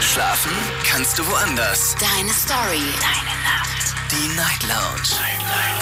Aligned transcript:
Schlafen 0.00 0.52
kannst 0.84 1.18
du 1.18 1.26
woanders. 1.26 1.94
Deine 1.98 2.32
Story. 2.32 2.82
Deine 3.00 3.34
Nacht. 3.42 3.94
Die 4.10 4.36
Night 4.36 4.62
Lounge. 4.62 5.20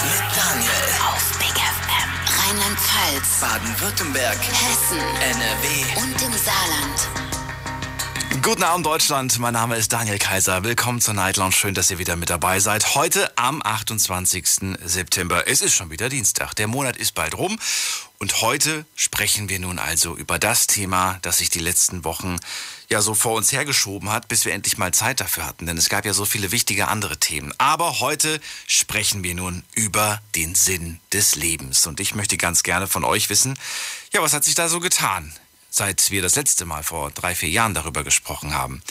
Mit 0.03 0.23
Daniel. 0.35 0.71
Auf 1.07 1.37
Big 1.39 1.49
FM. 1.49 2.09
Rheinland-Pfalz. 2.39 3.39
Baden-Württemberg. 3.41 4.37
Hessen. 4.37 4.99
NRW. 4.99 6.01
Und 6.01 6.21
im 6.21 6.33
Saarland. 6.37 7.23
Guten 8.41 8.63
Abend 8.63 8.85
Deutschland, 8.85 9.39
mein 9.39 9.53
Name 9.53 9.77
ist 9.77 9.93
Daniel 9.93 10.19
Kaiser. 10.19 10.63
Willkommen 10.63 10.99
zur 10.99 11.13
Night 11.13 11.37
Lounge. 11.37 11.53
Schön, 11.53 11.73
dass 11.73 11.89
ihr 11.91 11.97
wieder 11.97 12.15
mit 12.15 12.29
dabei 12.29 12.59
seid. 12.59 12.95
Heute 12.95 13.31
am 13.37 13.61
28. 13.63 14.75
September. 14.83 15.47
Es 15.47 15.61
ist 15.61 15.73
schon 15.73 15.91
wieder 15.91 16.09
Dienstag. 16.09 16.53
Der 16.55 16.67
Monat 16.67 16.97
ist 16.97 17.13
bald 17.15 17.37
rum. 17.37 17.57
Und 18.23 18.39
heute 18.39 18.85
sprechen 18.95 19.49
wir 19.49 19.59
nun 19.59 19.79
also 19.79 20.15
über 20.15 20.39
das 20.39 20.65
Thema, 20.65 21.19
das 21.23 21.39
sich 21.39 21.49
die 21.49 21.59
letzten 21.59 22.05
Wochen 22.05 22.39
ja 22.87 23.01
so 23.01 23.15
vor 23.15 23.33
uns 23.33 23.51
hergeschoben 23.51 24.11
hat, 24.11 24.29
bis 24.29 24.45
wir 24.45 24.53
endlich 24.53 24.77
mal 24.77 24.93
Zeit 24.93 25.19
dafür 25.19 25.45
hatten. 25.45 25.65
Denn 25.65 25.77
es 25.77 25.89
gab 25.89 26.05
ja 26.05 26.13
so 26.13 26.23
viele 26.23 26.53
wichtige 26.53 26.87
andere 26.87 27.17
Themen. 27.17 27.53
Aber 27.57 27.99
heute 27.99 28.39
sprechen 28.65 29.25
wir 29.25 29.35
nun 29.35 29.63
über 29.75 30.21
den 30.35 30.55
Sinn 30.55 31.01
des 31.11 31.35
Lebens. 31.35 31.85
Und 31.85 31.99
ich 31.99 32.15
möchte 32.15 32.37
ganz 32.37 32.63
gerne 32.63 32.87
von 32.87 33.03
euch 33.03 33.29
wissen, 33.29 33.59
ja, 34.13 34.21
was 34.21 34.31
hat 34.31 34.45
sich 34.45 34.55
da 34.55 34.69
so 34.69 34.79
getan? 34.79 35.33
seit 35.75 36.11
wir 36.11 36.21
das 36.21 36.35
letzte 36.35 36.65
Mal 36.65 36.83
vor 36.83 37.09
drei, 37.11 37.33
vier 37.33 37.49
Jahren 37.49 37.73
darüber 37.73 38.03
gesprochen 38.03 38.53
haben. 38.53 38.83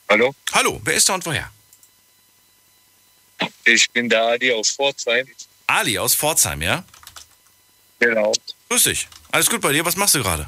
Hallo? 0.10 0.34
Hallo, 0.54 0.82
wer 0.84 0.96
ist 0.96 1.08
da 1.08 1.14
und 1.14 1.24
woher? 1.28 1.52
Ich 3.66 3.90
bin 3.92 4.10
der 4.10 4.24
Adi 4.24 4.52
aus 4.54 4.72
Pforzheim. 4.72 5.28
Ali 5.68 6.00
aus 6.00 6.16
Pforzheim, 6.16 6.62
ja? 6.62 6.84
Genau. 8.00 8.32
Grüß 8.70 8.84
dich. 8.84 9.08
Alles 9.32 9.50
gut 9.50 9.62
bei 9.62 9.74
dir? 9.74 9.84
Was 9.86 9.96
machst 9.96 10.16
du 10.16 10.24
gerade? 10.24 10.48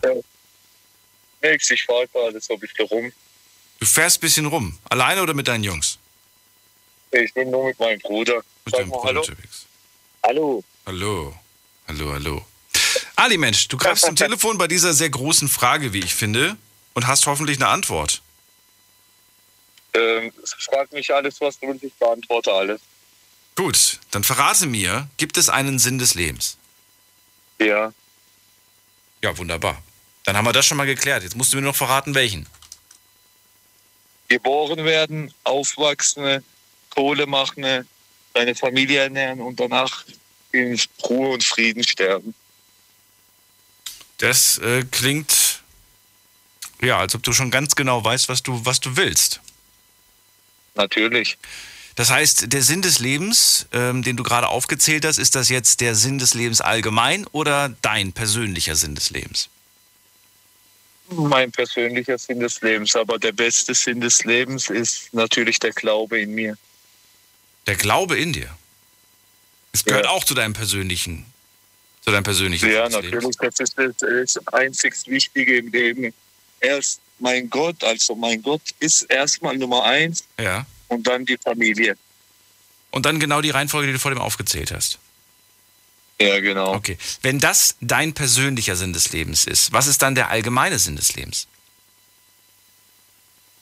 Nix, 1.41 1.69
ich 1.69 1.83
fahre 1.83 2.07
gerade 2.07 2.39
so 2.39 2.53
ein 2.53 2.59
bisschen 2.59 2.85
rum. 2.88 3.11
Du 3.79 3.85
fährst 3.85 4.17
ein 4.17 4.22
bisschen 4.22 4.45
rum. 4.45 4.77
Alleine 4.89 5.22
oder 5.22 5.33
mit 5.33 5.47
deinen 5.47 5.63
Jungs? 5.63 5.97
Ich 7.11 7.33
bin 7.33 7.50
nur 7.50 7.66
mit 7.66 7.79
meinem 7.79 8.00
Bruder. 8.00 8.41
Mit 8.66 8.75
deinem 8.75 8.89
Bruder 8.89 9.07
Hallo. 9.07 9.21
unterwegs. 9.21 9.66
Hallo. 10.25 10.63
Hallo. 10.85 11.33
Hallo, 11.88 12.13
hallo. 12.13 12.45
Ali, 13.16 13.38
Mensch, 13.38 13.67
du 13.67 13.77
greifst 13.77 14.06
zum 14.06 14.16
Telefon 14.16 14.57
bei 14.57 14.67
dieser 14.67 14.94
sehr 14.94 15.09
großen 15.09 15.47
Frage, 15.47 15.94
wie 15.94 16.00
ich 16.00 16.13
finde, 16.13 16.56
und 16.94 17.07
hast 17.07 17.25
hoffentlich 17.25 17.57
eine 17.57 17.67
Antwort. 17.67 18.21
Ähm, 19.99 20.31
frag 20.59 20.91
mich 20.93 21.13
alles, 21.13 21.41
was 21.41 21.59
du 21.59 21.67
willst, 21.67 21.83
ich 21.83 21.93
beantworte 21.95 22.53
alles. 22.53 22.81
Gut, 23.55 23.99
dann 24.11 24.23
verrate 24.23 24.67
mir, 24.67 25.09
gibt 25.17 25.37
es 25.37 25.49
einen 25.49 25.79
Sinn 25.79 25.99
des 25.99 26.15
Lebens? 26.15 26.57
Ja. 27.59 27.91
Ja, 29.21 29.38
wunderbar. 29.38 29.83
Dann 30.23 30.38
haben 30.38 30.45
wir 30.45 30.53
das 30.53 30.65
schon 30.65 30.77
mal 30.77 30.85
geklärt. 30.85 31.23
Jetzt 31.23 31.35
musst 31.35 31.51
du 31.51 31.57
mir 31.57 31.63
noch 31.63 31.75
verraten, 31.75 32.15
welchen. 32.15 32.47
Geboren 34.29 34.85
werden, 34.85 35.33
aufwachsen, 35.43 36.43
Kohle 36.89 37.25
machen, 37.25 37.85
deine 38.33 38.55
Familie 38.55 39.01
ernähren 39.01 39.41
und 39.41 39.59
danach 39.59 40.05
in 40.51 40.79
Ruhe 41.03 41.29
und 41.29 41.43
Frieden 41.43 41.83
sterben. 41.83 42.33
Das 44.19 44.57
äh, 44.59 44.83
klingt, 44.89 45.63
ja, 46.81 46.99
als 46.99 47.15
ob 47.15 47.23
du 47.23 47.33
schon 47.33 47.51
ganz 47.51 47.75
genau 47.75 48.03
weißt, 48.03 48.29
was 48.29 48.43
du, 48.43 48.65
was 48.65 48.79
du 48.79 48.95
willst. 48.95 49.41
Natürlich. 50.79 51.38
Das 51.95 52.09
heißt, 52.09 52.53
der 52.53 52.63
Sinn 52.63 52.81
des 52.81 53.00
Lebens, 53.00 53.67
ähm, 53.73 54.01
den 54.03 54.16
du 54.16 54.23
gerade 54.23 54.47
aufgezählt 54.47 55.03
hast, 55.06 55.17
ist 55.19 55.35
das 55.35 55.50
jetzt 55.50 55.81
der 55.81 55.95
Sinn 55.95 56.17
des 56.17 56.34
Lebens 56.34 56.62
allgemein 56.62 57.28
oder 57.28 57.75
dein 57.81 58.13
persönlicher 58.13 58.75
Sinn 58.75 58.95
des 58.95 59.09
Lebens? 59.09 59.50
Mein 61.12 61.51
persönlicher 61.51 62.18
Sinn 62.18 62.39
des 62.39 62.62
Lebens. 62.62 62.95
Aber 62.95 63.19
der 63.19 63.34
beste 63.34 63.73
Sinn 63.73 64.00
des 64.00 64.23
Lebens 64.23 64.69
ist 64.69 65.13
natürlich 65.13 65.59
der 65.59 65.72
Glaube 65.72 66.22
in 66.22 66.34
mir. 66.34 66.57
Der 67.68 67.75
Glaube 67.75 68.18
in 68.18 68.31
dir. 68.31 68.56
Es 69.73 69.84
gehört 69.84 70.06
Ja. 70.06 70.12
auch 70.12 70.23
zu 70.23 70.34
deinem 70.34 70.53
persönlichen, 70.53 71.25
zu 72.06 72.12
deinem 72.12 72.23
persönlichen 72.23 72.72
Ja, 72.72 72.88
natürlich. 72.88 73.35
Das 73.38 73.59
ist 73.59 73.78
das, 73.78 73.95
das 73.97 74.47
einzig 74.53 74.94
Wichtige 75.07 75.57
im 75.57 75.68
Leben. 75.72 76.13
Erst 76.62 77.01
mein 77.22 77.50
Gott, 77.50 77.84
also 77.84 78.16
mein 78.16 78.41
Gott 78.41 78.62
ist 78.80 79.03
erstmal 79.03 79.57
Nummer 79.57 79.84
eins 79.84 80.24
Ja. 80.40 80.66
und 80.88 81.06
dann 81.07 81.25
die 81.25 81.38
Familie. 81.38 81.97
Und 82.91 83.06
dann 83.06 83.19
genau 83.19 83.41
die 83.41 83.52
Reihenfolge, 83.52 83.88
die 83.88 83.94
du 83.94 84.00
vor 84.00 84.12
dem 84.12 84.19
aufgezählt 84.19 84.72
hast. 84.72 84.97
Ja, 86.22 86.40
genau. 86.40 86.74
Okay. 86.75 86.97
Wenn 87.22 87.40
das 87.40 87.75
dein 87.81 88.13
persönlicher 88.13 88.75
Sinn 88.75 88.91
des 88.94 89.12
Lebens 89.13 89.46
ist, 89.46 89.72
was 89.72 89.88
ist 89.88 90.02
dann 90.02 90.16
der 90.16 90.30
allgemeine 90.30 90.78
Sinn 90.80 90.96
des 90.97 91.16
Lebens? 91.16 91.47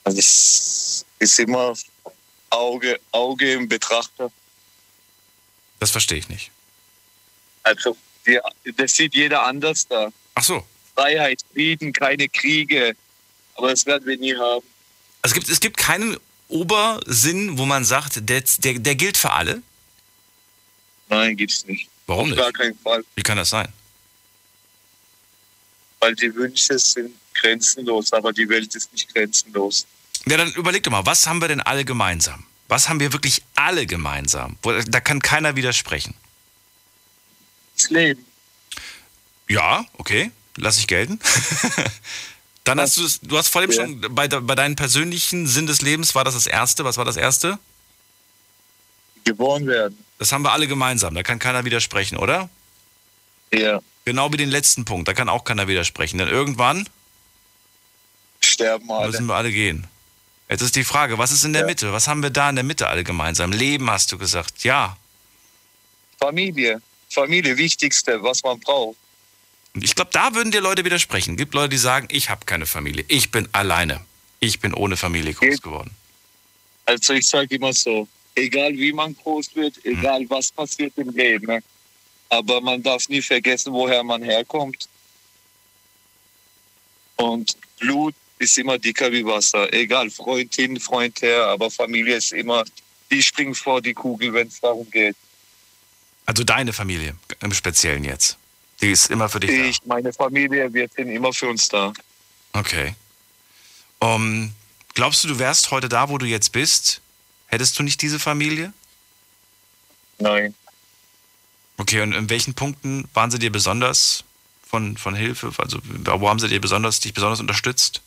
Also 0.04 0.18
es 0.18 1.04
ist 1.18 1.38
immer 1.38 1.74
Auge, 2.50 2.98
Auge 3.12 3.52
im 3.52 3.68
Betrachter. 3.68 4.32
Das 5.78 5.90
verstehe 5.90 6.18
ich 6.18 6.28
nicht. 6.28 6.50
Also 7.62 7.96
das 8.76 8.92
sieht 8.92 9.14
jeder 9.14 9.44
anders 9.44 9.86
da. 9.86 10.10
Ach 10.34 10.42
so. 10.42 10.66
Freiheit, 10.94 11.40
Frieden, 11.52 11.92
keine 11.92 12.28
Kriege. 12.28 12.96
Aber 13.58 13.70
das 13.70 13.84
werden 13.86 14.06
wir 14.06 14.16
nie 14.16 14.34
haben. 14.36 14.64
Also 15.20 15.32
es 15.32 15.34
gibt, 15.34 15.48
es 15.48 15.60
gibt 15.60 15.76
keinen 15.76 16.16
Obersinn, 16.46 17.58
wo 17.58 17.66
man 17.66 17.84
sagt, 17.84 18.28
der, 18.28 18.42
der, 18.58 18.78
der 18.78 18.94
gilt 18.94 19.16
für 19.16 19.32
alle? 19.32 19.62
Nein, 21.08 21.36
gibt's 21.36 21.66
nicht. 21.66 21.90
Warum 22.06 22.30
Auf 22.30 22.38
gar 22.38 22.46
nicht? 22.46 22.56
keinen 22.56 22.78
Fall. 22.78 23.04
Wie 23.16 23.22
kann 23.22 23.36
das 23.36 23.50
sein? 23.50 23.68
Weil 25.98 26.14
die 26.14 26.32
Wünsche 26.34 26.78
sind 26.78 27.12
grenzenlos, 27.34 28.12
aber 28.12 28.32
die 28.32 28.48
Welt 28.48 28.74
ist 28.76 28.92
nicht 28.92 29.12
grenzenlos. 29.12 29.86
Ja, 30.26 30.36
dann 30.36 30.52
überleg 30.52 30.84
doch 30.84 30.92
mal, 30.92 31.04
was 31.04 31.26
haben 31.26 31.40
wir 31.40 31.48
denn 31.48 31.60
alle 31.60 31.84
gemeinsam? 31.84 32.44
Was 32.68 32.88
haben 32.88 33.00
wir 33.00 33.12
wirklich 33.12 33.42
alle 33.56 33.86
gemeinsam? 33.86 34.56
Da 34.62 35.00
kann 35.00 35.20
keiner 35.20 35.56
widersprechen. 35.56 36.14
Das 37.76 37.90
Leben. 37.90 38.24
Ja, 39.48 39.84
okay, 39.94 40.30
lass 40.56 40.78
ich 40.78 40.86
gelten. 40.86 41.18
Dann 42.68 42.80
hast 42.80 42.96
du 42.98 43.04
es, 43.04 43.20
du 43.20 43.38
hast 43.38 43.48
vor 43.48 43.62
allem 43.62 43.70
Ja. 43.70 43.76
schon 43.76 44.00
bei, 44.14 44.28
bei 44.28 44.54
deinem 44.54 44.76
persönlichen 44.76 45.46
Sinn 45.46 45.66
des 45.66 45.80
Lebens 45.80 46.14
war 46.14 46.24
das 46.24 46.34
das 46.34 46.46
erste. 46.46 46.84
Was 46.84 46.96
war 46.98 47.04
das 47.04 47.16
erste? 47.16 47.58
Geboren 49.24 49.66
werden. 49.66 49.98
Das 50.18 50.32
haben 50.32 50.42
wir 50.42 50.52
alle 50.52 50.66
gemeinsam. 50.66 51.14
Da 51.14 51.22
kann 51.22 51.38
keiner 51.38 51.64
widersprechen, 51.64 52.16
oder? 52.18 52.48
Ja. 53.52 53.80
Genau 54.04 54.32
wie 54.32 54.36
den 54.36 54.50
letzten 54.50 54.84
Punkt. 54.84 55.08
Da 55.08 55.14
kann 55.14 55.28
auch 55.28 55.44
keiner 55.44 55.68
widersprechen. 55.68 56.18
Denn 56.18 56.28
irgendwann 56.28 56.88
Sterben 58.40 58.90
alle. 58.90 59.08
müssen 59.08 59.26
wir 59.26 59.34
alle 59.34 59.50
gehen. 59.52 59.86
Jetzt 60.48 60.62
ist 60.62 60.76
die 60.76 60.84
Frage, 60.84 61.18
was 61.18 61.30
ist 61.30 61.44
in 61.44 61.52
der 61.52 61.62
Ja. 61.62 61.66
Mitte? 61.66 61.92
Was 61.92 62.08
haben 62.08 62.22
wir 62.22 62.30
da 62.30 62.48
in 62.50 62.56
der 62.56 62.64
Mitte 62.64 62.88
alle 62.88 63.04
gemeinsam? 63.04 63.52
Leben 63.52 63.90
hast 63.90 64.12
du 64.12 64.18
gesagt. 64.18 64.64
Ja. 64.64 64.96
Familie. 66.18 66.80
Familie, 67.10 67.56
wichtigste, 67.56 68.22
was 68.22 68.42
man 68.42 68.58
braucht. 68.60 68.96
Und 69.74 69.84
ich 69.84 69.94
glaube, 69.94 70.10
da 70.12 70.34
würden 70.34 70.50
dir 70.50 70.60
Leute 70.60 70.84
widersprechen. 70.84 71.36
Gibt 71.36 71.54
Leute, 71.54 71.70
die 71.70 71.78
sagen, 71.78 72.08
ich 72.10 72.30
habe 72.30 72.44
keine 72.46 72.66
Familie. 72.66 73.04
Ich 73.08 73.30
bin 73.30 73.48
alleine. 73.52 74.00
Ich 74.40 74.60
bin 74.60 74.74
ohne 74.74 74.96
Familie 74.96 75.34
groß 75.34 75.60
geworden. 75.62 75.90
Also 76.86 77.12
ich 77.12 77.26
sage 77.26 77.56
immer 77.56 77.72
so, 77.72 78.08
egal 78.34 78.72
wie 78.72 78.92
man 78.92 79.14
groß 79.14 79.54
wird, 79.54 79.84
egal 79.84 80.24
was 80.30 80.50
passiert 80.50 80.94
im 80.96 81.10
Leben, 81.10 81.46
ne? 81.46 81.62
aber 82.30 82.60
man 82.62 82.82
darf 82.82 83.08
nie 83.08 83.20
vergessen, 83.20 83.72
woher 83.72 84.02
man 84.02 84.22
herkommt. 84.22 84.88
Und 87.16 87.56
Blut 87.78 88.14
ist 88.38 88.56
immer 88.56 88.78
dicker 88.78 89.12
wie 89.12 89.24
Wasser. 89.24 89.70
Egal, 89.72 90.08
Freund 90.10 90.54
hin, 90.54 90.80
Freund 90.80 91.20
her, 91.20 91.44
aber 91.46 91.70
Familie 91.70 92.16
ist 92.16 92.32
immer, 92.32 92.64
die 93.10 93.22
springt 93.22 93.58
vor 93.58 93.82
die 93.82 93.94
Kugel, 93.94 94.32
wenn 94.32 94.48
es 94.48 94.60
darum 94.60 94.90
geht. 94.90 95.16
Also 96.24 96.44
deine 96.44 96.72
Familie 96.72 97.16
im 97.40 97.52
Speziellen 97.52 98.04
jetzt. 98.04 98.37
Die 98.80 98.90
ist 98.90 99.10
immer 99.10 99.28
für 99.28 99.40
dich 99.40 99.50
Ich, 99.50 99.84
meine 99.84 100.12
Familie, 100.12 100.72
wir 100.72 100.88
sind 100.88 101.08
immer 101.08 101.32
für 101.32 101.48
uns 101.48 101.68
da. 101.68 101.92
da. 102.52 102.60
Okay. 102.60 102.94
Um, 103.98 104.52
glaubst 104.94 105.24
du, 105.24 105.28
du 105.28 105.38
wärst 105.38 105.70
heute 105.70 105.88
da, 105.88 106.08
wo 106.08 106.18
du 106.18 106.26
jetzt 106.26 106.52
bist? 106.52 107.00
Hättest 107.46 107.78
du 107.78 107.82
nicht 107.82 108.00
diese 108.02 108.18
Familie? 108.18 108.72
Nein. 110.18 110.54
Okay, 111.76 112.02
und 112.02 112.12
in 112.12 112.28
welchen 112.28 112.54
Punkten 112.54 113.08
waren 113.14 113.30
sie 113.30 113.38
dir 113.38 113.50
besonders 113.50 114.24
von, 114.66 114.96
von 114.96 115.14
Hilfe? 115.14 115.52
Also 115.58 115.78
wo 115.82 116.28
haben 116.28 116.38
sie 116.38 116.48
dir 116.48 116.60
besonders, 116.60 117.00
dich 117.00 117.14
besonders 117.14 117.40
unterstützt? 117.40 118.02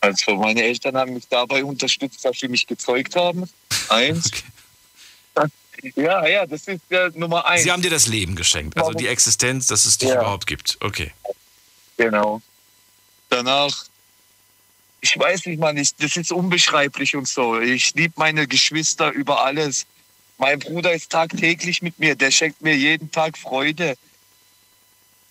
Also 0.00 0.34
meine 0.36 0.62
Eltern 0.62 0.96
haben 0.96 1.12
mich 1.12 1.28
dabei 1.28 1.62
unterstützt, 1.62 2.24
dass 2.24 2.38
sie 2.38 2.48
mich 2.48 2.66
gezeugt 2.66 3.16
haben. 3.16 3.48
Eins. 3.88 4.30
Ja, 5.96 6.26
ja, 6.26 6.46
das 6.46 6.66
ist 6.68 6.80
ja 6.90 7.08
Nummer 7.14 7.46
eins. 7.46 7.62
Sie 7.62 7.70
haben 7.70 7.82
dir 7.82 7.90
das 7.90 8.06
Leben 8.06 8.36
geschenkt, 8.36 8.78
also 8.78 8.92
die 8.92 9.06
Existenz, 9.06 9.66
dass 9.66 9.84
es 9.84 9.98
dich 9.98 10.08
Ja. 10.10 10.16
überhaupt 10.20 10.46
gibt. 10.46 10.76
Okay. 10.80 11.12
Genau. 11.96 12.40
Danach, 13.28 13.84
ich 15.00 15.18
weiß 15.18 15.46
nicht, 15.46 15.58
man, 15.58 15.76
ich, 15.76 15.94
das 15.96 16.16
ist 16.16 16.32
unbeschreiblich 16.32 17.14
und 17.16 17.28
so. 17.28 17.60
Ich 17.60 17.94
liebe 17.94 18.14
meine 18.16 18.46
Geschwister 18.46 19.10
über 19.10 19.44
alles. 19.44 19.86
Mein 20.38 20.58
Bruder 20.58 20.92
ist 20.92 21.10
tagtäglich 21.10 21.82
mit 21.82 21.98
mir, 21.98 22.14
der 22.16 22.30
schenkt 22.30 22.62
mir 22.62 22.74
jeden 22.74 23.10
Tag 23.10 23.36
Freude. 23.36 23.96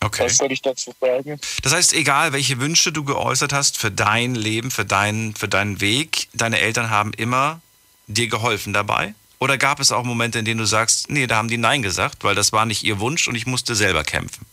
Okay. 0.02 0.26
Was 0.26 0.38
soll 0.38 0.52
ich 0.52 0.62
dazu 0.62 0.94
sagen? 1.02 1.40
Das 1.62 1.74
heißt, 1.74 1.94
egal 1.94 2.32
welche 2.32 2.60
Wünsche 2.60 2.92
du 2.92 3.04
geäußert 3.04 3.52
hast 3.52 3.78
für 3.78 3.92
dein 3.92 4.34
Leben, 4.36 4.72
für 4.72 4.86
deinen, 4.86 5.36
für 5.36 5.48
deinen 5.50 5.82
Weg, 5.82 6.30
deine 6.34 6.60
Eltern 6.60 6.90
haben 6.90 7.12
immer 7.14 7.60
dir 8.08 8.28
geholfen 8.28 8.72
dabei? 8.72 9.14
Oder 9.40 9.58
gab 9.58 9.80
es 9.80 9.92
auch 9.92 10.04
Momente, 10.04 10.40
in 10.40 10.46
denen 10.46 10.60
du 10.60 10.66
sagst, 10.66 11.10
nee, 11.10 11.26
da 11.26 11.38
haben 11.38 11.48
die 11.48 11.58
Nein 11.58 11.82
gesagt, 11.82 12.24
weil 12.24 12.36
das 12.36 12.52
war 12.52 12.66
nicht 12.66 12.84
ihr 12.84 13.00
Wunsch 13.00 13.28
und 13.28 13.36
ich 13.36 13.46
musste 13.46 13.74
selber 13.74 14.04
kämpfen? 14.04 14.46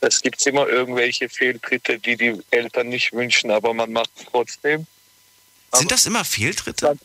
Es 0.00 0.22
gibt 0.22 0.44
immer 0.46 0.66
irgendwelche 0.66 1.28
Fehltritte, 1.28 1.98
die 1.98 2.16
die 2.16 2.40
Eltern 2.50 2.88
nicht 2.88 3.12
wünschen, 3.12 3.50
aber 3.50 3.74
man 3.74 3.92
macht 3.92 4.10
es 4.16 4.24
trotzdem. 4.30 4.86
Sind 5.74 5.90
das 5.90 6.06
immer 6.06 6.24
Fehltritte? 6.24 6.96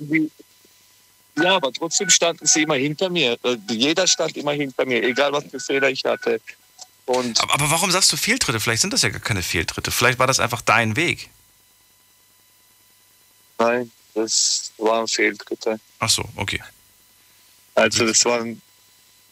ja, 1.38 1.55
aber 1.55 1.73
trotzdem 1.73 2.09
standen 2.09 2.45
sie 2.45 2.63
immer 2.63 2.75
hinter 2.75 3.09
mir. 3.09 3.37
Äh, 3.44 3.57
Jeder 3.69 4.07
stand 4.07 4.37
immer 4.37 4.51
hinter 4.53 4.85
mir, 4.85 5.03
egal 5.03 5.31
was 5.33 5.45
für 5.45 5.59
Fehler 5.59 5.89
ich 5.89 6.05
hatte. 6.05 6.39
Und 7.05 7.41
Aber, 7.41 7.53
aber 7.55 7.71
warum 7.71 7.91
sagst 7.91 8.11
du 8.11 8.17
Fehltritte? 8.17 8.59
Vielleicht 8.59 8.81
sind 8.81 8.94
das 8.94 9.01
ja 9.01 9.09
gar 9.09 9.19
keine 9.19 9.41
Fehltritte. 9.41 9.91
Vielleicht 9.91 10.19
war 10.19 10.27
das 10.27 10.39
einfach 10.39 10.61
dein 10.61 10.95
Weg. 10.95 11.29
nein, 13.57 13.91
das 14.13 14.71
waren 14.77 15.07
Fehltritte. 15.07 15.79
Ach 15.99 16.09
so, 16.09 16.23
okay. 16.35 16.61
Also 17.75 18.05
das 18.05 18.23
waren 18.25 18.61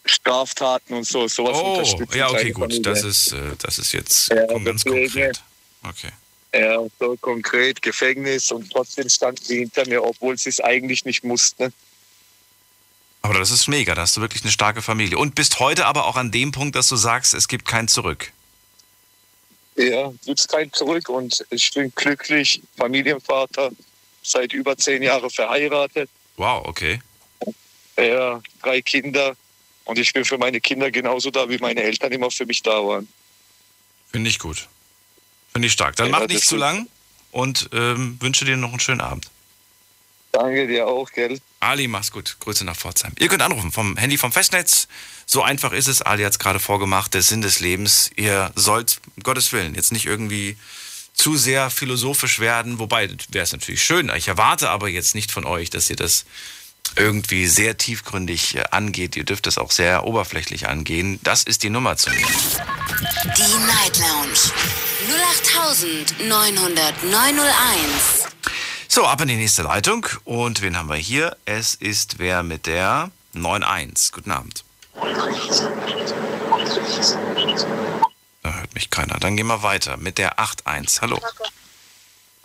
Straftaten 0.06 0.94
und 0.94 1.06
so. 1.06 1.28
Sowas 1.28 1.58
Oh, 1.58 2.06
ja, 2.14 2.30
okay, 2.30 2.52
gut. 2.52 2.64
Familie. 2.64 2.82
Das 2.82 3.04
ist, 3.04 3.34
äh, 3.34 3.56
das 3.62 3.78
ist 3.78 3.92
jetzt 3.92 4.30
Ja, 4.30 4.46
ganz 4.60 4.84
konkret. 4.84 5.42
Okay. 5.88 6.12
Ja, 6.54 6.80
so 7.00 7.16
konkret 7.18 7.82
Gefängnis 7.82 8.52
und 8.52 8.72
trotzdem 8.72 9.08
standen 9.08 9.44
sie 9.44 9.60
hinter 9.60 9.88
mir, 9.88 10.04
obwohl 10.04 10.38
sie 10.38 10.50
es 10.50 10.60
eigentlich 10.60 11.06
nicht 11.06 11.24
mussten. 11.24 11.72
Aber 13.22 13.38
das 13.38 13.52
ist 13.52 13.68
mega, 13.68 13.94
da 13.94 14.02
hast 14.02 14.18
du 14.18 14.22
wirklich 14.22 14.44
eine 14.44 14.52
starke 14.52 14.82
Familie. 14.82 15.18
Und 15.18 15.36
bist 15.36 15.60
heute 15.60 15.86
aber 15.86 16.06
auch 16.06 16.16
an 16.16 16.32
dem 16.32 16.52
Punkt, 16.52 16.76
dass 16.76 16.88
du 16.88 16.96
sagst, 16.96 17.34
es 17.34 17.48
gibt 17.48 17.68
kein 17.68 17.88
Zurück. 17.88 18.32
Ja, 19.76 20.12
gibt's 20.26 20.48
kein 20.48 20.72
Zurück 20.74 21.08
und 21.10 21.46
ich 21.52 21.72
bin 21.74 21.92
glücklich, 21.96 22.62
Familienvater, 22.78 23.72
seit 24.30 24.54
über 24.54 24.78
zehn 24.78 25.02
Jahren 25.02 25.30
verheiratet. 25.30 26.10
Wow, 26.38 26.66
okay. 26.66 27.02
Ja, 27.98 28.42
drei 28.62 28.82
Kinder. 28.82 29.36
Und 29.86 29.98
ich 29.98 30.14
bin 30.14 30.24
für 30.24 30.38
meine 30.38 30.62
Kinder 30.62 30.92
genauso 30.92 31.32
da, 31.32 31.50
wie 31.50 31.58
meine 31.58 31.82
Eltern 31.82 32.12
immer 32.12 32.30
für 32.32 32.46
mich 32.46 32.62
da 32.62 32.86
waren. 32.86 33.08
Finde 34.12 34.30
ich 34.30 34.40
gut. 34.40 34.68
Finde 35.52 35.68
ich 35.68 35.74
stark. 35.74 35.96
Dann 35.96 36.08
Ja, 36.08 36.20
mach 36.20 36.28
nicht 36.28 36.46
zu 36.46 36.56
lang 36.56 36.88
und 37.32 37.70
ähm, 37.74 38.18
wünsche 38.22 38.46
dir 38.46 38.56
noch 38.56 38.70
einen 38.70 38.80
schönen 38.80 39.02
Abend. 39.02 39.30
Danke 40.32 40.68
dir 40.68 40.88
auch, 40.88 41.12
gell? 41.12 41.40
Ali, 41.60 41.88
mach's 41.88 42.12
gut. 42.12 42.38
Grüße 42.40 42.64
nach 42.64 42.76
Pforzheim. 42.76 43.14
Ihr 43.18 43.28
könnt 43.28 43.42
anrufen 43.42 43.72
vom 43.72 43.98
Handy 43.98 44.18
vom 44.18 44.32
Festnetz. 44.32 44.88
So 45.26 45.42
einfach 45.42 45.72
ist 45.74 45.88
es. 45.88 46.04
Ali 46.04 46.24
hat 46.24 46.34
es 46.34 46.40
gerade 46.40 46.60
vorgemacht. 46.60 47.14
Der 47.16 47.24
Sinn 47.24 47.42
des 47.42 47.60
Lebens. 47.60 48.12
Ihr 48.16 48.52
sollt, 48.56 49.02
um 49.16 49.24
Gottes 49.24 49.52
Willen, 49.52 49.74
jetzt 49.74 49.92
nicht 49.92 50.06
irgendwie 50.06 50.56
zu 51.20 51.36
sehr 51.36 51.70
philosophisch 51.70 52.40
werden. 52.40 52.80
Wobei, 52.80 53.10
wäre 53.30 53.44
es 53.44 53.52
natürlich 53.52 53.84
schön. 53.84 54.10
Ich 54.16 54.30
erwarte 54.30 54.70
aber 54.70 54.88
jetzt 54.88 55.16
nicht 55.16 55.32
von 55.32 55.46
euch, 55.46 55.70
dass 55.70 55.90
ihr 55.90 55.98
das 55.98 56.24
irgendwie 56.96 57.46
sehr 57.46 57.78
tiefgründig 57.78 58.56
äh, 58.56 58.64
angeht. 58.72 59.18
Ihr 59.18 59.26
dürft 59.26 59.46
es 59.46 59.58
auch 59.58 59.72
sehr 59.72 60.06
oberflächlich 60.06 60.68
angehen. 60.68 61.20
Das 61.22 61.44
ist 61.44 61.64
die 61.64 61.70
Nummer 61.70 61.98
zu 61.98 62.10
mir. 62.10 62.26
Die 63.38 63.58
Night 63.68 64.00
Lounge 64.00 64.40
0890901. 66.24 66.32
So, 68.88 69.06
ab 69.06 69.20
in 69.22 69.28
die 69.28 69.36
nächste 69.36 69.64
Leitung. 69.64 70.08
Und 70.24 70.62
wen 70.62 70.78
haben 70.78 70.88
wir 70.88 70.96
hier? 70.96 71.36
Es 71.44 71.76
ist 71.76 72.18
wer 72.18 72.44
mit 72.44 72.66
der 72.66 73.12
91. 73.36 74.14
Guten 74.14 74.32
Abend. 74.32 74.64
Hört 78.70 78.76
mich 78.76 78.90
keiner. 78.92 79.20
Dann 79.20 79.36
gehen 79.36 79.48
wir 79.48 79.64
weiter 79.64 79.98
mit 79.98 80.20
der 80.20 80.38
81. 80.38 81.02
Hallo. 81.02 81.20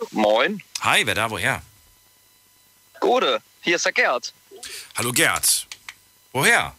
Moin. 0.09 0.63
Hi, 0.81 1.05
wer 1.05 1.13
da 1.13 1.29
woher? 1.29 1.61
Gute, 2.99 3.43
hier 3.61 3.75
ist 3.75 3.85
der 3.85 3.91
Gerd. 3.91 4.33
Hallo 4.95 5.11
Gerd. 5.11 5.67
Woher? 6.33 6.73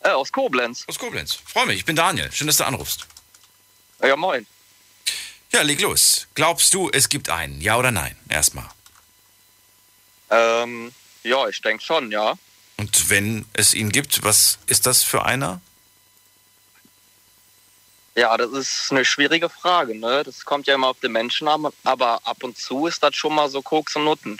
Äh, 0.00 0.10
aus 0.10 0.30
Koblenz. 0.30 0.84
Aus 0.88 0.98
Koblenz. 0.98 1.38
Freue 1.46 1.66
mich, 1.66 1.78
ich 1.78 1.84
bin 1.86 1.96
Daniel. 1.96 2.30
Schön, 2.32 2.48
dass 2.48 2.58
du 2.58 2.64
anrufst. 2.64 3.06
Ja, 4.02 4.14
moin. 4.14 4.46
Ja, 5.50 5.62
leg 5.62 5.80
los. 5.80 6.26
Glaubst 6.34 6.74
du, 6.74 6.90
es 6.90 7.08
gibt 7.08 7.30
einen? 7.30 7.62
Ja 7.62 7.78
oder 7.78 7.90
nein? 7.92 8.14
Erstmal. 8.28 8.68
Ähm, 10.28 10.92
ja, 11.22 11.48
ich 11.48 11.62
denke 11.62 11.82
schon, 11.82 12.12
ja. 12.12 12.34
Und 12.76 13.08
wenn 13.08 13.46
es 13.54 13.72
ihn 13.72 13.90
gibt, 13.90 14.22
was 14.22 14.58
ist 14.66 14.84
das 14.84 15.02
für 15.02 15.24
einer? 15.24 15.62
Ja, 18.20 18.36
das 18.36 18.52
ist 18.52 18.88
eine 18.90 19.02
schwierige 19.06 19.48
Frage, 19.48 19.98
ne? 19.98 20.22
Das 20.22 20.44
kommt 20.44 20.66
ja 20.66 20.74
immer 20.74 20.88
auf 20.88 21.00
den 21.00 21.10
Menschen 21.10 21.48
an, 21.48 21.66
aber 21.84 22.20
ab 22.26 22.44
und 22.44 22.58
zu 22.58 22.86
ist 22.86 23.02
das 23.02 23.16
schon 23.16 23.34
mal 23.34 23.48
so 23.48 23.62
Koks 23.62 23.96
und 23.96 24.04
Nutten. 24.04 24.38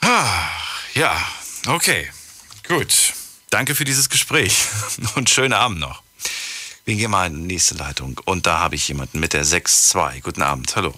Ah, 0.00 0.48
ja, 0.94 1.14
okay. 1.66 2.10
Gut. 2.66 3.12
Danke 3.50 3.74
für 3.74 3.84
dieses 3.84 4.08
Gespräch 4.08 4.56
und 5.14 5.28
schönen 5.28 5.52
Abend 5.52 5.78
noch. 5.78 6.02
Wir 6.86 6.94
gehen 6.94 7.10
mal 7.10 7.26
in 7.26 7.34
die 7.34 7.54
nächste 7.54 7.74
Leitung 7.74 8.18
und 8.24 8.46
da 8.46 8.60
habe 8.60 8.76
ich 8.76 8.88
jemanden 8.88 9.20
mit 9.20 9.34
der 9.34 9.44
6-2. 9.44 10.22
Guten 10.22 10.40
Abend, 10.40 10.74
hallo. 10.74 10.94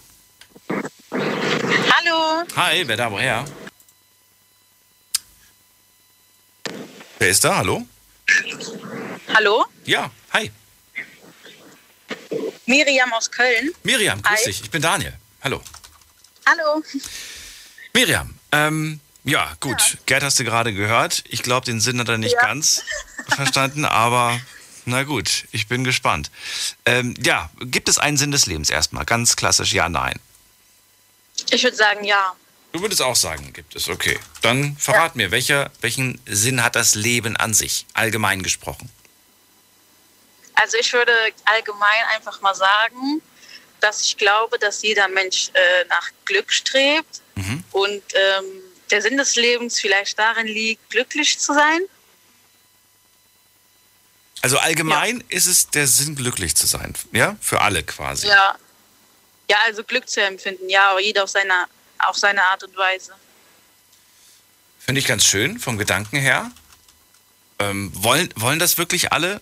Hallo, 0.70 2.44
Hi, 2.54 2.86
wer 2.86 2.96
da 2.96 3.10
woher? 3.10 3.44
Wer 7.18 7.28
ist 7.28 7.42
da? 7.42 7.56
Hallo? 7.56 7.84
Hallo, 9.34 9.64
Ja, 9.84 10.10
hi. 10.32 10.50
Miriam 12.66 13.12
aus 13.14 13.30
Köln. 13.30 13.72
Miriam, 13.82 14.20
grüß 14.22 14.38
Hi. 14.40 14.44
dich. 14.44 14.62
Ich 14.62 14.70
bin 14.70 14.82
Daniel. 14.82 15.14
Hallo. 15.42 15.62
Hallo. 16.46 16.82
Miriam, 17.94 18.34
ähm, 18.52 19.00
ja, 19.24 19.54
gut. 19.60 19.98
Gerd 20.06 20.22
hast 20.22 20.38
du 20.38 20.44
gerade 20.44 20.72
gehört. 20.74 21.24
Ich 21.28 21.42
glaube, 21.42 21.64
den 21.66 21.80
Sinn 21.80 21.98
hat 22.00 22.08
er 22.08 22.18
nicht 22.18 22.34
Ja. 22.34 22.42
ganz 22.42 22.82
verstanden, 23.34 23.84
aber 23.84 24.38
Na 24.84 25.02
gut, 25.02 25.44
ich 25.52 25.66
bin 25.68 25.84
gespannt. 25.84 26.30
Ähm, 26.86 27.12
ja, 27.22 27.50
gibt 27.60 27.90
es 27.90 27.98
einen 27.98 28.16
Sinn 28.16 28.30
des 28.30 28.46
Lebens 28.46 28.70
erstmal? 28.70 29.04
Ganz 29.04 29.36
klassisch, 29.36 29.74
ja, 29.74 29.90
nein. 29.90 30.18
Ich 31.50 31.62
würde 31.62 31.76
sagen, 31.76 32.04
ja. 32.04 32.34
Du 32.72 32.82
würdest 32.82 33.00
auch 33.02 33.16
sagen, 33.16 33.52
gibt 33.52 33.74
es, 33.74 33.88
okay. 33.88 34.18
Dann 34.42 34.76
verrat 34.76 35.16
mir, 35.16 35.30
welcher, 35.30 35.70
welchen 35.80 36.20
Sinn 36.26 36.62
hat 36.62 36.76
das 36.76 36.94
Leben 36.94 37.36
an 37.36 37.54
sich, 37.54 37.86
allgemein 37.94 38.42
gesprochen? 38.42 38.90
Also 40.54 40.76
ich 40.76 40.92
würde 40.92 41.12
allgemein 41.44 42.04
einfach 42.14 42.40
mal 42.40 42.54
sagen, 42.54 43.22
dass 43.80 44.02
ich 44.02 44.16
glaube, 44.16 44.58
dass 44.58 44.82
jeder 44.82 45.08
Mensch 45.08 45.50
äh, 45.54 45.84
nach 45.88 46.10
Glück 46.24 46.52
strebt 46.52 47.22
Mhm. 47.36 47.62
und 47.70 48.02
ähm, 48.14 48.44
der 48.90 49.00
Sinn 49.00 49.16
des 49.16 49.36
Lebens 49.36 49.78
vielleicht 49.80 50.18
darin 50.18 50.48
liegt, 50.48 50.90
glücklich 50.90 51.38
zu 51.38 51.54
sein. 51.54 51.80
Also 54.42 54.58
allgemein 54.58 55.22
ist 55.28 55.46
es 55.46 55.68
der 55.70 55.86
Sinn, 55.86 56.16
glücklich 56.16 56.56
zu 56.56 56.66
sein. 56.66 56.94
Ja, 57.12 57.36
für 57.40 57.60
alle 57.60 57.84
quasi. 57.84 58.26
Ja. 58.26 58.56
Ja, 59.50 59.56
also 59.66 59.84
Glück 59.84 60.08
zu 60.08 60.20
empfinden, 60.20 60.68
ja, 60.68 60.90
aber 60.90 61.00
jeder 61.00 61.22
auf 61.24 61.30
seine, 61.30 61.66
auf 62.06 62.16
seine 62.16 62.42
Art 62.42 62.62
und 62.64 62.76
Weise. 62.76 63.12
Finde 64.78 65.00
ich 65.00 65.06
ganz 65.06 65.24
schön 65.24 65.58
vom 65.58 65.78
Gedanken 65.78 66.16
her. 66.16 66.50
Ähm, 67.58 67.90
wollen, 67.94 68.28
wollen 68.36 68.58
das 68.58 68.78
wirklich 68.78 69.12
alle? 69.12 69.40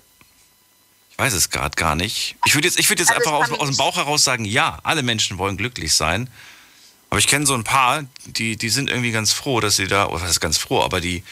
Ich 1.11 1.19
weiß 1.19 1.33
es 1.33 1.51
gerade 1.51 1.77
gar 1.77 1.95
nicht. 1.95 2.37
Ich 2.45 2.55
würde 2.55 2.69
jetzt, 2.69 2.79
ich 2.79 2.89
würd 2.89 3.01
jetzt 3.01 3.11
Also 3.11 3.21
einfach 3.21 3.53
aus, 3.53 3.61
aus 3.61 3.69
dem 3.69 3.77
Bauch 3.77 3.97
heraus 3.97 4.25
sagen, 4.25 4.45
ja, 4.45 4.79
alle 4.83 5.03
Menschen 5.03 5.39
wollen 5.39 5.57
glücklich 5.57 5.95
sein. 5.95 6.29
Aber 7.11 7.19
ich 7.19 7.27
kenne 7.27 7.47
so 7.47 7.55
ein 7.55 7.65
paar, 7.65 8.05
die, 8.27 8.57
die 8.57 8.69
sind 8.69 8.91
irgendwie 8.91 9.13
ganz 9.13 9.33
froh, 9.33 9.61
dass 9.61 9.77
sie 9.77 9.87
da, 9.87 10.07
oder 10.09 10.23
was 10.23 10.31
ist 10.31 10.41
ganz 10.41 10.59
froh, 10.59 10.83
aber 10.83 11.01
die, 11.01 11.23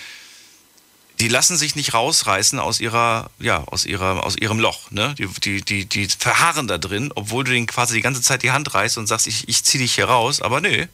die 1.20 1.28
lassen 1.28 1.56
sich 1.56 1.76
nicht 1.76 1.94
rausreißen 1.94 2.58
aus 2.58 2.80
ihrer, 2.80 3.30
ja, 3.38 3.64
aus 3.64 3.84
ihrer, 3.84 4.24
aus 4.24 4.36
ihrem 4.36 4.58
Loch, 4.58 4.90
ne? 4.90 5.14
Die, 5.18 5.28
die, 5.28 5.62
die, 5.62 5.86
die 5.86 6.08
verharren 6.08 6.66
da 6.66 6.78
drin, 6.78 7.12
obwohl 7.14 7.44
du 7.44 7.52
denen 7.52 7.66
quasi 7.66 7.94
die 7.94 8.02
ganze 8.02 8.22
Zeit 8.22 8.42
die 8.42 8.52
Hand 8.52 8.74
reißt 8.74 8.98
und 8.98 9.06
sagst, 9.06 9.26
ich, 9.26 9.48
ich 9.48 9.64
zieh 9.64 9.78
dich 9.78 9.94
hier 9.94 10.06
raus, 10.06 10.40
aber 10.40 10.60
nö. 10.60 10.86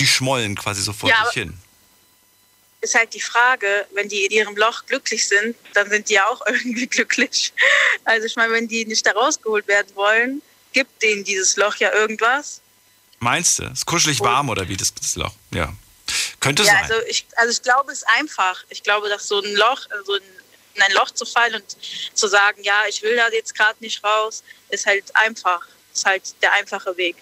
Die 0.00 0.06
schmollen 0.06 0.54
quasi 0.54 0.82
so 0.82 0.92
vor 0.92 1.08
Ja, 1.10 1.24
sich 1.26 1.34
hin. 1.34 1.54
Ist 2.80 2.94
halt 2.94 3.12
die 3.12 3.20
Frage, 3.20 3.86
wenn 3.94 4.08
die 4.08 4.24
in 4.26 4.30
ihrem 4.30 4.56
Loch 4.56 4.86
glücklich 4.86 5.26
sind, 5.26 5.56
dann 5.74 5.90
sind 5.90 6.08
die 6.08 6.14
ja 6.14 6.26
auch 6.28 6.40
irgendwie 6.46 6.86
glücklich. 6.86 7.52
Also 8.04 8.26
ich 8.26 8.36
meine, 8.36 8.52
wenn 8.52 8.68
die 8.68 8.84
nicht 8.84 9.04
da 9.04 9.12
rausgeholt 9.12 9.66
werden 9.66 9.94
wollen, 9.96 10.42
gibt 10.72 11.02
denen 11.02 11.24
dieses 11.24 11.56
Loch 11.56 11.74
ja 11.76 11.92
irgendwas. 11.92 12.60
Meinst 13.18 13.58
du? 13.58 13.64
Ist 13.64 13.84
kuschelig 13.84 14.20
warm 14.20 14.48
oder 14.48 14.68
wie 14.68 14.76
das, 14.76 14.94
das 14.94 15.16
Loch? 15.16 15.32
Ja. 15.52 15.72
Könnte 16.38 16.62
Ja, 16.62 16.68
sein. 16.72 16.82
also 16.84 16.94
ich, 17.08 17.26
also 17.36 17.50
ich 17.50 17.62
glaube, 17.62 17.90
es 17.90 17.98
ist 17.98 18.08
einfach. 18.16 18.62
Ich 18.68 18.82
glaube, 18.84 19.08
dass 19.08 19.26
so 19.26 19.40
ein 19.42 19.54
Loch, 19.56 19.80
also 19.90 20.14
in, 20.14 20.22
in 20.74 20.82
ein 20.82 20.92
Loch 20.92 21.10
zu 21.10 21.26
fallen 21.26 21.56
und 21.56 21.64
zu 22.14 22.28
sagen, 22.28 22.62
ja, 22.62 22.82
ich 22.88 23.02
will 23.02 23.16
da 23.16 23.28
jetzt 23.30 23.56
gerade 23.56 23.76
nicht 23.80 24.04
raus, 24.04 24.44
ist 24.68 24.86
halt 24.86 25.04
einfach. 25.16 25.66
Ist 25.92 26.06
halt 26.06 26.22
der 26.42 26.52
einfache 26.52 26.96
Weg. 26.96 27.16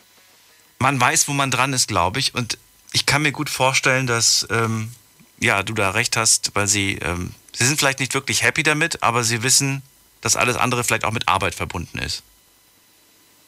man 0.80 1.00
weiß, 1.00 1.28
wo 1.28 1.33
man 1.33 1.50
dran 1.50 1.73
ist, 1.73 1.88
glaube 1.88 2.18
ich. 2.18 2.35
Und 2.35 2.59
ich 2.93 3.07
kann 3.07 3.23
mir 3.23 3.33
gut 3.33 3.50
vorstellen, 3.50 4.07
dass 4.07 4.47
ähm, 4.50 4.93
ja, 5.38 5.62
du 5.62 5.75
da 5.75 5.90
recht 5.90 6.16
hast, 6.16 6.50
weil 6.55 6.66
sie, 6.66 6.99
ähm, 7.02 7.35
sie 7.52 7.66
sind 7.66 7.78
vielleicht 7.78 8.00
nicht 8.00 8.14
wirklich 8.14 8.43
happy 8.43 8.62
damit, 8.62 9.02
aber 9.02 9.25
sie 9.25 9.43
wissen, 9.43 9.83
dass 10.21 10.37
alles 10.37 10.57
andere 10.57 10.85
vielleicht 10.85 11.05
auch 11.05 11.12
mit 11.12 11.28
Arbeit 11.28 11.55
verbunden 11.55 11.99
ist. 11.99 12.23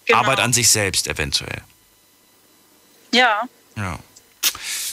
Genau. 0.05 0.19
Arbeit 0.19 0.41
an 0.41 0.53
sich 0.53 0.69
selbst 0.71 1.07
eventuell. 1.09 1.63
Ja. 3.13 3.43
Ja. 3.77 3.99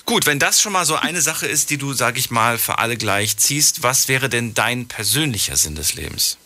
Gut, 0.06 0.26
wenn 0.26 0.40
das 0.40 0.62
schon 0.62 0.72
mal 0.72 0.86
so 0.86 0.96
eine 0.96 1.22
Sache 1.22 1.48
ist, 1.48 1.70
die 1.70 1.78
du, 1.78 1.94
sag 1.94 2.18
ich 2.18 2.30
mal, 2.30 2.58
für 2.58 2.78
alle 2.78 2.96
gleich 2.98 3.38
ziehst, 3.38 3.84
was 3.84 4.08
wäre 4.08 4.30
denn 4.30 4.54
dein 4.54 4.88
persönlicher 4.88 5.58
Sinn 5.58 5.76
des 5.76 5.96
Lebens? 5.96 6.38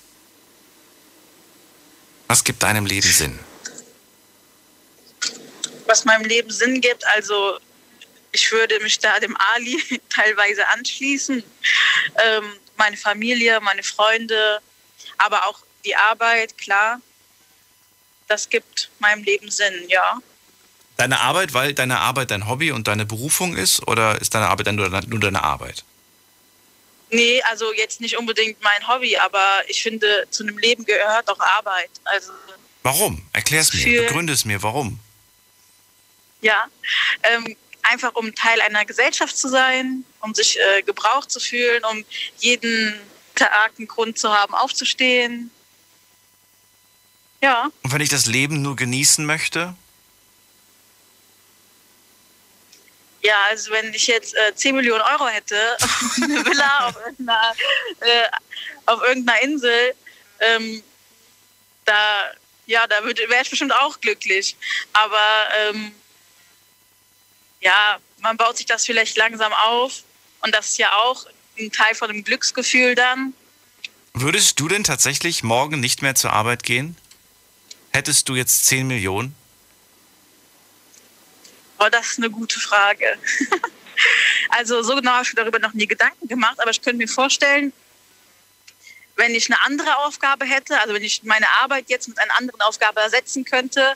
Was 2.28 2.44
gibt 2.44 2.64
deinem 2.64 2.86
Leben 2.86 3.12
Sinn? 3.12 3.40
was 5.90 6.06
meinem 6.06 6.24
Leben 6.24 6.52
Sinn 6.52 6.80
gibt. 6.80 7.06
Also 7.08 7.58
ich 8.32 8.52
würde 8.52 8.80
mich 8.82 9.00
da 9.00 9.20
dem 9.20 9.36
Ali 9.38 9.82
teilweise 10.10 10.68
anschließen. 10.70 11.44
Ähm, 12.24 12.54
meine 12.78 12.98
Familie, 12.98 13.60
meine 13.62 13.84
Freunde, 13.84 14.62
aber 15.18 15.46
auch 15.48 15.60
die 15.86 15.96
Arbeit, 15.96 16.58
klar. 16.58 17.02
Das 18.28 18.50
gibt 18.50 18.90
meinem 19.00 19.24
Leben 19.24 19.50
Sinn, 19.50 19.88
ja. 19.88 20.20
Deine 20.98 21.20
Arbeit, 21.20 21.54
weil 21.54 21.74
deine 21.74 22.00
Arbeit 22.00 22.30
dein 22.32 22.48
Hobby 22.48 22.72
und 22.72 22.88
deine 22.88 23.06
Berufung 23.06 23.56
ist, 23.56 23.88
oder 23.88 24.20
ist 24.22 24.36
deine 24.36 24.48
Arbeit 24.48 24.68
dann 24.68 24.76
nur, 24.76 24.90
nur 24.90 25.20
deine 25.20 25.42
Arbeit? 25.44 25.84
Nee, 27.12 27.42
also 27.44 27.74
jetzt 27.74 28.02
nicht 28.02 28.18
unbedingt 28.18 28.62
mein 28.62 28.88
Hobby, 28.88 29.18
aber 29.18 29.64
ich 29.68 29.82
finde, 29.82 30.28
zu 30.30 30.44
einem 30.44 30.58
Leben 30.60 30.86
gehört 30.86 31.28
auch 31.30 31.40
Arbeit. 31.40 31.90
Also 32.06 32.32
Warum? 32.84 33.26
Erklär's 33.34 33.74
mir, 33.74 33.82
Für- 33.82 34.04
begründe 34.06 34.34
es 34.34 34.46
mir, 34.46 34.62
warum? 34.62 35.00
ja, 36.42 36.66
ähm, 37.24 37.56
einfach 37.90 38.16
um 38.16 38.34
Teil 38.36 38.62
einer 38.62 38.86
Gesellschaft 38.86 39.38
zu 39.38 39.48
sein, 39.48 40.06
um 40.22 40.34
sich 40.34 40.60
äh, 40.60 40.82
gebraucht 40.82 41.32
zu 41.32 41.40
fühlen, 41.40 41.84
um 41.86 42.06
jeden 42.40 43.00
Tag 43.36 43.74
einen 43.78 43.88
Grund 43.88 44.18
zu 44.18 44.34
haben, 44.34 44.54
aufzustehen. 44.54 45.52
Ja, 47.42 47.70
Und 47.84 47.94
wenn 47.94 48.02
ich 48.02 48.10
das 48.10 48.26
Leben 48.26 48.62
nur 48.62 48.76
genießen 48.76 49.26
möchte? 49.26 49.76
ja, 53.22 53.44
also 53.50 53.72
wenn 53.72 53.94
ich 53.94 54.08
jetzt 54.08 54.36
äh, 54.36 54.56
10 54.56 54.76
Millionen 54.76 55.02
Euro 55.02 55.28
hätte 55.28 55.56
eine 56.22 56.46
Villa 56.46 56.88
auf 56.88 56.96
irgendeiner, 56.96 57.54
äh, 58.00 58.28
auf 58.86 59.02
irgendeiner 59.02 59.42
Insel, 59.42 59.94
ähm, 60.40 60.84
da, 61.86 62.32
ja, 62.66 62.88
da 62.88 63.04
wäre 63.04 63.42
ich 63.42 63.50
bestimmt 63.50 63.74
auch 63.74 64.00
glücklich. 64.00 64.56
Aber 64.94 65.20
ähm, 65.60 65.94
ja, 67.62 68.00
man 68.22 68.38
baut 68.38 68.58
sich 68.58 68.66
das 68.66 68.86
vielleicht 68.86 69.18
langsam 69.18 69.54
auf 69.54 70.04
und 70.42 70.54
das 70.54 70.70
ist 70.70 70.78
ja 70.78 70.94
auch 70.94 71.26
ein 71.58 71.72
Teil 71.72 71.96
von 71.96 72.10
dem 72.10 72.24
Glücksgefühl 72.24 72.96
dann. 72.96 73.34
Würdest 74.14 74.60
du 74.60 74.68
denn 74.68 74.84
tatsächlich 74.84 75.44
morgen 75.44 75.80
nicht 75.80 76.02
mehr 76.02 76.16
zur 76.16 76.34
Arbeit 76.34 76.64
gehen? 76.64 76.98
Hättest 77.92 78.30
du 78.30 78.36
jetzt 78.36 78.66
10 78.68 78.88
Millionen? 78.88 79.36
Oh, 81.80 81.88
das 81.90 82.12
ist 82.12 82.18
eine 82.18 82.30
gute 82.30 82.60
Frage. 82.60 83.18
also 84.50 84.82
so 84.84 84.96
genau 84.96 85.12
habe 85.12 85.24
ich 85.24 85.34
darüber 85.36 85.60
noch 85.60 85.74
nie 85.74 85.88
Gedanken 85.88 86.28
gemacht, 86.28 86.60
aber 86.60 86.72
ich 86.72 86.82
könnte 86.82 86.98
mir 86.98 87.08
vorstellen, 87.08 87.72
wenn 89.16 89.36
ich 89.36 89.52
eine 89.52 89.62
andere 89.64 89.98
Aufgabe 89.98 90.46
hätte, 90.46 90.80
also 90.80 90.94
wenn 90.94 91.04
ich 91.04 91.24
meine 91.24 91.50
Arbeit 91.62 91.86
jetzt 91.90 92.08
mit 92.08 92.18
einer 92.20 92.36
anderen 92.38 92.62
Aufgabe 92.62 93.02
ersetzen 93.02 93.44
könnte, 93.44 93.96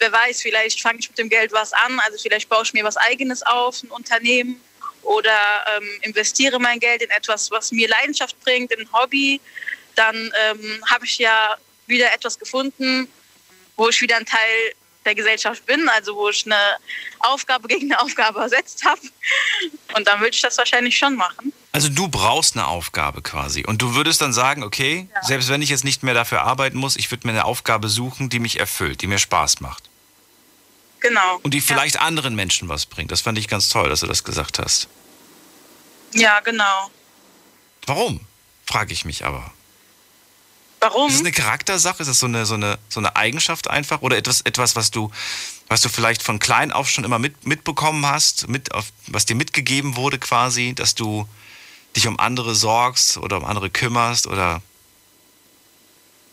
wer 0.00 0.12
weiß, 0.12 0.42
vielleicht 0.42 0.80
fange 0.80 0.98
ich 0.98 1.08
mit 1.08 1.18
dem 1.18 1.28
Geld 1.28 1.52
was 1.52 1.72
an, 1.72 2.00
also 2.00 2.18
vielleicht 2.18 2.48
baue 2.48 2.62
ich 2.64 2.72
mir 2.72 2.84
was 2.84 2.96
eigenes 2.96 3.42
auf, 3.42 3.82
ein 3.82 3.90
Unternehmen 3.90 4.60
oder 5.02 5.38
ähm, 5.76 5.88
investiere 6.02 6.58
mein 6.58 6.80
Geld 6.80 7.02
in 7.02 7.10
etwas, 7.10 7.50
was 7.50 7.72
mir 7.72 7.88
Leidenschaft 7.88 8.38
bringt, 8.40 8.72
in 8.72 8.80
ein 8.80 8.92
Hobby, 8.92 9.40
dann 9.94 10.16
ähm, 10.16 10.82
habe 10.90 11.04
ich 11.04 11.18
ja 11.18 11.56
wieder 11.86 12.12
etwas 12.12 12.38
gefunden, 12.38 13.08
wo 13.76 13.88
ich 13.88 14.00
wieder 14.00 14.16
ein 14.16 14.26
Teil 14.26 14.74
der 15.04 15.14
Gesellschaft 15.14 15.64
bin, 15.66 15.88
also 15.88 16.14
wo 16.14 16.28
ich 16.28 16.44
eine 16.44 16.56
Aufgabe 17.20 17.68
gegen 17.68 17.92
eine 17.92 18.00
Aufgabe 18.02 18.40
ersetzt 18.40 18.84
habe. 18.84 19.00
Und 19.96 20.06
dann 20.06 20.20
würde 20.20 20.34
ich 20.34 20.42
das 20.42 20.58
wahrscheinlich 20.58 20.96
schon 20.96 21.16
machen. 21.16 21.52
Also 21.72 21.88
du 21.88 22.08
brauchst 22.08 22.56
eine 22.56 22.66
Aufgabe 22.66 23.22
quasi. 23.22 23.64
Und 23.64 23.80
du 23.80 23.94
würdest 23.94 24.20
dann 24.20 24.32
sagen, 24.32 24.62
okay, 24.62 25.08
selbst 25.22 25.48
wenn 25.48 25.62
ich 25.62 25.70
jetzt 25.70 25.84
nicht 25.84 26.02
mehr 26.02 26.14
dafür 26.14 26.42
arbeiten 26.42 26.76
muss, 26.76 26.96
ich 26.96 27.10
würde 27.10 27.26
mir 27.26 27.32
eine 27.32 27.44
Aufgabe 27.44 27.88
suchen, 27.88 28.28
die 28.28 28.40
mich 28.40 28.60
erfüllt, 28.60 29.00
die 29.02 29.06
mir 29.06 29.18
Spaß 29.18 29.60
macht. 29.60 29.89
Genau. 31.00 31.40
Und 31.42 31.54
die 31.54 31.60
vielleicht 31.60 31.98
anderen 31.98 32.34
Menschen 32.34 32.68
was 32.68 32.86
bringt. 32.86 33.10
Das 33.10 33.22
fand 33.22 33.38
ich 33.38 33.48
ganz 33.48 33.68
toll, 33.68 33.88
dass 33.88 34.00
du 34.00 34.06
das 34.06 34.22
gesagt 34.24 34.58
hast. 34.58 34.88
Ja, 36.12 36.20
ja 36.20 36.40
genau. 36.40 36.90
Warum? 37.86 38.20
Frage 38.66 38.92
ich 38.92 39.04
mich 39.04 39.24
aber. 39.24 39.52
Warum? 40.80 41.08
Ist 41.08 41.16
es 41.16 41.20
eine 41.20 41.32
Charaktersache? 41.32 42.02
Ist 42.02 42.08
es 42.08 42.18
so 42.18 42.26
eine, 42.26 42.46
so 42.46 42.54
eine, 42.54 42.78
so 42.88 43.00
eine 43.00 43.16
Eigenschaft 43.16 43.68
einfach? 43.68 44.00
Oder 44.02 44.16
etwas, 44.16 44.40
etwas 44.42 44.76
was, 44.76 44.90
du, 44.90 45.10
was 45.68 45.82
du 45.82 45.88
vielleicht 45.88 46.22
von 46.22 46.38
klein 46.38 46.72
auf 46.72 46.88
schon 46.88 47.04
immer 47.04 47.18
mit, 47.18 47.46
mitbekommen 47.46 48.06
hast, 48.06 48.48
mit 48.48 48.72
auf, 48.72 48.86
was 49.06 49.26
dir 49.26 49.34
mitgegeben 49.34 49.96
wurde 49.96 50.18
quasi, 50.18 50.74
dass 50.74 50.94
du 50.94 51.28
dich 51.96 52.06
um 52.06 52.18
andere 52.18 52.54
sorgst 52.54 53.18
oder 53.18 53.38
um 53.38 53.44
andere 53.44 53.68
kümmerst 53.68 54.26
oder 54.26 54.62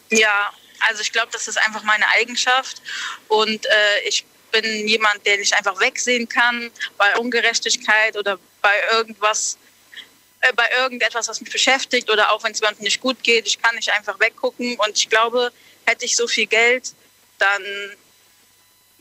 Ja, 0.10 0.52
also 0.88 1.02
ich 1.02 1.12
glaube, 1.12 1.30
das 1.32 1.48
ist 1.48 1.58
einfach 1.58 1.84
meine 1.84 2.08
Eigenschaft. 2.10 2.82
Und 3.28 3.66
äh, 3.66 4.08
ich 4.08 4.26
bin 4.51 4.88
jemand, 4.88 5.25
der 5.25 5.38
nicht 5.38 5.54
einfach 5.54 5.80
wegsehen 5.80 6.27
kann 6.27 6.72
bei 6.98 7.16
Ungerechtigkeit 7.18 8.16
oder 8.18 8.39
bei 8.62 8.74
irgendwas, 8.92 9.58
äh, 10.42 10.54
bei 10.54 10.70
irgendetwas, 10.80 11.27
was 11.27 11.42
mich 11.42 11.51
beschäftigt 11.51 12.10
oder 12.10 12.32
auch 12.32 12.44
wenn 12.44 12.51
es 12.51 12.60
jemandem 12.60 12.84
nicht 12.84 13.01
gut 13.01 13.22
geht. 13.24 13.48
Ich 13.48 13.62
kann 13.62 13.75
nicht 13.75 13.92
einfach 13.92 14.20
weggucken. 14.20 14.75
Und 14.77 14.98
ich 14.98 15.10
glaube, 15.10 15.51
hätte 15.86 16.06
ich 16.06 16.16
so 16.16 16.27
viel 16.27 16.48
Geld, 16.48 16.94
dann 17.39 17.63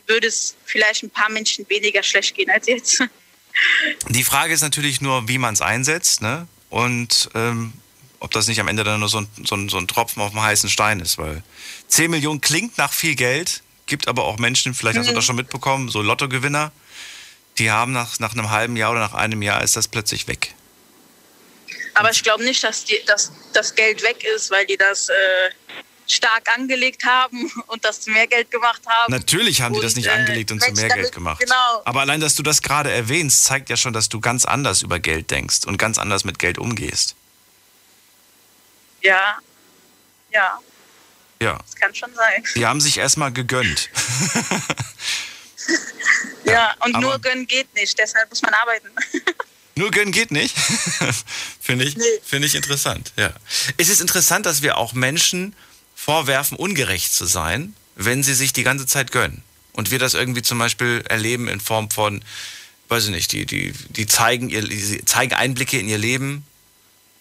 würde 0.06 0.28
es 0.28 0.54
vielleicht 0.64 1.02
ein 1.02 1.10
paar 1.10 1.30
Menschen 1.30 1.68
weniger 1.68 2.02
schlecht 2.02 2.34
gehen 2.34 2.50
als 2.50 2.66
jetzt. 2.66 3.02
Die 4.08 4.24
Frage 4.24 4.52
ist 4.52 4.60
natürlich 4.60 5.00
nur, 5.00 5.28
wie 5.28 5.38
man 5.38 5.54
es 5.54 5.62
einsetzt, 5.62 6.20
ne? 6.20 6.46
Und 6.68 7.30
ähm, 7.34 7.72
ob 8.20 8.30
das 8.30 8.48
nicht 8.48 8.60
am 8.60 8.68
Ende 8.68 8.84
dann 8.84 9.00
nur 9.00 9.08
so 9.08 9.18
ein, 9.18 9.28
so 9.44 9.56
ein, 9.56 9.68
so 9.68 9.78
ein 9.78 9.88
Tropfen 9.88 10.22
auf 10.22 10.32
dem 10.32 10.42
heißen 10.42 10.68
Stein 10.68 11.00
ist, 11.00 11.18
weil 11.18 11.42
10 11.88 12.10
Millionen 12.10 12.40
klingt 12.40 12.76
nach 12.78 12.92
viel 12.92 13.14
Geld, 13.14 13.62
gibt 13.86 14.08
aber 14.08 14.24
auch 14.24 14.38
Menschen, 14.38 14.74
vielleicht 14.74 14.98
hast 14.98 15.08
du 15.08 15.14
das 15.14 15.24
schon 15.24 15.36
mitbekommen, 15.36 15.88
so 15.88 16.02
Lottogewinner, 16.02 16.72
die 17.58 17.70
haben 17.70 17.92
nach, 17.92 18.18
nach 18.18 18.32
einem 18.32 18.50
halben 18.50 18.76
Jahr 18.76 18.90
oder 18.90 19.00
nach 19.00 19.14
einem 19.14 19.42
Jahr 19.42 19.62
ist 19.62 19.76
das 19.76 19.88
plötzlich 19.88 20.28
weg. 20.28 20.54
Aber 21.94 22.10
ich 22.10 22.22
glaube 22.22 22.44
nicht, 22.44 22.62
dass, 22.62 22.84
die, 22.84 22.98
dass 23.06 23.32
das 23.54 23.74
Geld 23.74 24.02
weg 24.02 24.22
ist, 24.24 24.50
weil 24.50 24.66
die 24.66 24.76
das 24.76 25.08
äh, 25.08 25.14
stark 26.06 26.46
angelegt 26.54 27.04
haben 27.04 27.50
und 27.68 27.84
das 27.84 28.02
zu 28.02 28.10
mehr 28.10 28.26
Geld 28.26 28.50
gemacht 28.50 28.82
haben. 28.86 29.12
Natürlich 29.12 29.62
haben 29.62 29.74
die 29.74 29.80
das 29.80 29.92
Und, 29.92 29.98
nicht 29.98 30.08
äh, 30.08 30.10
angelegt 30.10 30.50
und 30.52 30.62
zu 30.62 30.72
mehr 30.72 30.88
Geld 30.88 31.12
gemacht. 31.12 31.40
Genau. 31.40 31.82
Aber 31.84 32.00
allein, 32.02 32.20
dass 32.20 32.34
du 32.34 32.42
das 32.42 32.60
gerade 32.60 32.90
erwähnst, 32.90 33.44
zeigt 33.44 33.70
ja 33.70 33.76
schon, 33.76 33.94
dass 33.94 34.10
du 34.10 34.20
ganz 34.20 34.44
anders 34.44 34.82
über 34.82 34.98
Geld 34.98 35.30
denkst 35.30 35.64
und 35.66 35.78
ganz 35.78 35.96
anders 35.98 36.24
mit 36.24 36.38
Geld 36.38 36.58
umgehst. 36.58 37.14
Ja. 39.00 39.38
Ja, 40.32 40.58
Ja. 41.40 41.58
das 41.58 41.74
kann 41.76 41.94
schon 41.94 42.14
sein. 42.14 42.42
Die 42.54 42.64
haben 42.66 42.80
sich 42.80 42.98
erstmal 42.98 43.32
gegönnt. 43.32 43.90
Ja, 46.44 46.74
und 46.84 46.94
aber- 46.94 47.00
nur 47.04 47.18
gönnen 47.18 47.46
geht 47.46 47.74
nicht, 47.74 47.98
deshalb 47.98 48.30
muss 48.30 48.40
man 48.42 48.54
arbeiten. 48.54 48.88
Nur 49.78 49.90
gönnen 49.90 50.12
geht 50.12 50.30
nicht. 50.30 50.56
Finde 51.60 51.84
ich, 51.84 51.96
Nee. 51.96 52.04
finde 52.24 52.46
ich 52.46 52.54
interessant, 52.54 53.12
ja. 53.16 53.30
Es 53.76 53.88
ist 53.90 54.00
interessant, 54.00 54.46
dass 54.46 54.62
wir 54.62 54.78
auch 54.78 54.94
Menschen 54.94 55.54
vorwerfen, 55.94 56.56
ungerecht 56.56 57.12
zu 57.12 57.26
sein, 57.26 57.74
wenn 57.94 58.22
sie 58.22 58.32
sich 58.34 58.54
die 58.54 58.62
ganze 58.62 58.86
Zeit 58.86 59.12
gönnen. 59.12 59.42
Und 59.72 59.90
wir 59.90 59.98
das 59.98 60.14
irgendwie 60.14 60.40
zum 60.40 60.58
Beispiel 60.58 61.04
erleben 61.08 61.46
in 61.48 61.60
Form 61.60 61.90
von, 61.90 62.24
weiß 62.88 63.04
ich 63.06 63.10
nicht, 63.10 63.32
die, 63.32 63.44
die, 63.44 63.72
die 63.90 64.06
zeigen, 64.06 64.48
ihr, 64.48 64.62
die 64.62 65.04
zeigen 65.04 65.34
Einblicke 65.34 65.78
in 65.78 65.88
ihr 65.88 65.98
Leben 65.98 66.46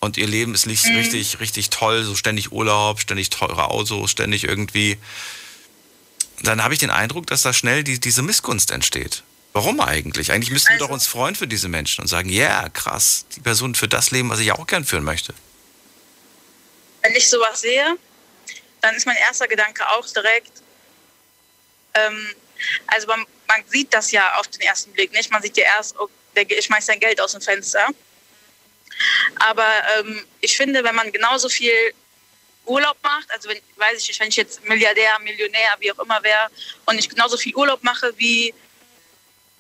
und 0.05 0.17
ihr 0.17 0.27
Leben 0.27 0.53
ist 0.53 0.65
nicht 0.67 0.85
richtig, 0.85 1.39
richtig 1.39 1.69
toll, 1.69 2.03
so 2.03 2.15
ständig 2.15 2.51
Urlaub, 2.51 2.99
ständig 2.99 3.29
teure 3.29 3.69
Autos, 3.69 4.11
ständig 4.11 4.43
irgendwie. 4.45 4.97
Dann 6.41 6.63
habe 6.63 6.73
ich 6.73 6.79
den 6.79 6.91
Eindruck, 6.91 7.27
dass 7.27 7.41
da 7.41 7.53
schnell 7.53 7.83
die, 7.83 7.99
diese 7.99 8.21
Missgunst 8.21 8.71
entsteht. 8.71 9.23
Warum 9.53 9.79
eigentlich? 9.79 10.31
Eigentlich 10.31 10.51
müssten 10.51 10.69
wir 10.69 10.73
Also- 10.75 10.87
doch 10.87 10.93
uns 10.93 11.07
freuen 11.07 11.35
für 11.35 11.47
diese 11.47 11.67
Menschen 11.69 12.01
und 12.01 12.07
sagen, 12.07 12.29
ja, 12.29 12.59
yeah, 12.61 12.69
krass, 12.69 13.25
die 13.35 13.39
Person 13.39 13.73
für 13.73 13.87
das 13.87 14.11
Leben, 14.11 14.29
was 14.29 14.39
ich 14.39 14.51
auch 14.51 14.67
gern 14.67 14.85
führen 14.85 15.03
möchte. 15.03 15.33
Wenn 17.01 17.15
ich 17.15 17.29
sowas 17.29 17.61
sehe, 17.61 17.97
dann 18.81 18.95
ist 18.95 19.05
mein 19.05 19.17
erster 19.17 19.47
Gedanke 19.47 19.87
auch 19.89 20.05
direkt, 20.07 20.51
ähm, 21.93 22.27
also 22.87 23.07
man, 23.07 23.25
man 23.47 23.63
sieht 23.67 23.93
das 23.93 24.11
ja 24.11 24.35
auf 24.35 24.47
den 24.47 24.61
ersten 24.61 24.91
Blick 24.91 25.11
nicht. 25.13 25.31
Man 25.31 25.41
sieht 25.41 25.55
ja 25.57 25.65
erst, 25.65 25.97
oh, 25.99 26.09
der 26.35 26.45
schmeißt 26.61 26.87
sein 26.87 26.99
Geld 26.99 27.19
aus 27.21 27.31
dem 27.31 27.41
Fenster. 27.41 27.87
Aber 29.35 29.67
ähm, 29.97 30.25
ich 30.41 30.55
finde, 30.55 30.83
wenn 30.83 30.95
man 30.95 31.11
genauso 31.11 31.49
viel 31.49 31.93
Urlaub 32.65 32.97
macht, 33.03 33.29
also 33.31 33.49
wenn, 33.49 33.59
weiß 33.75 33.99
ich 34.01 34.07
nicht, 34.07 34.19
wenn 34.19 34.29
ich 34.29 34.35
jetzt 34.35 34.63
Milliardär, 34.63 35.19
Millionär, 35.19 35.75
wie 35.79 35.91
auch 35.91 35.99
immer 35.99 36.21
wäre, 36.23 36.49
und 36.85 36.97
ich 36.97 37.09
genauso 37.09 37.37
viel 37.37 37.55
Urlaub 37.55 37.83
mache, 37.83 38.13
wie, 38.17 38.53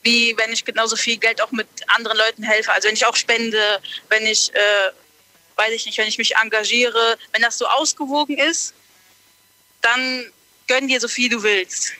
wie 0.01 0.35
wenn 0.37 0.51
ich 0.51 0.65
genauso 0.65 0.95
viel 0.95 1.17
Geld 1.17 1.41
auch 1.41 1.51
mit 1.51 1.67
anderen 1.87 2.17
Leuten 2.17 2.43
helfe, 2.43 2.71
also 2.71 2.87
wenn 2.87 2.95
ich 2.95 3.05
auch 3.05 3.15
spende, 3.15 3.81
wenn 4.09 4.25
ich, 4.25 4.53
äh, 4.53 4.91
weiß 5.55 5.71
ich 5.71 5.85
nicht, 5.85 5.97
wenn 5.97 6.07
ich 6.07 6.17
mich 6.17 6.35
engagiere, 6.35 7.17
wenn 7.31 7.41
das 7.41 7.57
so 7.57 7.67
ausgewogen 7.67 8.37
ist, 8.37 8.73
dann 9.81 10.31
gönn 10.67 10.87
dir 10.87 10.99
so 10.99 11.07
viel 11.07 11.29
du 11.29 11.43
willst. 11.43 11.93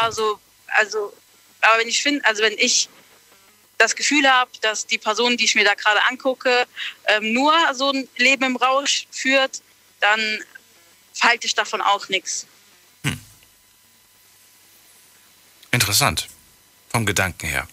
Also, 0.00 0.38
also, 0.68 1.12
aber 1.60 1.78
wenn 1.78 1.88
ich 1.88 2.02
finde, 2.02 2.24
also 2.24 2.42
wenn 2.42 2.56
ich 2.58 2.88
das 3.78 3.94
Gefühl 3.96 4.28
habe, 4.28 4.50
dass 4.60 4.86
die 4.86 4.98
Person, 4.98 5.36
die 5.36 5.44
ich 5.44 5.54
mir 5.54 5.64
da 5.64 5.74
gerade 5.74 6.04
angucke, 6.06 6.66
ähm, 7.06 7.32
nur 7.32 7.52
so 7.74 7.90
ein 7.92 8.08
Leben 8.16 8.44
im 8.44 8.56
Rausch 8.56 9.06
führt, 9.10 9.62
dann 10.00 10.20
halte 11.22 11.46
ich 11.46 11.54
davon 11.54 11.80
auch 11.80 12.08
nichts. 12.08 12.46
Interessant. 15.70 16.28
Vom 16.90 17.04
Gedanken 17.04 17.46
her. 17.46 17.68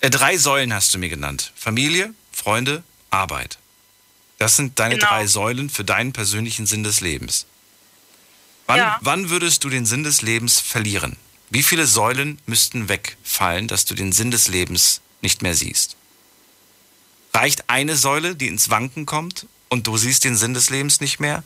Äh, 0.00 0.10
drei 0.10 0.36
Säulen 0.36 0.74
hast 0.74 0.92
du 0.92 0.98
mir 0.98 1.08
genannt. 1.08 1.52
Familie, 1.56 2.14
Freunde, 2.32 2.84
Arbeit. 3.10 3.58
Das 4.38 4.56
sind 4.56 4.78
deine 4.78 4.96
Genau. 4.96 5.08
drei 5.08 5.26
Säulen 5.26 5.70
für 5.70 5.84
deinen 5.84 6.12
persönlichen 6.12 6.66
Sinn 6.66 6.84
des 6.84 7.00
Lebens. 7.00 7.46
Wann, 8.66 8.78
Ja. 8.78 8.98
wann 9.00 9.30
würdest 9.30 9.64
du 9.64 9.70
den 9.70 9.86
Sinn 9.86 10.04
des 10.04 10.22
Lebens 10.22 10.60
verlieren? 10.60 11.16
Wie 11.48 11.62
viele 11.62 11.86
Säulen 11.86 12.40
müssten 12.46 12.88
wegfallen, 12.88 13.66
dass 13.68 13.84
du 13.86 13.94
den 13.94 14.12
Sinn 14.12 14.30
des 14.30 14.48
Lebens 14.48 15.00
nicht 15.22 15.42
mehr 15.42 15.54
siehst? 15.54 15.96
Reicht 17.32 17.68
eine 17.68 17.96
Säule, 17.96 18.34
die 18.34 18.48
ins 18.48 18.70
Wanken 18.70 19.06
kommt 19.06 19.46
und 19.68 19.86
du 19.86 19.96
siehst 19.96 20.24
den 20.24 20.36
Sinn 20.36 20.54
des 20.54 20.70
Lebens 20.70 21.00
nicht 21.00 21.20
mehr? 21.20 21.42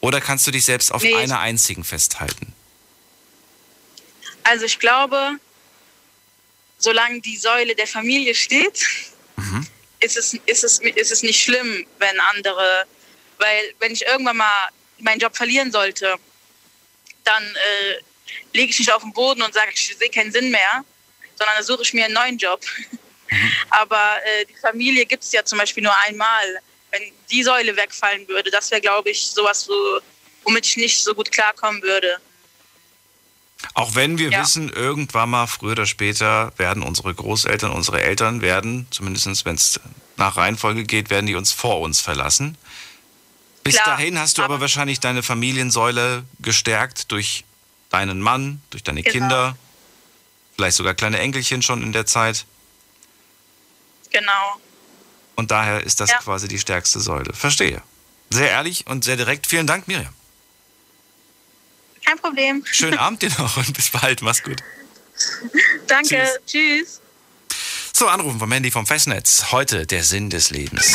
Oder 0.00 0.20
kannst 0.20 0.46
du 0.46 0.50
dich 0.50 0.64
selbst 0.64 0.92
auf 0.92 1.02
Nee, 1.02 1.14
einer 1.14 1.40
einzigen 1.40 1.84
festhalten? 1.84 2.52
Also 4.44 4.64
ich 4.64 4.78
glaube, 4.78 5.38
solange 6.78 7.20
die 7.20 7.36
Säule 7.36 7.74
der 7.74 7.86
Familie 7.86 8.34
steht, 8.34 8.86
ist, 10.00 10.16
es, 10.16 10.34
ist, 10.46 10.64
es, 10.64 10.78
ist 10.80 11.12
es 11.12 11.22
nicht 11.22 11.40
schlimm, 11.40 11.86
wenn 11.98 12.20
andere, 12.34 12.84
weil 13.38 13.74
wenn 13.78 13.92
ich 13.92 14.02
irgendwann 14.04 14.36
mal 14.36 14.68
meinen 14.98 15.20
Job 15.20 15.36
verlieren 15.36 15.70
sollte, 15.70 16.16
dann 17.24 17.42
äh, 17.44 18.02
lege 18.52 18.70
ich 18.70 18.78
nicht 18.78 18.92
auf 18.92 19.02
den 19.02 19.12
Boden 19.12 19.42
und 19.42 19.54
sage, 19.54 19.70
ich 19.74 19.96
sehe 19.96 20.10
keinen 20.10 20.32
Sinn 20.32 20.50
mehr, 20.50 20.84
sondern 21.42 21.56
dann 21.56 21.64
suche 21.64 21.82
ich 21.82 21.92
mir 21.92 22.04
einen 22.04 22.14
neuen 22.14 22.38
Job. 22.38 22.60
Aber 23.70 24.16
äh, 24.24 24.44
die 24.46 24.54
Familie 24.60 25.04
gibt 25.06 25.24
es 25.24 25.32
ja 25.32 25.44
zum 25.44 25.58
Beispiel 25.58 25.82
nur 25.82 25.96
einmal. 26.06 26.44
Wenn 26.92 27.02
die 27.30 27.42
Säule 27.42 27.74
wegfallen 27.76 28.28
würde, 28.28 28.50
das 28.50 28.70
wäre, 28.70 28.80
glaube 28.80 29.10
ich, 29.10 29.26
sowas, 29.26 29.62
so, 29.64 29.72
womit 30.44 30.66
ich 30.66 30.76
nicht 30.76 31.02
so 31.02 31.14
gut 31.14 31.32
klarkommen 31.32 31.80
würde. 31.82 32.18
Auch 33.74 33.94
wenn 33.94 34.18
wir 34.18 34.30
Ja. 34.30 34.42
wissen, 34.42 34.68
irgendwann 34.70 35.30
mal, 35.30 35.46
früher 35.46 35.72
oder 35.72 35.86
später, 35.86 36.52
werden 36.58 36.82
unsere 36.82 37.14
Großeltern, 37.14 37.70
unsere 37.70 38.02
Eltern 38.02 38.42
werden, 38.42 38.86
zumindest 38.90 39.44
wenn 39.46 39.54
es 39.54 39.80
nach 40.16 40.36
Reihenfolge 40.36 40.84
geht, 40.84 41.08
werden 41.10 41.26
die 41.26 41.34
uns 41.34 41.52
vor 41.52 41.80
uns 41.80 42.00
verlassen. 42.00 42.58
Bis 43.64 43.76
Klar, 43.76 43.86
dahin 43.96 44.18
hast 44.18 44.36
du 44.38 44.42
aber, 44.42 44.54
aber- 44.54 44.60
wahrscheinlich 44.62 45.00
deine 45.00 45.22
Familiensäule 45.22 46.24
gestärkt 46.40 47.10
durch 47.12 47.44
deinen 47.88 48.20
Mann, 48.20 48.60
durch 48.70 48.82
deine 48.82 49.02
Genau. 49.02 49.12
Kinder, 49.12 49.56
vielleicht 50.62 50.76
sogar 50.76 50.94
kleine 50.94 51.18
Enkelchen 51.18 51.60
schon 51.60 51.82
in 51.82 51.92
der 51.92 52.06
Zeit. 52.06 52.44
Genau. 54.12 54.60
Und 55.34 55.50
daher 55.50 55.82
ist 55.82 55.98
das 55.98 56.10
Ja. 56.10 56.18
quasi 56.18 56.46
die 56.46 56.58
stärkste 56.60 57.00
Säule. 57.00 57.32
Verstehe. 57.32 57.82
Sehr 58.30 58.50
ehrlich 58.50 58.86
und 58.86 59.02
sehr 59.02 59.16
direkt. 59.16 59.48
Vielen 59.48 59.66
Dank, 59.66 59.88
Miriam. 59.88 60.14
Kein 62.04 62.16
Problem. 62.18 62.64
Schönen 62.70 62.98
Abend 62.98 63.22
dir 63.22 63.30
noch 63.38 63.56
und 63.56 63.72
bis 63.74 63.90
bald. 63.90 64.22
Mach's 64.22 64.42
gut. 64.44 64.62
Danke. 65.88 66.28
Tschüss. 66.46 67.00
So, 67.92 68.06
Anrufen 68.06 68.38
vom 68.38 68.52
Handy 68.52 68.70
vom 68.70 68.86
Festnetz. 68.86 69.46
Heute 69.50 69.84
der 69.86 70.04
Sinn 70.04 70.30
des 70.30 70.50
Lebens. 70.50 70.86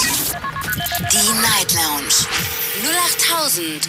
Die 1.12 1.34
Night 1.42 1.74
Lounge 1.74 2.14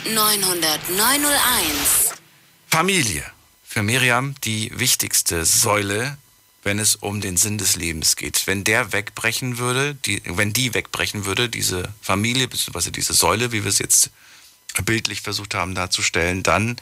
0890901. 0.05 2.15
Familie. 2.69 3.25
Für 3.79 3.85
Miriam 3.85 4.35
die 4.43 4.73
wichtigste 4.77 5.45
Säule, 5.45 6.19
wenn 6.65 6.81
es 6.81 6.97
um 6.97 7.21
den 7.21 7.37
Sinn 7.37 7.59
des 7.59 7.77
Lebens 7.77 8.17
geht. 8.17 8.49
Wenn 8.49 8.65
der 8.65 8.93
wegbrechen 8.93 9.59
würde, 9.59 9.95
die, 9.95 10.21
wenn 10.25 10.53
die 10.53 10.75
wegbrechen 10.75 11.27
würde, 11.27 11.49
diese 11.49 11.95
Familie, 12.03 12.49
beziehungsweise 12.49 12.91
diese 12.91 13.15
Säule, 13.15 13.53
wie 13.53 13.63
wir 13.63 13.69
es 13.69 13.79
jetzt 13.79 14.11
bildlich 14.85 15.21
versucht 15.21 15.55
haben 15.55 15.77
darzustellen, 15.77 16.43
dann 16.43 16.77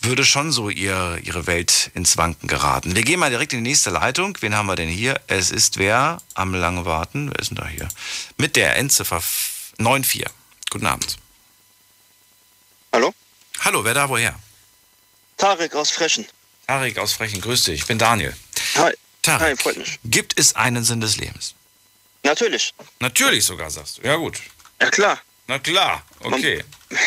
würde 0.00 0.22
schon 0.26 0.52
so 0.52 0.68
ihr, 0.68 1.18
ihre 1.22 1.46
Welt 1.46 1.90
ins 1.94 2.18
Wanken 2.18 2.46
geraten. 2.46 2.94
Wir 2.94 3.04
gehen 3.04 3.20
mal 3.20 3.30
direkt 3.30 3.54
in 3.54 3.64
die 3.64 3.70
nächste 3.70 3.88
Leitung. 3.88 4.36
Wen 4.42 4.54
haben 4.54 4.66
wir 4.66 4.76
denn 4.76 4.90
hier? 4.90 5.18
Es 5.28 5.50
ist 5.50 5.78
wer? 5.78 6.20
Am 6.34 6.52
lange 6.52 6.84
warten. 6.84 7.30
Wer 7.30 7.38
ist 7.38 7.52
denn 7.52 7.56
da 7.56 7.66
hier? 7.66 7.88
Mit 8.36 8.56
der 8.56 8.76
Endziffer 8.76 9.22
94. 9.22 10.26
Guten 10.68 10.86
Abend. 10.86 11.16
Hallo? 12.92 13.14
Hallo, 13.60 13.82
wer 13.82 13.94
da 13.94 14.10
woher? 14.10 14.38
Tarek 15.36 15.74
aus 15.74 15.90
Frechen. 15.90 16.26
Tarek 16.66 16.98
aus 16.98 17.12
Frechen, 17.12 17.40
grüß 17.40 17.64
dich. 17.64 17.80
Ich 17.80 17.86
bin 17.86 17.98
Daniel. 17.98 18.34
Hi. 18.76 18.92
Tarek, 19.22 19.40
Hi, 19.42 19.56
freut 19.56 19.76
mich. 19.76 19.98
gibt 20.04 20.38
es 20.38 20.54
einen 20.54 20.84
Sinn 20.84 21.00
des 21.00 21.16
Lebens? 21.16 21.54
Natürlich. 22.22 22.74
Natürlich 23.00 23.44
sogar, 23.44 23.70
sagst 23.70 23.98
du. 23.98 24.02
Ja 24.02 24.16
gut. 24.16 24.40
Ja 24.80 24.90
klar. 24.90 25.20
Na 25.46 25.58
klar, 25.58 26.02
okay. 26.20 26.64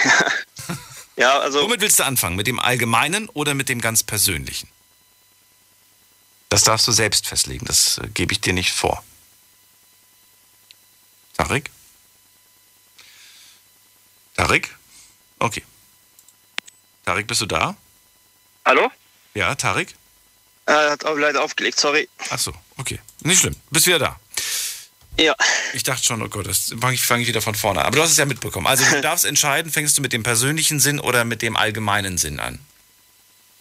Ja, 1.20 1.40
also 1.40 1.64
Womit 1.64 1.82
willst 1.82 1.98
du 1.98 2.04
anfangen? 2.06 2.36
Mit 2.36 2.46
dem 2.46 2.60
Allgemeinen 2.60 3.28
oder 3.30 3.56
mit 3.56 3.70
dem 3.70 3.82
ganz 3.82 4.04
Persönlichen? 4.04 4.70
Das 6.50 6.62
darfst 6.64 6.88
du 6.88 6.92
selbst 6.92 7.26
festlegen, 7.26 7.66
das 7.66 7.98
äh, 7.98 8.08
gebe 8.10 8.34
ich 8.34 8.40
dir 8.40 8.54
nicht 8.54 8.72
vor. 8.72 9.04
Tarek? 11.36 11.72
Tarek? 14.36 14.76
Okay. 15.40 15.64
Tarek, 17.04 17.26
bist 17.26 17.42
du 17.42 17.48
da? 17.48 17.76
Hallo? 18.64 18.92
Ja, 19.38 19.54
Tarek? 19.54 19.94
Er 20.66 20.90
hat 20.90 21.06
auch 21.06 21.16
leider 21.16 21.44
aufgelegt, 21.44 21.80
sorry. 21.80 22.10
Ach 22.32 22.40
so, 22.40 22.52
okay. 22.78 23.00
Nicht 23.22 23.40
schlimm. 23.42 23.56
Bist 23.70 23.86
wieder 23.86 24.00
da. 24.00 24.20
Ja, 25.20 25.36
Ich 25.74 25.84
dachte 25.84 26.04
schon, 26.04 26.24
oh 26.24 26.28
Gott, 26.28 26.48
das 26.48 26.74
fange 26.82 26.96
ich, 26.96 27.02
fang 27.06 27.22
ich 27.22 27.28
wieder 27.28 27.44
von 27.44 27.54
vorne 27.54 27.82
an. 27.82 27.86
Aber 27.86 27.98
du 27.98 28.02
hast 28.02 28.10
es 28.12 28.18
ja 28.18 28.26
mitbekommen. 28.26 28.66
Also 28.66 28.84
du 28.84 29.00
darfst 29.02 29.26
entscheiden, 29.26 29.72
fängst 29.72 29.96
du 29.96 30.02
mit 30.02 30.12
dem 30.12 30.24
persönlichen 30.24 30.80
Sinn 30.80 31.00
oder 31.00 31.24
mit 31.24 31.44
dem 31.44 31.56
allgemeinen 31.56 32.18
Sinn 32.18 32.40
an? 32.40 32.60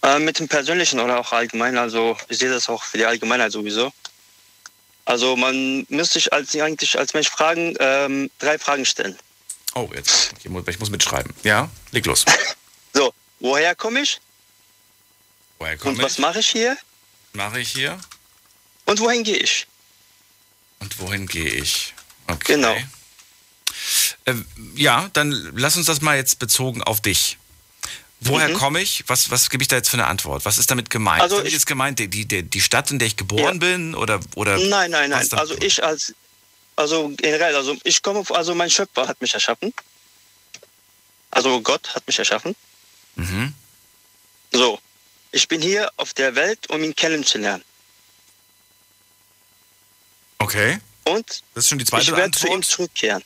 äh, 0.00 0.18
mit 0.18 0.38
dem 0.38 0.48
Persönlichen 0.48 0.98
oder 0.98 1.18
auch 1.20 1.32
allgemein, 1.32 1.76
also 1.76 2.16
ich 2.28 2.38
sehe 2.38 2.48
das 2.50 2.70
auch 2.70 2.82
für 2.82 2.96
die 2.96 3.04
Allgemeinheit 3.04 3.52
sowieso. 3.52 3.92
Also 5.04 5.36
man 5.36 5.84
müsste 5.90 6.14
sich 6.14 6.32
als, 6.32 6.56
eigentlich 6.56 6.98
als 6.98 7.12
Mensch 7.12 7.28
fragen, 7.28 7.74
ähm, 7.80 8.30
drei 8.38 8.58
Fragen 8.58 8.86
stellen. 8.86 9.18
Oh, 9.74 9.90
jetzt. 9.94 10.32
Ich 10.42 10.48
muss, 10.48 10.66
ich 10.68 10.78
muss 10.78 10.88
mitschreiben. 10.88 11.34
Ja, 11.42 11.68
leg 11.90 12.06
los. 12.06 12.24
So, 12.94 13.12
woher 13.40 13.74
komme 13.74 14.00
ich 14.00 14.20
Woher 15.58 15.72
und 15.72 15.78
komme 15.80 16.02
was 16.02 16.12
ich? 16.14 16.18
mache 16.18 16.40
ich 16.40 16.48
hier 16.48 16.76
Mache 17.32 17.60
ich 17.60 17.70
hier? 17.72 17.98
und 18.86 19.00
wohin 19.00 19.24
gehe 19.24 19.36
ich? 19.38 19.66
Und 20.78 20.98
wohin 21.00 21.26
gehe 21.26 21.48
ich? 21.50 21.92
Okay. 22.28 22.54
Genau. 22.54 22.76
Äh, 24.26 24.34
ja, 24.74 25.08
dann 25.12 25.30
lass 25.56 25.76
uns 25.76 25.86
das 25.86 26.00
mal 26.00 26.16
jetzt 26.16 26.38
bezogen 26.38 26.82
auf 26.82 27.00
dich. 27.00 27.38
Woher 28.20 28.48
Mhm. 28.48 28.54
komme 28.54 28.80
ich? 28.80 29.04
Was, 29.08 29.30
was 29.30 29.50
gebe 29.50 29.62
ich 29.62 29.68
da 29.68 29.76
jetzt 29.76 29.88
für 29.90 29.96
eine 29.96 30.06
Antwort? 30.06 30.44
Was 30.44 30.56
ist 30.58 30.70
damit 30.70 30.88
gemeint? 30.90 31.20
Also 31.22 31.38
ist 31.38 31.48
ich- 31.48 31.52
jetzt 31.52 31.66
gemeint 31.66 31.98
die, 31.98 32.08
die, 32.08 32.42
die 32.42 32.60
Stadt, 32.60 32.90
in 32.90 32.98
der 32.98 33.08
ich 33.08 33.16
geboren 33.16 33.58
bin? 33.58 33.94
Oder, 33.94 34.20
oder 34.34 34.56
Nein, 34.58 34.90
nein, 34.90 35.10
was 35.10 35.30
nein. 35.30 35.40
Also 35.40 35.54
ich 35.60 35.82
als, 35.84 36.14
also 36.76 37.08
generell, 37.16 37.54
also 37.54 37.76
ich 37.84 38.02
komme, 38.02 38.24
also 38.30 38.54
mein 38.54 38.70
Schöpfer 38.70 39.06
hat 39.08 39.20
mich 39.20 39.34
erschaffen. 39.34 39.72
Also 41.30 41.60
Gott 41.60 41.94
hat 41.94 42.06
mich 42.06 42.18
erschaffen. 42.18 42.56
Mhm. 43.16 43.52
So, 44.52 44.80
ich 45.32 45.48
bin 45.48 45.60
hier 45.60 45.90
auf 45.96 46.14
der 46.14 46.34
Welt, 46.34 46.68
um 46.70 46.82
ihn 46.82 46.94
kennenzulernen. 46.94 47.64
Okay. 50.38 50.78
Und 51.04 51.42
Das 51.54 51.64
ist 51.64 51.68
schon 51.70 51.78
die 51.78 51.84
ich 51.84 51.88
zweite 51.90 52.16
werde 52.16 52.36
zu 52.36 52.46
ihm 52.48 52.62
zurückkehren. 52.62 53.22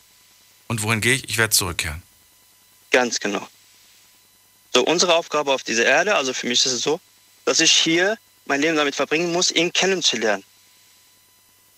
Und 0.68 0.82
wohin 0.82 1.00
gehe 1.00 1.14
ich? 1.14 1.28
Ich 1.28 1.38
werde 1.38 1.54
zurückkehren. 1.54 2.02
Ganz 2.90 3.18
genau. 3.20 3.46
So, 4.74 4.84
unsere 4.84 5.14
Aufgabe 5.14 5.52
auf 5.52 5.62
dieser 5.64 5.84
Erde, 5.84 6.14
also 6.14 6.32
für 6.32 6.46
mich 6.46 6.64
ist 6.64 6.72
es 6.72 6.82
so, 6.82 7.00
dass 7.44 7.60
ich 7.60 7.72
hier 7.72 8.16
mein 8.46 8.60
Leben 8.60 8.76
damit 8.76 8.94
verbringen 8.94 9.32
muss, 9.32 9.50
ihn 9.50 9.72
kennenzulernen. 9.72 10.44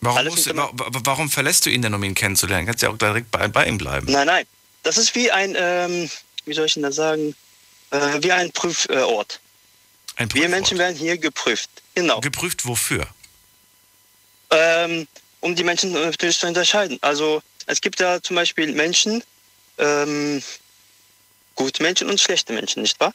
Warum, 0.01 0.27
musst 0.27 0.55
wa- 0.55 0.71
warum 0.75 1.31
verlässt 1.31 1.65
du 1.65 1.71
ihn 1.71 1.81
denn, 1.81 1.95
um 1.95 2.03
ihn 2.03 2.15
kennenzulernen? 2.15 2.67
Kannst 2.67 2.83
ja 2.83 2.91
auch 2.91 2.99
direkt 2.99 3.31
bei, 3.31 3.47
bei 3.49 3.67
ihm 3.67 3.79
bleiben. 3.79 4.11
Nein, 4.11 4.27
nein. 4.27 4.47
Das 4.83 4.99
ist 4.99 5.15
wie 5.15 5.31
ein, 5.31 5.55
ähm, 5.57 6.11
wie 6.45 6.55
soll 6.55 6.67
ich 6.67 6.75
denn 6.75 6.83
das 6.83 6.97
sagen, 6.97 7.37
äh, 7.91 8.19
wie 8.21 8.33
ein 8.33 8.51
Prüfort. 8.51 9.39
Ein 10.17 10.33
Wir. 10.35 10.49
Menschen 10.49 10.79
werden 10.79 10.97
hier 10.97 11.17
geprüft. 11.19 11.71
Genau. 11.95 12.21
Geprüft 12.21 12.65
wofür? 12.67 13.07
ähm, 14.51 15.07
um 15.41 15.57
die 15.57 15.65
Menschen 15.65 15.93
natürlich 15.93 16.39
zu 16.39 16.47
unterscheiden. 16.47 16.99
Also 17.01 17.43
es 17.67 17.81
gibt 17.81 17.99
ja 18.01 18.21
zum 18.23 18.37
Beispiel 18.37 18.73
Menschen, 18.73 19.23
ähm, 19.79 20.43
gute 21.55 21.83
Menschen 21.83 22.09
und 22.11 22.21
schlechte 22.21 22.53
Menschen, 22.53 22.83
nicht 22.83 23.01
wahr? 23.01 23.15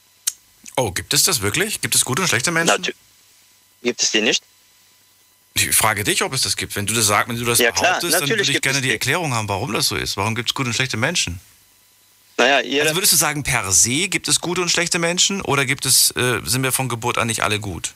Oh, 0.76 0.90
gibt 0.90 1.14
es 1.14 1.22
das 1.22 1.40
wirklich? 1.40 1.80
Gibt 1.80 1.94
es 1.94 2.04
gute 2.04 2.22
und 2.22 2.28
schlechte 2.28 2.50
Menschen? 2.50 2.82
Natu- 2.84 2.94
Gibt 3.82 4.02
es 4.02 4.10
die 4.10 4.20
nicht? 4.20 4.42
Ich 5.54 5.74
frage 5.74 6.02
dich, 6.04 6.22
ob 6.22 6.32
es 6.32 6.42
das 6.42 6.56
gibt. 6.56 6.74
Wenn 6.76 6.86
du 6.86 6.94
das 6.94 7.06
sagst, 7.06 7.28
wenn 7.28 7.36
du 7.38 7.44
das 7.44 7.58
Ja, 7.58 7.70
klar, 7.72 7.82
behauptest, 8.00 8.14
dann 8.14 8.20
natürlich 8.22 8.48
würde 8.48 8.58
ich 8.58 8.62
gerne 8.62 8.80
die. 8.80 8.90
Erklärung 8.90 9.32
haben, 9.34 9.48
warum 9.48 9.72
das 9.72 9.86
so 9.86 9.96
ist. 9.96 10.16
Warum 10.16 10.34
gibt 10.34 10.50
es 10.50 10.54
gute 10.54 10.68
und 10.68 10.74
schlechte 10.74 10.96
Menschen? 10.96 11.40
Naja, 12.38 12.82
Also 12.82 12.94
würdest 12.94 13.12
du 13.12 13.16
sagen, 13.16 13.42
per 13.42 13.72
se 13.72 14.08
gibt 14.08 14.28
es 14.28 14.40
gute 14.40 14.62
und 14.62 14.70
schlechte 14.70 14.98
Menschen 15.00 15.42
oder 15.42 15.66
gibt 15.66 15.84
es, 15.84 16.12
äh, 16.12 16.40
sind 16.44 16.62
wir 16.62 16.70
von 16.72 16.88
Geburt 16.88 17.18
an 17.18 17.26
nicht 17.26 17.42
alle 17.42 17.58
gut? 17.58 17.94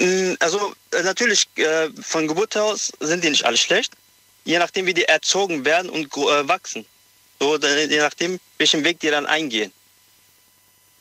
Mm, 0.00 0.32
also 0.40 0.74
äh, 0.92 1.02
natürlich 1.02 1.46
äh, 1.56 1.90
von 2.00 2.26
Geburt 2.26 2.56
aus 2.56 2.92
sind 3.00 3.22
die 3.22 3.30
nicht 3.30 3.44
alle 3.44 3.58
schlecht, 3.58 3.92
je 4.44 4.58
nachdem 4.58 4.86
wie 4.86 4.94
die 4.94 5.04
erzogen 5.04 5.64
werden 5.66 5.90
und 5.90 6.06
äh, 6.16 6.48
wachsen. 6.48 6.86
So, 7.38 7.58
je 7.58 7.98
nachdem 7.98 8.40
welchen 8.56 8.82
Weg 8.84 9.00
die 9.00 9.10
dann 9.10 9.26
eingehen. 9.26 9.70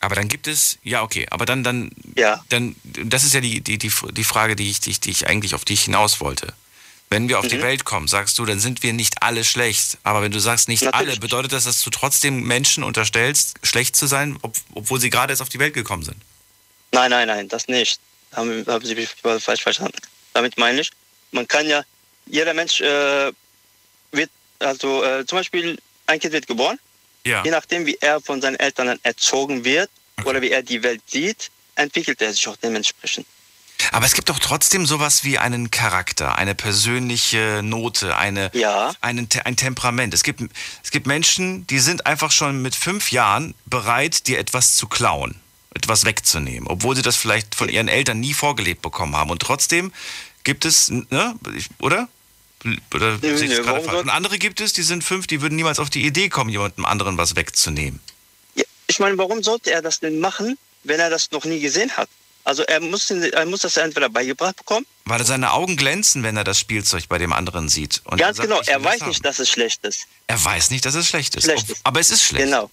Aber 0.02 0.16
dann 0.16 0.28
gibt 0.28 0.48
es, 0.48 0.78
ja 0.84 1.02
okay, 1.02 1.26
aber 1.32 1.46
dann, 1.46 1.64
dann, 1.64 1.90
Ja. 2.18 2.44
dann, 2.50 2.76
das 2.84 3.24
ist 3.24 3.34
ja 3.34 3.40
die, 3.40 3.62
die, 3.62 3.78
die, 3.78 3.92
die 4.12 4.24
Frage, 4.26 4.58
die 4.58 4.70
ich, 4.70 4.82
die, 4.82 4.92
die 5.00 5.10
ich 5.12 5.28
eigentlich 5.28 5.56
auf 5.56 5.64
dich 5.64 5.86
hinaus 5.86 6.20
wollte. 6.20 6.54
Wenn 7.10 7.30
wir 7.30 7.40
auf 7.40 7.48
die 7.48 7.58
Mhm. 7.58 7.62
Welt 7.62 7.86
kommen, 7.86 8.08
sagst 8.08 8.38
du, 8.40 8.46
dann 8.46 8.60
sind 8.60 8.82
wir 8.84 8.92
nicht 8.92 9.22
alle 9.22 9.44
schlecht. 9.44 9.98
Aber 10.04 10.22
wenn 10.22 10.32
du 10.32 10.40
sagst 10.40 10.68
nicht 10.68 10.84
Natürlich 10.84 11.10
alle, 11.12 11.20
bedeutet 11.20 11.52
das, 11.54 11.66
dass 11.66 11.82
du 11.82 11.90
trotzdem 11.92 12.42
Menschen 12.44 12.84
unterstellst, 12.84 13.56
schlecht 13.64 13.96
zu 13.96 14.08
sein, 14.08 14.38
ob, 14.42 14.56
obwohl 14.74 15.00
sie 15.00 15.10
gerade 15.12 15.32
erst 15.32 15.42
auf 15.42 15.50
die 15.50 15.60
Welt 15.60 15.74
gekommen 15.76 16.04
sind? 16.04 16.18
Nein, 16.92 17.12
nein, 17.12 17.28
nein, 17.28 17.48
das 17.48 17.68
nicht. 17.68 18.00
Haben, 18.34 18.66
haben 18.68 18.86
Sie 18.86 18.96
mich 18.96 19.10
falsch 19.40 19.62
verstanden. 19.62 19.98
Damit 20.34 20.58
meine 20.58 20.82
ich, 20.82 20.92
man 21.32 21.48
kann 21.48 21.68
ja, 21.68 21.84
jeder 22.26 22.54
Mensch 22.54 22.82
äh, 22.82 23.32
wird, 24.12 24.30
also 24.60 25.04
äh, 25.04 25.26
zum 25.26 25.38
Beispiel 25.38 25.78
ein 26.08 26.20
Kind 26.20 26.34
wird 26.34 26.48
geboren, 26.48 26.80
Ja. 27.26 27.44
je 27.44 27.52
nachdem 27.52 27.86
wie 27.86 27.98
er 28.02 28.20
von 28.20 28.42
seinen 28.42 28.56
Eltern 28.60 29.00
erzogen 29.04 29.64
wird 29.64 29.90
Okay. 30.18 30.30
oder 30.30 30.42
wie 30.42 30.50
er 30.52 30.64
die 30.64 30.82
Welt 30.82 31.02
sieht, 31.08 31.52
entwickelt 31.76 32.22
er 32.22 32.34
sich 32.34 32.48
auch 32.48 32.56
dementsprechend. 32.58 33.28
Aber 33.92 34.06
es 34.06 34.14
gibt 34.14 34.30
doch 34.30 34.40
trotzdem 34.40 34.86
sowas 34.86 35.24
wie 35.24 35.38
einen 35.38 35.72
Charakter, 35.72 36.38
eine 36.38 36.56
persönliche 36.56 37.62
Note, 37.64 38.18
eine, 38.18 38.50
Ja. 38.54 38.94
einen, 39.02 39.28
ein 39.44 39.56
Temperament. 39.56 40.14
Es 40.14 40.24
gibt, 40.24 40.42
es 40.84 40.92
gibt 40.92 41.08
Menschen, 41.08 41.66
die 41.68 41.80
sind 41.80 42.06
einfach 42.06 42.32
schon 42.32 42.62
mit 42.62 42.76
fünf 42.76 43.12
Jahren 43.12 43.54
bereit, 43.66 44.28
dir 44.28 44.40
etwas 44.40 44.76
zu 44.76 44.88
klauen, 44.88 45.40
etwas 45.74 46.06
wegzunehmen, 46.06 46.68
obwohl 46.68 46.96
sie 46.96 47.02
das 47.02 47.16
vielleicht 47.16 47.56
von 47.56 47.70
ihren 47.70 47.88
Eltern 47.88 48.20
nie 48.20 48.34
vorgelebt 48.34 48.82
bekommen 48.82 49.16
haben. 49.16 49.30
Und 49.30 49.42
trotzdem 49.42 49.92
gibt 50.44 50.66
es, 50.66 50.90
ne, 50.90 51.36
oder? 51.80 52.08
Oder 52.94 53.20
falsch? 53.20 53.86
soll- 53.86 53.96
Und 53.98 54.10
andere 54.10 54.40
gibt 54.40 54.60
es, 54.60 54.74
die 54.74 54.82
sind 54.82 55.04
fünf, 55.04 55.28
die 55.28 55.42
würden 55.42 55.56
niemals 55.56 55.78
auf 55.80 55.90
die 55.92 56.04
Idee 56.06 56.30
kommen, 56.30 56.50
jemandem 56.50 56.86
anderen 56.86 57.18
was 57.18 57.36
wegzunehmen. 57.36 58.00
Ja, 58.56 58.64
ich 58.88 59.00
meine, 59.00 59.18
warum 59.20 59.44
sollte 59.44 59.72
er 59.72 59.82
das 59.84 60.00
denn 60.00 60.20
machen, 60.20 60.58
wenn 60.84 61.00
er 61.00 61.10
das 61.12 61.30
noch 61.32 61.46
nie 61.46 61.60
gesehen 61.60 61.92
hat? 61.96 62.10
Also 62.46 62.64
er 62.64 62.80
muss, 62.80 63.10
er 63.10 63.46
muss 63.46 63.62
das 63.62 63.76
entweder 63.76 64.08
beigebracht 64.08 64.56
bekommen. 64.56 64.86
Weil 65.06 65.26
seine 65.26 65.52
Augen 65.52 65.76
glänzen, 65.78 66.24
wenn 66.24 66.38
er 66.38 66.44
das 66.44 66.60
Spielzeug 66.60 67.10
bei 67.10 67.18
dem 67.18 67.34
anderen 67.34 67.70
sieht. 67.70 68.02
Und 68.06 68.18
Ganz 68.18 68.38
sagt, 68.38 68.48
genau, 68.48 68.62
er 68.66 68.84
weiß 68.84 69.02
haben. 69.02 69.10
nicht, 69.10 69.26
dass 69.26 69.40
es 69.40 69.50
schlecht 69.50 69.84
ist. 69.84 70.06
Er 70.28 70.44
weiß 70.44 70.70
nicht, 70.70 70.86
dass 70.86 70.96
es 70.96 71.08
schlecht 71.08 71.36
ist. 71.36 71.46
Schlecht 71.46 71.70
ist. 71.70 71.82
Aber 71.84 72.00
es 72.00 72.12
ist 72.12 72.22
schlecht. 72.24 72.46
Genau, 72.46 72.70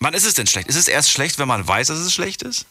Wann 0.00 0.14
ist 0.14 0.24
es 0.24 0.34
denn 0.34 0.46
schlecht? 0.46 0.68
Ist 0.68 0.76
es 0.76 0.88
erst 0.88 1.10
schlecht, 1.10 1.38
wenn 1.38 1.48
man 1.48 1.66
weiß, 1.66 1.88
dass 1.88 1.98
es 1.98 2.12
schlecht 2.12 2.42
ist? 2.42 2.66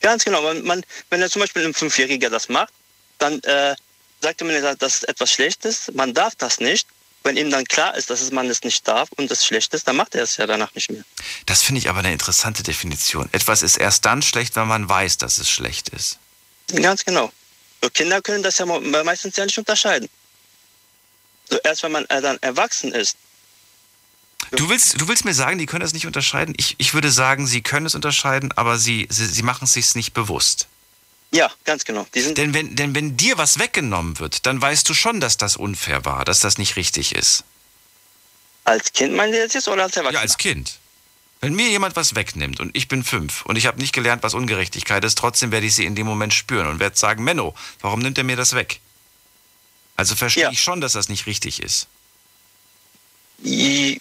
ganz 0.00 0.24
genau. 0.24 0.42
Man, 0.42 0.62
man, 0.62 0.84
wenn 1.10 1.20
er 1.20 1.28
zum 1.30 1.40
Beispiel 1.40 1.64
ein 1.66 1.74
Fünfjähriger 1.74 2.30
das 2.30 2.48
macht, 2.48 2.72
dann 3.18 3.40
äh, 3.42 3.74
sagt 4.20 4.40
man, 4.42 4.76
das 4.78 4.96
ist 4.96 5.08
etwas 5.08 5.32
Schlechtes, 5.32 5.90
man 5.94 6.14
darf 6.14 6.36
das 6.36 6.60
nicht. 6.60 6.86
Wenn 7.26 7.36
ihm 7.36 7.50
dann 7.50 7.64
klar 7.64 7.96
ist, 7.96 8.08
dass 8.08 8.30
man 8.30 8.48
es 8.48 8.62
nicht 8.62 8.86
darf 8.86 9.08
und 9.16 9.28
es 9.32 9.44
schlecht 9.44 9.74
ist, 9.74 9.88
dann 9.88 9.96
macht 9.96 10.14
er 10.14 10.22
es 10.22 10.36
ja 10.36 10.46
danach 10.46 10.72
nicht 10.76 10.92
mehr. 10.92 11.02
Das 11.44 11.60
finde 11.60 11.80
ich 11.80 11.88
aber 11.88 11.98
eine 11.98 12.12
interessante 12.12 12.62
Definition. 12.62 13.28
Etwas 13.32 13.62
ist 13.62 13.78
erst 13.78 14.04
dann 14.04 14.22
schlecht, 14.22 14.54
wenn 14.54 14.68
man 14.68 14.88
weiß, 14.88 15.18
dass 15.18 15.38
es 15.38 15.50
schlecht 15.50 15.88
ist. 15.88 16.20
Ganz 16.68 17.04
genau. 17.04 17.32
Kinder 17.94 18.22
können 18.22 18.44
das 18.44 18.58
ja 18.58 18.66
meistens 18.66 19.34
ja 19.36 19.44
nicht 19.44 19.58
unterscheiden. 19.58 20.08
So, 21.50 21.58
erst 21.64 21.82
wenn 21.82 21.90
man 21.90 22.04
äh, 22.04 22.22
dann 22.22 22.38
erwachsen 22.42 22.92
ist, 22.92 23.16
Du 24.52 24.68
willst, 24.68 25.00
du 25.00 25.08
willst 25.08 25.24
mir 25.24 25.34
sagen, 25.34 25.58
die 25.58 25.66
können 25.66 25.80
das 25.80 25.92
nicht 25.94 26.06
unterscheiden? 26.06 26.54
Ich, 26.56 26.76
ich 26.78 26.94
würde 26.94 27.10
sagen, 27.10 27.48
sie 27.48 27.62
können 27.62 27.86
es 27.86 27.96
unterscheiden, 27.96 28.52
aber 28.52 28.78
sie, 28.78 29.08
sie, 29.10 29.26
sie 29.26 29.42
machen 29.42 29.64
es 29.64 29.72
sich 29.72 29.96
nicht 29.96 30.14
bewusst. 30.14 30.68
Ja, 31.32 31.50
ganz 31.64 31.84
genau. 31.84 32.06
Denn 32.14 32.54
wenn, 32.54 32.76
denn 32.76 32.94
wenn 32.94 33.16
dir 33.16 33.36
was 33.38 33.58
weggenommen 33.58 34.18
wird, 34.18 34.46
dann 34.46 34.60
weißt 34.60 34.88
du 34.88 34.94
schon, 34.94 35.20
dass 35.20 35.36
das 35.36 35.56
unfair 35.56 36.04
war, 36.04 36.24
dass 36.24 36.40
das 36.40 36.56
nicht 36.58 36.76
richtig 36.76 37.14
ist. 37.14 37.44
als 38.64 38.92
Kind, 38.92 39.14
meinen 39.14 39.32
Sie 39.32 39.38
jetzt 39.38 39.68
oder 39.68 39.84
als 39.84 39.96
Erwachsener? 39.96 40.18
Ja, 40.18 40.22
als 40.22 40.38
Kind. 40.38 40.78
Wenn 41.40 41.54
mir 41.54 41.68
jemand 41.68 41.94
was 41.96 42.14
wegnimmt 42.14 42.60
und 42.60 42.74
ich 42.76 42.88
bin 42.88 43.04
fünf 43.04 43.44
und 43.44 43.56
ich 43.56 43.66
habe 43.66 43.78
nicht 43.78 43.92
gelernt, 43.92 44.22
was 44.22 44.32
Ungerechtigkeit 44.34 45.04
ist, 45.04 45.18
trotzdem 45.18 45.52
werde 45.52 45.66
ich 45.66 45.74
sie 45.74 45.84
in 45.84 45.94
dem 45.94 46.06
Moment 46.06 46.32
spüren 46.32 46.66
und 46.66 46.80
werde 46.80 46.96
sagen, 46.96 47.22
Menno, 47.24 47.54
warum 47.80 48.00
nimmt 48.00 48.16
er 48.18 48.24
mir 48.24 48.36
das 48.36 48.54
weg? 48.54 48.80
Also 49.96 50.14
verstehe 50.16 50.44
Ja. 50.44 50.50
ich 50.50 50.62
schon, 50.62 50.80
dass 50.80 50.92
das 50.92 51.08
nicht 51.10 51.26
richtig 51.26 51.62
ist. 51.62 51.88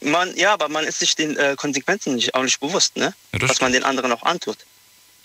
Man, 0.01 0.35
ja, 0.37 0.53
aber 0.53 0.69
man 0.69 0.85
ist 0.85 0.99
sich 0.99 1.15
den 1.15 1.35
äh, 1.35 1.55
Konsequenzen 1.57 2.15
nicht, 2.15 2.33
auch 2.35 2.43
nicht 2.43 2.59
bewusst, 2.61 2.95
ne? 2.95 3.13
Ja, 3.33 3.39
das 3.39 3.49
was 3.49 3.61
man 3.61 3.73
den 3.73 3.83
anderen 3.83 4.11
auch 4.13 4.23
antut. 4.23 4.57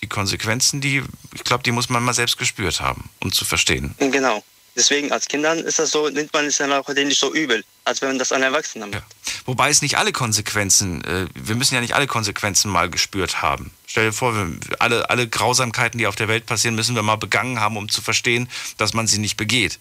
Die 0.02 0.08
Konsequenzen, 0.08 0.80
die, 0.80 1.02
ich 1.34 1.44
glaube, 1.44 1.62
die 1.62 1.72
muss 1.72 1.88
man 1.88 2.02
mal 2.02 2.14
selbst 2.14 2.38
gespürt 2.38 2.80
haben, 2.80 3.10
um 3.20 3.32
zu 3.32 3.44
verstehen. 3.44 3.94
Genau. 3.98 4.42
Deswegen 4.76 5.12
als 5.12 5.26
Kindern 5.26 5.58
ist 5.58 5.78
das 5.78 5.90
so, 5.90 6.08
nimmt 6.08 6.32
man 6.32 6.46
es 6.46 6.58
dann 6.58 6.72
auch 6.72 6.88
nicht 6.88 7.18
so 7.18 7.34
übel, 7.34 7.64
als 7.84 8.00
wenn 8.00 8.10
man 8.10 8.18
das 8.18 8.32
an 8.32 8.42
Erwachsenen 8.42 8.90
macht. 8.90 9.02
Ja. 9.02 9.32
Wobei 9.44 9.68
es 9.68 9.82
nicht 9.82 9.98
alle 9.98 10.12
Konsequenzen, 10.12 11.04
äh, 11.04 11.26
wir 11.34 11.56
müssen 11.56 11.74
ja 11.74 11.80
nicht 11.80 11.94
alle 11.94 12.06
Konsequenzen 12.06 12.70
mal 12.70 12.88
gespürt 12.88 13.42
haben. 13.42 13.72
Stell 13.86 14.06
dir 14.06 14.12
vor, 14.12 14.34
wir, 14.34 14.58
alle, 14.80 15.10
alle 15.10 15.28
Grausamkeiten, 15.28 15.98
die 15.98 16.06
auf 16.06 16.14
der 16.16 16.28
Welt 16.28 16.46
passieren, 16.46 16.76
müssen 16.76 16.94
wir 16.94 17.02
mal 17.02 17.16
begangen 17.16 17.58
haben, 17.60 17.76
um 17.76 17.88
zu 17.88 18.00
verstehen, 18.00 18.48
dass 18.76 18.94
man 18.94 19.06
sie 19.06 19.18
nicht 19.18 19.36
begeht. 19.36 19.80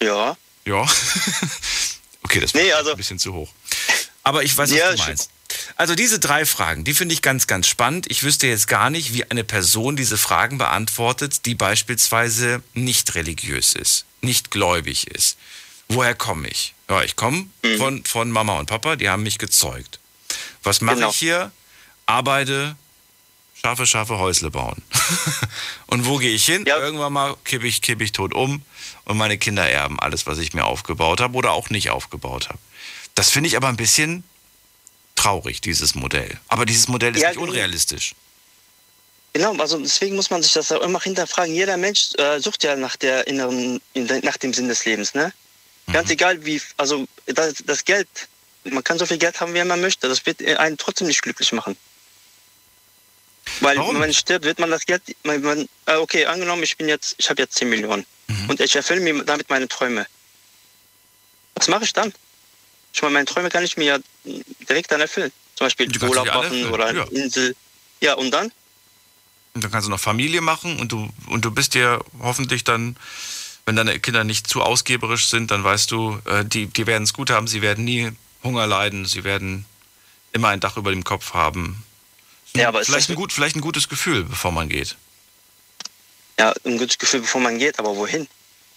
Ja. 0.00 0.36
Ja. 0.64 0.86
okay, 2.22 2.40
das 2.40 2.54
Nee, 2.54 2.72
also- 2.72 2.92
ein 2.92 2.96
bisschen 2.96 3.18
zu 3.18 3.34
hoch. 3.34 3.52
Aber 4.22 4.42
ich 4.42 4.56
weiß, 4.56 4.70
was 4.70 4.76
Ja, 4.76 4.92
du 4.92 4.98
meinst. 4.98 5.30
Also 5.76 5.94
diese 5.94 6.18
drei 6.18 6.44
Fragen, 6.46 6.84
die 6.84 6.94
finde 6.94 7.12
ich 7.14 7.22
ganz, 7.22 7.46
ganz 7.46 7.66
spannend. 7.68 8.06
Ich 8.10 8.22
wüsste 8.22 8.46
jetzt 8.46 8.68
gar 8.68 8.90
nicht, 8.90 9.14
wie 9.14 9.30
eine 9.30 9.44
Person 9.44 9.96
diese 9.96 10.18
Fragen 10.18 10.58
beantwortet, 10.58 11.46
die 11.46 11.54
beispielsweise 11.54 12.62
nicht 12.74 13.14
religiös 13.14 13.74
ist, 13.74 14.04
nicht 14.20 14.50
gläubig 14.50 15.06
ist. 15.08 15.36
Woher 15.88 16.14
komme 16.14 16.48
ich? 16.48 16.74
Ja, 16.88 17.02
ich 17.02 17.16
komme 17.16 17.46
Mhm. 17.64 17.76
von, 17.78 18.04
von 18.04 18.30
Mama 18.30 18.58
und 18.58 18.66
Papa, 18.66 18.96
die 18.96 19.08
haben 19.08 19.22
mich 19.22 19.38
gezeugt. 19.38 20.00
Was 20.62 20.80
mache 20.80 20.96
Genau. 20.96 21.10
ich 21.10 21.16
hier? 21.16 21.52
Arbeite, 22.06 22.76
scharfe, 23.54 23.86
scharfe 23.86 24.18
Häusle 24.18 24.50
bauen. 24.50 24.82
und 25.86 26.06
wo 26.06 26.16
gehe 26.16 26.34
ich 26.34 26.44
hin? 26.44 26.64
Ja. 26.66 26.78
Irgendwann 26.78 27.12
mal 27.12 27.36
kippe 27.44 27.66
ich, 27.66 27.82
kipp 27.82 28.00
ich 28.00 28.12
tot 28.12 28.34
um 28.34 28.62
und 29.04 29.16
meine 29.16 29.38
Kinder 29.38 29.68
erben 29.68 29.98
alles, 30.00 30.26
was 30.26 30.38
ich 30.38 30.54
mir 30.54 30.64
aufgebaut 30.64 31.20
habe 31.20 31.36
oder 31.36 31.52
auch 31.52 31.70
nicht 31.70 31.90
aufgebaut 31.90 32.48
habe. 32.48 32.58
Das 33.14 33.30
finde 33.30 33.48
ich 33.48 33.56
aber 33.56 33.68
ein 33.68 33.76
bisschen 33.76 34.24
traurig, 35.18 35.60
dieses 35.60 35.94
Modell. 35.94 36.38
Aber 36.48 36.64
dieses 36.64 36.88
Modell 36.88 37.14
ist 37.14 37.22
Ja, 37.22 37.30
nicht 37.30 37.38
unrealistisch. 37.38 38.14
Genau, 39.34 39.54
also 39.56 39.78
deswegen 39.78 40.16
muss 40.16 40.30
man 40.30 40.42
sich 40.42 40.52
das 40.52 40.72
auch 40.72 40.80
immer 40.82 41.00
hinterfragen. 41.00 41.54
Jeder 41.54 41.76
Mensch 41.76 42.14
äh, 42.16 42.40
sucht 42.40 42.64
ja 42.64 42.76
nach 42.76 42.96
der 42.96 43.26
inneren, 43.26 43.80
nach 44.22 44.36
dem 44.36 44.54
Sinn 44.54 44.68
des 44.68 44.84
Lebens, 44.84 45.14
ne? 45.14 45.32
Mhm. 45.86 45.92
Ganz 45.92 46.10
egal 46.10 46.44
wie, 46.44 46.60
also 46.76 47.06
das, 47.26 47.54
das 47.64 47.84
Geld, 47.84 48.08
man 48.64 48.82
kann 48.84 48.98
so 48.98 49.06
viel 49.06 49.18
Geld 49.18 49.40
haben, 49.40 49.54
wie 49.54 49.62
man 49.64 49.80
möchte, 49.80 50.08
das 50.08 50.24
wird 50.24 50.42
einen 50.44 50.76
trotzdem 50.78 51.06
nicht 51.08 51.22
glücklich 51.22 51.52
machen. 51.52 51.76
Weil 53.60 53.76
Warum? 53.78 53.94
wenn 53.94 54.00
man 54.00 54.14
stirbt, 54.14 54.44
wird 54.44 54.58
man 54.58 54.70
das 54.70 54.84
Geld, 54.86 55.02
man, 55.24 55.40
man, 55.42 55.68
äh, 55.86 55.96
okay, 55.96 56.26
angenommen, 56.26 56.62
ich 56.62 56.76
bin 56.76 56.88
jetzt, 56.88 57.14
ich 57.18 57.28
habe 57.28 57.42
jetzt 57.42 57.56
10 57.56 57.68
Millionen 57.68 58.06
Mhm. 58.28 58.50
und 58.50 58.60
ich 58.60 58.76
erfülle 58.76 59.00
mir 59.00 59.24
damit 59.24 59.48
meine 59.48 59.66
Träume. 59.68 60.06
Was 61.54 61.66
mache 61.68 61.84
ich 61.84 61.92
dann? 61.94 62.12
Ich 62.92 63.02
meine, 63.02 63.14
meine 63.14 63.26
Träume 63.26 63.48
kann 63.48 63.64
ich 63.64 63.76
mir 63.76 63.84
ja 63.84 63.98
direkt 64.68 64.90
dann 64.90 65.00
erfüllen. 65.00 65.32
Zum 65.54 65.66
Beispiel 65.66 65.90
Urlaub 66.02 66.26
machen 66.26 66.70
oder 66.70 66.86
eine 66.86 66.98
ja. 67.00 67.04
Insel. 67.06 67.56
Ja, 68.00 68.14
und 68.14 68.30
dann? 68.30 68.52
Und 69.54 69.64
dann 69.64 69.70
kannst 69.70 69.86
du 69.86 69.90
noch 69.90 70.00
Familie 70.00 70.40
machen 70.40 70.78
und 70.78 70.92
du, 70.92 71.08
und 71.26 71.44
du 71.44 71.50
bist 71.50 71.74
dir 71.74 72.04
hoffentlich 72.20 72.64
dann, 72.64 72.96
wenn 73.66 73.76
deine 73.76 73.98
Kinder 73.98 74.24
nicht 74.24 74.46
zu 74.46 74.62
ausgeberisch 74.62 75.28
sind, 75.28 75.50
dann 75.50 75.64
weißt 75.64 75.90
du, 75.90 76.20
äh, 76.26 76.44
die, 76.44 76.66
die 76.66 76.86
werden 76.86 77.02
es 77.02 77.12
gut 77.12 77.30
haben, 77.30 77.48
sie 77.48 77.60
werden 77.60 77.84
nie 77.84 78.12
Hunger 78.42 78.66
leiden, 78.66 79.04
sie 79.04 79.24
werden 79.24 79.64
immer 80.32 80.48
ein 80.48 80.60
Dach 80.60 80.76
über 80.76 80.90
dem 80.90 81.04
Kopf 81.04 81.34
haben. 81.34 81.82
Ja, 82.54 82.68
aber 82.68 82.84
vielleicht, 82.84 83.10
ein 83.10 83.16
gut, 83.16 83.32
vielleicht 83.32 83.56
ein 83.56 83.60
gutes 83.60 83.88
Gefühl, 83.88 84.24
bevor 84.24 84.52
man 84.52 84.68
geht. 84.68 84.96
ja, 86.38 86.54
ein 86.64 86.78
gutes 86.78 86.98
Gefühl, 86.98 87.20
bevor 87.20 87.40
man 87.40 87.58
geht, 87.58 87.78
aber 87.78 87.96
wohin? 87.96 88.28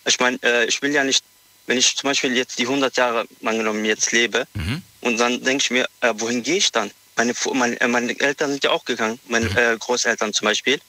Ich 0.05 0.19
meine, 0.19 0.39
äh, 0.43 0.65
ich 0.65 0.81
will 0.81 0.91
ja 0.91 1.03
nicht, 1.03 1.23
wenn 1.71 1.77
ich 1.77 1.95
zum 1.95 2.09
Beispiel 2.09 2.35
jetzt 2.35 2.59
die 2.59 2.63
100 2.67 2.97
Jahre 2.97 3.25
angenommen 3.45 3.85
jetzt 3.85 4.11
lebe 4.11 4.45
Mhm. 4.55 4.81
und 4.99 5.17
dann 5.21 5.41
denke 5.41 5.63
ich 5.63 5.71
mir, 5.71 5.87
äh, 6.01 6.13
wohin 6.17 6.43
gehe 6.43 6.57
ich 6.57 6.69
dann? 6.73 6.91
Meine, 7.15 7.33
meine, 7.53 7.79
äh, 7.79 7.87
meine 7.87 8.19
Eltern 8.19 8.51
sind 8.51 8.61
ja 8.65 8.71
auch 8.71 8.83
gegangen, 8.83 9.17
meine 9.29 9.49
Mhm. 9.49 9.57
äh, 9.57 9.77
Großeltern 9.77 10.33
zum 10.33 10.45
Beispiel. 10.47 10.81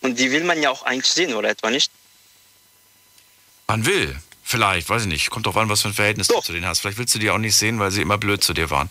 Und 0.00 0.18
die 0.18 0.32
will 0.32 0.42
man 0.42 0.60
ja 0.60 0.70
auch 0.70 0.82
eigentlich 0.82 1.12
sehen, 1.12 1.34
oder 1.34 1.48
etwa 1.50 1.70
nicht? 1.70 1.92
Man 3.68 3.86
will. 3.86 4.16
Vielleicht, 4.42 4.88
weiß 4.88 5.02
ich 5.02 5.08
nicht. 5.08 5.30
Kommt 5.30 5.46
drauf 5.46 5.56
an, 5.56 5.68
was 5.68 5.82
für 5.82 5.88
ein 5.88 5.94
Verhältnis 5.94 6.26
du 6.26 6.34
Doch. 6.34 6.44
zu 6.44 6.52
denen 6.52 6.66
hast. 6.66 6.80
Vielleicht 6.80 6.98
willst 6.98 7.14
du 7.14 7.20
die 7.20 7.30
auch 7.30 7.38
nicht 7.38 7.54
sehen, 7.54 7.78
weil 7.78 7.92
sie 7.92 8.02
immer 8.02 8.18
blöd 8.18 8.42
zu 8.42 8.54
dir 8.54 8.70
waren. 8.70 8.88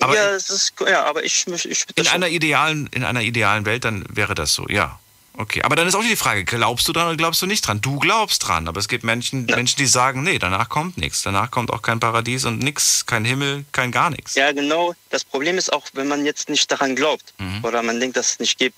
Aber 0.00 0.14
ja, 0.14 0.28
ist, 0.30 0.74
ja, 0.86 1.04
aber 1.04 1.24
ich, 1.24 1.46
ich, 1.46 1.64
ich 1.70 1.84
In 1.94 2.08
einer 2.08 2.28
idealen, 2.28 2.88
in 2.88 3.02
einer 3.04 3.22
idealen 3.22 3.64
Welt, 3.64 3.86
dann 3.86 4.04
wäre 4.10 4.34
das 4.34 4.52
so, 4.52 4.66
ja. 4.68 5.00
Okay, 5.36 5.62
aber 5.62 5.74
dann 5.74 5.88
ist 5.88 5.96
auch 5.96 6.02
die 6.02 6.14
Frage, 6.14 6.44
glaubst 6.44 6.86
du 6.86 6.92
dran 6.92 7.08
oder 7.08 7.16
glaubst 7.16 7.42
du 7.42 7.46
nicht 7.46 7.66
dran? 7.66 7.80
Du 7.80 7.98
glaubst 7.98 8.46
dran, 8.46 8.68
aber 8.68 8.78
es 8.78 8.86
gibt 8.86 9.02
Menschen, 9.02 9.48
Ja. 9.48 9.56
Menschen, 9.56 9.78
die 9.78 9.86
sagen, 9.86 10.22
nee, 10.22 10.38
danach 10.38 10.68
kommt 10.68 10.96
nichts. 10.96 11.22
Danach 11.22 11.50
kommt 11.50 11.70
auch 11.72 11.82
kein 11.82 11.98
Paradies 11.98 12.44
und 12.44 12.60
nichts, 12.60 13.04
kein 13.04 13.24
Himmel, 13.24 13.64
kein 13.72 13.90
gar 13.90 14.10
nichts. 14.10 14.36
Ja, 14.36 14.52
genau. 14.52 14.94
Das 15.10 15.24
Problem 15.24 15.58
ist 15.58 15.72
auch, 15.72 15.86
wenn 15.94 16.06
man 16.06 16.24
jetzt 16.24 16.48
nicht 16.48 16.70
daran 16.70 16.94
glaubt 16.94 17.34
Mhm. 17.38 17.64
oder 17.64 17.82
man 17.82 17.98
denkt, 17.98 18.16
dass 18.16 18.32
es 18.32 18.38
nicht 18.38 18.58
gibt, 18.58 18.76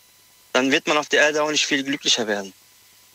dann 0.54 0.70
wird 0.72 0.86
man 0.86 0.96
auf 0.96 1.08
der 1.08 1.20
Erde 1.20 1.42
auch 1.42 1.50
nicht 1.50 1.66
viel 1.66 1.82
glücklicher 1.84 2.26
werden. 2.26 2.54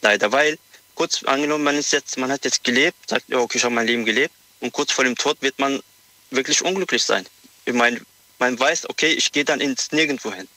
Leider, 0.04 0.32
weil 0.32 0.60
kurz 0.94 1.24
angenommen, 1.24 1.64
man 1.64 1.76
ist 1.76 1.92
jetzt, 1.94 2.18
man 2.20 2.32
hat 2.32 2.46
jetzt 2.46 2.64
gelebt, 2.64 3.10
sagt, 3.10 3.28
ja, 3.28 3.40
okay, 3.40 3.58
ich 3.58 3.64
habe 3.64 3.74
mein 3.74 3.88
Leben 3.88 4.06
gelebt 4.06 4.36
und 4.60 4.72
kurz 4.72 4.92
vor 4.92 5.04
dem 5.04 5.16
Tod 5.16 5.38
wird 5.42 5.58
man 5.58 5.82
wirklich 6.30 6.62
unglücklich 6.64 7.04
sein. 7.04 7.26
Ich 7.66 7.74
meine, 7.74 8.00
man 8.38 8.60
weiß, 8.60 8.88
okay, 8.90 9.08
ich 9.14 9.32
gehe 9.32 9.46
dann 9.46 9.60
ins 9.62 9.92
Nirgendwo 9.92 10.32
hin. 10.32 10.48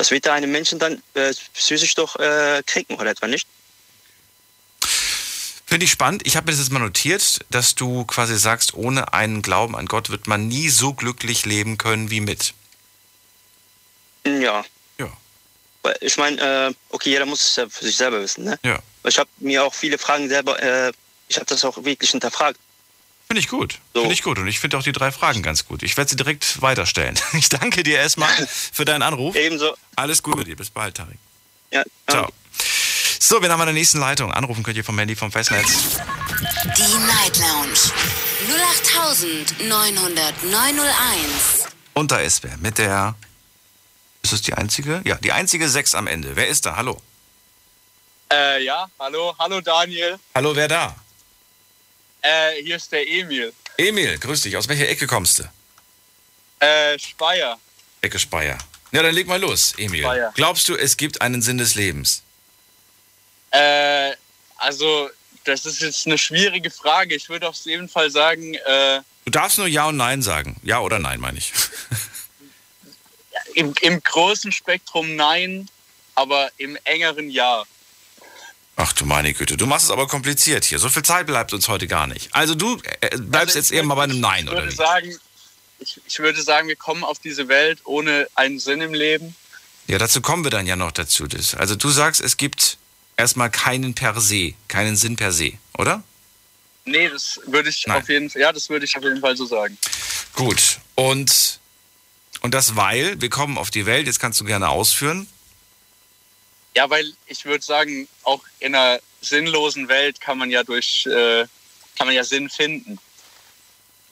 Das 0.00 0.10
wird 0.10 0.24
ja 0.24 0.32
einem 0.32 0.50
Menschen 0.50 0.78
dann 0.78 1.02
äh, 1.12 1.34
psychisch 1.52 1.94
doch 1.94 2.16
äh, 2.16 2.62
kränken, 2.64 2.96
oder 2.98 3.10
etwa 3.10 3.26
nicht? 3.26 3.46
Finde 5.66 5.84
ich 5.84 5.90
spannend. 5.90 6.26
Ich 6.26 6.36
habe 6.36 6.46
mir 6.46 6.52
das 6.52 6.60
jetzt 6.60 6.72
mal 6.72 6.78
notiert, 6.78 7.40
dass 7.50 7.74
du 7.74 8.06
quasi 8.06 8.38
sagst, 8.38 8.72
ohne 8.72 9.12
einen 9.12 9.42
Glauben 9.42 9.76
an 9.76 9.84
Gott 9.84 10.08
wird 10.08 10.26
man 10.26 10.48
nie 10.48 10.70
so 10.70 10.94
glücklich 10.94 11.44
leben 11.44 11.76
können 11.76 12.10
wie 12.10 12.22
mit. 12.22 12.54
Ja. 14.24 14.64
Ja. 14.98 15.12
Ich 16.00 16.16
meine, 16.16 16.40
äh, 16.40 16.74
okay, 16.88 17.10
jeder 17.10 17.26
muss 17.26 17.44
es 17.44 17.56
ja 17.56 17.68
für 17.68 17.84
sich 17.84 17.98
selber 17.98 18.22
wissen, 18.22 18.44
ne? 18.44 18.58
Ja. 18.64 18.78
Ich 19.04 19.18
habe 19.18 19.28
mir 19.36 19.62
auch 19.62 19.74
viele 19.74 19.98
Fragen 19.98 20.30
selber, 20.30 20.62
äh, 20.62 20.92
ich 21.28 21.36
habe 21.36 21.44
das 21.44 21.62
auch 21.62 21.84
wirklich 21.84 22.12
hinterfragt. 22.12 22.58
Finde 23.30 23.42
ich 23.42 23.48
gut. 23.48 23.78
So. 23.94 24.00
Finde 24.00 24.14
ich 24.14 24.22
gut. 24.24 24.40
Und 24.40 24.48
ich 24.48 24.58
finde 24.58 24.76
auch 24.76 24.82
die 24.82 24.90
drei 24.90 25.12
Fragen 25.12 25.44
ganz 25.44 25.64
gut. 25.64 25.84
Ich 25.84 25.96
werde 25.96 26.10
sie 26.10 26.16
direkt 26.16 26.60
weiterstellen. 26.62 27.16
Ich 27.32 27.48
danke 27.48 27.84
dir 27.84 27.96
erstmal 27.96 28.34
für 28.48 28.84
deinen 28.84 29.02
Anruf. 29.02 29.36
Ebenso. 29.36 29.76
Alles 29.94 30.24
Gute 30.24 30.42
dir. 30.42 30.56
Bis 30.56 30.70
bald, 30.70 30.96
Tarek. 30.96 31.16
Ja, 31.70 31.84
Ciao. 32.08 32.28
So, 33.20 33.40
wir 33.40 33.48
haben 33.48 33.60
an 33.60 33.68
der 33.68 33.74
nächsten 33.74 34.00
Leitung. 34.00 34.32
Anrufen 34.32 34.64
könnt 34.64 34.76
ihr 34.78 34.82
vom 34.82 34.98
Handy 34.98 35.14
vom 35.14 35.30
Festnetz. 35.30 36.00
Die 36.76 36.98
Night 37.06 37.38
Lounge 37.38 37.78
0890901. 39.60 41.68
Und 41.94 42.10
da 42.10 42.16
ist 42.16 42.42
wer? 42.42 42.56
Mit 42.56 42.78
der. 42.78 43.14
Ist 44.22 44.32
es 44.32 44.42
die 44.42 44.54
einzige? 44.54 45.02
Ja, 45.04 45.14
die 45.14 45.30
einzige 45.30 45.68
6 45.68 45.94
am 45.94 46.08
Ende. 46.08 46.34
Wer 46.34 46.48
ist 46.48 46.66
da? 46.66 46.74
Hallo. 46.74 47.00
Äh, 48.32 48.64
ja, 48.64 48.88
hallo, 48.98 49.36
hallo 49.38 49.60
Daniel. 49.60 50.18
Hallo, 50.34 50.56
wer 50.56 50.66
da? 50.66 50.96
Äh, 52.22 52.62
hier 52.62 52.76
ist 52.76 52.90
der 52.92 53.06
Emil. 53.08 53.52
Emil, 53.76 54.18
grüß 54.18 54.42
dich. 54.42 54.56
Aus 54.56 54.68
welcher 54.68 54.88
Ecke 54.88 55.06
kommst 55.06 55.38
du? 55.38 55.44
Äh, 56.64 56.98
Speyer. 56.98 57.58
Ecke 58.02 58.18
Speyer. 58.18 58.58
Ja, 58.92 59.02
dann 59.02 59.14
leg 59.14 59.26
mal 59.26 59.40
los, 59.40 59.74
Emil. 59.78 60.02
Speyer. 60.02 60.32
Glaubst 60.34 60.68
du, 60.68 60.76
es 60.76 60.96
gibt 60.96 61.22
einen 61.22 61.42
Sinn 61.42 61.58
des 61.58 61.74
Lebens? 61.74 62.22
Äh, 63.50 64.12
also, 64.56 65.10
das 65.44 65.64
ist 65.64 65.80
jetzt 65.80 66.06
eine 66.06 66.18
schwierige 66.18 66.70
Frage. 66.70 67.14
Ich 67.14 67.28
würde 67.28 67.48
auf 67.48 67.56
jeden 67.64 67.88
Fall 67.88 68.10
sagen, 68.10 68.54
äh, 68.54 69.00
Du 69.24 69.30
darfst 69.30 69.58
nur 69.58 69.66
Ja 69.66 69.86
und 69.86 69.96
Nein 69.96 70.22
sagen. 70.22 70.60
Ja 70.62 70.80
oder 70.80 70.98
Nein, 70.98 71.20
meine 71.20 71.38
ich. 71.38 71.52
im, 73.54 73.74
im 73.80 74.02
großen 74.02 74.52
Spektrum 74.52 75.16
nein, 75.16 75.68
aber 76.14 76.50
im 76.56 76.76
engeren 76.84 77.30
ja. 77.30 77.64
Ach 78.82 78.94
du 78.94 79.04
meine 79.04 79.34
Güte, 79.34 79.58
du 79.58 79.66
machst 79.66 79.84
es 79.84 79.90
aber 79.90 80.06
kompliziert 80.08 80.64
hier. 80.64 80.78
So 80.78 80.88
viel 80.88 81.02
Zeit 81.02 81.26
bleibt 81.26 81.52
uns 81.52 81.68
heute 81.68 81.86
gar 81.86 82.06
nicht. 82.06 82.34
Also 82.34 82.54
du 82.54 82.78
äh, 83.02 83.10
bleibst 83.18 83.48
Also 83.56 83.58
jetzt 83.58 83.72
eher 83.72 83.82
mal 83.82 83.94
bei 83.94 84.04
einem 84.04 84.20
Nein, 84.20 84.44
ich 84.46 84.50
oder 84.50 84.62
würde 84.62 84.72
wie? 84.72 84.76
sagen, 84.76 85.18
ich, 85.80 86.00
ich 86.06 86.18
würde 86.18 86.40
sagen, 86.42 86.66
wir 86.68 86.76
kommen 86.76 87.04
auf 87.04 87.18
diese 87.18 87.48
Welt 87.48 87.80
ohne 87.84 88.26
einen 88.36 88.58
Sinn 88.58 88.80
im 88.80 88.94
Leben. 88.94 89.36
Ja, 89.86 89.98
dazu 89.98 90.22
kommen 90.22 90.44
wir 90.44 90.50
dann 90.50 90.66
ja 90.66 90.76
noch 90.76 90.92
dazu. 90.92 91.26
Das- 91.26 91.54
Also 91.54 91.74
du 91.76 91.90
sagst, 91.90 92.22
es 92.22 92.38
gibt 92.38 92.78
erstmal 93.18 93.50
keinen 93.50 93.92
per 93.94 94.18
se, 94.18 94.54
keinen 94.68 94.96
Sinn 94.96 95.16
per 95.16 95.32
se, 95.32 95.52
oder? 95.76 96.02
Nee, 96.86 97.10
das 97.10 97.38
würde 97.46 97.68
ich 97.68 97.86
Nein. 97.86 97.98
auf 97.98 98.08
jeden 98.08 98.30
Fall, 98.30 98.40
ja, 98.40 98.50
das 98.52 98.70
würde 98.70 98.86
ich 98.86 98.96
auf 98.96 99.04
jeden 99.04 99.20
Fall 99.20 99.36
so 99.36 99.44
sagen. 99.44 99.76
Gut. 100.32 100.78
Und, 100.94 101.60
und 102.40 102.54
das 102.54 102.76
weil, 102.76 103.20
wir 103.20 103.28
kommen 103.28 103.58
auf 103.58 103.70
die 103.70 103.84
Welt, 103.84 104.06
jetzt 104.06 104.20
kannst 104.20 104.40
du 104.40 104.44
gerne 104.46 104.70
ausführen. 104.70 105.26
Ja, 106.76 106.88
weil 106.88 107.12
ich 107.26 107.44
würde 107.44 107.64
sagen, 107.64 108.08
auch 108.22 108.42
in 108.60 108.74
einer 108.74 109.00
sinnlosen 109.20 109.88
Welt 109.88 110.20
kann 110.20 110.38
man 110.38 110.50
ja 110.50 110.62
durch, 110.62 111.06
äh, 111.06 111.46
kann 111.96 112.06
man 112.06 112.14
ja 112.14 112.24
Sinn 112.24 112.48
finden. 112.48 112.98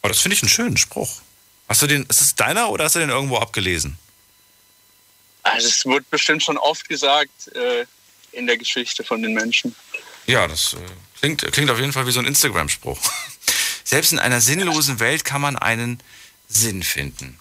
Oh, 0.03 0.09
das 0.09 0.21
finde 0.21 0.37
ich 0.37 0.43
einen 0.43 0.51
schönen 0.51 0.77
Spruch. 0.77 1.21
Hast 1.69 1.83
du 1.83 1.87
den, 1.87 2.05
ist 2.07 2.21
es 2.21 2.35
deiner 2.35 2.71
oder 2.71 2.85
hast 2.85 2.97
du 2.97 3.01
den 3.01 3.11
irgendwo 3.11 3.37
abgelesen? 3.39 3.99
Also 5.43 5.69
es 5.69 5.85
wird 5.87 6.09
bestimmt 6.11 6.43
schon 6.43 6.59
oft 6.59 6.89
gesagt 6.89 7.49
äh, 7.55 7.87
in 8.33 8.47
der 8.47 8.59
Geschichte 8.59 9.05
von 9.05 9.23
den 9.23 9.35
Menschen. 9.35 9.75
Ja, 10.27 10.47
das 10.47 10.75
äh, 10.75 10.77
klingt, 11.21 11.53
klingt 11.53 11.71
auf 11.71 11.79
jeden 11.79 11.93
Fall 11.93 12.07
wie 12.07 12.13
so 12.13 12.21
ein 12.21 12.27
Instagram-Spruch. 12.27 12.99
Selbst 13.85 14.13
in 14.13 14.19
einer 14.19 14.41
sinnlosen 14.41 15.01
Welt 15.01 15.25
kann 15.25 15.41
man 15.41 15.57
einen 15.57 16.03
Sinn 16.49 16.83
finden. 16.83 17.39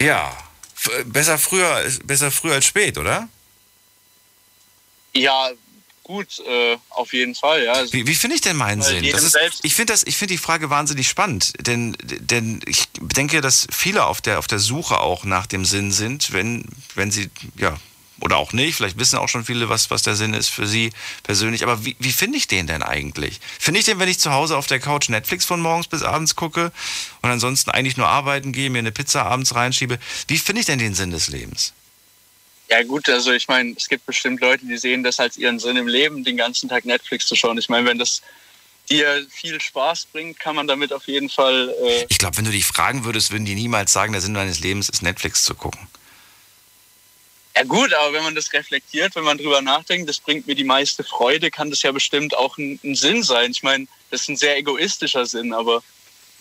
Ja, 0.00 0.36
äh, 0.90 1.04
besser 1.04 1.38
früher, 1.38 1.84
besser 2.04 2.30
früh 2.30 2.52
als 2.52 2.66
spät, 2.66 2.98
oder? 2.98 3.28
Ja, 5.16 5.50
gut, 6.02 6.40
äh, 6.46 6.76
auf 6.90 7.12
jeden 7.12 7.34
Fall. 7.34 7.64
Ja. 7.64 7.72
Also, 7.72 7.92
Wie, 7.92 8.06
wie 8.06 8.14
finde 8.14 8.36
ich 8.36 8.42
denn 8.42 8.56
meinen 8.56 8.82
Sinn? 8.82 9.04
ist, 9.04 9.36
ich 9.62 9.74
finde 9.74 9.92
das, 9.92 10.04
ich 10.04 10.16
finde 10.16 10.34
die 10.34 10.38
Frage 10.38 10.70
wahnsinnig 10.70 11.08
spannend, 11.08 11.52
denn, 11.66 11.96
denn 12.00 12.60
ich 12.66 12.84
denke, 13.00 13.40
dass 13.40 13.66
viele 13.72 14.06
auf 14.06 14.20
der, 14.20 14.38
auf 14.38 14.46
der 14.46 14.58
Suche 14.58 15.00
auch 15.00 15.24
nach 15.24 15.46
dem 15.46 15.64
Sinn 15.64 15.90
sind, 15.90 16.32
wenn, 16.32 16.64
wenn 16.94 17.10
sie, 17.10 17.30
ja, 17.56 17.76
oder 18.20 18.36
auch 18.36 18.52
nicht. 18.52 18.76
Vielleicht 18.76 18.98
wissen 18.98 19.18
auch 19.18 19.28
schon 19.28 19.44
viele, 19.44 19.68
was, 19.68 19.90
was 19.90 20.02
der 20.02 20.16
Sinn 20.16 20.34
ist 20.34 20.48
für 20.48 20.66
sie 20.66 20.90
persönlich. 21.22 21.62
Aber 21.62 21.84
wie, 21.84 21.96
wie 21.98 22.12
finde 22.12 22.38
ich 22.38 22.46
den 22.46 22.66
denn 22.66 22.82
eigentlich? 22.82 23.40
Finde 23.58 23.80
ich 23.80 23.86
den, 23.86 23.98
wenn 23.98 24.08
ich 24.08 24.18
zu 24.18 24.32
Hause 24.32 24.56
auf 24.56 24.66
der 24.66 24.80
Couch 24.80 25.08
Netflix 25.08 25.44
von 25.44 25.60
morgens 25.60 25.86
bis 25.86 26.02
abends 26.02 26.36
gucke 26.36 26.72
und 27.22 27.30
ansonsten 27.30 27.70
eigentlich 27.70 27.96
nur 27.96 28.08
arbeiten 28.08 28.52
gehe, 28.52 28.70
mir 28.70 28.78
eine 28.78 28.92
Pizza 28.92 29.26
abends 29.26 29.54
reinschiebe? 29.54 29.98
Wie 30.28 30.38
finde 30.38 30.60
ich 30.60 30.66
denn 30.66 30.78
den 30.78 30.94
Sinn 30.94 31.10
des 31.10 31.28
Lebens? 31.28 31.74
Ja 32.68 32.82
gut, 32.82 33.08
also 33.08 33.32
ich 33.32 33.46
meine, 33.46 33.74
es 33.76 33.88
gibt 33.88 34.06
bestimmt 34.06 34.40
Leute, 34.40 34.66
die 34.66 34.76
sehen 34.76 35.04
das 35.04 35.20
als 35.20 35.36
ihren 35.36 35.58
Sinn 35.58 35.76
im 35.76 35.86
Leben, 35.86 36.24
den 36.24 36.36
ganzen 36.36 36.68
Tag 36.68 36.84
Netflix 36.84 37.26
zu 37.26 37.36
schauen. 37.36 37.58
Ich 37.58 37.68
meine, 37.68 37.86
wenn 37.86 37.98
das 37.98 38.22
dir 38.90 39.26
viel 39.30 39.60
Spaß 39.60 40.06
bringt, 40.06 40.38
kann 40.38 40.56
man 40.56 40.66
damit 40.66 40.92
auf 40.92 41.06
jeden 41.06 41.28
Fall. 41.28 41.74
Äh 41.82 42.06
ich 42.08 42.18
glaube, 42.18 42.36
wenn 42.36 42.44
du 42.44 42.50
dich 42.50 42.64
fragen 42.64 43.04
würdest, 43.04 43.30
würden 43.30 43.44
die 43.44 43.54
niemals 43.54 43.92
sagen, 43.92 44.12
der 44.12 44.20
Sinn 44.20 44.34
deines 44.34 44.60
Lebens 44.60 44.88
ist 44.88 45.02
Netflix 45.02 45.44
zu 45.44 45.54
gucken. 45.54 45.88
Ja 47.56 47.64
gut, 47.64 47.94
aber 47.94 48.12
wenn 48.12 48.22
man 48.22 48.34
das 48.34 48.52
reflektiert, 48.52 49.16
wenn 49.16 49.24
man 49.24 49.38
drüber 49.38 49.62
nachdenkt, 49.62 50.08
das 50.08 50.18
bringt 50.20 50.46
mir 50.46 50.54
die 50.54 50.64
meiste 50.64 51.04
Freude, 51.04 51.50
kann 51.50 51.70
das 51.70 51.82
ja 51.82 51.90
bestimmt 51.90 52.36
auch 52.36 52.58
ein, 52.58 52.78
ein 52.84 52.94
Sinn 52.94 53.22
sein. 53.22 53.50
Ich 53.50 53.62
meine, 53.62 53.86
das 54.10 54.22
ist 54.22 54.28
ein 54.28 54.36
sehr 54.36 54.58
egoistischer 54.58 55.24
Sinn, 55.24 55.54
aber 55.54 55.82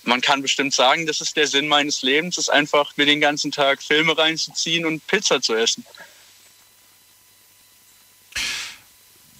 man 0.03 0.21
kann 0.21 0.41
bestimmt 0.41 0.73
sagen, 0.73 1.05
das 1.05 1.21
ist 1.21 1.37
der 1.37 1.47
Sinn 1.47 1.67
meines 1.67 2.01
Lebens, 2.01 2.37
ist 2.37 2.49
einfach 2.49 2.97
mir 2.97 3.05
den 3.05 3.21
ganzen 3.21 3.51
Tag 3.51 3.81
Filme 3.81 4.17
reinzuziehen 4.17 4.85
und 4.85 5.07
Pizza 5.07 5.41
zu 5.41 5.55
essen. 5.55 5.85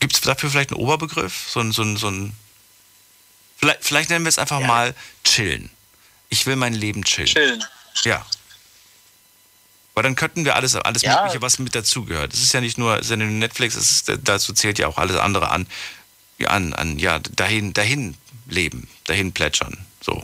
Gibt 0.06 0.18
es 0.18 0.22
dafür 0.22 0.52
vielleicht 0.52 0.70
einen 0.70 0.80
Oberbegriff? 0.80 1.50
So 1.50 1.62
ein, 1.62 1.72
so 1.72 1.82
ein, 1.82 1.98
so 1.98 2.10
ein 2.12 2.32
vielleicht, 3.58 3.84
vielleicht 3.84 4.12
nennen 4.12 4.24
wir 4.24 4.30
es 4.30 4.38
einfach 4.38 4.60
Ja. 4.60 4.68
mal 4.68 4.94
chillen. 5.24 5.72
Ich 6.30 6.46
will 6.46 6.56
mein 6.58 6.76
Leben 6.76 7.04
chillen. 7.04 7.26
Chillen. 7.28 7.64
Ja. 8.04 8.24
Weil 9.96 10.04
dann 10.04 10.16
könnten 10.16 10.46
wir 10.46 10.54
alles, 10.56 10.76
alles 10.76 11.02
Ja. 11.02 11.22
Mögliche, 11.24 11.42
was 11.42 11.58
mit 11.58 11.74
dazugehört. 11.74 12.36
Es 12.36 12.44
ist 12.44 12.54
ja 12.54 12.62
nicht 12.62 12.78
nur, 12.78 13.02
nur 13.04 13.18
Netflix, 13.18 13.74
es 13.74 13.90
ist, 13.90 14.12
dazu 14.24 14.54
zählt 14.54 14.78
ja 14.78 14.88
auch 14.88 15.00
alles 15.00 15.18
andere 15.18 15.50
an, 15.50 15.66
ja, 16.38 16.50
an, 16.50 16.74
an 16.74 17.00
ja, 17.00 17.18
dahin, 17.18 17.74
dahin 17.74 18.16
leben, 18.46 18.88
dahin 19.06 19.34
plätschern. 19.34 19.88
So. 20.02 20.24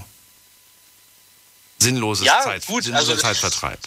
Sinnloses 1.80 2.24
Ja, 2.28 2.44
Zeit, 2.44 2.68
gut, 2.68 2.84
sinnloser 2.84 3.14
also- 3.14 3.22
Zeitvertreib. 3.24 3.80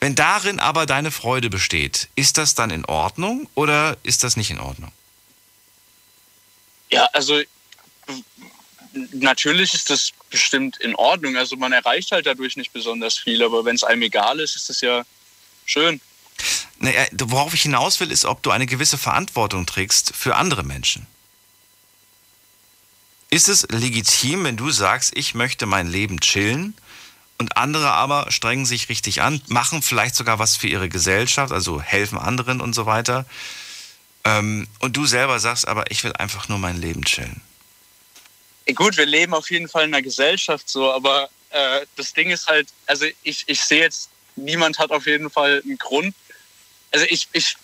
Wenn 0.00 0.14
darin 0.14 0.58
aber 0.58 0.86
deine 0.86 1.10
Freude 1.10 1.50
besteht, 1.50 2.08
ist 2.16 2.38
das 2.38 2.54
dann 2.54 2.70
in 2.70 2.86
Ordnung 2.86 3.48
oder 3.54 3.98
ist 4.02 4.24
das 4.24 4.36
nicht 4.36 4.50
in 4.50 4.58
Ordnung? 4.58 4.90
Ja, 6.88 7.04
also 7.12 7.40
natürlich 9.12 9.74
ist 9.74 9.90
das 9.90 10.10
bestimmt 10.30 10.78
in 10.78 10.94
Ordnung. 10.94 11.36
Also 11.36 11.56
man 11.56 11.72
erreicht 11.72 12.12
halt 12.12 12.26
dadurch 12.26 12.56
nicht 12.56 12.72
besonders 12.72 13.18
viel, 13.18 13.42
aber 13.42 13.64
wenn 13.64 13.76
es 13.76 13.84
einem 13.84 14.02
egal 14.02 14.40
ist, 14.40 14.56
ist 14.56 14.70
das 14.70 14.80
ja 14.80 15.04
schön. 15.66 16.00
Naja, 16.78 17.06
worauf 17.12 17.52
ich 17.52 17.62
hinaus 17.62 18.00
will, 18.00 18.10
ist, 18.10 18.24
ob 18.24 18.42
du 18.42 18.50
eine 18.50 18.66
gewisse 18.66 18.96
Verantwortung 18.96 19.66
trägst 19.66 20.16
für 20.16 20.36
andere 20.36 20.62
Menschen. 20.62 21.06
Ist 23.28 23.48
es 23.48 23.68
legitim, 23.68 24.44
wenn 24.44 24.56
du 24.56 24.70
sagst, 24.70 25.12
ich 25.14 25.34
möchte 25.34 25.66
mein 25.66 25.88
Leben 25.88 26.20
chillen 26.20 26.74
und 27.40 27.56
andere 27.56 27.92
aber 27.92 28.30
strengen 28.30 28.66
sich 28.66 28.90
richtig 28.90 29.22
an, 29.22 29.40
machen 29.48 29.80
vielleicht 29.80 30.14
sogar 30.14 30.38
was 30.38 30.56
für 30.58 30.68
ihre 30.68 30.90
Gesellschaft, 30.90 31.52
also 31.52 31.80
helfen 31.80 32.18
anderen 32.18 32.60
und 32.60 32.74
so 32.74 32.84
weiter. 32.84 33.24
Ähm, 34.24 34.68
und 34.80 34.94
du 34.94 35.06
selber 35.06 35.40
sagst 35.40 35.66
aber, 35.66 35.90
ich 35.90 36.04
will 36.04 36.12
einfach 36.12 36.50
nur 36.50 36.58
mein 36.58 36.78
Leben 36.78 37.02
chillen. 37.02 37.40
Gut, 38.74 38.98
wir 38.98 39.06
leben 39.06 39.32
auf 39.32 39.50
jeden 39.50 39.68
Fall 39.68 39.84
in 39.84 39.94
einer 39.94 40.02
Gesellschaft 40.02 40.68
so, 40.68 40.92
aber 40.92 41.30
äh, 41.48 41.86
das 41.96 42.12
Ding 42.12 42.30
ist 42.30 42.46
halt, 42.46 42.68
also 42.86 43.06
ich, 43.22 43.44
ich 43.46 43.64
sehe 43.64 43.80
jetzt, 43.80 44.10
niemand 44.36 44.78
hat 44.78 44.90
auf 44.90 45.06
jeden 45.06 45.30
Fall 45.30 45.62
einen 45.64 45.78
Grund. 45.78 46.14
Also 46.90 47.06
ich, 47.08 47.26
ich, 47.32 47.56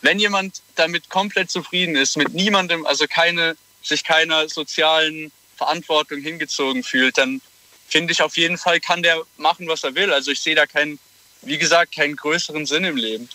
wenn 0.00 0.18
jemand 0.18 0.62
damit 0.74 1.10
komplett 1.10 1.50
zufrieden 1.50 1.96
ist, 1.96 2.16
mit 2.16 2.32
niemandem, 2.32 2.86
also 2.86 3.06
keine, 3.06 3.58
sich 3.82 4.04
keiner 4.04 4.48
sozialen 4.48 5.30
Verantwortung 5.58 6.18
hingezogen 6.22 6.82
fühlt, 6.82 7.18
dann 7.18 7.42
finde 7.88 8.12
ich 8.12 8.22
auf 8.22 8.36
jeden 8.36 8.58
Fall, 8.58 8.80
kann 8.80 9.02
der 9.02 9.22
machen, 9.36 9.66
was 9.66 9.84
er 9.84 9.94
will. 9.94 10.12
Also 10.12 10.30
ich 10.30 10.40
sehe 10.40 10.54
da 10.54 10.66
keinen, 10.66 10.98
wie 11.42 11.58
gesagt, 11.58 11.94
keinen 11.94 12.16
größeren 12.16 12.66
Sinn 12.66 12.84
im 12.84 12.96
Leben. 12.96 13.28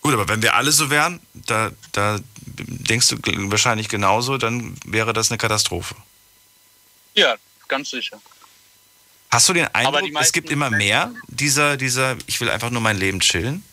Gut, 0.00 0.14
aber 0.14 0.28
wenn 0.28 0.42
wir 0.42 0.54
alle 0.54 0.72
so 0.72 0.90
wären, 0.90 1.20
da, 1.32 1.70
da 1.92 2.18
denkst 2.44 3.08
du 3.08 3.16
wahrscheinlich 3.50 3.88
genauso, 3.88 4.36
dann 4.36 4.76
wäre 4.84 5.12
das 5.12 5.30
eine 5.30 5.38
Katastrophe. 5.38 5.94
Ja, 7.14 7.36
ganz 7.68 7.90
sicher. 7.90 8.20
Hast 9.30 9.48
du 9.48 9.52
den 9.52 9.66
Eindruck, 9.74 10.02
es 10.20 10.32
gibt 10.32 10.50
immer 10.50 10.70
mehr 10.70 11.12
dieser, 11.28 11.76
dieser, 11.76 12.16
ich 12.26 12.40
will 12.40 12.50
einfach 12.50 12.70
nur 12.70 12.80
mein 12.80 12.98
Leben 12.98 13.20
chillen? 13.20 13.64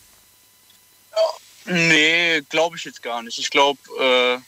Nee, 1.66 2.42
glaube 2.50 2.78
ich 2.78 2.86
jetzt 2.86 3.04
gar 3.04 3.22
nicht. 3.22 3.38
Ich 3.38 3.50
glaube, 3.50 3.80
äh, 4.00 4.40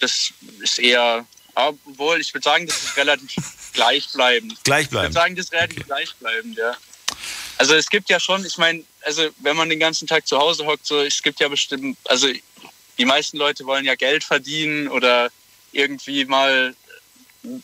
das 0.00 0.32
ist 0.60 0.78
eher, 0.78 1.24
obwohl 1.54 2.20
ich 2.20 2.34
würde 2.34 2.44
sagen, 2.44 2.66
das 2.66 2.82
ist 2.82 2.96
relativ 2.96 3.42
gleichbleibend. 3.74 4.52
Ich 4.52 4.58
würde 4.58 4.64
Gleichbleibend. 4.64 5.14
sagen, 5.14 5.36
das 5.36 5.46
ist 5.46 5.52
relativ 5.52 5.84
gleichbleibend, 5.86 6.56
ja. 6.56 6.76
Also 7.58 7.74
es 7.74 7.88
gibt 7.88 8.08
ja 8.08 8.18
schon, 8.18 8.44
ich 8.44 8.58
meine, 8.58 8.82
also 9.02 9.28
wenn 9.38 9.56
man 9.56 9.68
den 9.68 9.78
ganzen 9.78 10.08
Tag 10.08 10.26
zu 10.26 10.38
Hause 10.38 10.66
hockt, 10.66 10.86
so 10.86 11.00
es 11.00 11.22
gibt 11.22 11.40
ja 11.40 11.48
bestimmt, 11.48 11.98
also 12.06 12.28
die 12.98 13.04
meisten 13.04 13.36
Leute 13.36 13.64
wollen 13.66 13.84
ja 13.84 13.94
Geld 13.94 14.24
verdienen 14.24 14.88
oder 14.88 15.30
irgendwie 15.72 16.24
mal 16.24 16.74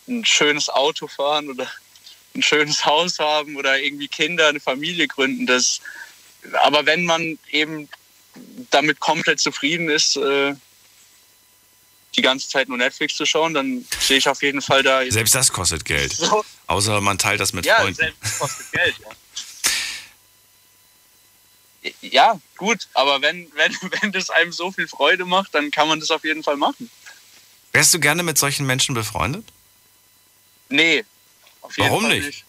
ein 0.09 0.25
schönes 0.25 0.69
Auto 0.69 1.07
fahren 1.09 1.49
oder 1.49 1.67
ein 2.35 2.43
schönes 2.43 2.85
Haus 2.85 3.19
haben 3.19 3.57
oder 3.57 3.81
irgendwie 3.81 4.09
Kinder, 4.09 4.49
eine 4.49 4.61
Familie 4.61 5.09
gründen. 5.09 5.47
Das, 5.47 5.81
aber 6.63 6.87
wenn 6.87 7.05
man 7.05 7.39
eben 7.51 7.89
damit 8.71 9.01
komplett 9.01 9.41
zufrieden 9.41 9.89
ist, 9.89 10.17
äh, 10.17 10.55
die 12.17 12.23
ganze 12.23 12.49
Zeit 12.49 12.69
nur 12.69 12.77
Netflix 12.79 13.15
zu 13.17 13.25
schauen, 13.27 13.55
dann 13.55 13.87
sehe 14.01 14.19
ich 14.19 14.29
auf 14.29 14.43
jeden 14.43 14.63
Fall 14.63 14.83
da. 14.83 15.03
Selbst 15.11 15.35
das 15.35 15.53
kostet 15.53 15.85
Geld. 15.85 16.13
So, 16.13 16.45
Außer 16.67 17.01
man 17.01 17.19
teilt 17.19 17.41
das 17.41 17.53
mit 17.53 17.65
ja, 17.67 17.77
Freunden. 17.77 17.95
selbst 17.95 18.39
kostet 18.39 18.73
Geld. 18.73 18.95
Ja. 19.01 19.09
Ja, 22.03 22.41
gut, 22.57 22.89
aber 22.93 23.23
wenn, 23.23 23.51
wenn, 23.55 23.75
wenn 24.03 24.13
das 24.13 24.29
einem 24.31 24.53
so 24.53 24.71
viel 24.71 24.87
Freude 24.87 25.25
macht, 25.25 25.55
dann 25.55 25.71
kann 25.71 25.89
man 25.89 25.99
das 26.01 26.11
auf 26.11 26.25
jeden 26.25 26.43
Fall 26.43 26.57
machen. 26.57 26.91
Wärst 27.73 27.95
du 27.95 28.01
gerne 28.01 28.23
mit 28.23 28.37
solchen 28.37 28.67
Menschen 28.67 28.95
befreundet? 28.95 29.47
Nee, 30.69 31.05
auf 31.63 31.77
jeden 31.77 31.89
Warum 31.89 32.03
Fall 32.03 32.17
nicht? 32.17 32.27
nicht. 32.27 32.45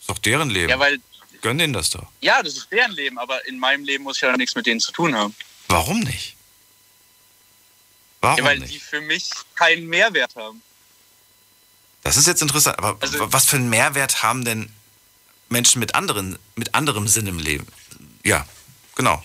Ist 0.00 0.08
doch 0.10 0.18
deren 0.18 0.50
Leben. 0.50 0.68
Ja, 0.68 0.78
weil, 0.78 0.98
Gönn 1.40 1.58
denen 1.58 1.72
das 1.72 1.90
doch. 1.90 2.06
ja, 2.20 2.42
das 2.42 2.56
ist 2.56 2.70
deren 2.72 2.92
Leben, 2.92 3.18
aber 3.18 3.46
in 3.46 3.58
meinem 3.58 3.84
Leben 3.84 4.04
muss 4.04 4.16
ich 4.16 4.22
ja 4.22 4.36
nichts 4.36 4.54
mit 4.54 4.66
denen 4.66 4.80
zu 4.80 4.90
tun 4.92 5.14
haben. 5.14 5.34
Warum 5.68 6.00
nicht? 6.00 6.36
Warum 8.28 8.38
Ja, 8.40 8.44
weil 8.44 8.58
nicht? 8.58 8.74
die 8.74 8.78
für 8.78 9.00
mich 9.00 9.30
keinen 9.54 9.86
Mehrwert 9.86 10.36
haben. 10.36 10.60
Das 12.02 12.16
ist 12.18 12.26
jetzt 12.26 12.42
interessant. 12.42 12.78
Aber 12.78 12.96
Also- 13.00 13.32
was 13.32 13.46
für 13.46 13.56
einen 13.56 13.70
Mehrwert 13.70 14.22
haben 14.22 14.44
denn 14.44 14.70
Menschen 15.48 15.78
mit 15.80 15.94
anderen, 15.94 16.38
mit 16.54 16.74
anderem 16.74 17.08
Sinn 17.08 17.26
im 17.26 17.38
Leben? 17.38 17.66
Ja, 18.24 18.46
genau. 18.94 19.22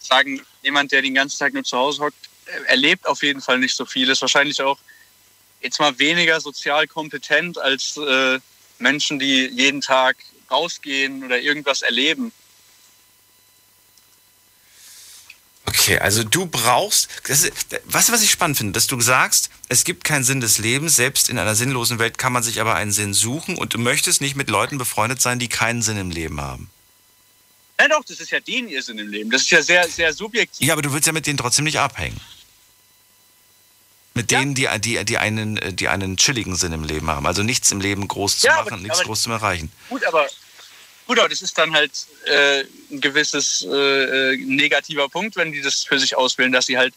sagen, 0.00 0.40
jemand, 0.62 0.92
der 0.92 1.00
den 1.02 1.14
ganzen 1.14 1.38
Tag 1.38 1.54
nur 1.54 1.64
zu 1.64 1.76
Hause 1.78 2.02
hockt, 2.02 2.28
äh, 2.44 2.50
erlebt 2.66 3.06
auf 3.08 3.22
jeden 3.22 3.40
Fall 3.40 3.58
nicht 3.58 3.74
so 3.74 3.86
viel, 3.86 4.08
ist 4.10 4.20
wahrscheinlich 4.20 4.60
auch 4.60 4.78
jetzt 5.62 5.80
mal 5.80 5.98
weniger 5.98 6.40
sozial 6.42 6.86
kompetent 6.86 7.56
als 7.58 7.96
äh, 7.96 8.38
Menschen, 8.78 9.18
die 9.18 9.46
jeden 9.46 9.80
Tag 9.80 10.16
rausgehen 10.50 11.24
oder 11.24 11.40
irgendwas 11.40 11.80
erleben. 11.82 12.32
Okay, 15.66 15.98
also 15.98 16.22
du 16.24 16.46
brauchst, 16.46 17.08
das 17.26 17.42
ist, 17.42 17.52
weißt 17.86 18.08
du, 18.08 18.12
was 18.12 18.22
ich 18.22 18.30
spannend 18.30 18.58
finde, 18.58 18.72
dass 18.72 18.86
du 18.86 19.00
sagst, 19.00 19.48
es 19.68 19.84
gibt 19.84 20.04
keinen 20.04 20.22
Sinn 20.24 20.40
des 20.40 20.58
Lebens, 20.58 20.94
selbst 20.96 21.28
in 21.30 21.38
einer 21.38 21.54
sinnlosen 21.54 21.98
Welt 21.98 22.18
kann 22.18 22.32
man 22.34 22.42
sich 22.42 22.60
aber 22.60 22.74
einen 22.74 22.92
Sinn 22.92 23.14
suchen 23.14 23.56
und 23.56 23.72
du 23.74 23.78
möchtest 23.78 24.20
nicht 24.20 24.36
mit 24.36 24.50
Leuten 24.50 24.76
befreundet 24.76 25.22
sein, 25.22 25.38
die 25.38 25.48
keinen 25.48 25.80
Sinn 25.82 25.96
im 25.96 26.10
Leben 26.10 26.40
haben. 26.40 26.70
Ja 27.80 27.88
doch, 27.88 28.04
das 28.04 28.20
ist 28.20 28.30
ja 28.30 28.40
denen 28.40 28.68
ihr 28.68 28.82
Sinn 28.82 28.98
im 28.98 29.08
Leben. 29.08 29.30
Das 29.30 29.42
ist 29.42 29.50
ja 29.50 29.62
sehr, 29.62 29.88
sehr 29.88 30.12
subjektiv. 30.12 30.66
Ja, 30.66 30.74
aber 30.74 30.82
du 30.82 30.92
willst 30.92 31.06
ja 31.06 31.12
mit 31.12 31.26
denen 31.26 31.38
trotzdem 31.38 31.64
nicht 31.64 31.78
abhängen. 31.78 32.20
Mit 34.16 34.30
Ja. 34.30 34.38
denen, 34.40 34.54
die, 34.54 34.68
die, 34.78 35.04
die, 35.04 35.18
einen, 35.18 35.58
die 35.76 35.88
einen 35.88 36.16
chilligen 36.16 36.54
Sinn 36.54 36.72
im 36.72 36.84
Leben 36.84 37.08
haben. 37.10 37.26
Also 37.26 37.42
nichts 37.42 37.72
im 37.72 37.80
Leben 37.80 38.06
groß 38.06 38.38
zu 38.38 38.46
Ja, 38.46 38.60
aber- 38.60 38.70
machen, 38.70 38.82
nichts 38.82 38.98
aber- 38.98 39.06
groß 39.06 39.22
zu 39.22 39.30
erreichen. 39.32 39.72
Gut, 39.88 40.04
aber 40.04 40.28
gut, 41.06 41.18
aber 41.18 41.28
das 41.28 41.42
ist 41.42 41.56
dann 41.58 41.72
halt 41.74 41.92
äh, 42.26 42.64
ein 42.90 43.00
gewisses 43.00 43.66
äh, 43.68 44.32
äh, 44.32 44.36
negativer 44.36 45.08
Punkt, 45.08 45.36
wenn 45.36 45.52
die 45.52 45.60
das 45.60 45.84
für 45.84 45.98
sich 45.98 46.16
auswählen, 46.16 46.52
dass 46.52 46.66
sie 46.66 46.78
halt 46.78 46.94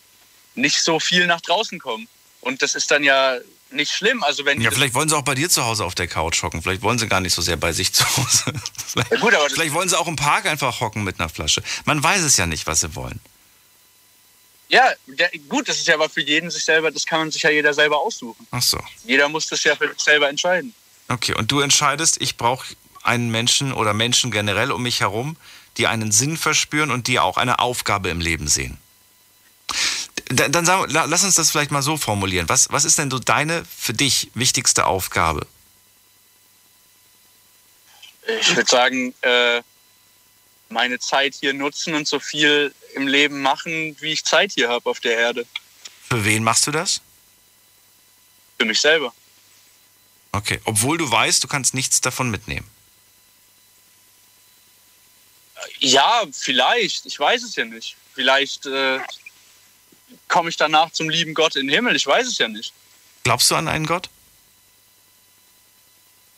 nicht 0.56 0.82
so 0.82 1.00
viel 1.00 1.28
nach 1.28 1.42
draußen 1.42 1.80
kommen. 1.80 2.08
Und 2.42 2.62
das 2.62 2.76
ist 2.76 2.92
dann 2.92 3.04
ja 3.04 3.38
nicht 3.72 3.92
schlimm. 3.92 4.24
Also 4.24 4.46
wenn 4.46 4.62
Ja, 4.62 4.72
vielleicht 4.72 4.94
wollen 4.94 5.10
sie 5.10 5.16
auch 5.16 5.24
bei 5.24 5.36
dir 5.36 5.50
zu 5.50 5.66
Hause 5.66 5.86
auf 5.86 5.96
der 5.96 6.08
Couch 6.08 6.42
hocken. 6.44 6.62
Vielleicht 6.62 6.82
wollen 6.82 7.00
sie 7.00 7.08
gar 7.08 7.20
nicht 7.20 7.34
so 7.34 7.42
sehr 7.42 7.58
bei 7.58 7.74
sich 7.74 7.94
zu 7.94 8.06
Hause. 8.18 8.54
Vielleicht, 8.88 9.12
Ja, 9.12 9.20
gut, 9.20 9.34
aber 9.34 9.50
vielleicht 9.50 9.74
wollen 9.74 9.90
sie 9.90 10.00
auch 10.00 10.08
im 10.08 10.16
Park 10.16 10.46
einfach 10.46 10.80
hocken 10.80 11.04
mit 11.04 11.20
einer 11.20 11.30
Flasche. 11.30 11.62
Man 11.86 12.02
weiß 12.02 12.22
es 12.24 12.38
ja 12.38 12.46
nicht, 12.46 12.66
was 12.68 12.80
sie 12.80 12.96
wollen. 12.96 13.20
Ja, 14.70 14.92
der, 15.06 15.30
gut, 15.48 15.70
das 15.70 15.78
ist 15.78 15.88
ja 15.88 15.96
aber 15.96 16.10
für 16.10 16.22
jeden 16.22 16.50
sich 16.50 16.64
selber, 16.64 16.92
das 16.92 17.06
kann 17.06 17.20
man 17.20 17.32
sich 17.32 17.42
ja 17.42 17.50
jeder 17.50 17.74
selber 17.74 17.98
aussuchen. 17.98 18.48
Ach 18.52 18.62
so. 18.62 18.80
Jeder 19.06 19.30
muss 19.30 19.48
das 19.48 19.64
ja 19.64 19.76
für 19.76 19.90
sich 19.90 20.00
selber 20.00 20.30
entscheiden. 20.30 20.74
Okay, 21.10 21.34
und 21.36 21.52
du 21.52 21.62
entscheidest, 21.62 22.22
ich 22.22 22.36
brauche 22.36 22.76
einen 23.08 23.30
Menschen 23.30 23.74
oder 23.74 23.94
Menschen 23.94 24.32
generell 24.32 24.72
um 24.72 24.84
mich 24.84 25.00
herum, 25.02 25.38
die 25.78 25.88
einen 25.88 26.12
Sinn 26.12 26.38
verspüren 26.38 26.92
und 26.92 27.08
die 27.08 27.20
auch 27.20 27.38
eine 27.38 27.60
Aufgabe 27.60 28.10
im 28.10 28.20
Leben 28.20 28.48
sehen. 28.48 28.78
Dann, 30.26 30.52
dann 30.52 30.66
sag, 30.66 30.92
la- 30.92 31.06
lass 31.06 31.24
uns 31.24 31.36
das 31.36 31.52
vielleicht 31.52 31.72
mal 31.72 31.82
so 31.82 31.98
formulieren. 31.98 32.50
Was, 32.50 32.72
was 32.72 32.86
ist 32.86 32.98
denn 32.98 33.10
so 33.12 33.20
deine 33.20 33.64
für 33.66 33.94
dich 33.94 34.30
wichtigste 34.34 34.86
Aufgabe? 34.86 35.46
Ich 38.42 38.56
würde 38.56 38.70
sagen, 38.70 39.14
äh, 39.22 39.62
meine 40.70 41.00
Zeit 41.00 41.36
hier 41.40 41.54
nutzen 41.54 41.94
und 41.96 42.08
so 42.08 42.20
viel 42.20 42.74
im 42.96 43.08
Leben 43.08 43.42
machen, 43.42 43.96
wie 44.02 44.12
ich 44.12 44.26
Zeit 44.26 44.52
hier 44.54 44.68
habe 44.68 44.90
auf 44.90 45.00
der 45.00 45.18
Erde. 45.18 45.46
Für 46.10 46.26
wen 46.26 46.44
machst 46.44 46.68
du 46.68 46.72
das? 46.72 47.02
Für 48.60 48.66
mich 48.66 48.82
selber. 48.82 49.14
Okay, 50.34 50.60
obwohl 50.66 50.98
du 50.98 51.10
weißt, 51.10 51.42
du 51.44 51.48
kannst 51.48 51.74
nichts 51.74 52.02
davon 52.02 52.30
mitnehmen. 52.30 52.68
Ja, 55.80 56.24
vielleicht. 56.32 57.06
Ich 57.06 57.20
weiß 57.20 57.44
es 57.44 57.56
ja 57.56 57.66
nicht. 57.66 57.96
Vielleicht 58.14 58.66
äh, 58.66 59.00
komme 60.28 60.50
ich 60.50 60.58
danach 60.58 60.92
zum 60.92 61.10
lieben 61.10 61.34
Gott 61.34 61.56
in 61.56 61.68
den 61.68 61.74
Himmel. 61.74 61.96
Ich 61.96 62.06
weiß 62.06 62.28
es 62.28 62.38
ja 62.38 62.48
nicht. 62.48 62.74
Glaubst 63.24 63.52
du 63.52 63.56
an 63.56 63.68
einen 63.68 63.86
Gott? 63.86 64.10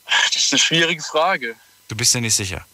Das 0.05 0.35
ist 0.35 0.51
eine 0.53 0.59
schwierige 0.59 1.03
Frage. 1.03 1.55
Du 1.87 1.95
bist 1.95 2.13
dir 2.13 2.21
nicht 2.21 2.35
sicher. 2.35 2.65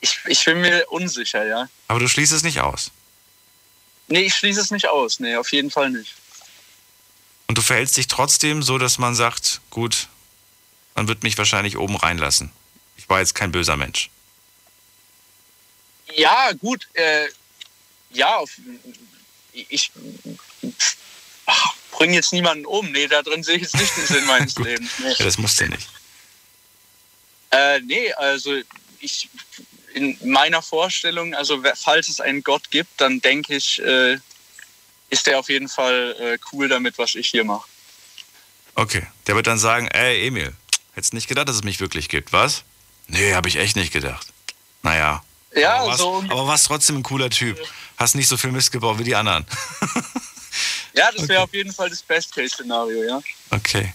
Ich, 0.00 0.18
ich 0.26 0.44
bin 0.44 0.60
mir 0.60 0.86
unsicher, 0.90 1.44
ja. 1.44 1.68
Aber 1.88 1.98
du 1.98 2.08
schließt 2.08 2.32
es 2.32 2.42
nicht 2.42 2.60
aus. 2.60 2.90
Nee, 4.08 4.20
ich 4.20 4.34
schließe 4.34 4.60
es 4.60 4.70
nicht 4.70 4.88
aus. 4.88 5.18
Nee, 5.18 5.36
auf 5.36 5.50
jeden 5.52 5.70
Fall 5.70 5.90
nicht. 5.90 6.14
Und 7.46 7.56
du 7.56 7.62
verhältst 7.62 7.96
dich 7.96 8.06
trotzdem 8.06 8.62
so, 8.62 8.78
dass 8.78 8.98
man 8.98 9.14
sagt, 9.14 9.60
gut, 9.70 10.08
man 10.94 11.08
wird 11.08 11.22
mich 11.22 11.38
wahrscheinlich 11.38 11.78
oben 11.78 11.96
reinlassen. 11.96 12.50
Ich 12.96 13.08
war 13.08 13.20
jetzt 13.20 13.34
kein 13.34 13.52
böser 13.52 13.76
Mensch. 13.76 14.10
Ja, 16.14 16.52
gut. 16.52 16.88
Äh, 16.94 17.28
ja, 18.10 18.36
auf, 18.36 18.50
ich 19.52 19.90
bringe 21.90 22.14
jetzt 22.14 22.32
niemanden 22.32 22.66
um. 22.66 22.90
Nee, 22.92 23.06
da 23.08 23.22
drin 23.22 23.42
sehe 23.42 23.56
ich 23.56 23.62
jetzt 23.62 23.76
nicht 23.76 23.96
den 23.96 24.06
Sinn 24.06 24.26
meines. 24.26 24.56
Lebens. 24.56 24.90
Nee. 24.98 25.14
Ja, 25.18 25.24
das 25.24 25.38
musst 25.38 25.60
du 25.60 25.68
nicht. 25.68 25.88
Äh, 27.50 27.80
nee, 27.80 28.12
also 28.12 28.56
ich 29.00 29.28
in 29.94 30.18
meiner 30.24 30.60
Vorstellung, 30.60 31.34
also 31.34 31.62
falls 31.76 32.08
es 32.08 32.20
einen 32.20 32.42
Gott 32.42 32.70
gibt, 32.72 33.00
dann 33.00 33.20
denke 33.20 33.54
ich, 33.54 33.80
äh, 33.80 34.18
ist 35.08 35.26
der 35.26 35.38
auf 35.38 35.48
jeden 35.48 35.68
Fall 35.68 36.16
äh, 36.18 36.38
cool 36.52 36.68
damit, 36.68 36.98
was 36.98 37.14
ich 37.14 37.28
hier 37.28 37.44
mache. 37.44 37.68
Okay, 38.74 39.06
der 39.28 39.36
wird 39.36 39.46
dann 39.46 39.58
sagen, 39.58 39.86
ey 39.88 40.26
Emil, 40.26 40.52
hättest 40.94 41.14
nicht 41.14 41.28
gedacht, 41.28 41.48
dass 41.48 41.56
es 41.56 41.62
mich 41.62 41.78
wirklich 41.78 42.08
gibt, 42.08 42.32
was? 42.32 42.64
Nee, 43.06 43.34
habe 43.34 43.48
ich 43.48 43.56
echt 43.56 43.76
nicht 43.76 43.92
gedacht. 43.92 44.26
Naja, 44.82 45.22
Ja, 45.54 45.76
aber 45.76 45.86
warst, 45.88 45.98
so. 46.00 46.24
aber 46.28 46.46
warst 46.46 46.66
trotzdem 46.66 46.96
ein 46.96 47.02
cooler 47.02 47.30
Typ. 47.30 47.58
Hast 47.96 48.14
nicht 48.16 48.28
so 48.28 48.36
viel 48.36 48.50
Mist 48.52 48.72
gebaut 48.72 48.98
wie 48.98 49.04
die 49.04 49.14
anderen. 49.14 49.46
Ja, 50.96 51.10
das 51.10 51.26
wäre 51.28 51.42
auf 51.42 51.52
jeden 51.52 51.72
Fall 51.72 51.90
das 51.90 52.02
Best-Case-Szenario, 52.02 53.02
ja. 53.02 53.20
Okay. 53.50 53.92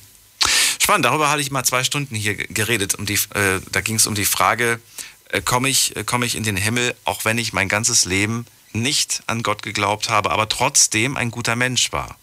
Spannend, 0.81 1.05
darüber 1.05 1.29
hatte 1.29 1.39
ich 1.41 1.49
mal 1.49 1.63
zwei 1.63 1.85
Stunden 1.85 2.13
hier 2.13 2.35
ge- 2.35 2.47
geredet. 2.49 2.95
Um 2.95 3.05
die, 3.05 3.13
äh, 3.33 3.61
da 3.71 3.79
ging 3.79 3.95
es 3.95 4.05
um 4.05 4.15
die 4.15 4.25
Frage, 4.25 4.81
äh, 5.29 5.39
komme 5.41 5.69
ich, 5.69 5.95
äh, 5.95 6.03
komm 6.03 6.23
ich 6.23 6.35
in 6.35 6.43
den 6.43 6.57
Himmel, 6.57 6.93
auch 7.05 7.23
wenn 7.23 7.37
ich 7.37 7.53
mein 7.53 7.69
ganzes 7.69 8.03
Leben 8.03 8.45
nicht 8.73 9.23
an 9.27 9.43
Gott 9.43 9.63
geglaubt 9.63 10.09
habe, 10.09 10.29
aber 10.31 10.49
trotzdem 10.49 11.15
ein 11.15 11.31
guter 11.31 11.55
Mensch 11.55 11.93
war. 11.93 12.17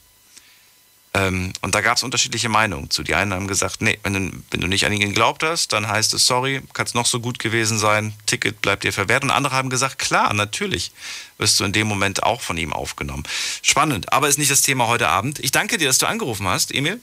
Ähm, 1.17 1.53
und 1.63 1.75
da 1.75 1.81
gab 1.81 1.97
es 1.97 2.03
unterschiedliche 2.03 2.49
Meinungen 2.49 2.91
zu. 2.91 3.03
Die 3.03 3.15
einen 3.15 3.33
haben 3.33 3.47
gesagt, 3.49 3.81
nee, 3.81 3.99
wenn 4.03 4.13
du, 4.13 4.43
wenn 4.51 4.61
du 4.61 4.67
nicht 4.67 4.85
an 4.85 4.93
ihn 4.93 5.01
geglaubt 5.01 5.43
hast, 5.43 5.73
dann 5.73 5.89
heißt 5.89 6.13
es, 6.15 6.27
sorry, 6.27 6.61
kannst 6.75 6.95
noch 6.95 7.07
so 7.07 7.21
gut 7.21 7.39
gewesen 7.39 7.79
sein, 7.79 8.13
Ticket 8.27 8.61
bleibt 8.61 8.85
dir 8.85 8.93
verwehrt. 8.93 9.23
Und 9.25 9.31
andere 9.31 9.55
haben 9.55 9.71
gesagt, 9.71 9.99
klar, 9.99 10.35
natürlich 10.35 10.93
wirst 11.39 11.59
du 11.59 11.65
in 11.65 11.73
dem 11.73 11.87
Moment 11.87 12.23
auch 12.23 12.41
von 12.41 12.59
ihm 12.59 12.73
aufgenommen. 12.73 13.23
Spannend, 13.63 14.13
aber 14.13 14.29
ist 14.29 14.39
nicht 14.39 14.51
das 14.51 14.63
Thema 14.63 14.89
heute 14.89 15.09
Abend. 15.09 15.39
Ich 15.39 15.53
danke 15.53 15.79
dir, 15.79 15.87
dass 15.89 15.99
du 15.99 16.07
angerufen 16.07 16.47
hast, 16.49 16.75
Emil. 16.75 17.01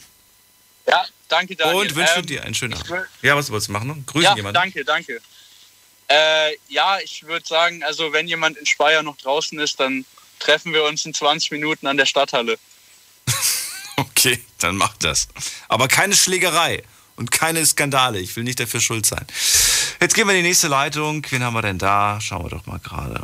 Ja, 0.87 1.05
danke, 1.29 1.55
Daniel. 1.55 1.75
Und 1.81 1.95
wünsche 1.95 2.13
Ähm, 2.19 2.25
dir 2.25 2.43
einen 2.43 2.53
schönen 2.53 2.73
Abend. 2.75 2.89
will- 2.89 3.07
Ja, 3.21 3.35
was 3.35 3.49
wolltest 3.49 3.69
du 3.69 3.71
machen? 3.71 3.87
noch? 3.87 3.95
Grüßen 4.05 4.23
ja, 4.29 4.35
jemanden? 4.35 4.55
danke, 4.55 4.83
danke. 4.85 5.21
Äh, 6.09 6.51
ja, 6.67 6.99
ich 6.99 7.23
würde 7.25 7.47
sagen, 7.47 7.81
also 7.83 8.11
wenn 8.13 8.27
jemand 8.27 8.57
in 8.57 8.65
Speyer 8.65 9.01
noch 9.01 9.17
draußen 9.17 9.57
ist, 9.59 9.79
dann 9.79 10.05
treffen 10.39 10.73
wir 10.73 10.83
uns 10.83 11.05
in 11.05 11.13
20 11.13 11.51
Minuten 11.51 11.87
an 11.87 11.95
der 11.97 12.05
Stadthalle. 12.05 12.59
Okay, 13.97 14.43
dann 14.59 14.75
mach 14.75 14.95
das. 14.97 15.27
Aber 15.67 15.87
keine 15.87 16.15
Schlägerei 16.15 16.83
und 17.15 17.29
keine 17.31 17.65
Skandale. 17.65 18.19
Ich 18.19 18.35
will 18.35 18.43
nicht 18.43 18.59
dafür 18.59 18.81
schuld 18.81 19.05
sein. 19.05 19.25
Jetzt 20.01 20.15
gehen 20.15 20.27
wir 20.27 20.33
in 20.35 20.41
die 20.43 20.49
nächste 20.49 20.67
Leitung. 20.67 21.23
Wen 21.29 21.43
haben 21.43 21.53
wir 21.53 21.61
denn 21.61 21.77
da? 21.77 22.19
Schauen 22.21 22.43
wir 22.43 22.49
doch 22.49 22.65
mal 22.65 22.79
gerade. 22.79 23.23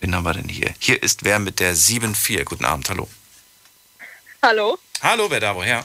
Wen 0.00 0.14
haben 0.14 0.24
wir 0.24 0.34
denn 0.34 0.48
hier? 0.48 0.72
Hier 0.78 1.02
ist 1.02 1.24
wer 1.24 1.38
mit 1.38 1.58
der 1.60 1.74
7-4. 1.76 2.44
Guten 2.44 2.64
Abend, 2.64 2.88
hallo. 2.90 3.08
Hallo. 4.42 4.78
Hallo, 5.00 5.30
wer 5.30 5.40
da? 5.40 5.54
Woher? 5.54 5.84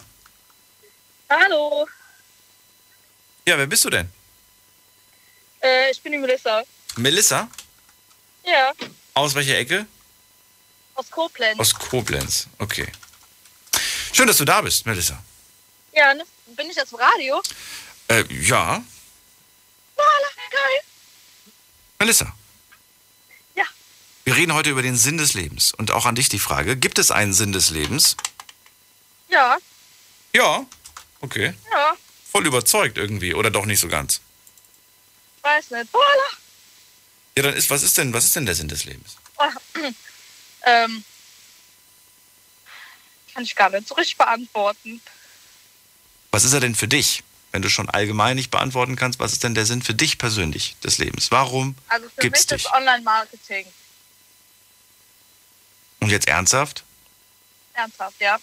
Hallo. 1.30 1.88
Ja, 3.48 3.58
wer 3.58 3.68
bist 3.68 3.86
du 3.86 3.89
denn? 3.89 4.12
Äh, 5.62 5.91
ich 5.91 6.02
bin 6.02 6.12
die 6.12 6.18
Melissa. 6.18 6.64
Melissa? 6.98 7.48
Ja, 8.45 8.72
Aus 9.14 9.34
welcher 9.36 9.58
Ecke? 9.58 9.86
aus 10.95 11.10
Koblenz. 11.12 11.60
Aus 11.60 11.74
Koblenz. 11.76 12.48
Okay. 12.60 12.88
Schön, 14.14 14.28
dass 14.28 14.38
du 14.38 14.45
da 14.45 14.62
bist, 14.62 14.86
Melissa. 14.86 15.22
ja, 15.93 16.14
ne? 16.14 16.24
bin 16.55 16.70
ich 16.70 16.76
jetzt 16.76 16.91
im 16.93 16.99
Radio? 16.99 17.41
Äh, 18.08 18.24
ja. 18.34 18.84
Geil. 20.49 20.82
Melissa. 21.99 22.34
Ja. 23.55 23.66
Wir 24.24 24.36
reden 24.36 24.53
heute 24.53 24.70
über 24.70 24.82
den 24.82 24.95
Sinn 24.95 25.18
des 25.18 25.34
Lebens. 25.34 25.74
Und 25.74 25.91
auch 25.91 26.05
an 26.05 26.16
dich 26.16 26.30
die 26.30 26.39
Frage, 26.39 26.78
gibt 26.78 26.99
es 26.99 27.12
einen 27.12 27.34
Sinn 27.34 27.51
des 27.51 27.70
Lebens? 27.70 28.16
Ja, 29.30 29.58
Ja. 30.34 30.66
Okay. 31.20 31.53
ja, 31.72 31.93
Voll 32.32 32.45
überzeugt 32.47 32.97
irgendwie. 32.97 33.34
Oder 33.34 33.49
doch 33.51 33.66
nicht 33.66 33.80
so 33.80 33.88
ganz. 33.88 34.22
weiß 35.41 35.72
nicht. 35.72 35.91
Voila. 35.91 36.30
Ja, 37.36 37.43
dann 37.43 37.53
ist, 37.55 37.70
was 37.70 37.84
ist 37.84 37.97
denn, 37.97 38.14
was 38.14 38.24
ist 38.26 38.36
denn 38.36 38.45
der 38.45 38.55
Sinn 38.55 38.68
des 38.68 38.86
Lebens? 38.86 39.18
ähm, 40.66 41.03
kann 43.38 43.44
ich 43.44 43.56
gar 43.56 43.70
nicht 43.70 43.88
so 43.88 43.94
richtig 43.94 44.18
beantworten. 44.18 45.00
Was 46.32 46.44
ist 46.44 46.54
er 46.54 46.60
denn 46.60 46.74
für 46.74 46.88
dich? 46.88 47.24
Wenn 47.52 47.62
du 47.62 47.70
schon 47.70 47.88
allgemein 47.88 48.36
nicht 48.36 48.50
beantworten 48.50 48.96
kannst, 48.96 49.20
was 49.20 49.32
ist 49.32 49.44
denn 49.44 49.54
der 49.54 49.68
Sinn 49.68 49.84
für 49.84 49.94
dich 49.94 50.18
persönlich 50.18 50.76
des 50.84 50.98
Lebens? 50.98 51.30
Warum 51.30 51.76
Also 51.88 52.10
für 52.10 52.22
gibt's 52.22 52.40
mich 52.40 52.48
dich? 52.48 52.66
ist 52.66 52.74
Online-Marketing. 52.74 53.68
Und 56.00 56.10
jetzt 56.10 56.28
ernsthaft? 56.28 56.84
Ernsthaft, 57.74 58.20
ja. 58.20 58.40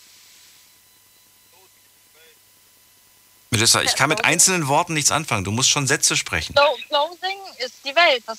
Melissa, 3.51 3.83
ich 3.83 3.97
kann 3.97 4.09
mit 4.11 4.25
einzelnen 4.25 4.69
Worten 4.69 4.95
nichts 4.95 5.11
anfangen. 5.11 5.43
Du 5.43 5.51
musst 5.51 5.71
schon 5.71 5.89
Sätze 5.89 6.17
sprechen. 6.17 6.55
Clo- 6.55 6.79
Clothing 6.89 7.39
ist 7.59 7.75
die 7.85 7.95
Welt. 7.97 8.23
Das, 8.29 8.39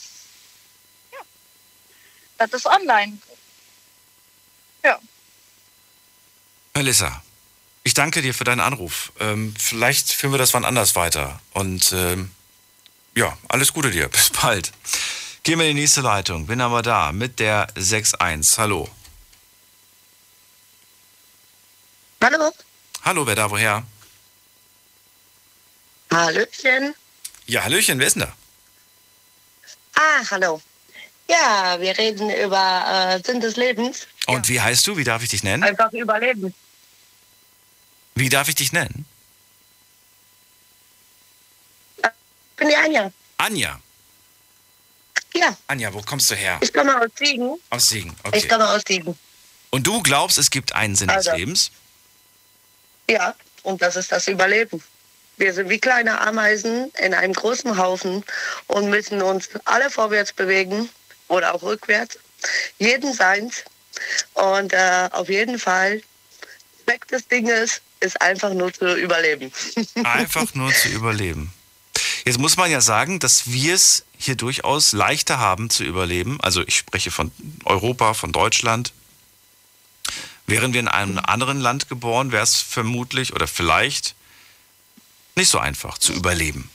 ja. 1.11 1.19
das 2.37 2.53
ist 2.53 2.65
online. 2.65 3.17
Melissa, 6.75 7.23
ich 7.83 7.93
danke 7.93 8.21
dir 8.21 8.33
für 8.33 8.43
deinen 8.43 8.59
Anruf. 8.59 9.13
Ähm, 9.21 9.53
vielleicht 9.57 10.11
führen 10.11 10.33
wir 10.33 10.37
das 10.37 10.53
wann 10.53 10.65
anders 10.65 10.95
weiter. 10.95 11.39
Und 11.53 11.93
ähm, 11.93 12.31
ja, 13.15 13.37
alles 13.47 13.71
Gute 13.71 13.91
dir. 13.91 14.09
Bis 14.09 14.29
bald. 14.29 14.73
Gehen 15.43 15.57
wir 15.59 15.69
in 15.69 15.75
die 15.77 15.83
nächste 15.83 16.01
Leitung. 16.01 16.47
Bin 16.47 16.59
aber 16.59 16.81
da 16.81 17.13
mit 17.13 17.39
der 17.39 17.69
6.1. 17.75 18.57
Hallo. 18.57 18.89
Hallo. 22.21 22.51
Hallo, 23.03 23.25
wer 23.25 23.35
da, 23.35 23.49
woher? 23.49 23.83
Hallöchen. 26.11 26.93
Ja, 27.45 27.63
Hallöchen, 27.63 27.99
wer 27.99 28.07
ist 28.07 28.15
denn 28.15 28.23
da? 28.23 28.33
Ah, 29.95 30.25
hallo. 30.29 30.61
Ja, 31.29 31.77
wir 31.79 31.97
reden 31.97 32.29
über 32.31 32.85
äh, 33.15 33.23
Sinn 33.25 33.39
des 33.39 33.55
Lebens. 33.55 34.07
Und 34.27 34.49
wie 34.49 34.59
heißt 34.59 34.85
du? 34.87 34.97
Wie 34.97 35.03
darf 35.03 35.23
ich 35.23 35.29
dich 35.29 35.43
nennen? 35.43 35.63
Einfach 35.63 35.93
überleben. 35.93 36.53
Wie 38.15 38.29
darf 38.29 38.47
ich 38.47 38.55
dich 38.55 38.71
nennen? 38.71 39.05
Ich 41.97 42.55
bin 42.55 42.69
die 42.69 42.75
Anja. 42.75 43.11
Anja. 43.37 43.79
Ja, 45.33 45.57
Anja, 45.67 45.93
wo 45.93 46.01
kommst 46.01 46.31
du 46.31 46.35
her? 46.35 46.57
ich 46.61 46.71
komme 46.71 46.97
aus 46.99 47.09
Siegen. 47.17 47.59
Aus 47.69 47.89
Siegen. 47.89 48.15
Ich 48.17 48.25
Okay. 48.25 48.47
komme 48.47 48.69
aus 48.69 48.81
Siegen. 48.87 49.19
Und 49.71 49.85
du 49.85 50.01
glaubst, 50.01 50.37
es 50.37 50.49
gibt 50.49 50.73
einen 50.73 50.95
Sinn 50.95 51.09
des 51.09 51.17
Also. 51.27 51.33
Lebens? 51.33 51.71
Ja, 53.09 53.35
und 53.63 53.81
das 53.81 53.97
ist 53.97 54.11
das 54.13 54.27
Überleben. 54.29 54.81
Wir 55.35 55.53
sind 55.53 55.67
wie 55.69 55.79
kleine 55.79 56.21
Ameisen 56.21 56.89
in 56.97 57.13
einem 57.13 57.33
großen 57.33 57.77
Haufen 57.77 58.23
und 58.67 58.89
müssen 58.89 59.21
uns 59.21 59.49
alle 59.65 59.89
vorwärts 59.89 60.31
bewegen 60.31 60.87
oder 61.27 61.53
auch 61.53 61.61
rückwärts. 61.61 62.17
Jeden 62.79 63.13
seins. 63.13 63.65
Und 64.33 64.71
äh, 64.71 65.09
auf 65.11 65.27
jeden 65.27 65.59
Fall, 65.59 66.01
Zweck 66.85 67.05
des 67.09 67.27
Dinges 67.27 67.81
ist 67.99 68.21
einfach 68.21 68.53
nur 68.53 68.73
zu 68.73 68.95
überleben. 68.95 69.51
Einfach 70.03 70.53
nur 70.53 70.73
zu 70.73 70.89
überleben. 70.89 71.51
Jetzt 72.25 72.39
muss 72.39 72.57
man 72.57 72.69
ja 72.69 72.81
sagen, 72.81 73.19
dass 73.19 73.51
wir 73.51 73.73
es 73.73 74.03
hier 74.17 74.35
durchaus 74.35 74.91
leichter 74.91 75.39
haben 75.39 75.69
zu 75.69 75.83
überleben. 75.83 76.39
Also 76.41 76.61
ich 76.65 76.77
spreche 76.77 77.11
von 77.11 77.31
Europa, 77.63 78.13
von 78.13 78.31
Deutschland. 78.31 78.93
Wären 80.47 80.73
wir 80.73 80.79
in 80.79 80.87
einem 80.87 81.19
anderen 81.19 81.59
Land 81.59 81.89
geboren, 81.89 82.31
wäre 82.31 82.43
es 82.43 82.57
vermutlich 82.57 83.33
oder 83.33 83.47
vielleicht 83.47 84.15
nicht 85.35 85.49
so 85.49 85.59
einfach 85.59 85.97
zu 85.97 86.13
überleben. 86.13 86.69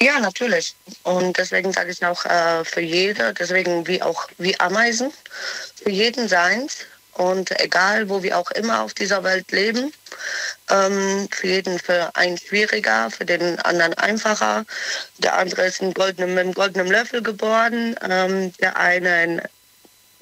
Ja, 0.00 0.18
natürlich. 0.18 0.74
Und 1.02 1.38
deswegen 1.38 1.72
sage 1.72 1.92
ich 1.92 2.04
auch 2.04 2.24
äh, 2.24 2.64
für 2.64 2.80
jede, 2.80 3.32
deswegen 3.32 3.86
wie 3.86 4.02
auch 4.02 4.28
wie 4.38 4.58
Ameisen, 4.58 5.12
für 5.82 5.90
jeden 5.90 6.28
seins. 6.28 6.78
Und 7.14 7.58
egal, 7.60 8.08
wo 8.08 8.22
wir 8.22 8.38
auch 8.38 8.50
immer 8.52 8.82
auf 8.82 8.94
dieser 8.94 9.22
Welt 9.22 9.50
leben, 9.52 9.92
ähm, 10.70 11.28
für 11.30 11.46
jeden 11.46 11.78
für 11.78 12.14
einen 12.14 12.38
schwieriger, 12.38 13.10
für 13.10 13.24
den 13.24 13.58
anderen 13.60 13.94
einfacher. 13.94 14.64
Der 15.18 15.36
andere 15.38 15.66
ist 15.66 15.82
mit 15.82 15.98
einem 15.98 16.52
goldenen 16.52 16.88
Löffel 16.88 17.22
geboren, 17.22 17.96
ähm, 18.02 18.52
der 18.58 18.76
eine 18.76 19.24
in 19.24 19.42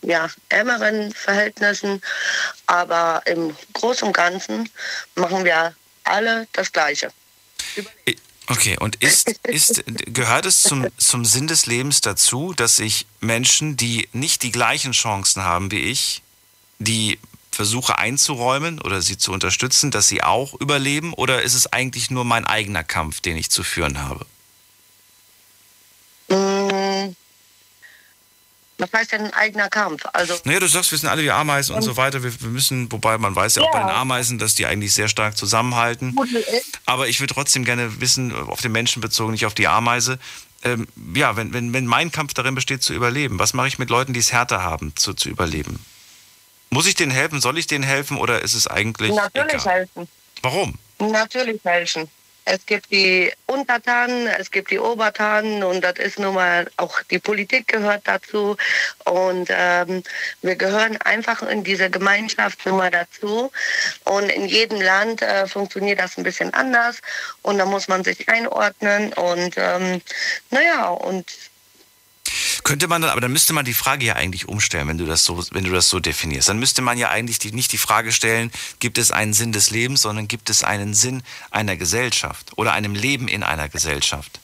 ja, 0.02 0.28
ärmeren 0.48 1.12
Verhältnissen. 1.12 2.00
Aber 2.66 3.22
im 3.26 3.56
Großen 3.72 4.06
und 4.06 4.14
Ganzen 4.14 4.68
machen 5.14 5.44
wir 5.44 5.74
alle 6.04 6.46
das 6.52 6.72
Gleiche. 6.72 7.10
Okay, 8.48 8.76
und 8.80 8.96
ist, 8.96 9.28
ist, 9.44 9.84
gehört 9.86 10.46
es 10.46 10.62
zum, 10.62 10.88
zum 10.98 11.24
Sinn 11.24 11.46
des 11.46 11.66
Lebens 11.66 12.00
dazu, 12.00 12.52
dass 12.54 12.76
sich 12.76 13.06
Menschen, 13.20 13.76
die 13.76 14.08
nicht 14.12 14.42
die 14.42 14.50
gleichen 14.50 14.92
Chancen 14.92 15.44
haben 15.44 15.70
wie 15.70 15.78
ich, 15.78 16.22
die 16.82 17.18
versuche 17.50 17.98
einzuräumen 17.98 18.80
oder 18.80 19.02
sie 19.02 19.18
zu 19.18 19.32
unterstützen, 19.32 19.90
dass 19.90 20.08
sie 20.08 20.22
auch 20.22 20.54
überleben? 20.60 21.12
Oder 21.12 21.42
ist 21.42 21.54
es 21.54 21.72
eigentlich 21.72 22.10
nur 22.10 22.24
mein 22.24 22.46
eigener 22.46 22.82
Kampf, 22.84 23.20
den 23.20 23.36
ich 23.36 23.50
zu 23.50 23.62
führen 23.62 24.00
habe? 24.00 24.24
Mm, 26.28 27.14
Was 28.78 28.92
heißt 28.92 29.12
denn 29.12 29.20
ein 29.26 29.34
eigener 29.34 29.68
Kampf? 29.68 30.02
Also, 30.12 30.34
Naja, 30.44 30.60
du 30.60 30.66
sagst, 30.66 30.90
wir 30.90 30.98
sind 30.98 31.08
alle 31.08 31.22
wie 31.22 31.30
Ameisen 31.30 31.74
und 31.76 31.82
so 31.82 31.96
weiter. 31.96 32.22
Wir, 32.22 32.40
wir 32.40 32.48
müssen, 32.48 32.90
wobei 32.90 33.18
man 33.18 33.36
weiß 33.36 33.56
ja 33.56 33.62
auch 33.62 33.72
Ja. 33.74 33.80
bei 33.80 33.86
den 33.86 33.90
Ameisen, 33.96 34.38
dass 34.38 34.54
die 34.54 34.66
eigentlich 34.66 34.94
sehr 34.94 35.08
stark 35.08 35.36
zusammenhalten. 35.36 36.16
Aber 36.86 37.06
ich 37.08 37.20
würde 37.20 37.34
trotzdem 37.34 37.64
gerne 37.64 38.00
wissen, 38.00 38.34
auf 38.34 38.60
den 38.62 38.72
Menschen 38.72 39.00
bezogen, 39.02 39.32
nicht 39.32 39.46
auf 39.46 39.54
die 39.54 39.68
Ameise. 39.68 40.18
Ähm, 40.64 40.88
ja, 41.14 41.36
wenn, 41.36 41.52
wenn, 41.52 41.72
wenn 41.72 41.86
mein 41.86 42.10
Kampf 42.12 42.34
darin 42.34 42.54
besteht, 42.54 42.82
zu 42.82 42.94
überleben, 42.94 43.38
was 43.38 43.52
mache 43.52 43.68
ich 43.68 43.78
mit 43.78 43.90
Leuten, 43.90 44.14
die 44.14 44.20
es 44.20 44.32
härter 44.32 44.62
haben, 44.62 44.94
zu, 44.96 45.12
zu 45.12 45.28
überleben? 45.28 45.78
Muss 46.72 46.86
ich 46.86 46.94
denen 46.94 47.12
helfen? 47.12 47.42
Soll 47.42 47.58
ich 47.58 47.66
denen 47.66 47.84
helfen? 47.84 48.16
Oder 48.16 48.40
ist 48.40 48.54
es 48.54 48.66
eigentlich 48.66 49.12
natürlich 49.12 49.60
egal? 49.60 49.74
helfen. 49.74 50.08
Warum? 50.40 50.78
Natürlich 50.98 51.60
helfen. 51.64 52.08
Es 52.46 52.64
gibt 52.64 52.90
die 52.90 53.30
Untertanen, 53.46 54.26
es 54.26 54.50
gibt 54.50 54.70
die 54.70 54.78
Obertanen 54.78 55.62
und 55.62 55.82
das 55.82 55.98
ist 55.98 56.18
nun 56.18 56.34
mal 56.34 56.68
auch 56.78 57.02
die 57.02 57.18
Politik 57.18 57.68
gehört 57.68 58.02
dazu. 58.04 58.56
Und 59.04 59.48
ähm, 59.50 60.02
wir 60.40 60.56
gehören 60.56 60.96
einfach 61.02 61.42
in 61.42 61.62
diese 61.62 61.90
Gemeinschaft 61.90 62.64
nun 62.64 62.78
mal 62.78 62.90
dazu. 62.90 63.52
Und 64.04 64.30
in 64.30 64.46
jedem 64.46 64.80
Land 64.80 65.20
äh, 65.20 65.46
funktioniert 65.46 66.00
das 66.00 66.16
ein 66.16 66.24
bisschen 66.24 66.54
anders. 66.54 67.00
Und 67.42 67.58
da 67.58 67.66
muss 67.66 67.86
man 67.86 68.02
sich 68.02 68.26
einordnen. 68.30 69.12
Und 69.12 69.54
ähm, 69.58 70.00
naja, 70.50 70.88
und 70.88 71.30
Könnte 72.64 72.86
man 72.86 73.02
dann, 73.02 73.10
aber 73.10 73.20
dann 73.20 73.32
müsste 73.32 73.52
man 73.52 73.64
die 73.64 73.74
Frage 73.74 74.04
ja 74.06 74.14
eigentlich 74.14 74.48
umstellen, 74.48 74.86
wenn 74.88 74.98
du 74.98 75.04
das 75.04 75.24
so, 75.24 75.44
wenn 75.50 75.64
du 75.64 75.72
das 75.72 75.88
so 75.88 75.98
definierst. 75.98 76.48
Dann 76.48 76.58
müsste 76.58 76.80
man 76.80 76.96
ja 76.96 77.10
eigentlich 77.10 77.38
die, 77.38 77.52
nicht 77.52 77.72
die 77.72 77.78
Frage 77.78 78.12
stellen, 78.12 78.52
gibt 78.78 78.98
es 78.98 79.10
einen 79.10 79.32
Sinn 79.32 79.52
des 79.52 79.70
Lebens, 79.70 80.02
sondern 80.02 80.28
gibt 80.28 80.48
es 80.48 80.62
einen 80.62 80.94
Sinn 80.94 81.22
einer 81.50 81.76
Gesellschaft 81.76 82.52
oder 82.56 82.72
einem 82.72 82.94
Leben 82.94 83.26
in 83.26 83.42
einer 83.42 83.68
Gesellschaft. 83.68 84.38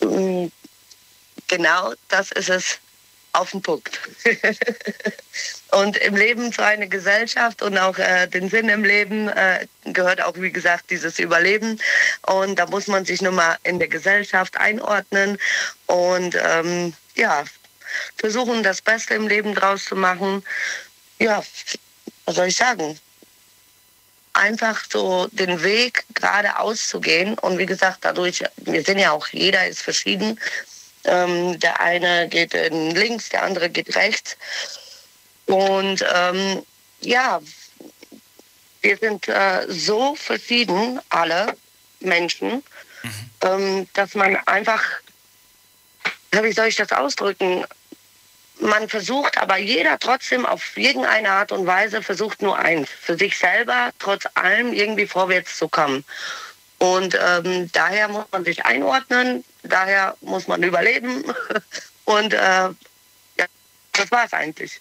Genau, 0.00 1.94
das 2.08 2.32
ist 2.32 2.48
es 2.48 2.78
auf 3.32 3.50
den 3.50 3.62
Punkt. 3.62 4.00
und 5.72 5.96
im 5.98 6.16
Leben 6.16 6.52
zu 6.52 6.64
einer 6.64 6.86
Gesellschaft 6.86 7.62
und 7.62 7.78
auch 7.78 7.98
äh, 7.98 8.26
den 8.26 8.48
Sinn 8.50 8.68
im 8.68 8.84
Leben 8.84 9.28
äh, 9.28 9.66
gehört 9.84 10.22
auch, 10.22 10.34
wie 10.36 10.52
gesagt, 10.52 10.90
dieses 10.90 11.18
Überleben. 11.18 11.80
Und 12.26 12.58
da 12.58 12.66
muss 12.66 12.86
man 12.86 13.04
sich 13.04 13.22
nun 13.22 13.34
mal 13.34 13.56
in 13.62 13.78
der 13.78 13.88
Gesellschaft 13.88 14.56
einordnen 14.56 15.38
und 15.86 16.36
ähm, 16.42 16.94
ja, 17.14 17.44
versuchen, 18.16 18.62
das 18.62 18.82
Beste 18.82 19.14
im 19.14 19.28
Leben 19.28 19.54
draus 19.54 19.84
zu 19.84 19.96
machen. 19.96 20.44
Ja, 21.18 21.42
was 22.24 22.34
soll 22.34 22.46
ich 22.46 22.56
sagen? 22.56 22.98
einfach 24.32 24.84
so 24.90 25.28
den 25.32 25.62
Weg 25.62 26.04
geradeaus 26.14 26.88
zu 26.88 27.00
gehen. 27.00 27.38
Und 27.38 27.58
wie 27.58 27.66
gesagt, 27.66 27.98
dadurch, 28.02 28.42
wir 28.56 28.82
sind 28.82 28.98
ja 28.98 29.12
auch, 29.12 29.26
jeder 29.28 29.66
ist 29.66 29.82
verschieden. 29.82 30.38
Ähm, 31.04 31.58
der 31.60 31.80
eine 31.80 32.28
geht 32.28 32.54
in 32.54 32.90
links, 32.90 33.30
der 33.30 33.42
andere 33.42 33.70
geht 33.70 33.96
rechts. 33.96 34.36
Und 35.46 36.04
ähm, 36.14 36.62
ja, 37.00 37.40
wir 38.82 38.96
sind 38.96 39.28
äh, 39.28 39.66
so 39.68 40.14
verschieden, 40.14 41.00
alle 41.08 41.56
Menschen, 42.00 42.62
ähm, 43.42 43.88
dass 43.94 44.14
man 44.14 44.36
einfach, 44.46 44.82
wie 46.30 46.52
soll 46.52 46.66
ich 46.66 46.76
das 46.76 46.92
ausdrücken? 46.92 47.64
man 48.60 48.88
versucht 48.88 49.38
aber 49.38 49.56
jeder 49.56 49.98
trotzdem 49.98 50.46
auf 50.46 50.76
irgendeine 50.76 51.30
Art 51.30 51.52
und 51.52 51.66
Weise 51.66 52.02
versucht 52.02 52.42
nur 52.42 52.58
eins, 52.58 52.88
für 52.88 53.16
sich 53.16 53.38
selber 53.38 53.90
trotz 53.98 54.24
allem 54.34 54.72
irgendwie 54.72 55.06
vorwärts 55.06 55.56
zu 55.56 55.68
kommen. 55.68 56.04
Und 56.78 57.18
ähm, 57.20 57.70
daher 57.72 58.08
muss 58.08 58.24
man 58.32 58.44
sich 58.44 58.64
einordnen, 58.64 59.44
daher 59.62 60.16
muss 60.20 60.46
man 60.46 60.62
überleben. 60.62 61.24
Und 62.04 62.32
äh, 62.32 62.36
ja, 62.38 63.46
das 63.92 64.10
war 64.10 64.24
es 64.24 64.32
eigentlich. 64.32 64.80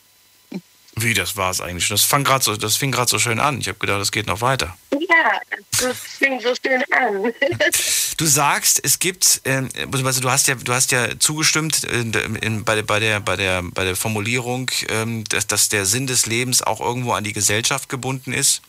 Wie, 0.95 1.13
das 1.13 1.37
war 1.37 1.51
es 1.51 1.61
eigentlich. 1.61 1.87
Das, 1.87 2.03
fang 2.03 2.23
grad 2.23 2.43
so, 2.43 2.57
das 2.57 2.75
fing 2.75 2.91
gerade 2.91 3.09
so 3.09 3.19
schön 3.19 3.39
an. 3.39 3.61
Ich 3.61 3.67
habe 3.69 3.79
gedacht, 3.79 4.01
es 4.01 4.11
geht 4.11 4.27
noch 4.27 4.41
weiter. 4.41 4.75
Ja, 4.91 5.39
das 5.79 5.97
fing 5.97 6.41
so 6.41 6.53
schön 6.55 6.83
an. 6.91 7.33
Du 8.17 8.25
sagst, 8.25 8.81
es 8.83 8.99
gibt, 8.99 9.39
ähm, 9.45 9.69
also 9.93 10.19
du 10.19 10.29
hast 10.29 10.47
ja, 10.49 10.55
du 10.55 10.73
hast 10.73 10.91
ja 10.91 11.17
zugestimmt 11.19 11.85
in, 11.85 12.11
in, 12.13 12.65
bei, 12.65 12.75
der- 12.75 12.83
bei, 12.83 12.99
der, 12.99 13.21
bei, 13.21 13.37
der, 13.37 13.63
bei 13.63 13.85
der 13.85 13.95
Formulierung, 13.95 14.69
ähm, 14.89 15.23
dass, 15.29 15.47
dass 15.47 15.69
der 15.69 15.85
Sinn 15.85 16.05
des 16.05 16.25
Lebens 16.25 16.61
auch 16.61 16.81
irgendwo 16.81 17.13
an 17.13 17.23
die 17.23 17.31
Gesellschaft 17.31 17.87
gebunden 17.87 18.33
ist. 18.33 18.61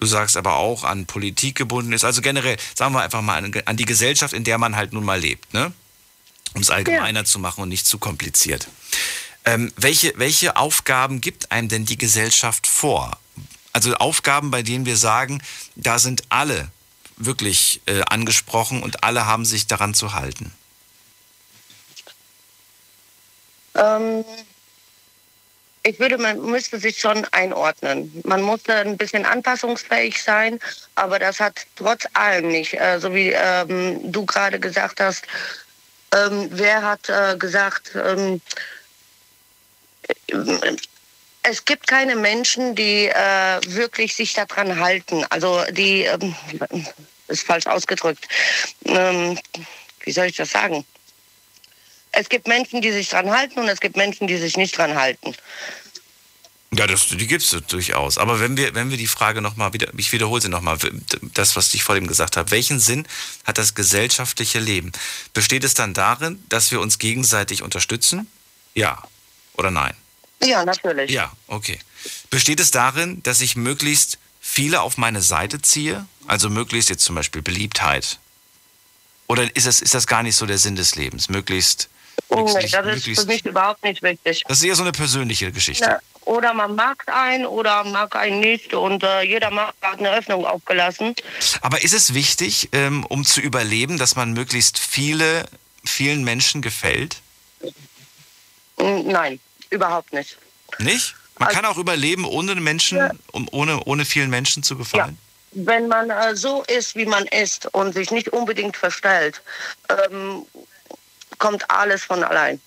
Du 0.00 0.06
sagst 0.06 0.38
aber 0.38 0.56
auch 0.56 0.84
an 0.84 1.04
Politik 1.04 1.56
gebunden 1.56 1.92
ist. 1.92 2.04
Also 2.04 2.22
generell, 2.22 2.56
sagen 2.74 2.94
wir 2.94 3.02
einfach 3.02 3.20
mal 3.20 3.36
an, 3.36 3.52
an 3.66 3.76
die 3.76 3.84
Gesellschaft, 3.84 4.32
in 4.32 4.44
der 4.44 4.56
man 4.56 4.74
halt 4.74 4.94
nun 4.94 5.04
mal 5.04 5.20
lebt, 5.20 5.52
ne? 5.52 5.72
Um 6.54 6.62
es 6.62 6.70
allgemeiner 6.70 7.24
zu 7.24 7.38
machen 7.38 7.62
und 7.62 7.68
nicht 7.68 7.86
zu 7.86 7.98
kompliziert. 7.98 8.66
Ähm, 9.44 9.72
welche, 9.76 10.12
welche 10.16 10.56
Aufgaben 10.56 11.20
gibt 11.20 11.52
einem 11.52 11.68
denn 11.68 11.84
die 11.84 11.98
Gesellschaft 11.98 12.66
vor? 12.66 13.18
Also 13.72 13.94
Aufgaben, 13.94 14.50
bei 14.50 14.62
denen 14.62 14.86
wir 14.86 14.96
sagen, 14.96 15.42
da 15.76 15.98
sind 15.98 16.24
alle 16.30 16.70
wirklich 17.16 17.82
äh, 17.86 18.00
angesprochen 18.02 18.82
und 18.82 19.04
alle 19.04 19.26
haben 19.26 19.44
sich 19.44 19.66
daran 19.66 19.94
zu 19.94 20.14
halten. 20.14 20.52
Ähm, 23.74 24.24
ich 25.82 25.98
würde, 25.98 26.18
man 26.18 26.40
müsste 26.42 26.78
sich 26.78 26.98
schon 26.98 27.26
einordnen. 27.32 28.20
Man 28.24 28.42
musste 28.42 28.74
ein 28.76 28.96
bisschen 28.96 29.24
anpassungsfähig 29.24 30.22
sein, 30.22 30.58
aber 30.94 31.18
das 31.18 31.40
hat 31.40 31.66
trotz 31.76 32.06
allem 32.12 32.48
nicht, 32.48 32.74
äh, 32.74 32.98
so 33.00 33.14
wie 33.14 33.30
ähm, 33.30 34.12
du 34.12 34.26
gerade 34.26 34.60
gesagt 34.60 35.00
hast, 35.00 35.24
ähm, 36.14 36.48
wer 36.50 36.82
hat 36.82 37.08
äh, 37.08 37.36
gesagt, 37.38 37.92
ähm, 37.94 38.40
es 41.42 41.64
gibt 41.64 41.86
keine 41.86 42.16
Menschen, 42.16 42.74
die 42.74 43.06
äh, 43.06 43.60
wirklich 43.66 44.14
sich 44.14 44.34
daran 44.34 44.78
halten. 44.78 45.24
Also 45.30 45.64
die, 45.70 46.02
ähm, 46.02 46.34
ist 47.28 47.44
falsch 47.44 47.66
ausgedrückt. 47.66 48.26
Ähm, 48.84 49.38
wie 50.00 50.12
soll 50.12 50.26
ich 50.26 50.36
das 50.36 50.50
sagen? 50.50 50.84
Es 52.12 52.28
gibt 52.28 52.48
Menschen, 52.48 52.82
die 52.82 52.92
sich 52.92 53.08
dran 53.08 53.30
halten 53.30 53.60
und 53.60 53.68
es 53.68 53.80
gibt 53.80 53.96
Menschen, 53.96 54.26
die 54.26 54.36
sich 54.36 54.56
nicht 54.56 54.76
dran 54.76 54.96
halten. 54.96 55.34
Ja, 56.72 56.86
das, 56.86 57.08
die 57.08 57.26
gibt 57.26 57.42
es 57.42 57.50
durchaus. 57.66 58.16
Aber 58.16 58.38
wenn 58.38 58.56
wir, 58.56 58.74
wenn 58.74 58.90
wir 58.90 58.96
die 58.96 59.08
Frage 59.08 59.40
nochmal 59.40 59.72
wieder, 59.72 59.88
ich 59.96 60.12
wiederhole 60.12 60.40
sie 60.40 60.48
nochmal, 60.48 60.78
das, 61.34 61.56
was 61.56 61.74
ich 61.74 61.82
vor 61.82 61.96
dem 61.96 62.06
gesagt 62.06 62.36
habe, 62.36 62.52
welchen 62.52 62.78
Sinn 62.78 63.06
hat 63.44 63.58
das 63.58 63.74
gesellschaftliche 63.74 64.60
Leben? 64.60 64.92
Besteht 65.32 65.64
es 65.64 65.74
dann 65.74 65.94
darin, 65.94 66.42
dass 66.48 66.70
wir 66.70 66.80
uns 66.80 66.98
gegenseitig 66.98 67.62
unterstützen? 67.62 68.28
Ja 68.74 69.02
oder 69.54 69.70
nein? 69.70 69.94
Ja, 70.42 70.64
natürlich. 70.64 71.10
Ja, 71.10 71.32
okay. 71.48 71.78
Besteht 72.30 72.60
es 72.60 72.70
darin, 72.70 73.22
dass 73.24 73.40
ich 73.40 73.56
möglichst 73.56 74.18
viele 74.40 74.80
auf 74.80 74.96
meine 74.96 75.22
Seite 75.22 75.60
ziehe? 75.60 76.06
Also 76.26 76.48
möglichst 76.48 76.88
jetzt 76.88 77.04
zum 77.04 77.14
Beispiel 77.14 77.42
Beliebtheit? 77.42 78.18
Oder 79.26 79.54
ist 79.54 79.66
das, 79.66 79.80
ist 79.80 79.94
das 79.94 80.06
gar 80.06 80.22
nicht 80.22 80.36
so 80.36 80.46
der 80.46 80.58
Sinn 80.58 80.76
des 80.76 80.96
Lebens? 80.96 81.28
Möglichst. 81.28 81.88
Oh, 82.28 82.44
möglichst- 82.44 82.74
das 82.74 82.86
ist 83.06 83.20
für 83.20 83.26
mich 83.26 83.44
überhaupt 83.44 83.82
nicht 83.82 84.02
wichtig. 84.02 84.44
das 84.46 84.58
ist 84.58 84.64
eher 84.64 84.76
so 84.76 84.82
eine 84.82 84.92
persönliche 84.92 85.50
Geschichte. 85.52 85.84
Ja, 85.84 85.98
oder 86.24 86.52
man 86.54 86.74
mag 86.74 87.02
einen 87.08 87.46
oder 87.46 87.82
mag 87.84 88.14
einen 88.16 88.40
nicht 88.40 88.74
und 88.74 89.02
äh, 89.02 89.22
jeder 89.22 89.50
mag, 89.50 89.74
hat 89.82 89.98
eine 89.98 90.10
Öffnung 90.12 90.44
aufgelassen. 90.46 91.14
Aber 91.62 91.82
ist 91.82 91.94
es 91.94 92.14
wichtig, 92.14 92.68
ähm, 92.72 93.04
um 93.06 93.24
zu 93.24 93.40
überleben, 93.40 93.98
dass 93.98 94.16
man 94.16 94.32
möglichst 94.32 94.78
viele 94.78 95.46
vielen 95.84 96.22
Menschen 96.24 96.62
gefällt? 96.62 97.16
Nein, 98.78 99.40
überhaupt 99.70 100.12
nicht. 100.12 100.36
Nicht? 100.78 101.14
Man 101.38 101.48
Also- 101.48 101.60
kann 101.60 101.70
auch 101.70 101.78
überleben, 101.78 102.24
ohne 102.24 102.54
Menschen, 102.56 103.10
um, 103.32 103.48
ohne, 103.52 103.82
ohne 103.84 104.04
vielen 104.04 104.30
Menschen 104.30 104.62
zu 104.62 104.76
gefallen? 104.76 105.18
Wenn 105.52 105.88
man 105.88 106.10
äh, 106.10 106.36
so 106.36 106.62
ist, 106.64 106.94
wie 106.94 107.06
man 107.06 107.26
ist 107.26 107.66
und 107.74 107.92
sich 107.92 108.10
nicht 108.12 108.28
unbedingt 108.28 108.76
verstellt, 108.76 109.42
ähm, 109.88 110.42
kommt 111.40 111.68
alles 111.68 112.04
von 112.04 112.22
allein. 112.22 112.60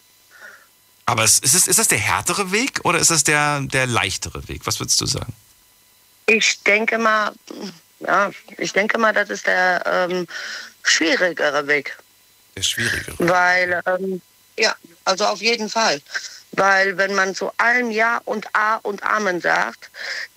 Aber 1.05 1.23
ist, 1.23 1.45
es, 1.45 1.67
ist 1.67 1.79
das 1.79 1.87
der 1.87 1.97
härtere 1.97 2.51
Weg 2.51 2.81
oder 2.83 2.99
ist 2.99 3.11
das 3.11 3.23
der, 3.23 3.61
der 3.61 3.87
leichtere 3.87 4.45
Weg? 4.49 4.65
Was 4.65 4.79
würdest 4.79 4.99
du 4.99 5.05
sagen? 5.05 5.33
Ich 6.25 6.61
denke 6.63 6.97
mal, 6.97 7.33
ja, 7.99 8.31
ich 8.57 8.73
denke 8.73 8.97
mal, 8.97 9.13
das 9.13 9.29
ist 9.29 9.47
der 9.47 9.83
ähm, 9.85 10.27
schwierigere 10.83 11.67
Weg. 11.67 11.97
Der 12.55 12.63
schwierigere. 12.63 13.15
Weil, 13.19 13.81
ähm, 13.85 14.21
ja, 14.57 14.75
also 15.05 15.25
auf 15.25 15.41
jeden 15.41 15.69
Fall. 15.69 16.01
Weil 16.53 16.97
wenn 16.97 17.15
man 17.15 17.35
zu 17.35 17.51
allem 17.57 17.91
Ja 17.91 18.21
und 18.25 18.47
A 18.53 18.75
und 18.75 19.03
Amen 19.03 19.41
sagt, 19.41 19.89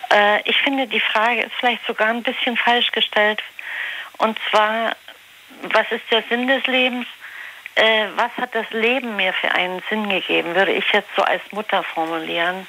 Äh, 0.09 0.41
ich 0.49 0.57
finde, 0.61 0.87
die 0.87 1.01
Frage 1.01 1.41
ist 1.41 1.53
vielleicht 1.59 1.85
sogar 1.85 2.07
ein 2.07 2.23
bisschen 2.23 2.55
falsch 2.57 2.91
gestellt. 2.91 3.43
Und 4.17 4.39
zwar, 4.49 4.95
was 5.63 5.91
ist 5.91 6.09
der 6.11 6.23
Sinn 6.29 6.47
des 6.47 6.65
Lebens? 6.65 7.05
Äh, 7.75 8.07
was 8.15 8.31
hat 8.37 8.55
das 8.55 8.69
Leben 8.71 9.15
mir 9.17 9.33
für 9.33 9.51
einen 9.51 9.81
Sinn 9.89 10.09
gegeben, 10.09 10.55
würde 10.55 10.73
ich 10.73 10.89
jetzt 10.91 11.09
so 11.15 11.23
als 11.23 11.41
Mutter 11.51 11.83
formulieren. 11.83 12.67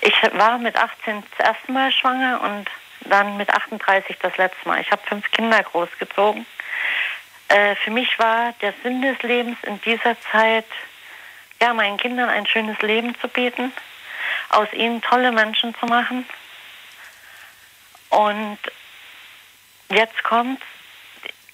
Ich 0.00 0.14
war 0.32 0.58
mit 0.58 0.76
18 0.76 1.22
das 1.36 1.46
erste 1.48 1.72
Mal 1.72 1.90
schwanger 1.92 2.40
und 2.42 2.70
dann 3.08 3.36
mit 3.36 3.50
38 3.50 4.16
das 4.20 4.36
letzte 4.36 4.68
Mal. 4.68 4.80
Ich 4.80 4.90
habe 4.90 5.02
fünf 5.06 5.30
Kinder 5.30 5.62
großgezogen. 5.62 6.46
Äh, 7.48 7.76
für 7.76 7.90
mich 7.90 8.18
war 8.18 8.52
der 8.60 8.74
Sinn 8.82 9.02
des 9.02 9.20
Lebens 9.22 9.58
in 9.62 9.80
dieser 9.82 10.20
Zeit, 10.32 10.66
ja, 11.60 11.74
meinen 11.74 11.96
Kindern 11.96 12.28
ein 12.28 12.46
schönes 12.46 12.78
Leben 12.80 13.18
zu 13.20 13.28
bieten, 13.28 13.72
aus 14.50 14.72
ihnen 14.72 15.02
tolle 15.02 15.32
Menschen 15.32 15.74
zu 15.76 15.86
machen. 15.86 16.26
Und 18.10 18.58
jetzt 19.88 20.22
kommt, 20.24 20.62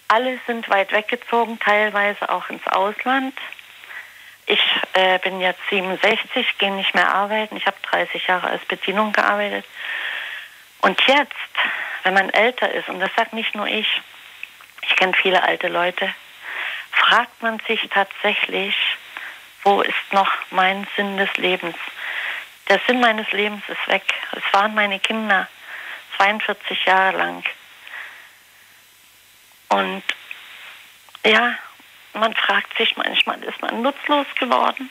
alle 0.09 0.39
sind 0.47 0.69
weit 0.69 0.93
weggezogen, 0.93 1.59
teilweise 1.59 2.29
auch 2.29 2.49
ins 2.51 2.67
Ausland. 2.67 3.35
Ich 4.47 4.61
äh, 4.95 5.19
bin 5.21 5.41
jetzt 5.41 5.61
67, 5.71 6.59
gehe 6.59 6.73
nicht 6.73 6.95
mehr 6.95 7.15
arbeiten. 7.15 7.57
Ich 7.57 7.67
habe 7.67 7.77
30 7.83 8.27
Jahre 8.27 8.49
als 8.49 8.65
Bedienung 8.65 9.13
gearbeitet. 9.13 9.65
Und 10.81 11.01
jetzt, 11.07 11.33
wenn 12.03 12.15
man 12.15 12.29
älter 12.31 12.71
ist, 12.73 12.89
und 12.89 13.01
das 13.01 13.11
sagt 13.17 13.33
nicht 13.33 13.55
nur 13.55 13.67
ich, 13.67 13.87
ich 14.83 14.97
kenne 14.97 15.15
viele 15.15 15.43
alte 15.43 15.69
Leute, 15.69 16.13
fragt 16.91 17.41
man 17.41 17.61
sich 17.61 17.89
tatsächlich, 17.89 18.77
wo 19.65 19.83
ist 19.83 19.95
noch 20.13 20.31
mein 20.51 20.87
Sinn 20.97 21.17
des 21.17 21.33
Lebens? 21.37 21.77
Der 22.69 22.81
Sinn 22.87 23.01
meines 23.01 23.31
Lebens 23.33 23.63
ist 23.69 23.87
weg. 23.89 24.03
Es 24.33 24.43
waren 24.53 24.75
meine 24.75 24.99
Kinder 25.01 25.49
42 26.17 26.85
Jahre 26.85 27.17
lang. 27.17 27.45
Und 29.69 30.03
ja, 31.25 31.57
man 32.15 32.35
fragt 32.35 32.77
sich 32.77 32.97
manchmal, 32.97 33.43
ist 33.45 33.61
man 33.63 33.83
nutzlos 33.83 34.27
geworden? 34.39 34.91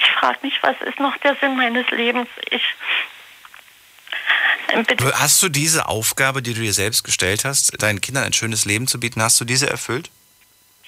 Ich 0.00 0.10
frage 0.12 0.38
mich, 0.42 0.54
was 0.62 0.76
ist 0.82 0.98
noch 0.98 1.16
der 1.18 1.36
Sinn 1.36 1.56
meines 1.56 1.88
Lebens? 1.90 2.28
Ich 2.50 2.62
Du- 4.96 5.12
Hast 5.12 5.42
du 5.42 5.48
diese 5.50 5.86
Aufgabe, 5.86 6.40
die 6.40 6.54
du 6.54 6.60
dir 6.62 6.72
selbst 6.72 7.04
gestellt 7.04 7.44
hast, 7.44 7.80
deinen 7.82 8.00
Kindern 8.00 8.24
ein 8.24 8.32
schönes 8.32 8.64
Leben 8.64 8.86
zu 8.86 8.98
bieten, 8.98 9.22
hast 9.22 9.38
du 9.38 9.44
diese 9.44 9.68
erfüllt? 9.68 10.10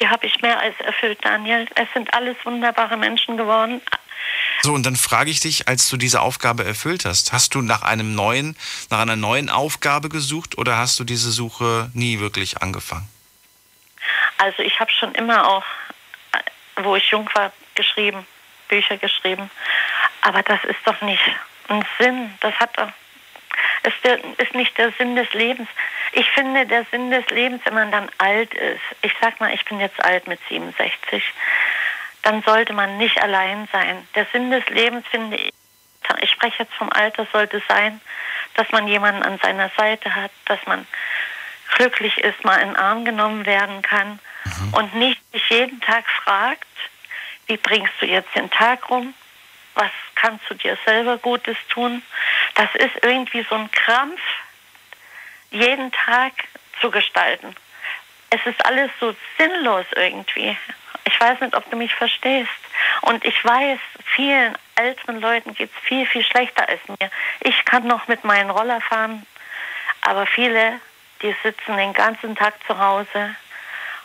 Die 0.05 0.11
habe 0.11 0.27
ich 0.27 0.43
mehr 0.43 0.61
als 0.61 0.79
erfüllt, 0.81 1.25
Daniel. 1.25 1.67
Es 1.77 1.89
sind 1.95 2.13
alles 2.13 2.37
wunderbare 2.45 2.99
Menschen 2.99 3.39
geworden. 3.39 3.81
So, 4.61 4.75
und 4.75 4.85
dann 4.85 4.97
frage 4.97 5.31
ich 5.31 5.41
dich, 5.41 5.67
als 5.67 5.89
du 5.89 5.97
diese 5.97 6.21
Aufgabe 6.21 6.63
erfüllt 6.63 7.07
hast, 7.07 7.33
hast 7.33 7.55
du 7.55 7.63
nach 7.63 7.81
einem 7.81 8.15
neuen, 8.15 8.55
nach 8.91 8.99
einer 8.99 9.17
neuen 9.17 9.49
Aufgabe 9.49 10.11
gesucht 10.11 10.59
oder 10.59 10.77
hast 10.77 11.01
du 11.01 11.05
diese 11.05 11.31
Suche 11.31 11.91
nie 11.95 12.21
wirklich 12.21 12.61
angefangen? 12.61 13.09
Also 14.37 14.63
ich 14.63 14.79
habe 14.79 14.93
schon 14.93 15.15
immer 15.15 15.49
auch, 15.49 15.65
wo 16.83 16.97
ich 16.97 17.07
jung 17.11 17.27
war, 17.33 17.51
geschrieben, 17.75 18.27
Bücher 18.69 18.99
geschrieben. 18.99 19.49
Aber 20.21 20.43
das 20.43 20.63
ist 20.65 20.81
doch 20.85 21.01
nicht 21.01 21.25
ein 21.69 21.83
Sinn. 21.99 22.31
Das 22.41 22.53
hat 22.57 22.77
doch, 22.77 22.91
ist, 23.83 24.05
der, 24.05 24.19
ist 24.39 24.55
nicht 24.55 24.77
der 24.79 24.93
Sinn 24.93 25.17
des 25.17 25.33
Lebens. 25.33 25.69
Ich 26.13 26.31
finde, 26.31 26.67
der 26.67 26.85
Sinn 26.91 27.11
des 27.11 27.27
Lebens, 27.31 27.63
wenn 27.65 27.75
man 27.75 27.91
dann 27.91 28.11
alt 28.19 28.53
ist, 28.55 28.83
ich 29.03 29.13
sag 29.21 29.41
mal, 29.41 29.53
ich 29.53 29.65
bin 29.65 29.81
jetzt 29.81 30.03
alt 30.05 30.27
mit 30.27 30.41
67, 30.49 31.23
dann 32.23 32.43
sollte 32.43 32.73
man 32.73 32.97
nicht 32.97 33.21
allein 33.23 33.69
sein. 33.73 34.07
Der 34.15 34.27
Sinn 34.33 34.51
des 34.51 34.67
Lebens, 34.69 35.07
finde 35.09 35.37
ich, 35.37 35.53
ich 36.21 36.31
spreche 36.31 36.65
jetzt 36.65 36.75
vom 36.75 36.91
Alter, 36.91 37.27
sollte 37.33 37.63
sein, 37.69 38.01
dass 38.55 38.71
man 38.71 38.87
jemanden 38.87 39.23
an 39.23 39.39
seiner 39.43 39.71
Seite 39.77 40.15
hat, 40.15 40.31
dass 40.47 40.65
man 40.67 40.87
glücklich 41.75 42.19
ist, 42.19 42.45
mal 42.45 42.59
in 42.59 42.69
den 42.69 42.77
Arm 42.77 43.05
genommen 43.05 43.47
werden 43.47 43.83
kann 43.83 44.19
und 44.73 44.95
nicht 44.95 45.21
sich 45.33 45.49
jeden 45.51 45.81
Tag 45.81 46.05
fragt, 46.09 46.67
wie 47.47 47.57
bringst 47.57 47.93
du 48.01 48.07
jetzt 48.07 48.35
den 48.35 48.51
Tag 48.51 48.89
rum? 48.91 49.15
Was 49.75 49.91
kannst 50.15 50.49
du 50.49 50.55
dir 50.55 50.79
selber 50.85 51.19
Gutes 51.19 51.57
tun? 51.69 52.03
Das 52.55 52.73
ist 52.75 52.95
irgendwie 53.03 53.45
so 53.49 53.55
ein 53.55 53.71
Krampf, 53.71 54.21
jeden 55.51 55.91
Tag 55.93 56.33
zu 56.81 56.91
gestalten. 56.91 57.55
Es 58.31 58.45
ist 58.47 58.65
alles 58.65 58.91
so 59.01 59.15
sinnlos 59.39 59.87
irgendwie. 59.95 60.57
Ich 61.05 61.21
weiß 61.21 61.41
nicht, 61.41 61.55
ob 61.55 61.69
du 61.71 61.77
mich 61.77 61.95
verstehst. 61.95 62.51
Und 63.03 63.25
ich 63.25 63.45
weiß, 63.45 63.79
vielen 64.05 64.57
älteren 64.77 65.21
Leuten 65.21 65.55
geht 65.55 65.71
es 65.71 65.83
viel, 65.85 66.07
viel 66.07 66.25
schlechter 66.25 66.69
als 66.69 66.81
mir. 66.89 67.11
Ich 67.41 67.65
kann 67.65 67.87
noch 67.87 68.09
mit 68.09 68.25
meinen 68.25 68.51
Roller 68.51 68.81
fahren, 68.81 69.27
Aber 70.01 70.27
viele, 70.27 70.81
die 71.23 71.35
sitzen 71.43 71.77
den 71.77 71.93
ganzen 71.93 72.37
Tag 72.37 72.55
zu 72.67 72.79
Hause 72.79 73.35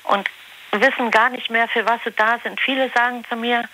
und 0.03 0.29
wissen 0.71 1.11
gar 1.11 1.29
nicht 1.29 1.49
mehr, 1.49 1.67
für 1.67 1.85
was 1.85 2.01
sie 2.03 2.11
da 2.11 2.39
sind. 2.43 2.59
Viele 2.59 2.89
sagen 2.91 3.25
zu 3.27 3.35
mir, 3.35 3.67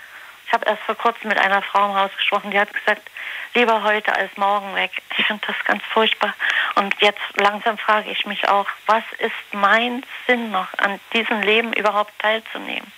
habe 0.55 0.65
erst 0.65 0.83
vor 0.83 0.95
kurzem 0.95 1.27
mit 1.27 1.37
einer 1.37 1.61
Frau 1.61 1.85
im 1.89 1.95
Haus 1.95 2.11
gesprochen, 2.15 2.49
die 2.49 2.59
hat 2.59 2.73
gesagt, 2.73 3.11
lieber 3.53 3.83
heute 3.83 4.15
als 4.15 4.35
morgen 4.37 4.73
weg. 4.73 4.91
Ich 5.17 5.25
finde 5.25 5.45
das 5.45 5.55
ganz 5.65 5.83
furchtbar. 5.91 6.33
Und 6.75 6.95
jetzt 7.01 7.19
langsam 7.35 7.77
frage 7.77 8.09
ich 8.09 8.25
mich 8.25 8.47
auch, 8.47 8.67
was 8.85 9.03
ist 9.19 9.33
mein 9.51 10.03
Sinn 10.25 10.51
noch, 10.51 10.67
an 10.77 10.99
diesem 11.13 11.41
Leben 11.41 11.73
überhaupt 11.73 12.13
teilzunehmen? 12.19 12.89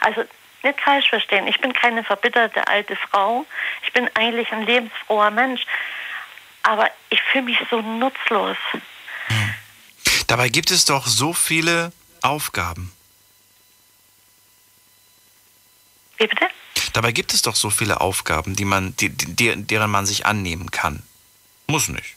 Also 0.00 0.24
nicht 0.62 0.80
falsch 0.80 1.10
verstehen, 1.10 1.46
ich 1.46 1.60
bin 1.60 1.74
keine 1.74 2.02
verbitterte 2.02 2.66
alte 2.66 2.96
Frau. 2.96 3.44
Ich 3.82 3.92
bin 3.92 4.08
eigentlich 4.14 4.50
ein 4.50 4.64
lebensfroher 4.64 5.30
Mensch. 5.30 5.62
Aber 6.62 6.90
ich 7.10 7.20
fühle 7.20 7.44
mich 7.44 7.58
so 7.70 7.82
nutzlos. 7.82 8.56
Dabei 10.26 10.48
gibt 10.48 10.70
es 10.70 10.86
doch 10.86 11.06
so 11.06 11.34
viele 11.34 11.92
Aufgaben. 12.22 12.90
Wie 16.16 16.26
bitte? 16.26 16.48
Dabei 16.94 17.10
gibt 17.10 17.34
es 17.34 17.42
doch 17.42 17.56
so 17.56 17.70
viele 17.70 18.00
Aufgaben, 18.00 18.54
die 18.54 18.64
man, 18.64 18.94
die, 18.96 19.08
die, 19.08 19.56
deren 19.56 19.90
man 19.90 20.06
sich 20.06 20.26
annehmen 20.26 20.70
kann. 20.70 21.02
Muss 21.66 21.88
nicht, 21.88 22.14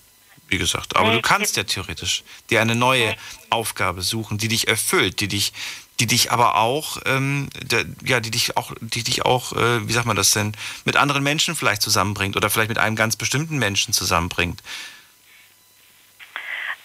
wie 0.49 0.59
gesagt. 0.59 0.95
Aber 0.95 1.11
du 1.13 1.21
kannst 1.21 1.57
ja 1.57 1.63
theoretisch 1.63 2.23
dir 2.51 2.61
eine 2.61 2.75
neue 2.75 3.15
Aufgabe 3.49 4.03
suchen, 4.03 4.37
die 4.37 4.47
dich 4.47 4.67
erfüllt, 4.67 5.19
die 5.19 5.27
dich, 5.27 5.51
die 5.99 6.05
dich 6.05 6.31
aber 6.31 6.57
auch, 6.57 6.99
ähm, 7.05 7.49
der, 7.59 7.85
ja, 8.03 8.19
die 8.19 8.29
dich 8.29 8.55
auch, 8.55 8.71
die 8.79 9.03
dich 9.03 9.25
auch, 9.25 9.53
äh, 9.53 9.87
wie 9.87 9.93
sagt 9.93 10.05
man 10.05 10.15
das 10.15 10.29
denn, 10.29 10.53
mit 10.85 10.95
anderen 10.95 11.23
Menschen 11.23 11.55
vielleicht 11.55 11.81
zusammenbringt 11.81 12.37
oder 12.37 12.51
vielleicht 12.51 12.69
mit 12.69 12.77
einem 12.77 12.95
ganz 12.95 13.15
bestimmten 13.15 13.57
Menschen 13.57 13.95
zusammenbringt. 13.95 14.61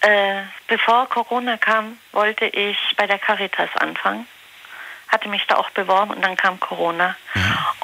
Äh, 0.01 0.41
bevor 0.67 1.07
Corona 1.09 1.57
kam, 1.57 1.99
wollte 2.11 2.45
ich 2.47 2.77
bei 2.97 3.05
der 3.05 3.19
Caritas 3.19 3.69
anfangen. 3.75 4.25
Hatte 5.13 5.29
mich 5.29 5.45
da 5.45 5.55
auch 5.55 5.69
beworben 5.69 6.11
und 6.11 6.21
dann 6.23 6.35
kam 6.35 6.59
Corona. 6.59 7.15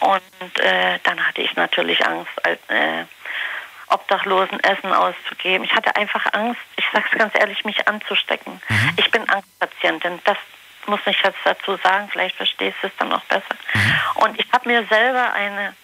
Und 0.01 0.59
äh, 0.59 0.97
dann 1.03 1.25
hatte 1.27 1.41
ich 1.41 1.55
natürlich 1.55 2.03
Angst, 2.03 2.31
äh, 2.43 3.03
Obdachlosen 3.87 4.59
Essen 4.63 4.91
auszugeben. 4.91 5.63
Ich 5.63 5.73
hatte 5.75 5.95
einfach 5.95 6.25
Angst, 6.33 6.59
ich 6.75 6.85
sag's 6.91 7.11
ganz 7.11 7.35
ehrlich, 7.35 7.65
mich 7.65 7.87
anzustecken. 7.87 8.59
Ich 8.97 9.11
bin 9.11 9.29
Angstpatientin. 9.29 10.19
Das 10.23 10.37
muss 10.87 10.99
ich 11.05 11.21
jetzt 11.23 11.37
dazu 11.43 11.75
sagen. 11.83 12.09
Vielleicht 12.11 12.35
verstehst 12.35 12.77
du 12.81 12.87
es 12.87 12.93
dann 12.97 13.09
noch 13.09 13.23
besser. 13.25 13.55
Und 14.15 14.39
ich 14.39 14.47
habe 14.51 14.67
mir 14.67 14.85
selber 14.87 15.33
eine 15.33 15.75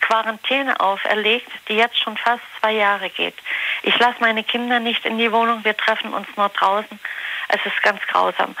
Quarantäne 0.00 0.80
auferlegt, 0.80 1.50
die 1.68 1.74
jetzt 1.74 1.98
schon 1.98 2.16
fast 2.16 2.42
zwei 2.60 2.72
Jahre 2.72 3.08
geht. 3.10 3.36
Ich 3.82 3.98
lasse 3.98 4.16
meine 4.20 4.44
Kinder 4.44 4.80
nicht 4.80 5.04
in 5.06 5.18
die 5.18 5.32
Wohnung, 5.32 5.64
wir 5.64 5.76
treffen 5.76 6.12
uns 6.12 6.28
nur 6.36 6.48
draußen. 6.48 6.98
Es 7.48 7.64
ist 7.64 7.82
ganz 7.82 8.00
grausam. 8.06 8.56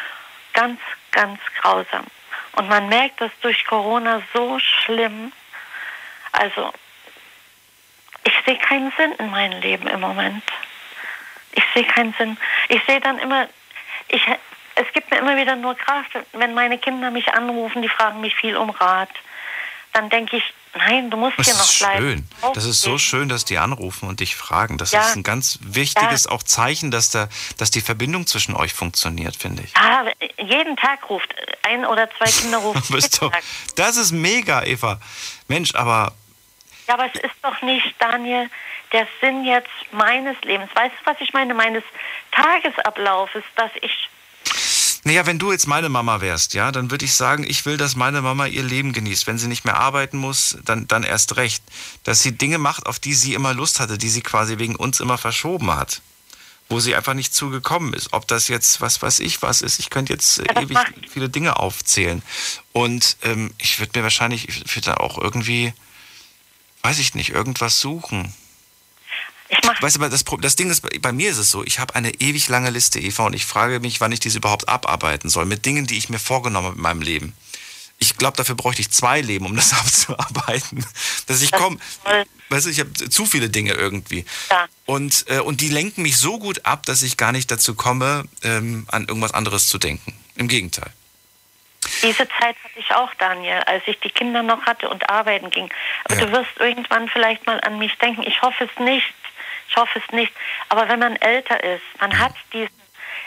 Ganz, 0.52 0.80
ganz 1.12 1.40
grausam. 1.60 2.06
Und 2.52 2.68
man 2.68 2.88
merkt 2.88 3.20
das 3.20 3.30
durch 3.42 3.64
Corona 3.64 4.22
so 4.34 4.58
schlimm. 4.58 5.32
Also, 6.32 6.72
ich 8.24 8.34
sehe 8.44 8.56
keinen 8.56 8.92
Sinn 8.96 9.12
in 9.12 9.30
meinem 9.30 9.60
Leben 9.60 9.86
im 9.86 10.00
Moment. 10.00 10.42
Ich 11.52 11.64
sehe 11.74 11.84
keinen 11.84 12.12
Sinn. 12.14 12.36
Ich 12.68 12.82
sehe 12.84 13.00
dann 13.00 13.18
immer, 13.18 13.48
ich, 14.08 14.22
es 14.74 14.92
gibt 14.92 15.10
mir 15.10 15.18
immer 15.18 15.36
wieder 15.36 15.56
nur 15.56 15.74
Kraft, 15.74 16.10
wenn 16.32 16.54
meine 16.54 16.78
Kinder 16.78 17.10
mich 17.10 17.32
anrufen, 17.32 17.82
die 17.82 17.88
fragen 17.88 18.20
mich 18.20 18.34
viel 18.34 18.56
um 18.56 18.70
Rat. 18.70 19.10
Dann 19.92 20.10
denke 20.10 20.36
ich, 20.36 20.54
nein, 20.76 21.10
du 21.10 21.16
musst 21.16 21.38
Das 21.38 21.46
hier 21.46 21.54
noch 21.56 21.64
ist 21.64 21.78
bleiben. 21.78 22.28
schön. 22.42 22.52
Das 22.54 22.64
ist 22.64 22.80
so 22.80 22.98
schön, 22.98 23.28
dass 23.28 23.44
die 23.44 23.58
anrufen 23.58 24.08
und 24.08 24.20
dich 24.20 24.36
fragen. 24.36 24.78
Das 24.78 24.92
Ja. 24.92 25.00
ist 25.00 25.16
ein 25.16 25.22
ganz 25.22 25.58
wichtiges 25.62 26.26
auch 26.26 26.42
Zeichen, 26.42 26.90
dass, 26.90 27.10
da, 27.10 27.28
dass 27.58 27.70
die 27.70 27.80
Verbindung 27.80 28.26
zwischen 28.26 28.54
euch 28.56 28.72
funktioniert, 28.72 29.36
finde 29.36 29.62
ich. 29.62 29.72
Ja, 29.74 30.04
jeden 30.38 30.76
Tag 30.76 31.08
ruft 31.10 31.34
ein 31.62 31.84
oder 31.84 32.08
zwei 32.16 32.26
Kinder 32.30 32.58
rufen. 32.66 33.00
Doch, 33.20 33.32
das 33.76 33.96
ist 33.96 34.12
mega, 34.12 34.62
Eva. 34.64 35.00
Mensch, 35.48 35.74
aber 35.74 36.12
Ja, 36.88 36.94
aber 36.94 37.06
es 37.06 37.20
ist 37.20 37.34
doch 37.42 37.60
nicht, 37.62 37.94
Daniel, 37.98 38.48
der 38.92 39.06
Sinn 39.20 39.44
jetzt 39.44 39.68
meines 39.92 40.40
Lebens. 40.42 40.70
Weißt 40.74 40.94
du, 41.00 41.10
was 41.10 41.16
ich 41.20 41.32
meine? 41.32 41.54
Meines 41.54 41.84
Tagesablaufes, 42.32 43.44
dass 43.56 43.70
ich 43.82 44.08
Naja, 45.10 45.26
wenn 45.26 45.40
du 45.40 45.50
jetzt 45.50 45.66
meine 45.66 45.88
Mama 45.88 46.20
wärst, 46.20 46.54
ja, 46.54 46.70
dann 46.70 46.92
würde 46.92 47.04
ich 47.04 47.14
sagen, 47.14 47.42
ich 47.42 47.66
will, 47.66 47.76
dass 47.76 47.96
meine 47.96 48.22
Mama 48.22 48.46
ihr 48.46 48.62
Leben 48.62 48.92
genießt. 48.92 49.26
Wenn 49.26 49.38
sie 49.38 49.48
nicht 49.48 49.64
mehr 49.64 49.76
arbeiten 49.76 50.16
muss, 50.16 50.56
dann, 50.64 50.86
dann 50.86 51.02
erst 51.02 51.34
recht. 51.34 51.64
Dass 52.04 52.22
sie 52.22 52.30
Dinge 52.30 52.58
macht, 52.58 52.86
auf 52.86 53.00
die 53.00 53.14
sie 53.14 53.34
immer 53.34 53.52
Lust 53.52 53.80
hatte, 53.80 53.98
die 53.98 54.08
sie 54.08 54.20
quasi 54.20 54.58
wegen 54.58 54.76
uns 54.76 55.00
immer 55.00 55.18
verschoben 55.18 55.72
hat. 55.74 56.00
Wo 56.68 56.78
sie 56.78 56.94
einfach 56.94 57.14
nicht 57.14 57.34
zugekommen 57.34 57.92
ist. 57.92 58.12
Ob 58.12 58.28
das 58.28 58.46
jetzt, 58.46 58.80
was 58.82 59.02
weiß 59.02 59.18
ich, 59.18 59.42
was 59.42 59.62
ist. 59.62 59.80
Ich 59.80 59.90
könnte 59.90 60.12
jetzt 60.12 60.38
äh, 60.38 60.62
ewig 60.62 60.78
viele 61.10 61.28
Dinge 61.28 61.58
aufzählen. 61.58 62.22
Und 62.70 63.16
ähm, 63.22 63.52
ich 63.58 63.80
würde 63.80 63.98
mir 63.98 64.04
wahrscheinlich, 64.04 64.48
ich 64.48 64.76
würde 64.76 64.92
da 64.92 64.94
auch 64.98 65.18
irgendwie, 65.18 65.72
weiß 66.82 67.00
ich 67.00 67.16
nicht, 67.16 67.30
irgendwas 67.30 67.80
suchen. 67.80 68.32
Weißt 69.80 69.96
du, 69.96 70.08
das, 70.08 70.24
das 70.24 70.56
Ding 70.56 70.70
ist, 70.70 71.02
bei 71.02 71.12
mir 71.12 71.30
ist 71.30 71.38
es 71.38 71.50
so, 71.50 71.64
ich 71.64 71.78
habe 71.78 71.94
eine 71.94 72.10
ewig 72.20 72.48
lange 72.48 72.70
Liste, 72.70 73.00
Eva, 73.00 73.26
und 73.26 73.34
ich 73.34 73.44
frage 73.44 73.80
mich, 73.80 74.00
wann 74.00 74.12
ich 74.12 74.20
diese 74.20 74.38
überhaupt 74.38 74.68
abarbeiten 74.68 75.28
soll, 75.28 75.46
mit 75.46 75.66
Dingen, 75.66 75.86
die 75.86 75.98
ich 75.98 76.08
mir 76.08 76.18
vorgenommen 76.18 76.66
habe 76.66 76.76
in 76.76 76.82
meinem 76.82 77.02
Leben. 77.02 77.34
Ich 77.98 78.16
glaube, 78.16 78.36
dafür 78.36 78.54
bräuchte 78.54 78.80
ich 78.80 78.90
zwei 78.90 79.20
Leben, 79.20 79.46
um 79.46 79.56
das 79.56 79.72
abzuarbeiten. 79.72 80.84
Dass 81.26 81.42
ich 81.42 81.52
komme, 81.52 81.78
weißt 82.48 82.66
du, 82.66 82.70
ich 82.70 82.80
habe 82.80 82.92
zu 82.92 83.26
viele 83.26 83.50
Dinge 83.50 83.72
irgendwie. 83.72 84.24
Und, 84.86 85.26
äh, 85.28 85.40
und 85.40 85.60
die 85.60 85.68
lenken 85.68 86.02
mich 86.02 86.16
so 86.16 86.38
gut 86.38 86.64
ab, 86.64 86.86
dass 86.86 87.02
ich 87.02 87.16
gar 87.16 87.32
nicht 87.32 87.50
dazu 87.50 87.74
komme, 87.74 88.24
ähm, 88.42 88.86
an 88.88 89.06
irgendwas 89.06 89.34
anderes 89.34 89.68
zu 89.68 89.78
denken. 89.78 90.14
Im 90.36 90.48
Gegenteil. 90.48 90.90
Diese 92.02 92.28
Zeit 92.28 92.56
hatte 92.62 92.78
ich 92.78 92.90
auch, 92.94 93.12
Daniel, 93.14 93.62
als 93.66 93.82
ich 93.86 93.98
die 94.00 94.10
Kinder 94.10 94.42
noch 94.42 94.62
hatte 94.66 94.88
und 94.88 95.08
arbeiten 95.08 95.50
ging. 95.50 95.68
Aber 96.04 96.16
du 96.16 96.32
wirst 96.32 96.50
irgendwann 96.58 97.08
vielleicht 97.08 97.46
mal 97.46 97.60
an 97.60 97.78
mich 97.78 97.96
denken. 97.98 98.22
Ich 98.22 98.40
hoffe 98.42 98.64
es 98.64 98.84
nicht. 98.84 99.06
Ich 99.70 99.76
hoffe 99.76 100.00
es 100.04 100.12
nicht. 100.12 100.32
Aber 100.68 100.88
wenn 100.88 100.98
man 100.98 101.16
älter 101.16 101.62
ist, 101.62 101.82
man 102.00 102.18
hat 102.18 102.34
diesen 102.52 102.70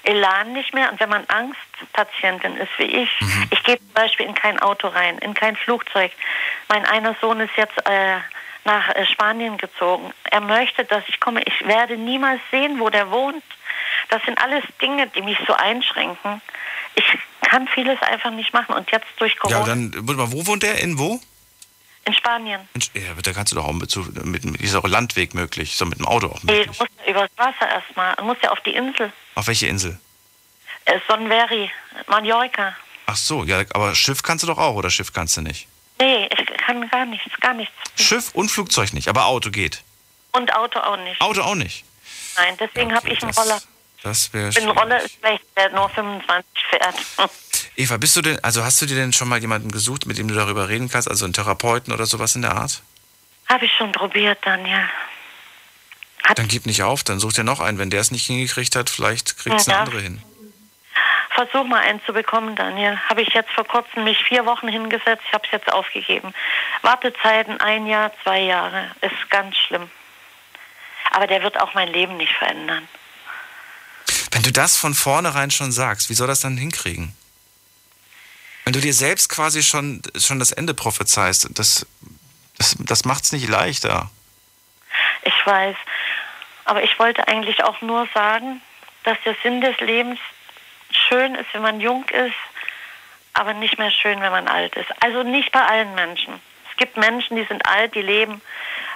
Elan 0.03 0.53
nicht 0.53 0.73
mehr. 0.73 0.91
Und 0.91 0.99
wenn 0.99 1.09
man 1.09 1.25
Angstpatientin 1.27 2.57
ist 2.57 2.71
wie 2.77 2.83
ich, 2.83 3.09
ich 3.51 3.63
gehe 3.63 3.77
zum 3.77 3.93
Beispiel 3.93 4.25
in 4.25 4.35
kein 4.35 4.59
Auto 4.59 4.87
rein, 4.87 5.17
in 5.19 5.33
kein 5.33 5.55
Flugzeug. 5.55 6.11
Mein 6.67 6.85
einer 6.85 7.15
Sohn 7.21 7.39
ist 7.39 7.55
jetzt 7.55 7.77
äh, 7.87 8.17
nach 8.65 8.89
äh, 8.89 9.05
Spanien 9.05 9.57
gezogen. 9.57 10.13
Er 10.25 10.41
möchte, 10.41 10.83
dass 10.85 11.03
ich 11.07 11.19
komme. 11.19 11.41
Ich 11.43 11.65
werde 11.65 11.97
niemals 11.97 12.41
sehen, 12.51 12.79
wo 12.79 12.89
der 12.89 13.09
wohnt. 13.09 13.43
Das 14.09 14.21
sind 14.23 14.41
alles 14.41 14.63
Dinge, 14.81 15.07
die 15.07 15.21
mich 15.21 15.37
so 15.47 15.53
einschränken. 15.53 16.41
Ich 16.95 17.05
kann 17.41 17.67
vieles 17.67 18.01
einfach 18.01 18.31
nicht 18.31 18.53
machen. 18.53 18.75
Und 18.75 18.91
jetzt 18.91 19.07
durch 19.17 19.37
Corona 19.37 19.59
Ja, 19.59 19.65
dann, 19.65 19.91
wo 19.95 20.45
wohnt 20.47 20.63
der? 20.63 20.79
In 20.79 20.99
wo? 20.99 21.19
In 22.05 22.13
Spanien. 22.13 22.67
Ja, 22.93 23.13
da 23.21 23.33
kannst 23.33 23.51
du 23.51 23.55
doch 23.55 23.65
auch 23.65 23.73
mit, 23.73 23.95
mit, 24.25 24.45
mit 24.45 24.61
dieser 24.61 24.81
Landweg 24.87 25.33
möglich, 25.33 25.75
so 25.75 25.85
mit 25.85 25.99
dem 25.99 26.05
Auto 26.05 26.27
auch. 26.27 26.43
Nee, 26.43 26.65
du 26.65 26.67
musst 26.67 26.91
ja 27.05 27.11
übers 27.11 27.29
Wasser 27.37 27.69
erstmal. 27.69 28.15
Du 28.15 28.23
musst 28.25 28.43
ja 28.43 28.51
auf 28.51 28.59
die 28.61 28.73
Insel. 28.75 29.11
Auf 29.35 29.47
welche 29.47 29.67
Insel? 29.67 29.99
Äh, 30.85 30.99
Sonveri, 31.07 31.71
Mallorca. 32.07 32.75
Ach 33.05 33.15
so, 33.15 33.43
ja, 33.43 33.63
aber 33.73 33.95
Schiff 33.95 34.21
kannst 34.23 34.43
du 34.43 34.47
doch 34.47 34.57
auch, 34.57 34.75
oder 34.75 34.89
Schiff 34.89 35.13
kannst 35.13 35.37
du 35.37 35.41
nicht? 35.41 35.67
Nee, 35.99 36.29
ich 36.37 36.45
kann 36.57 36.89
gar 36.89 37.05
nichts, 37.05 37.31
gar 37.39 37.53
nichts. 37.53 37.73
Schiff 37.95 38.31
und 38.33 38.49
Flugzeug 38.49 38.93
nicht, 38.93 39.07
aber 39.07 39.25
Auto 39.25 39.51
geht. 39.51 39.83
Und 40.31 40.53
Auto 40.55 40.79
auch 40.79 40.97
nicht. 40.97 41.21
Auto 41.21 41.41
auch 41.41 41.55
nicht. 41.55 41.85
Nein, 42.35 42.57
deswegen 42.59 42.93
habe 42.93 43.09
ich 43.09 43.21
einen 43.21 43.31
Roller. 43.31 43.61
Das 44.01 44.33
wäre 44.33 44.49
Ich 44.49 44.55
bin 44.55 44.69
Roller 44.69 45.01
ist 45.01 45.15
schlecht, 45.19 45.43
der 45.55 45.69
nur 45.69 45.87
25 45.89 46.45
fährt. 46.69 46.95
Eva, 47.75 47.97
bist 47.97 48.15
du 48.15 48.21
denn, 48.21 48.43
also 48.43 48.63
hast 48.63 48.81
du 48.81 48.85
dir 48.85 48.95
denn 48.95 49.13
schon 49.13 49.27
mal 49.27 49.39
jemanden 49.39 49.71
gesucht, 49.71 50.05
mit 50.05 50.17
dem 50.17 50.27
du 50.27 50.35
darüber 50.35 50.69
reden 50.69 50.89
kannst, 50.89 51.09
also 51.09 51.25
einen 51.25 51.33
Therapeuten 51.33 51.91
oder 51.93 52.05
sowas 52.05 52.35
in 52.35 52.41
der 52.41 52.55
Art? 52.55 52.81
habe 53.49 53.65
ich 53.65 53.71
schon 53.77 53.91
probiert, 53.91 54.39
Daniel. 54.43 54.89
Dann 56.35 56.47
gib 56.47 56.65
nicht 56.65 56.81
auf, 56.81 57.03
dann 57.03 57.19
such 57.19 57.33
dir 57.33 57.43
noch 57.43 57.59
einen. 57.59 57.77
Wenn 57.77 57.89
der 57.89 57.99
es 57.99 58.09
nicht 58.09 58.25
hingekriegt 58.25 58.75
hat, 58.75 58.89
vielleicht 58.89 59.37
kriegt 59.37 59.59
es 59.59 59.65
Ja. 59.67 59.73
eine 59.73 59.81
andere 59.83 60.01
hin. 60.01 60.23
Versuch 61.35 61.65
mal 61.65 61.81
einen 61.81 62.01
zu 62.05 62.13
bekommen, 62.13 62.55
Daniel. 62.55 62.97
Habe 63.09 63.21
ich 63.21 63.29
jetzt 63.33 63.51
vor 63.51 63.65
kurzem 63.65 64.05
mich 64.05 64.17
vier 64.23 64.45
Wochen 64.45 64.67
hingesetzt, 64.69 65.23
ich 65.27 65.33
habe 65.33 65.45
es 65.45 65.51
jetzt 65.51 65.71
aufgegeben. 65.73 66.33
Wartezeiten 66.83 67.59
ein 67.59 67.85
Jahr, 67.85 68.11
zwei 68.23 68.39
Jahre. 68.39 68.89
Ist 69.01 69.29
ganz 69.29 69.55
schlimm. 69.57 69.89
Aber 71.11 71.27
der 71.27 71.43
wird 71.43 71.59
auch 71.59 71.73
mein 71.73 71.89
Leben 71.89 72.17
nicht 72.17 72.33
verändern. 72.33 72.87
Wenn 74.31 74.43
du 74.43 74.51
das 74.51 74.77
von 74.77 74.93
vornherein 74.93 75.51
schon 75.51 75.71
sagst, 75.71 76.09
wie 76.09 76.13
soll 76.13 76.27
das 76.27 76.39
dann 76.39 76.57
hinkriegen? 76.57 77.13
Wenn 78.65 78.73
du 78.73 78.79
dir 78.79 78.93
selbst 78.93 79.29
quasi 79.29 79.61
schon, 79.61 80.01
schon 80.17 80.39
das 80.39 80.51
Ende 80.51 80.73
prophezeist, 80.73 81.47
das, 81.57 81.85
das, 82.57 82.75
das 82.79 83.05
macht 83.05 83.25
es 83.25 83.31
nicht 83.31 83.49
leichter. 83.49 84.09
Ich 85.23 85.45
weiß. 85.45 85.75
Aber 86.65 86.83
ich 86.83 86.97
wollte 86.97 87.27
eigentlich 87.27 87.63
auch 87.63 87.81
nur 87.81 88.07
sagen, 88.13 88.61
dass 89.03 89.17
der 89.25 89.35
Sinn 89.43 89.59
des 89.59 89.77
Lebens 89.79 90.19
schön 90.91 91.35
ist, 91.35 91.47
wenn 91.53 91.61
man 91.61 91.81
jung 91.81 92.05
ist, 92.09 92.35
aber 93.33 93.53
nicht 93.53 93.77
mehr 93.77 93.91
schön, 93.91 94.21
wenn 94.21 94.31
man 94.31 94.47
alt 94.47 94.75
ist. 94.75 94.89
Also 95.01 95.23
nicht 95.23 95.51
bei 95.51 95.61
allen 95.61 95.93
Menschen. 95.95 96.39
Es 96.71 96.77
gibt 96.77 96.97
Menschen, 96.97 97.35
die 97.35 97.45
sind 97.45 97.67
alt, 97.67 97.95
die 97.95 98.01
leben 98.01 98.41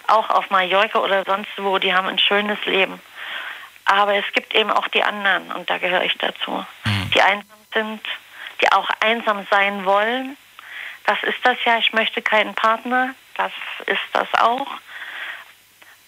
auch 0.08 0.30
auf 0.30 0.50
Mallorca 0.50 1.00
oder 1.00 1.26
sonst 1.26 1.52
wo, 1.58 1.78
die 1.78 1.94
haben 1.94 2.08
ein 2.08 2.20
schönes 2.20 2.64
Leben. 2.66 3.00
Aber 3.86 4.16
es 4.16 4.26
gibt 4.34 4.54
eben 4.56 4.72
auch 4.72 4.88
die 4.88 5.04
anderen 5.04 5.52
und 5.52 5.70
da 5.70 5.78
gehöre 5.78 6.04
ich 6.04 6.18
dazu, 6.18 6.66
die 7.14 7.22
einsam 7.22 7.58
sind, 7.74 8.02
die 8.62 8.72
auch 8.72 8.90
einsam 9.00 9.46
sein 9.50 9.86
wollen. 9.86 10.38
Das 11.06 11.18
ist 11.24 11.38
das 11.44 11.58
ja, 11.66 11.78
ich 11.78 11.94
möchte 11.94 12.22
keinen 12.22 12.54
Partner, 12.54 13.16
das 13.36 13.52
ist 13.86 14.00
das 14.14 14.28
auch. 14.34 14.68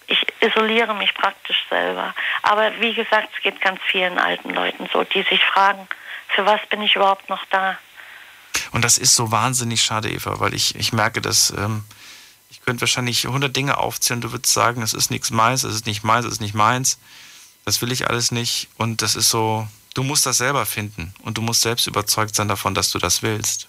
Ich 0.06 0.26
isoliere 0.40 0.94
mich 0.94 1.14
praktisch 1.14 1.64
selber. 1.70 2.14
Aber 2.42 2.80
wie 2.80 2.94
gesagt, 2.94 3.28
es 3.36 3.42
geht 3.42 3.60
ganz 3.60 3.80
vielen 3.86 4.18
alten 4.18 4.50
Leuten 4.50 4.88
so, 4.92 5.04
die 5.04 5.22
sich 5.22 5.42
fragen, 5.44 5.86
für 6.28 6.44
was 6.44 6.60
bin 6.68 6.82
ich 6.82 6.96
überhaupt 6.96 7.28
noch 7.28 7.44
da? 7.46 7.78
Und 8.72 8.84
das 8.84 8.98
ist 8.98 9.14
so 9.14 9.30
wahnsinnig 9.30 9.82
schade, 9.82 10.10
Eva, 10.10 10.40
weil 10.40 10.54
ich, 10.54 10.74
ich 10.74 10.92
merke, 10.92 11.20
dass 11.20 11.50
ähm, 11.50 11.84
ich 12.50 12.60
könnte 12.62 12.82
wahrscheinlich 12.82 13.26
100 13.26 13.54
Dinge 13.54 13.78
aufzählen. 13.78 14.20
Du 14.20 14.32
würdest 14.32 14.52
sagen, 14.52 14.82
es 14.82 14.92
ist 14.92 15.10
nichts 15.10 15.30
meins, 15.30 15.62
es 15.62 15.74
ist 15.74 15.86
nicht 15.86 16.02
meins, 16.02 16.26
es 16.26 16.32
ist 16.32 16.40
nicht 16.40 16.54
meins. 16.54 16.98
Das 17.64 17.80
will 17.80 17.92
ich 17.92 18.08
alles 18.08 18.32
nicht. 18.32 18.68
Und 18.76 19.02
das 19.02 19.14
ist 19.14 19.28
so, 19.28 19.66
du 19.94 20.02
musst 20.02 20.26
das 20.26 20.38
selber 20.38 20.66
finden. 20.66 21.14
Und 21.22 21.36
du 21.38 21.42
musst 21.42 21.62
selbst 21.62 21.86
überzeugt 21.86 22.34
sein 22.34 22.48
davon, 22.48 22.74
dass 22.74 22.90
du 22.90 22.98
das 22.98 23.22
willst. 23.22 23.68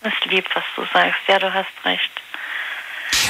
Das 0.00 0.12
ist 0.14 0.24
lieb, 0.26 0.46
was 0.54 0.64
du 0.76 0.84
sagst. 0.92 1.20
Ja, 1.28 1.38
du 1.38 1.52
hast 1.52 1.68
recht. 1.84 2.10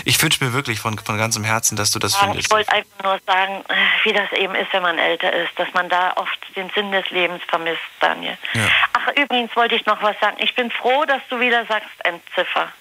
Ich 0.06 0.20
wünsche 0.22 0.42
mir 0.44 0.52
wirklich 0.52 0.80
von, 0.80 0.98
von 0.98 1.16
ganzem 1.18 1.44
Herzen, 1.44 1.76
dass 1.76 1.90
du 1.90 1.98
das 1.98 2.14
Ja, 2.14 2.20
findest. 2.24 2.46
ich 2.46 2.50
wollte 2.50 2.72
einfach 2.72 3.02
nur 3.02 3.20
sagen, 3.26 3.64
äh, 3.68 3.74
wie 4.04 4.12
das 4.12 4.30
eben 4.32 4.54
ist, 4.54 4.72
wenn 4.72 4.82
man 4.82 4.98
älter 4.98 5.32
ist, 5.32 5.50
dass 5.56 5.72
man 5.72 5.88
da 5.88 6.12
oft 6.16 6.38
den 6.56 6.68
Sinn 6.70 6.90
des 6.90 7.08
Lebens 7.10 7.42
vermisst, 7.48 7.80
Daniel. 8.00 8.36
Ja. 8.54 8.68
Ach, 8.92 9.08
übrigens 9.16 9.54
wollte 9.56 9.76
ich 9.76 9.86
noch 9.86 10.02
was 10.02 10.18
sagen. 10.20 10.36
Ich 10.40 10.54
bin 10.54 10.70
froh, 10.70 11.04
dass 11.06 11.22
du 11.30 11.38
wieder 11.40 11.64
sagst 11.66 11.88
Endziffer. 12.04 12.72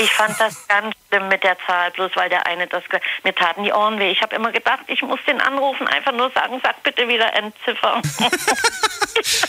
Ich 0.00 0.10
fand 0.12 0.38
das 0.38 0.66
ganz 0.68 0.94
schlimm 1.08 1.28
mit 1.28 1.42
der 1.42 1.56
Zahl, 1.66 1.90
bloß 1.90 2.12
weil 2.14 2.28
der 2.28 2.46
eine 2.46 2.66
das. 2.66 2.84
Mir 3.24 3.34
taten 3.34 3.64
die 3.64 3.72
Ohren 3.72 3.98
weh. 3.98 4.10
Ich 4.10 4.22
habe 4.22 4.36
immer 4.36 4.52
gedacht, 4.52 4.84
ich 4.86 5.02
muss 5.02 5.20
den 5.26 5.40
anrufen, 5.40 5.88
einfach 5.88 6.12
nur 6.12 6.30
sagen, 6.30 6.60
sag 6.62 6.82
bitte 6.82 7.08
wieder 7.08 7.32
Endziffer. 7.34 8.02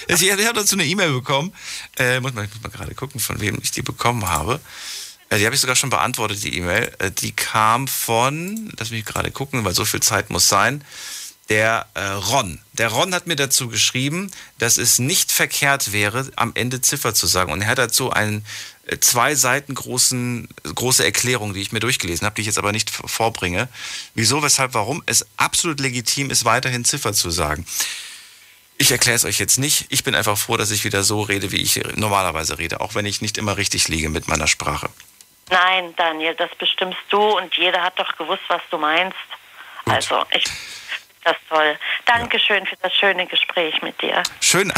Ich, 0.08 0.28
ich 0.28 0.32
habe 0.32 0.60
dazu 0.60 0.76
eine 0.76 0.86
E-Mail 0.86 1.14
bekommen. 1.14 1.54
Äh, 1.98 2.20
muss, 2.20 2.34
mal, 2.34 2.44
ich 2.44 2.50
muss 2.52 2.64
mal 2.64 2.70
gerade 2.70 2.96
gucken, 2.96 3.20
von 3.20 3.40
wem 3.40 3.60
ich 3.62 3.72
die 3.72 3.84
bekommen 3.84 4.28
habe. 4.28 4.60
Äh, 5.30 5.38
die 5.38 5.46
habe 5.46 5.54
ich 5.54 5.62
sogar 5.62 5.76
schon 5.76 5.92
beantwortet, 5.92 6.44
die 6.44 6.58
E-Mail. 6.58 6.92
Äh, 7.00 7.12
die 7.12 7.32
kam 7.32 7.88
von, 7.88 8.74
lass 8.78 8.90
mich 8.90 9.06
gerade 9.06 9.32
gucken, 9.32 9.64
weil 9.66 9.74
so 9.74 9.86
viel 9.86 10.00
Zeit 10.00 10.32
muss 10.32 10.48
sein. 10.48 10.84
Der 11.50 11.88
äh, 11.94 12.02
Ron. 12.02 12.60
Der 12.74 12.90
Ron 12.90 13.14
hat 13.14 13.28
mir 13.28 13.36
dazu 13.36 13.70
geschrieben, 13.70 14.32
dass 14.58 14.78
es 14.78 15.00
nicht 15.00 15.32
verkehrt 15.32 15.92
wäre, 15.92 16.32
am 16.36 16.52
Ende 16.56 16.82
Ziffer 16.82 17.14
zu 17.14 17.28
sagen. 17.28 17.52
Und 17.52 17.62
er 17.62 17.68
hat 17.68 17.78
dazu 17.78 18.12
einen 18.12 18.46
zwei 19.00 19.36
Seiten 19.36 19.76
großen, 19.76 20.48
große 20.64 21.04
Erklärung, 21.06 21.54
die 21.54 21.62
ich 21.62 21.72
mir 21.72 21.80
durchgelesen 21.80 22.26
habe, 22.26 22.36
die 22.36 22.42
ich 22.42 22.48
jetzt 22.48 22.58
aber 22.58 22.72
nicht 22.72 22.90
vorbringe. 22.90 23.68
Wieso, 24.16 24.42
weshalb, 24.44 24.74
warum 24.74 25.04
es 25.06 25.26
absolut 25.38 25.80
legitim 25.80 26.30
ist, 26.30 26.46
weiterhin 26.46 26.86
Ziffer 26.86 27.14
zu 27.14 27.30
sagen. 27.30 27.66
Ich 28.78 28.92
erkläre 28.92 29.16
es 29.16 29.26
euch 29.26 29.40
jetzt 29.40 29.58
nicht. 29.58 29.88
Ich 29.90 30.04
bin 30.04 30.16
einfach 30.16 30.38
froh, 30.38 30.56
dass 30.56 30.72
ich 30.72 30.86
wieder 30.86 31.04
so 31.04 31.22
rede, 31.22 31.52
wie 31.52 31.62
ich 31.62 31.82
normalerweise 31.96 32.58
rede, 32.58 32.80
auch 32.80 32.96
wenn 32.96 33.06
ich 33.06 33.22
nicht 33.22 33.38
immer 33.38 33.58
richtig 33.58 33.90
liege 33.90 34.10
mit 34.10 34.28
meiner 34.28 34.48
Sprache. 34.48 34.90
Nein, 35.50 35.94
Daniel, 35.98 36.36
das 36.36 36.52
bestimmst 36.58 37.00
du 37.10 37.20
und 37.20 37.56
jeder 37.56 37.82
hat 37.82 38.00
doch 38.00 38.16
gewusst, 38.18 38.44
was 38.48 38.62
du 38.70 38.78
meinst. 38.78 39.18
Also, 39.86 40.24
ich 40.32 40.46
das 41.24 41.36
toll. 41.50 41.78
Dankeschön 42.06 42.66
für 42.66 42.76
das 42.82 42.94
schöne 42.94 43.28
Gespräch 43.28 43.82
mit 43.82 44.02
dir. 44.02 44.24
Schön, 44.42 44.72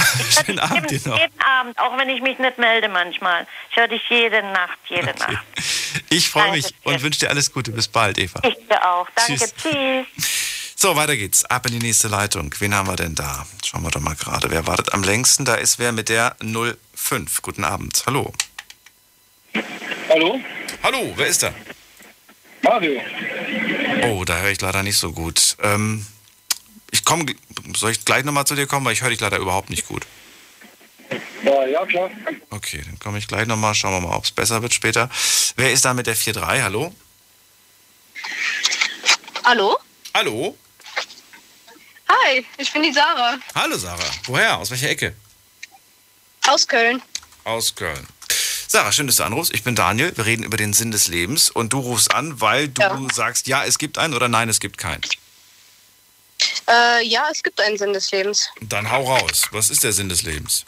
schönen 0.45 0.59
Abend 0.59 0.89
dir 0.89 0.97
jeden, 0.97 1.09
noch. 1.09 1.19
jeden 1.19 1.41
Abend, 1.41 1.77
auch 1.79 1.97
wenn 1.97 2.09
ich 2.09 2.21
mich 2.21 2.37
nicht 2.39 2.57
melde 2.57 2.89
manchmal. 2.89 3.47
Ich 3.69 3.77
höre 3.77 3.87
dich 3.87 4.01
jede 4.09 4.41
Nacht, 4.51 4.77
jede 4.87 5.13
Nacht. 5.17 5.43
Ich 6.09 6.29
freue 6.29 6.51
mich 6.51 6.63
Danke 6.63 6.89
und 6.89 7.01
wünsche 7.03 7.19
dir 7.21 7.29
alles 7.29 7.51
Gute. 7.51 7.71
Bis 7.71 7.87
bald, 7.87 8.17
Eva. 8.17 8.39
Ich 8.43 8.55
dir 8.67 8.85
auch. 8.89 9.07
Danke, 9.15 9.37
Tschüss. 9.37 9.53
tschüss. 9.55 10.07
So, 10.81 10.95
weiter 10.95 11.15
geht's. 11.15 11.45
Ab 11.45 11.67
in 11.67 11.73
die 11.73 11.85
nächste 11.85 12.07
Leitung. 12.07 12.55
Wen 12.57 12.73
haben 12.73 12.87
wir 12.87 12.95
denn 12.95 13.13
da? 13.13 13.45
Schauen 13.63 13.83
wir 13.83 13.91
doch 13.91 14.01
mal 14.01 14.15
gerade. 14.15 14.49
Wer 14.49 14.65
wartet 14.65 14.93
am 14.95 15.03
längsten? 15.03 15.45
Da 15.45 15.53
ist 15.53 15.77
wer 15.77 15.91
mit 15.91 16.09
der 16.09 16.35
05. 16.41 17.43
Guten 17.43 17.63
Abend. 17.63 18.01
Hallo. 18.07 18.33
Hallo? 20.09 20.41
Hallo, 20.81 21.13
wer 21.17 21.27
ist 21.27 21.43
da? 21.43 21.53
Mario. 22.63 22.99
Oh, 24.05 24.23
da 24.25 24.37
höre 24.39 24.49
ich 24.49 24.61
leider 24.61 24.81
nicht 24.81 24.97
so 24.97 25.11
gut. 25.11 25.55
Ähm, 25.61 26.03
ich 26.91 27.03
komme, 27.03 27.25
soll 27.75 27.91
ich 27.91 28.05
gleich 28.05 28.23
nochmal 28.23 28.45
zu 28.45 28.55
dir 28.55 28.67
kommen, 28.67 28.85
weil 28.85 28.93
ich 28.93 29.01
höre 29.01 29.09
dich 29.09 29.19
leider 29.19 29.37
überhaupt 29.37 29.69
nicht 29.69 29.87
gut. 29.87 30.05
Ja, 31.43 31.65
ja, 31.65 31.85
klar. 31.85 32.09
Okay, 32.51 32.81
dann 32.85 32.99
komme 32.99 33.17
ich 33.17 33.27
gleich 33.27 33.47
nochmal. 33.47 33.73
Schauen 33.75 33.93
wir 33.93 34.07
mal, 34.07 34.15
ob 34.15 34.23
es 34.23 34.31
besser 34.31 34.61
wird 34.61 34.73
später. 34.73 35.09
Wer 35.55 35.71
ist 35.71 35.83
da 35.83 35.93
mit 35.93 36.07
der 36.07 36.15
4.3? 36.15 36.61
Hallo? 36.61 36.93
Hallo? 39.43 39.77
Hallo? 40.13 40.57
Hi, 42.07 42.45
ich 42.57 42.71
bin 42.71 42.83
die 42.83 42.91
Sarah 42.91 43.37
Hallo 43.55 43.77
Sarah. 43.77 44.03
Woher? 44.25 44.57
Aus 44.57 44.69
welcher 44.69 44.89
Ecke? 44.89 45.15
aus 46.47 46.67
Köln. 46.67 47.01
Aus 47.43 47.75
Köln. 47.75 48.05
Sarah, 48.67 48.91
schön, 48.91 49.07
dass 49.07 49.17
du 49.17 49.23
anrufst. 49.23 49.53
Ich 49.53 49.63
bin 49.63 49.75
Daniel. 49.75 50.15
Wir 50.15 50.25
reden 50.25 50.43
über 50.43 50.57
den 50.57 50.73
Sinn 50.73 50.91
des 50.91 51.07
Lebens 51.07 51.49
und 51.49 51.73
du 51.73 51.79
rufst 51.79 52.13
an, 52.13 52.39
weil 52.41 52.67
du 52.69 53.07
sagst, 53.13 53.47
ja, 53.47 53.63
es 53.65 53.77
gibt 53.77 53.97
einen 53.97 54.13
oder 54.13 54.27
nein, 54.27 54.49
es 54.49 54.59
gibt 54.59 54.77
keinen. 54.77 55.01
Äh, 56.71 57.05
ja, 57.05 57.27
es 57.29 57.43
gibt 57.43 57.59
einen 57.59 57.77
Sinn 57.77 57.91
des 57.91 58.11
Lebens. 58.11 58.49
Dann 58.61 58.89
hau 58.89 59.03
raus. 59.03 59.43
Was 59.51 59.69
ist 59.69 59.83
der 59.83 59.91
Sinn 59.91 60.07
des 60.07 60.21
Lebens? 60.21 60.63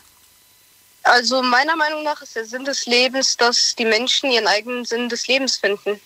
Also 1.03 1.41
meiner 1.41 1.75
Meinung 1.75 2.03
nach 2.03 2.21
ist 2.21 2.35
der 2.35 2.45
Sinn 2.45 2.65
des 2.65 2.85
Lebens, 2.85 3.37
dass 3.37 3.75
die 3.75 3.85
Menschen 3.85 4.29
ihren 4.31 4.47
eigenen 4.47 4.83
Sinn 4.83 5.07
des 5.07 5.27
Lebens 5.27 5.57
finden. 5.57 6.01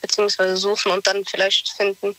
Beziehungsweise 0.00 0.56
suchen 0.56 0.90
und 0.92 1.06
dann 1.06 1.24
vielleicht 1.24 1.68
finden. 1.70 2.16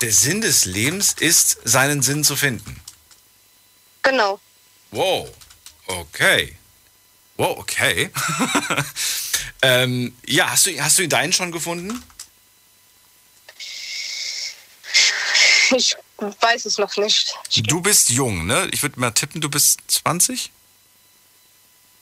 Der 0.00 0.12
Sinn 0.12 0.40
des 0.40 0.64
Lebens 0.64 1.12
ist, 1.12 1.58
seinen 1.64 2.02
Sinn 2.02 2.24
zu 2.24 2.34
finden. 2.34 2.80
Genau. 4.02 4.40
Wow. 4.90 5.30
Okay. 5.86 6.56
Wow, 7.36 7.58
okay. 7.58 8.10
ähm, 9.62 10.16
ja, 10.26 10.50
hast 10.50 10.66
du, 10.66 10.80
hast 10.80 10.98
du 10.98 11.08
deinen 11.08 11.32
schon 11.32 11.52
gefunden? 11.52 12.02
Ich 15.70 15.96
weiß 16.18 16.64
es 16.66 16.78
noch 16.78 16.96
nicht. 16.96 17.34
Du 17.64 17.80
bist 17.80 18.10
jung, 18.10 18.46
ne? 18.46 18.68
Ich 18.72 18.82
würde 18.82 18.98
mal 19.00 19.10
tippen, 19.10 19.40
du 19.40 19.48
bist 19.48 19.80
20? 19.88 20.50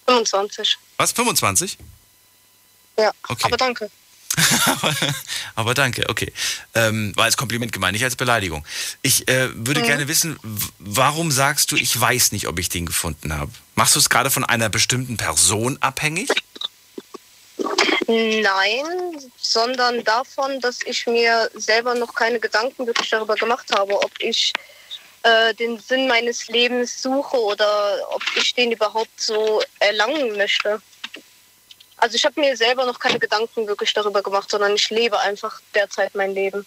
25. 0.07 0.79
Was, 0.99 1.13
25? 1.13 1.79
Ja, 2.99 3.11
Okay. 3.29 3.45
aber 3.45 3.57
danke. 3.57 3.91
Aber 5.57 5.75
danke, 5.75 6.09
okay. 6.09 6.33
Ähm, 6.75 7.13
war 7.17 7.25
als 7.25 7.37
Kompliment 7.37 7.71
gemeint, 7.71 7.93
nicht 7.93 8.05
als 8.05 8.17
Beleidigung. 8.17 8.65
Ich 9.03 9.29
äh, 9.29 9.51
würde 9.55 9.81
Mhm. 9.83 9.85
gerne 9.87 10.09
wissen, 10.09 10.39
warum 10.79 11.31
sagst 11.31 11.71
du, 11.71 11.77
ich 11.77 11.99
weiß 12.01 12.33
nicht, 12.33 12.49
ob 12.49 12.59
ich 12.59 12.71
den 12.71 12.87
gefunden 12.87 13.35
habe? 13.35 13.53
Machst 13.75 13.95
du 13.95 13.99
es 14.01 14.09
gerade 14.09 14.31
von 14.31 14.43
einer 14.45 14.71
bestimmten 14.71 15.19
Person 15.19 15.77
abhängig? 15.83 16.31
Nein, 18.07 18.85
sondern 19.37 20.03
davon, 20.05 20.61
dass 20.61 20.81
ich 20.85 21.07
mir 21.07 21.51
selber 21.55 21.95
noch 21.95 22.15
keine 22.15 22.41
Gedanken 22.41 22.87
wirklich 22.87 23.11
darüber 23.11 23.35
gemacht 23.35 23.67
habe, 23.77 23.95
ob 23.95 24.11
ich 24.19 24.53
äh, 25.23 25.55
den 25.55 25.79
Sinn 25.79 26.09
meines 26.09 26.49
Lebens 26.49 27.01
suche 27.01 27.37
oder 27.37 27.99
ob 28.11 28.23
ich 28.37 28.55
den 28.55 28.73
überhaupt 28.73 29.21
so 29.21 29.63
erlangen 29.79 30.37
möchte. 30.37 30.83
Also 31.97 32.17
ich 32.17 32.25
habe 32.25 32.41
mir 32.41 32.57
selber 32.57 32.85
noch 32.85 32.99
keine 32.99 33.21
Gedanken 33.21 33.69
wirklich 33.69 33.93
darüber 33.93 34.23
gemacht, 34.23 34.51
sondern 34.51 34.75
ich 34.75 34.91
lebe 34.91 35.21
einfach 35.21 35.61
derzeit 35.75 36.15
mein 36.17 36.35
Leben. 36.35 36.67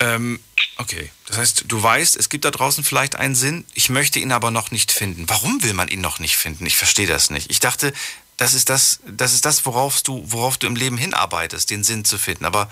Ähm, 0.00 0.40
okay. 0.78 1.10
Das 1.26 1.38
heißt, 1.38 1.64
du 1.68 1.82
weißt, 1.82 2.16
es 2.16 2.28
gibt 2.28 2.44
da 2.44 2.50
draußen 2.50 2.82
vielleicht 2.82 3.14
einen 3.14 3.34
Sinn, 3.34 3.64
ich 3.74 3.88
möchte 3.88 4.18
ihn 4.18 4.32
aber 4.32 4.50
noch 4.50 4.72
nicht 4.72 4.90
finden. 4.90 5.28
Warum 5.28 5.62
will 5.62 5.74
man 5.74 5.88
ihn 5.88 6.00
noch 6.00 6.18
nicht 6.18 6.36
finden? 6.36 6.66
Ich 6.66 6.76
verstehe 6.76 7.06
das 7.06 7.30
nicht. 7.30 7.50
Ich 7.50 7.60
dachte, 7.60 7.92
das 8.40 8.54
ist 8.54 8.70
das, 8.70 9.00
das 9.04 9.34
ist 9.34 9.44
das, 9.44 9.66
worauf 9.66 10.00
du, 10.00 10.22
worauf 10.24 10.56
du 10.56 10.66
im 10.66 10.74
Leben 10.74 10.96
hinarbeitest, 10.96 11.68
den 11.68 11.84
Sinn 11.84 12.06
zu 12.06 12.16
finden. 12.16 12.46
Aber 12.46 12.70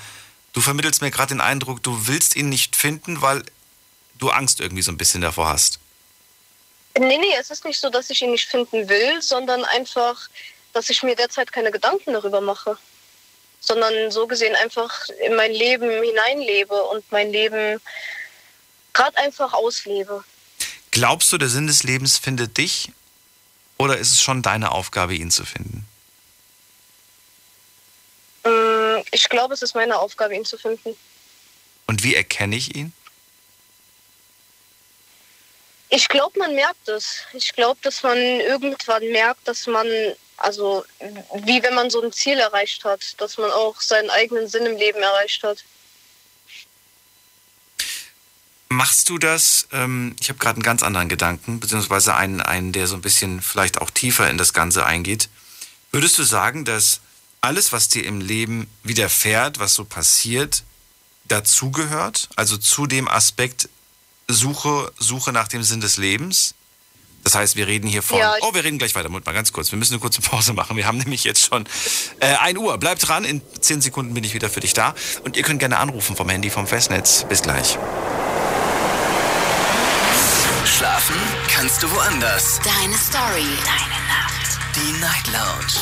du 0.54 0.62
vermittelst 0.62 1.02
mir 1.02 1.10
gerade 1.10 1.34
den 1.34 1.42
Eindruck, 1.42 1.82
du 1.82 2.06
willst 2.06 2.36
ihn 2.36 2.48
nicht 2.48 2.74
finden, 2.74 3.20
weil 3.20 3.44
du 4.16 4.30
Angst 4.30 4.60
irgendwie 4.60 4.80
so 4.80 4.90
ein 4.90 4.96
bisschen 4.96 5.20
davor 5.20 5.50
hast. 5.50 5.78
Nee, 6.98 7.18
nee, 7.18 7.34
es 7.38 7.50
ist 7.50 7.66
nicht 7.66 7.78
so, 7.78 7.90
dass 7.90 8.08
ich 8.08 8.22
ihn 8.22 8.30
nicht 8.30 8.48
finden 8.48 8.88
will, 8.88 9.20
sondern 9.20 9.62
einfach, 9.66 10.30
dass 10.72 10.88
ich 10.88 11.02
mir 11.02 11.14
derzeit 11.14 11.52
keine 11.52 11.70
Gedanken 11.70 12.14
darüber 12.14 12.40
mache. 12.40 12.78
Sondern 13.60 14.10
so 14.10 14.26
gesehen 14.26 14.56
einfach 14.56 15.06
in 15.22 15.36
mein 15.36 15.52
Leben 15.52 15.90
hineinlebe 16.02 16.82
und 16.84 17.04
mein 17.12 17.30
Leben 17.30 17.78
gerade 18.94 19.18
einfach 19.18 19.52
auslebe. 19.52 20.24
Glaubst 20.92 21.30
du, 21.30 21.36
der 21.36 21.50
Sinn 21.50 21.66
des 21.66 21.82
Lebens 21.82 22.16
findet 22.16 22.56
dich? 22.56 22.90
Oder 23.78 23.96
ist 23.96 24.12
es 24.12 24.20
schon 24.20 24.42
deine 24.42 24.72
Aufgabe, 24.72 25.14
ihn 25.14 25.30
zu 25.30 25.44
finden? 25.44 25.86
Mm, 28.44 29.02
Ich 29.12 29.28
glaube, 29.28 29.54
es 29.54 29.62
ist 29.62 29.74
meine 29.74 29.98
Aufgabe, 29.98 30.34
ihn 30.34 30.44
zu 30.44 30.58
finden. 30.58 30.96
Und 31.86 32.02
wie 32.02 32.14
erkenne 32.14 32.56
ich 32.56 32.74
ihn? 32.74 32.92
Ich 35.90 36.08
glaube, 36.08 36.38
man 36.38 36.54
merkt 36.54 36.88
es. 36.88 37.20
Ich 37.32 37.52
glaube, 37.54 37.78
dass 37.82 38.02
man 38.02 38.18
irgendwann 38.18 39.08
merkt, 39.10 39.48
dass 39.48 39.66
man, 39.66 39.86
also 40.36 40.84
wie 41.44 41.62
wenn 41.62 41.74
man 41.74 41.88
so 41.88 42.02
ein 42.02 42.12
Ziel 42.12 42.38
erreicht 42.38 42.84
hat, 42.84 43.00
dass 43.18 43.38
man 43.38 43.50
auch 43.50 43.80
seinen 43.80 44.10
eigenen 44.10 44.48
Sinn 44.48 44.66
im 44.66 44.76
Leben 44.76 45.00
erreicht 45.00 45.42
hat. 45.44 45.64
Machst 48.70 49.08
du 49.08 49.18
das? 49.18 49.66
Ähm, 49.72 50.14
ich 50.20 50.28
habe 50.28 50.38
gerade 50.38 50.56
einen 50.56 50.62
ganz 50.62 50.82
anderen 50.82 51.08
Gedanken, 51.08 51.58
beziehungsweise 51.58 52.14
einen, 52.14 52.40
einen, 52.40 52.72
der 52.72 52.86
so 52.86 52.96
ein 52.96 53.00
bisschen 53.00 53.40
vielleicht 53.40 53.80
auch 53.80 53.90
tiefer 53.90 54.28
in 54.28 54.36
das 54.36 54.52
Ganze 54.52 54.84
eingeht. 54.84 55.28
Würdest 55.90 56.18
du 56.18 56.22
sagen, 56.22 56.64
dass 56.64 57.00
alles, 57.40 57.72
was 57.72 57.88
dir 57.88 58.04
im 58.04 58.20
Leben 58.20 58.66
widerfährt, 58.82 59.58
was 59.58 59.74
so 59.74 59.84
passiert, 59.84 60.64
dazugehört? 61.28 62.28
Also 62.36 62.58
zu 62.58 62.86
dem 62.86 63.08
Aspekt 63.08 63.68
Suche, 64.28 64.92
Suche 64.98 65.32
nach 65.32 65.48
dem 65.48 65.62
Sinn 65.62 65.80
des 65.80 65.96
Lebens? 65.96 66.54
Das 67.24 67.34
heißt, 67.34 67.56
wir 67.56 67.66
reden 67.66 67.88
hier 67.88 68.02
von. 68.02 68.18
Ja. 68.18 68.34
oh, 68.42 68.54
wir 68.54 68.64
reden 68.64 68.78
gleich 68.78 68.94
weiter. 68.94 69.08
Moment 69.08 69.26
mal 69.26 69.32
ganz 69.32 69.52
kurz. 69.52 69.72
Wir 69.72 69.78
müssen 69.78 69.94
eine 69.94 70.00
kurze 70.00 70.20
Pause 70.20 70.52
machen. 70.52 70.76
Wir 70.76 70.86
haben 70.86 70.98
nämlich 70.98 71.24
jetzt 71.24 71.46
schon 71.46 71.66
äh, 72.20 72.36
1 72.36 72.58
Uhr. 72.58 72.76
Bleibt 72.78 73.06
dran. 73.08 73.24
In 73.24 73.40
10 73.60 73.80
Sekunden 73.80 74.14
bin 74.14 74.24
ich 74.24 74.34
wieder 74.34 74.50
für 74.50 74.60
dich 74.60 74.74
da. 74.74 74.94
Und 75.24 75.36
ihr 75.36 75.42
könnt 75.42 75.58
gerne 75.58 75.78
anrufen 75.78 76.16
vom 76.16 76.28
Handy, 76.28 76.50
vom 76.50 76.66
Festnetz. 76.66 77.24
Bis 77.28 77.42
gleich. 77.42 77.78
Schlafen 80.78 81.16
kannst 81.48 81.82
du 81.82 81.90
woanders. 81.90 82.60
Deine 82.60 82.96
Story. 82.96 83.48
Deine 83.64 83.98
Nacht. 84.06 84.58
Die 84.76 85.00
Night 85.00 85.26
Lounge. 85.26 85.74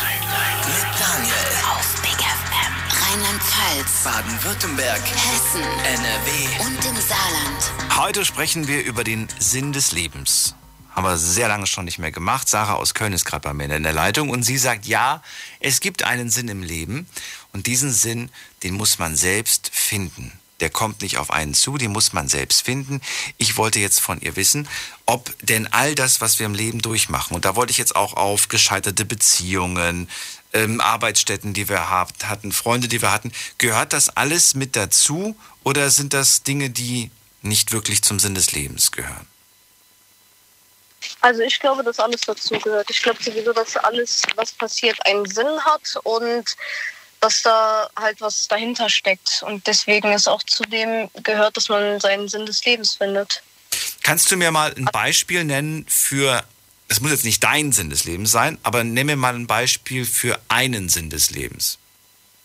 Mit 0.64 0.86
Daniel. 0.98 1.34
Auf 1.70 2.00
Big 2.00 2.12
FM. 2.12 2.72
Rheinland-Pfalz. 3.04 4.04
Baden-Württemberg. 4.04 5.02
Hessen. 5.02 5.60
NRW. 5.60 6.64
Und 6.64 6.82
im 6.86 6.96
Saarland. 6.96 7.94
Heute 7.94 8.24
sprechen 8.24 8.68
wir 8.68 8.84
über 8.84 9.04
den 9.04 9.28
Sinn 9.38 9.74
des 9.74 9.92
Lebens. 9.92 10.54
Haben 10.94 11.04
wir 11.04 11.18
sehr 11.18 11.48
lange 11.48 11.66
schon 11.66 11.84
nicht 11.84 11.98
mehr 11.98 12.10
gemacht. 12.10 12.48
Sarah 12.48 12.76
aus 12.76 12.94
Köln 12.94 13.12
ist 13.12 13.26
gerade 13.26 13.42
bei 13.46 13.52
mir 13.52 13.64
in 13.64 13.82
der 13.82 13.92
Leitung 13.92 14.30
und 14.30 14.44
sie 14.44 14.56
sagt, 14.56 14.86
ja, 14.86 15.22
es 15.60 15.80
gibt 15.80 16.04
einen 16.04 16.30
Sinn 16.30 16.48
im 16.48 16.62
Leben 16.62 17.06
und 17.52 17.66
diesen 17.66 17.92
Sinn, 17.92 18.30
den 18.62 18.72
muss 18.72 18.98
man 18.98 19.14
selbst 19.14 19.68
finden. 19.74 20.32
Der 20.60 20.70
kommt 20.70 21.02
nicht 21.02 21.18
auf 21.18 21.30
einen 21.30 21.54
zu, 21.54 21.76
den 21.76 21.92
muss 21.92 22.12
man 22.12 22.28
selbst 22.28 22.62
finden. 22.64 23.00
Ich 23.36 23.56
wollte 23.56 23.78
jetzt 23.78 24.00
von 24.00 24.20
ihr 24.20 24.36
wissen, 24.36 24.68
ob 25.04 25.34
denn 25.42 25.66
all 25.72 25.94
das, 25.94 26.20
was 26.20 26.38
wir 26.38 26.46
im 26.46 26.54
Leben 26.54 26.80
durchmachen, 26.80 27.34
und 27.34 27.44
da 27.44 27.56
wollte 27.56 27.72
ich 27.72 27.78
jetzt 27.78 27.94
auch 27.94 28.14
auf 28.14 28.48
gescheiterte 28.48 29.04
Beziehungen, 29.04 30.08
ähm, 30.52 30.80
Arbeitsstätten, 30.80 31.52
die 31.52 31.68
wir 31.68 31.90
habt, 31.90 32.28
hatten, 32.28 32.52
Freunde, 32.52 32.88
die 32.88 33.02
wir 33.02 33.12
hatten, 33.12 33.32
gehört 33.58 33.92
das 33.92 34.08
alles 34.08 34.54
mit 34.54 34.76
dazu 34.76 35.36
oder 35.62 35.90
sind 35.90 36.14
das 36.14 36.42
Dinge, 36.42 36.70
die 36.70 37.10
nicht 37.42 37.72
wirklich 37.72 38.02
zum 38.02 38.18
Sinn 38.18 38.34
des 38.34 38.52
Lebens 38.52 38.92
gehören? 38.92 39.26
Also 41.20 41.42
ich 41.42 41.60
glaube, 41.60 41.82
dass 41.82 41.98
alles 41.98 42.22
dazugehört. 42.22 42.90
Ich 42.90 43.02
glaube 43.02 43.22
sowieso, 43.22 43.52
dass 43.52 43.76
alles, 43.76 44.22
was 44.34 44.52
passiert, 44.52 44.98
einen 45.06 45.26
Sinn 45.26 45.60
hat 45.64 45.96
und 46.02 46.56
dass 47.20 47.42
da 47.42 47.88
halt 47.98 48.20
was 48.20 48.48
dahinter 48.48 48.88
steckt. 48.88 49.42
Und 49.42 49.66
deswegen 49.66 50.12
ist 50.12 50.28
auch 50.28 50.42
zu 50.42 50.62
dem 50.64 51.10
gehört, 51.22 51.56
dass 51.56 51.68
man 51.68 52.00
seinen 52.00 52.28
Sinn 52.28 52.46
des 52.46 52.64
Lebens 52.64 52.94
findet. 52.94 53.42
Kannst 54.02 54.30
du 54.30 54.36
mir 54.36 54.50
mal 54.50 54.72
ein 54.74 54.84
Beispiel 54.86 55.44
nennen 55.44 55.84
für, 55.88 56.44
es 56.88 57.00
muss 57.00 57.10
jetzt 57.10 57.24
nicht 57.24 57.42
dein 57.42 57.72
Sinn 57.72 57.90
des 57.90 58.04
Lebens 58.04 58.30
sein, 58.30 58.58
aber 58.62 58.84
nenn 58.84 59.06
mir 59.06 59.16
mal 59.16 59.34
ein 59.34 59.46
Beispiel 59.46 60.04
für 60.04 60.38
einen 60.48 60.88
Sinn 60.88 61.10
des 61.10 61.30
Lebens. 61.30 61.78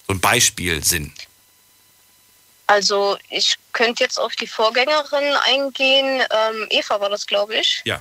So 0.08 0.14
ein 0.14 0.20
Beispielsinn. 0.20 1.14
Also 2.68 3.18
ich 3.30 3.56
könnte 3.74 4.04
jetzt 4.04 4.18
auf 4.18 4.36
die 4.36 4.48
Vorgängerin 4.48 5.36
eingehen. 5.46 6.22
Ähm, 6.32 6.68
Eva 6.70 7.00
war 7.02 7.10
das, 7.10 7.28
glaube 7.28 7.56
ich. 7.56 7.82
Ja. 7.84 8.00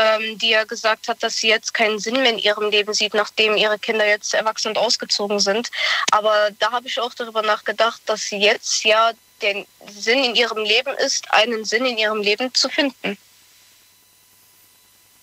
Ähm, 0.00 0.38
die 0.38 0.50
ja 0.50 0.64
gesagt 0.64 1.08
hat, 1.08 1.22
dass 1.22 1.36
sie 1.36 1.48
jetzt 1.48 1.74
keinen 1.74 1.98
Sinn 1.98 2.14
mehr 2.22 2.30
in 2.32 2.38
ihrem 2.38 2.70
Leben 2.70 2.94
sieht, 2.94 3.14
nachdem 3.14 3.56
ihre 3.56 3.78
Kinder 3.78 4.06
jetzt 4.06 4.34
erwachsen 4.34 4.68
und 4.68 4.78
ausgezogen 4.78 5.40
sind. 5.40 5.70
Aber 6.10 6.50
da 6.58 6.72
habe 6.72 6.88
ich 6.88 6.98
auch 7.00 7.14
darüber 7.14 7.42
nachgedacht, 7.42 8.00
dass 8.06 8.22
sie 8.22 8.38
jetzt 8.38 8.84
ja 8.84 9.12
den 9.42 9.66
Sinn 9.88 10.22
in 10.24 10.34
ihrem 10.34 10.64
Leben 10.64 10.94
ist, 10.98 11.30
einen 11.32 11.64
Sinn 11.64 11.86
in 11.86 11.98
ihrem 11.98 12.20
Leben 12.20 12.52
zu 12.54 12.68
finden. 12.68 13.16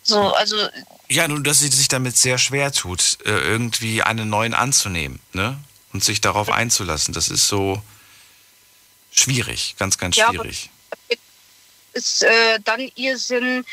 So, 0.03 0.33
also 0.33 0.55
Ja, 1.09 1.27
nur 1.27 1.41
dass 1.43 1.59
sie 1.59 1.67
sich 1.67 1.87
damit 1.89 2.17
sehr 2.17 2.37
schwer 2.37 2.71
tut, 2.71 3.17
äh, 3.25 3.29
irgendwie 3.29 4.01
einen 4.01 4.29
neuen 4.29 4.53
anzunehmen, 4.53 5.19
ne? 5.33 5.59
Und 5.93 6.03
sich 6.03 6.21
darauf 6.21 6.49
einzulassen. 6.49 7.13
Das 7.13 7.29
ist 7.29 7.47
so 7.47 7.81
schwierig, 9.11 9.75
ganz, 9.77 9.97
ganz 9.97 10.15
Ja, 10.15 10.29
schwierig. 10.29 10.69
ist 11.93 12.23
äh, 12.23 12.59
dann 12.63 12.91
ihr 12.95 13.17
Sinn 13.17 13.65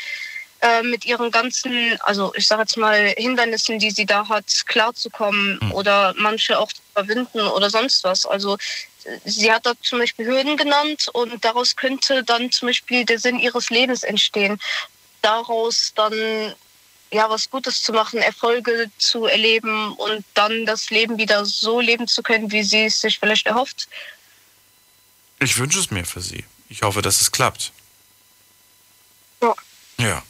äh, 0.65 0.81
mit 0.81 1.05
ihren 1.05 1.29
ganzen, 1.29 1.99
also 2.01 2.33
ich 2.35 2.47
sage 2.47 2.63
jetzt 2.63 2.77
mal 2.77 3.13
Hindernissen, 3.17 3.77
die 3.77 3.91
sie 3.91 4.05
da 4.05 4.27
hat, 4.27 4.63
klarzukommen 4.65 5.59
oder 5.71 6.15
manche 6.17 6.57
auch 6.57 6.71
zu 6.71 6.81
überwinden 6.91 7.41
oder 7.41 7.69
sonst 7.69 8.03
was. 8.03 8.25
Also 8.25 8.57
sie 9.25 9.51
hat 9.51 9.65
da 9.67 9.73
zum 9.81 9.99
Beispiel 9.99 10.25
Hürden 10.25 10.57
genannt 10.57 11.07
und 11.13 11.45
daraus 11.45 11.75
könnte 11.75 12.23
dann 12.23 12.51
zum 12.51 12.69
Beispiel 12.69 13.05
der 13.05 13.19
Sinn 13.19 13.37
ihres 13.39 13.69
Lebens 13.69 14.01
entstehen. 14.01 14.59
Daraus 15.21 15.93
dann 15.95 16.55
ja 17.11 17.29
was 17.29 17.47
Gutes 17.49 17.83
zu 17.83 17.93
machen, 17.93 18.19
Erfolge 18.19 18.89
zu 18.97 19.25
erleben 19.25 19.93
und 19.93 20.25
dann 20.33 20.65
das 20.65 20.89
Leben 20.89 21.19
wieder 21.19 21.45
so 21.45 21.79
leben 21.79 22.07
zu 22.07 22.23
können, 22.23 22.51
wie 22.51 22.63
sie 22.63 22.85
es 22.85 23.01
sich 23.01 23.19
vielleicht 23.19 23.45
erhofft. 23.45 23.87
Ich 25.39 25.59
wünsche 25.59 25.79
es 25.79 25.91
mir 25.91 26.05
für 26.05 26.21
sie. 26.21 26.43
Ich 26.69 26.81
hoffe, 26.81 27.03
dass 27.03 27.21
es 27.21 27.31
klappt. 27.31 27.71
Ja. 29.43 29.53
Ja. 29.99 30.23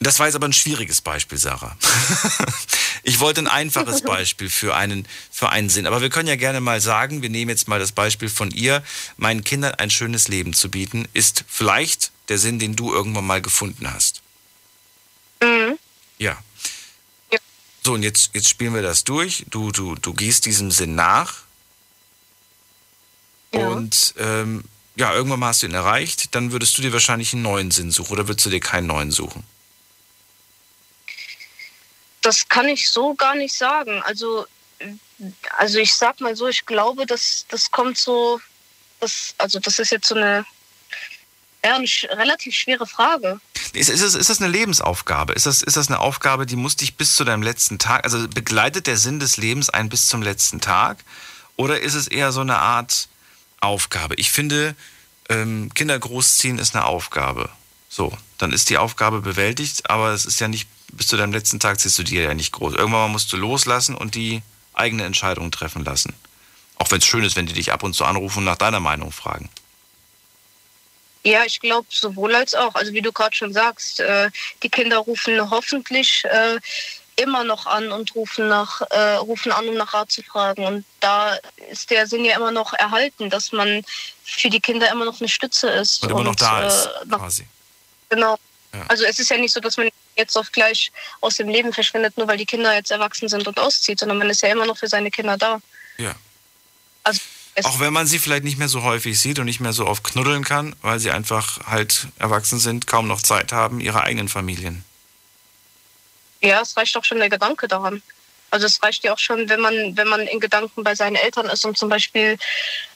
Das 0.00 0.20
war 0.20 0.26
jetzt 0.26 0.36
aber 0.36 0.46
ein 0.46 0.52
schwieriges 0.52 1.00
Beispiel, 1.00 1.38
Sarah. 1.38 1.76
ich 3.02 3.18
wollte 3.18 3.40
ein 3.40 3.48
einfaches 3.48 4.02
Beispiel 4.04 4.48
für 4.48 4.76
einen, 4.76 5.06
für 5.30 5.50
einen 5.50 5.68
Sinn. 5.70 5.86
Aber 5.86 6.00
wir 6.00 6.08
können 6.08 6.28
ja 6.28 6.36
gerne 6.36 6.60
mal 6.60 6.80
sagen, 6.80 7.20
wir 7.22 7.30
nehmen 7.30 7.48
jetzt 7.48 7.66
mal 7.66 7.80
das 7.80 7.90
Beispiel 7.90 8.28
von 8.28 8.52
ihr, 8.52 8.84
meinen 9.16 9.42
Kindern 9.42 9.74
ein 9.74 9.90
schönes 9.90 10.28
Leben 10.28 10.54
zu 10.54 10.70
bieten, 10.70 11.08
ist 11.14 11.44
vielleicht 11.48 12.12
der 12.28 12.38
Sinn, 12.38 12.60
den 12.60 12.76
du 12.76 12.92
irgendwann 12.92 13.26
mal 13.26 13.42
gefunden 13.42 13.92
hast. 13.92 14.22
Mhm. 15.42 15.78
Ja. 16.18 16.38
So, 17.84 17.94
und 17.94 18.02
jetzt, 18.02 18.30
jetzt 18.34 18.48
spielen 18.48 18.74
wir 18.74 18.82
das 18.82 19.02
durch. 19.02 19.46
Du, 19.50 19.72
du, 19.72 19.96
du 19.96 20.12
gehst 20.12 20.46
diesem 20.46 20.70
Sinn 20.70 20.94
nach. 20.94 21.42
Und 23.50 24.14
ähm, 24.18 24.64
ja, 24.96 25.12
irgendwann 25.14 25.40
mal 25.40 25.48
hast 25.48 25.62
du 25.62 25.66
ihn 25.66 25.74
erreicht. 25.74 26.34
Dann 26.34 26.52
würdest 26.52 26.76
du 26.76 26.82
dir 26.82 26.92
wahrscheinlich 26.92 27.32
einen 27.32 27.42
neuen 27.42 27.70
Sinn 27.70 27.90
suchen 27.90 28.12
oder 28.12 28.28
würdest 28.28 28.46
du 28.46 28.50
dir 28.50 28.60
keinen 28.60 28.86
neuen 28.86 29.10
suchen? 29.10 29.42
Das 32.22 32.48
kann 32.48 32.68
ich 32.68 32.88
so 32.90 33.14
gar 33.14 33.34
nicht 33.34 33.54
sagen. 33.54 34.02
Also, 34.04 34.46
also 35.56 35.78
ich 35.78 35.94
sag 35.94 36.20
mal 36.20 36.34
so, 36.36 36.48
ich 36.48 36.66
glaube, 36.66 37.06
dass 37.06 37.46
das 37.48 37.70
kommt 37.70 37.98
so, 37.98 38.40
das, 39.00 39.34
also 39.38 39.58
das 39.60 39.78
ist 39.78 39.90
jetzt 39.90 40.08
so 40.08 40.14
eine, 40.14 40.44
ja, 41.64 41.74
eine 41.76 41.86
sch- 41.86 42.08
relativ 42.16 42.54
schwere 42.54 42.86
Frage. 42.86 43.40
Ist, 43.72 43.88
ist, 43.88 44.02
das, 44.02 44.14
ist 44.14 44.30
das 44.30 44.40
eine 44.40 44.50
Lebensaufgabe? 44.50 45.32
Ist 45.34 45.46
das, 45.46 45.62
ist 45.62 45.76
das 45.76 45.88
eine 45.88 46.00
Aufgabe, 46.00 46.46
die 46.46 46.56
muss 46.56 46.76
dich 46.76 46.96
bis 46.96 47.14
zu 47.14 47.24
deinem 47.24 47.42
letzten 47.42 47.78
Tag, 47.78 48.04
also 48.04 48.26
begleitet 48.28 48.86
der 48.86 48.96
Sinn 48.96 49.20
des 49.20 49.36
Lebens 49.36 49.68
einen 49.68 49.88
bis 49.88 50.08
zum 50.08 50.22
letzten 50.22 50.60
Tag? 50.60 51.04
Oder 51.56 51.80
ist 51.80 51.94
es 51.94 52.06
eher 52.08 52.32
so 52.32 52.40
eine 52.40 52.58
Art 52.58 53.08
Aufgabe? 53.60 54.14
Ich 54.14 54.30
finde, 54.30 54.74
ähm, 55.28 55.72
Kinder 55.74 55.98
großziehen 55.98 56.58
ist 56.58 56.74
eine 56.74 56.84
Aufgabe. 56.84 57.50
So, 57.88 58.12
dann 58.36 58.52
ist 58.52 58.70
die 58.70 58.78
Aufgabe 58.78 59.20
bewältigt, 59.20 59.88
aber 59.90 60.10
es 60.10 60.26
ist 60.26 60.40
ja 60.40 60.48
nicht, 60.48 60.68
bis 60.92 61.08
zu 61.08 61.16
deinem 61.16 61.32
letzten 61.32 61.58
Tag 61.58 61.80
ziehst 61.80 61.98
du 61.98 62.02
dir 62.02 62.22
ja 62.22 62.34
nicht 62.34 62.52
groß. 62.52 62.74
Irgendwann 62.74 63.10
musst 63.10 63.32
du 63.32 63.36
loslassen 63.36 63.94
und 63.94 64.14
die 64.14 64.42
eigene 64.74 65.04
Entscheidung 65.04 65.50
treffen 65.50 65.84
lassen. 65.84 66.14
Auch 66.76 66.90
wenn 66.90 66.98
es 66.98 67.06
schön 67.06 67.24
ist, 67.24 67.36
wenn 67.36 67.46
die 67.46 67.54
dich 67.54 67.72
ab 67.72 67.82
und 67.82 67.94
zu 67.94 68.04
anrufen 68.04 68.38
und 68.40 68.44
nach 68.44 68.56
deiner 68.56 68.80
Meinung 68.80 69.10
fragen. 69.10 69.48
Ja, 71.24 71.44
ich 71.44 71.60
glaube 71.60 71.86
sowohl 71.90 72.34
als 72.34 72.54
auch. 72.54 72.74
Also 72.74 72.92
wie 72.92 73.02
du 73.02 73.12
gerade 73.12 73.34
schon 73.34 73.52
sagst, 73.52 74.00
äh, 74.00 74.30
die 74.62 74.68
Kinder 74.68 74.98
rufen 74.98 75.50
hoffentlich 75.50 76.24
äh, 76.24 76.58
immer 77.16 77.42
noch 77.42 77.66
an 77.66 77.90
und 77.90 78.14
rufen 78.14 78.48
nach, 78.48 78.80
äh, 78.90 79.14
rufen 79.16 79.50
an, 79.50 79.68
um 79.68 79.74
nach 79.74 79.92
Rat 79.92 80.12
zu 80.12 80.22
fragen. 80.22 80.64
Und 80.64 80.84
da 81.00 81.36
ist 81.70 81.90
der 81.90 82.06
Sinn 82.06 82.24
ja 82.24 82.36
immer 82.36 82.52
noch 82.52 82.72
erhalten, 82.72 83.28
dass 83.28 83.50
man 83.50 83.84
für 84.24 84.50
die 84.50 84.60
Kinder 84.60 84.90
immer 84.90 85.04
noch 85.04 85.20
eine 85.20 85.28
Stütze 85.28 85.68
ist. 85.68 86.02
Und 86.02 86.10
immer 86.10 86.22
noch 86.22 86.36
da 86.36 86.66
ist, 86.66 86.86
äh, 86.86 87.06
nach, 87.06 87.18
quasi. 87.18 87.46
Genau. 88.08 88.38
Ja. 88.72 88.84
Also 88.88 89.04
es 89.04 89.18
ist 89.18 89.30
ja 89.30 89.38
nicht 89.38 89.52
so, 89.52 89.60
dass 89.60 89.76
man 89.76 89.88
jetzt 90.16 90.36
auf 90.36 90.52
gleich 90.52 90.92
aus 91.20 91.36
dem 91.36 91.48
Leben 91.48 91.72
verschwindet, 91.72 92.16
nur 92.18 92.28
weil 92.28 92.36
die 92.36 92.46
Kinder 92.46 92.74
jetzt 92.74 92.90
erwachsen 92.90 93.28
sind 93.28 93.46
und 93.46 93.58
auszieht, 93.58 93.98
sondern 93.98 94.18
man 94.18 94.28
ist 94.28 94.42
ja 94.42 94.50
immer 94.50 94.66
noch 94.66 94.76
für 94.76 94.88
seine 94.88 95.10
Kinder 95.10 95.36
da. 95.38 95.60
Ja. 95.96 96.14
Also 97.04 97.20
Auch 97.64 97.80
wenn 97.80 97.92
man 97.92 98.06
sie 98.06 98.18
vielleicht 98.18 98.44
nicht 98.44 98.58
mehr 98.58 98.68
so 98.68 98.82
häufig 98.82 99.18
sieht 99.18 99.38
und 99.38 99.46
nicht 99.46 99.60
mehr 99.60 99.72
so 99.72 99.86
oft 99.86 100.04
knuddeln 100.04 100.44
kann, 100.44 100.76
weil 100.82 100.98
sie 100.98 101.10
einfach 101.10 101.66
halt 101.66 102.08
erwachsen 102.18 102.58
sind, 102.58 102.86
kaum 102.86 103.08
noch 103.08 103.22
Zeit 103.22 103.52
haben, 103.52 103.80
ihre 103.80 104.02
eigenen 104.02 104.28
Familien. 104.28 104.84
Ja, 106.40 106.60
es 106.60 106.76
reicht 106.76 106.96
auch 106.96 107.04
schon 107.04 107.18
der 107.18 107.30
Gedanke 107.30 107.66
daran. 107.66 108.02
Also 108.50 108.66
es 108.66 108.82
reicht 108.82 109.04
ja 109.04 109.12
auch 109.12 109.18
schon, 109.18 109.48
wenn 109.48 109.60
man, 109.60 109.96
wenn 109.96 110.08
man 110.08 110.20
in 110.20 110.40
Gedanken 110.40 110.82
bei 110.82 110.94
seinen 110.94 111.16
Eltern 111.16 111.46
ist 111.46 111.64
und 111.64 111.76
zum 111.76 111.88
Beispiel 111.88 112.38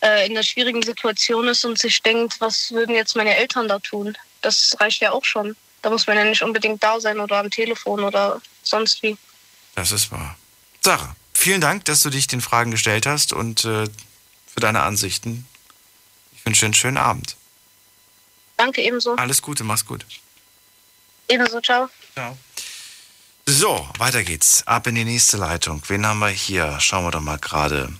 äh, 0.00 0.26
in 0.26 0.32
einer 0.32 0.42
schwierigen 0.42 0.82
Situation 0.82 1.48
ist 1.48 1.64
und 1.64 1.78
sich 1.78 2.00
denkt, 2.02 2.40
was 2.40 2.72
würden 2.72 2.94
jetzt 2.94 3.16
meine 3.16 3.36
Eltern 3.36 3.68
da 3.68 3.78
tun? 3.78 4.16
Das 4.42 4.76
reicht 4.80 5.00
ja 5.00 5.12
auch 5.12 5.24
schon. 5.24 5.56
Da 5.80 5.90
muss 5.90 6.06
man 6.06 6.16
ja 6.16 6.24
nicht 6.24 6.42
unbedingt 6.42 6.82
da 6.82 7.00
sein 7.00 7.18
oder 7.18 7.38
am 7.38 7.50
Telefon 7.50 8.04
oder 8.04 8.40
sonst 8.62 9.02
wie. 9.02 9.16
Das 9.74 9.90
ist 9.90 10.12
wahr. 10.12 10.36
Sarah, 10.80 11.16
vielen 11.34 11.60
Dank, 11.60 11.84
dass 11.86 12.02
du 12.02 12.10
dich 12.10 12.26
den 12.26 12.40
Fragen 12.40 12.70
gestellt 12.70 13.06
hast 13.06 13.32
und 13.32 13.64
äh, 13.64 13.86
für 14.46 14.60
deine 14.60 14.82
Ansichten. 14.82 15.46
Ich 16.36 16.44
wünsche 16.44 16.60
dir 16.60 16.66
einen 16.66 16.74
schönen 16.74 16.98
Abend. 16.98 17.36
Danke 18.56 18.82
ebenso. 18.82 19.16
Alles 19.16 19.42
Gute, 19.42 19.64
mach's 19.64 19.86
gut. 19.86 20.04
Ebenso, 21.28 21.60
ciao. 21.60 21.88
Ciao. 22.14 22.36
So, 23.46 23.88
weiter 23.98 24.22
geht's. 24.22 24.66
Ab 24.66 24.86
in 24.86 24.94
die 24.94 25.04
nächste 25.04 25.36
Leitung. 25.36 25.82
Wen 25.88 26.06
haben 26.06 26.20
wir 26.20 26.28
hier? 26.28 26.78
Schauen 26.78 27.04
wir 27.04 27.10
doch 27.10 27.20
mal 27.20 27.38
gerade. 27.38 27.92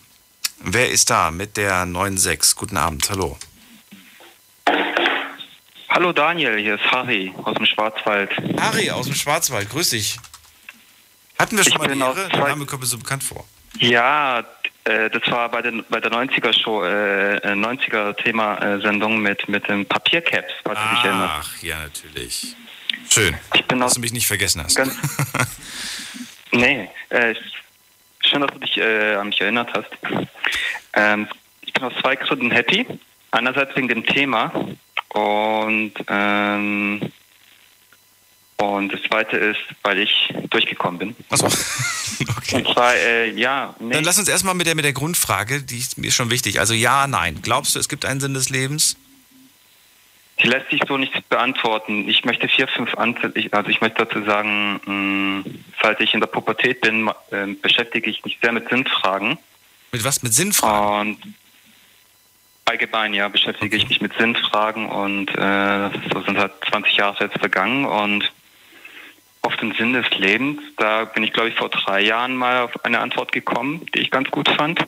Wer 0.58 0.90
ist 0.90 1.10
da 1.10 1.30
mit 1.30 1.56
der 1.56 1.84
96? 1.84 2.54
Guten 2.54 2.76
Abend, 2.76 3.10
hallo. 3.10 3.36
Hallo 5.94 6.10
Daniel, 6.10 6.56
hier 6.58 6.76
ist 6.76 6.90
Harry 6.90 7.34
aus 7.44 7.54
dem 7.54 7.66
Schwarzwald. 7.66 8.30
Harry 8.58 8.90
aus 8.90 9.04
dem 9.04 9.14
Schwarzwald, 9.14 9.68
grüß 9.68 9.90
dich. 9.90 10.16
Hatten 11.38 11.58
wir 11.58 11.64
schon 11.64 11.74
Ich 11.74 11.78
mal 11.78 11.88
die 11.88 12.00
Ehre? 12.00 12.28
Der 12.30 12.38
Name 12.48 12.64
kommt 12.64 12.80
mir 12.80 12.86
so 12.86 12.96
bekannt 12.96 13.22
vor. 13.22 13.44
Ja, 13.78 14.38
äh, 14.84 15.10
das 15.10 15.30
war 15.30 15.50
bei, 15.50 15.60
den, 15.60 15.84
bei 15.90 16.00
der 16.00 16.10
90er 16.10 16.58
Show, 16.58 16.82
äh, 16.82 17.36
äh, 17.36 17.52
90er 17.52 18.16
Thema 18.16 18.56
äh, 18.56 18.80
Sendung 18.80 19.20
mit, 19.20 19.46
mit 19.50 19.68
den 19.68 19.84
Papiercaps, 19.84 20.54
falls 20.64 20.78
du 20.80 20.94
dich 20.94 21.04
erinnerst. 21.04 21.34
Ach, 21.58 21.62
ja, 21.62 21.78
natürlich. 21.80 22.56
Schön, 23.10 23.36
Ich 23.52 23.64
bin 23.66 23.78
dass 23.78 23.92
du 23.92 24.00
mich 24.00 24.14
nicht 24.14 24.26
vergessen 24.26 24.62
hast. 24.64 24.76
Ganz, 24.76 24.96
nee, 26.52 26.88
äh, 27.10 27.34
schön, 28.20 28.40
dass 28.40 28.50
du 28.50 28.60
dich 28.60 28.78
äh, 28.78 29.16
an 29.16 29.28
mich 29.28 29.42
erinnert 29.42 29.68
hast. 29.74 29.90
Ähm, 30.94 31.28
ich 31.60 31.74
bin 31.74 31.84
aus 31.84 31.92
zwei 32.00 32.16
Gründen 32.16 32.50
happy. 32.50 32.86
Einerseits 33.30 33.76
wegen 33.76 33.88
dem 33.88 34.06
Thema 34.06 34.52
und 35.14 35.92
ähm, 36.08 37.00
und 38.56 38.92
das 38.92 39.02
zweite 39.02 39.36
ist, 39.36 39.58
weil 39.82 39.98
ich 39.98 40.32
durchgekommen 40.50 40.98
bin. 40.98 41.16
Achso. 41.30 41.46
Und 42.52 42.68
zwar, 42.68 42.94
äh, 42.94 43.30
ja, 43.30 43.74
nee. 43.80 43.94
Dann 43.94 44.04
lass 44.04 44.18
uns 44.18 44.28
erstmal 44.28 44.54
mit 44.54 44.66
der, 44.66 44.74
mit 44.76 44.84
der 44.84 44.92
Grundfrage, 44.92 45.62
die 45.62 45.78
ist 45.78 45.98
mir 45.98 46.12
schon 46.12 46.30
wichtig. 46.30 46.60
Also 46.60 46.74
ja, 46.74 47.06
nein. 47.08 47.40
Glaubst 47.42 47.74
du, 47.74 47.80
es 47.80 47.88
gibt 47.88 48.04
einen 48.04 48.20
Sinn 48.20 48.34
des 48.34 48.50
Lebens? 48.50 48.96
Die 50.42 50.46
lässt 50.48 50.70
sich 50.70 50.80
so 50.86 50.96
nicht 50.98 51.28
beantworten. 51.28 52.08
Ich 52.08 52.24
möchte 52.24 52.48
vier, 52.48 52.68
fünf 52.68 52.90
ich- 53.34 53.52
also 53.54 53.70
ich 53.70 53.80
möchte 53.80 54.04
dazu 54.04 54.22
sagen, 54.24 54.80
mh, 55.44 55.50
seit 55.82 56.00
ich 56.00 56.14
in 56.14 56.20
der 56.20 56.26
Pubertät 56.28 56.80
bin, 56.82 57.08
äh, 57.30 57.46
beschäftige 57.60 58.10
ich 58.10 58.24
mich 58.24 58.38
sehr 58.40 58.52
mit 58.52 58.68
Sinnfragen. 58.68 59.38
Mit 59.90 60.04
was? 60.04 60.22
Mit 60.22 60.34
Sinnfragen? 60.34 61.14
Und 61.14 61.34
allgemein, 62.64 63.14
ja, 63.14 63.28
beschäftige 63.28 63.76
ich 63.76 63.88
mich 63.88 64.00
mit 64.00 64.12
Sinnfragen 64.18 64.88
und 64.88 65.30
äh, 65.30 65.90
so 66.12 66.22
sind 66.22 66.38
halt 66.38 66.52
20 66.70 66.96
Jahre 66.96 67.24
jetzt 67.24 67.38
vergangen 67.38 67.84
und 67.84 68.30
auf 69.42 69.56
den 69.56 69.74
Sinn 69.74 69.92
des 69.92 70.08
Lebens, 70.18 70.60
da 70.76 71.04
bin 71.04 71.24
ich, 71.24 71.32
glaube 71.32 71.48
ich, 71.48 71.56
vor 71.56 71.68
drei 71.68 72.00
Jahren 72.00 72.36
mal 72.36 72.62
auf 72.62 72.84
eine 72.84 73.00
Antwort 73.00 73.32
gekommen, 73.32 73.84
die 73.94 74.00
ich 74.00 74.10
ganz 74.10 74.30
gut 74.30 74.48
fand. 74.48 74.84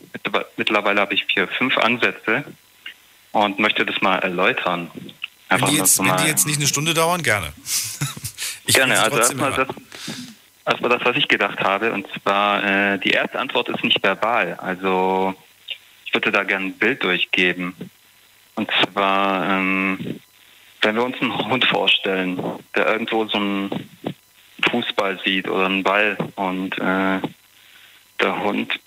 Mittlerweile- 0.57 1.01
habe 1.01 1.15
ich 1.15 1.25
vier, 1.25 1.49
fünf 1.49 1.77
Ansätze 1.77 2.45
und 3.33 3.59
möchte 3.59 3.85
das 3.85 4.01
mal 4.01 4.19
erläutern. 4.19 4.91
Wenn 5.49 5.67
die, 5.67 5.77
jetzt, 5.77 5.99
wenn 5.99 6.17
die 6.19 6.29
jetzt 6.29 6.47
nicht 6.47 6.59
eine 6.59 6.69
Stunde 6.69 6.95
dauern, 6.95 7.23
gerne. 7.23 7.53
Ich 8.67 8.77
Gerne, 8.77 8.99
also 8.99 9.19
erstmal 9.19 9.53
das, 9.53 9.69
erstmal 10.65 10.91
das, 10.91 11.05
was 11.05 11.17
ich 11.17 11.29
gedacht 11.29 11.61
habe. 11.61 11.93
Und 11.93 12.07
zwar, 12.23 12.65
äh, 12.65 12.99
die 12.99 13.11
erste 13.11 13.39
Antwort 13.39 13.69
ist 13.69 13.85
nicht 13.85 14.03
verbal. 14.03 14.55
Also 14.55 15.35
würde 16.15 16.33
da 16.33 16.45
gerne 16.45 16.67
ein 16.67 16.79
Bild 16.79 17.03
durchgeben. 17.03 17.75
Und 18.55 18.71
zwar, 18.83 19.49
ähm, 19.49 20.21
wenn 20.81 20.95
wir 20.95 21.05
uns 21.05 21.21
einen 21.21 21.37
Hund 21.37 21.65
vorstellen, 21.65 22.41
der 22.75 22.87
irgendwo 22.87 23.27
so 23.27 23.39
einen 23.39 23.91
Fußball 24.71 25.21
sieht 25.25 25.49
oder 25.49 25.67
einen 25.67 25.83
Ball 25.83 26.17
und 26.37 26.79
äh, 26.79 27.21
der 28.21 28.43
Hund 28.43 28.79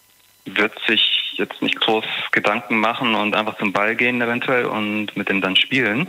wird 0.46 0.74
sich 0.88 1.34
jetzt 1.34 1.62
nicht 1.62 1.80
groß 1.80 2.06
Gedanken 2.32 2.80
machen 2.80 3.14
und 3.16 3.36
einfach 3.36 3.58
zum 3.58 3.74
Ball 3.74 3.96
gehen 3.96 4.22
eventuell 4.22 4.66
und 4.66 5.16
mit 5.16 5.30
dem 5.30 5.42
dann 5.42 5.56
spielen. 5.56 6.08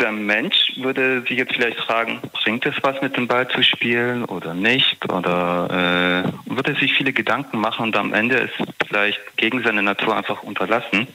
Der 0.00 0.12
Mensch 0.12 0.74
würde 0.76 1.22
sich 1.22 1.38
jetzt 1.38 1.54
vielleicht 1.54 1.80
fragen, 1.80 2.20
bringt 2.32 2.64
es 2.66 2.74
was 2.82 3.02
mit 3.02 3.16
dem 3.16 3.26
Ball 3.26 3.48
zu 3.48 3.64
spielen 3.64 4.24
oder 4.24 4.54
nicht? 4.54 5.04
Oder 5.12 6.24
äh, 6.46 6.54
würde 6.54 6.76
sich 6.76 6.92
viele 6.94 7.12
Gedanken 7.12 7.58
machen 7.58 7.86
und 7.86 7.96
am 7.96 8.14
Ende 8.14 8.38
es 8.38 8.50
vielleicht 8.86 9.18
gegen 9.36 9.62
seine 9.64 9.82
Natur 9.82 10.16
einfach 10.16 10.44
unterlassen? 10.44 11.08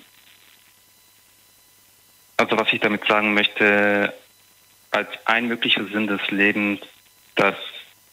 Also 2.36 2.60
was 2.60 2.74
ich 2.74 2.82
damit 2.82 3.06
sagen 3.08 3.34
möchte, 3.34 4.14
als 4.92 5.08
ein 5.26 5.48
möglicher 5.48 5.86
Sinn 5.86 6.08
des 6.08 6.30
Lebens, 6.30 6.82
das 7.36 7.56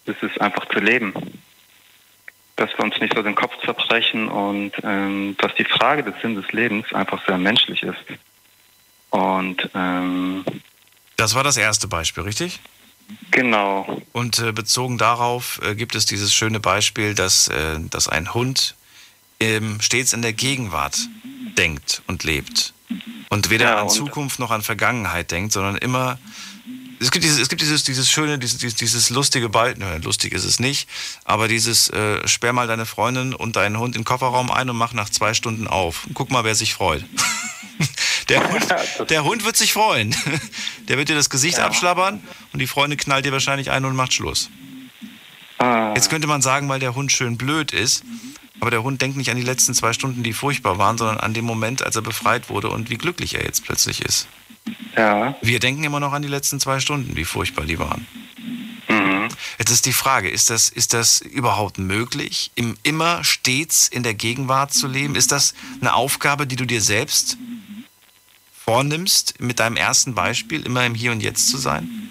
ist 0.06 0.22
es 0.22 0.38
einfach 0.38 0.66
zu 0.66 0.78
leben. 0.78 1.12
Dass 2.54 2.70
wir 2.78 2.84
uns 2.84 3.00
nicht 3.00 3.14
so 3.14 3.22
den 3.22 3.34
Kopf 3.34 3.58
zerbrechen 3.64 4.28
und 4.28 4.72
ähm, 4.84 5.34
dass 5.38 5.52
die 5.56 5.64
Frage 5.64 6.04
des 6.04 6.14
Sinn 6.22 6.36
des 6.36 6.50
Lebens 6.52 6.92
einfach 6.92 7.26
sehr 7.26 7.38
menschlich 7.38 7.82
ist. 7.82 8.04
Und 9.10 9.68
ähm, 9.74 10.44
Das 11.16 11.34
war 11.34 11.44
das 11.44 11.56
erste 11.56 11.88
Beispiel, 11.88 12.22
richtig? 12.24 12.60
Genau. 13.32 14.00
Und 14.12 14.38
äh, 14.38 14.52
bezogen 14.52 14.96
darauf 14.98 15.60
äh, 15.64 15.74
gibt 15.74 15.94
es 15.96 16.06
dieses 16.06 16.32
schöne 16.32 16.60
Beispiel, 16.60 17.14
dass, 17.14 17.48
äh, 17.48 17.78
dass 17.90 18.08
ein 18.08 18.32
Hund 18.34 18.76
ähm, 19.40 19.80
stets 19.80 20.12
in 20.12 20.22
der 20.22 20.32
Gegenwart 20.32 20.96
denkt 21.58 22.02
und 22.06 22.22
lebt. 22.24 22.72
Und 23.30 23.50
weder 23.50 23.66
Ja, 23.66 23.76
an 23.78 23.82
und- 23.84 23.90
Zukunft 23.90 24.38
noch 24.38 24.50
an 24.50 24.62
Vergangenheit 24.62 25.30
denkt, 25.30 25.52
sondern 25.52 25.76
immer. 25.76 26.18
Es 27.00 27.10
gibt 27.10 27.24
dieses, 27.24 27.38
es 27.38 27.48
gibt 27.48 27.62
dieses, 27.62 27.82
dieses 27.82 28.10
schöne, 28.10 28.38
dieses, 28.38 28.74
dieses, 28.74 29.08
lustige 29.08 29.48
Beispiel, 29.48 29.82
ne, 29.82 29.98
lustig 30.04 30.34
ist 30.34 30.44
es 30.44 30.60
nicht, 30.60 30.86
aber 31.24 31.48
dieses, 31.48 31.88
äh, 31.88 32.28
sperr 32.28 32.52
mal 32.52 32.66
deine 32.66 32.84
Freundin 32.84 33.34
und 33.34 33.56
deinen 33.56 33.78
Hund 33.78 33.96
in 33.96 34.02
den 34.02 34.04
Kofferraum 34.04 34.50
ein 34.50 34.68
und 34.68 34.76
mach 34.76 34.92
nach 34.92 35.08
zwei 35.08 35.32
Stunden 35.32 35.66
auf. 35.66 36.06
Guck 36.12 36.30
mal, 36.30 36.44
wer 36.44 36.54
sich 36.54 36.74
freut. 36.74 37.04
Der 38.28 38.48
Hund, 38.48 38.64
der 39.10 39.24
Hund 39.24 39.44
wird 39.44 39.56
sich 39.56 39.72
freuen. 39.72 40.14
Der 40.88 40.98
wird 40.98 41.08
dir 41.08 41.16
das 41.16 41.30
Gesicht 41.30 41.58
abschlabbern 41.58 42.22
und 42.52 42.60
die 42.60 42.68
Freundin 42.68 42.96
knallt 42.96 43.24
dir 43.24 43.32
wahrscheinlich 43.32 43.72
ein 43.72 43.84
und 43.84 43.96
macht 43.96 44.12
Schluss. 44.12 44.50
Ah. 45.58 45.94
Jetzt 45.96 46.10
könnte 46.10 46.28
man 46.28 46.40
sagen, 46.40 46.68
weil 46.68 46.78
der 46.78 46.94
Hund 46.94 47.10
schön 47.10 47.36
blöd 47.36 47.72
ist, 47.72 48.04
aber 48.60 48.70
der 48.70 48.84
Hund 48.84 49.02
denkt 49.02 49.16
nicht 49.16 49.30
an 49.30 49.36
die 49.36 49.42
letzten 49.42 49.74
zwei 49.74 49.92
Stunden, 49.92 50.22
die 50.22 50.32
furchtbar 50.32 50.78
waren, 50.78 50.96
sondern 50.96 51.18
an 51.18 51.34
den 51.34 51.44
Moment, 51.44 51.82
als 51.82 51.96
er 51.96 52.02
befreit 52.02 52.48
wurde 52.50 52.70
und 52.70 52.88
wie 52.88 52.98
glücklich 52.98 53.34
er 53.34 53.44
jetzt 53.44 53.64
plötzlich 53.64 54.02
ist. 54.02 54.28
Ja. 54.96 55.34
Wir 55.42 55.58
denken 55.58 55.84
immer 55.84 56.00
noch 56.00 56.12
an 56.12 56.22
die 56.22 56.28
letzten 56.28 56.60
zwei 56.60 56.80
Stunden, 56.80 57.16
wie 57.16 57.24
furchtbar 57.24 57.64
die 57.64 57.78
waren. 57.78 58.06
Mhm. 58.88 59.28
Jetzt 59.58 59.70
ist 59.70 59.86
die 59.86 59.92
Frage, 59.92 60.28
ist 60.28 60.50
das, 60.50 60.68
ist 60.68 60.94
das 60.94 61.20
überhaupt 61.20 61.78
möglich, 61.78 62.50
im, 62.54 62.76
immer 62.82 63.24
stets 63.24 63.88
in 63.88 64.02
der 64.02 64.14
Gegenwart 64.14 64.72
zu 64.72 64.86
leben? 64.86 65.14
Ist 65.14 65.32
das 65.32 65.54
eine 65.80 65.94
Aufgabe, 65.94 66.46
die 66.46 66.56
du 66.56 66.66
dir 66.66 66.80
selbst 66.80 67.36
vornimmst, 68.64 69.40
mit 69.40 69.60
deinem 69.60 69.76
ersten 69.76 70.14
Beispiel, 70.14 70.66
immer 70.66 70.84
im 70.84 70.94
Hier 70.94 71.12
und 71.12 71.22
Jetzt 71.22 71.50
zu 71.50 71.56
sein? 71.56 72.10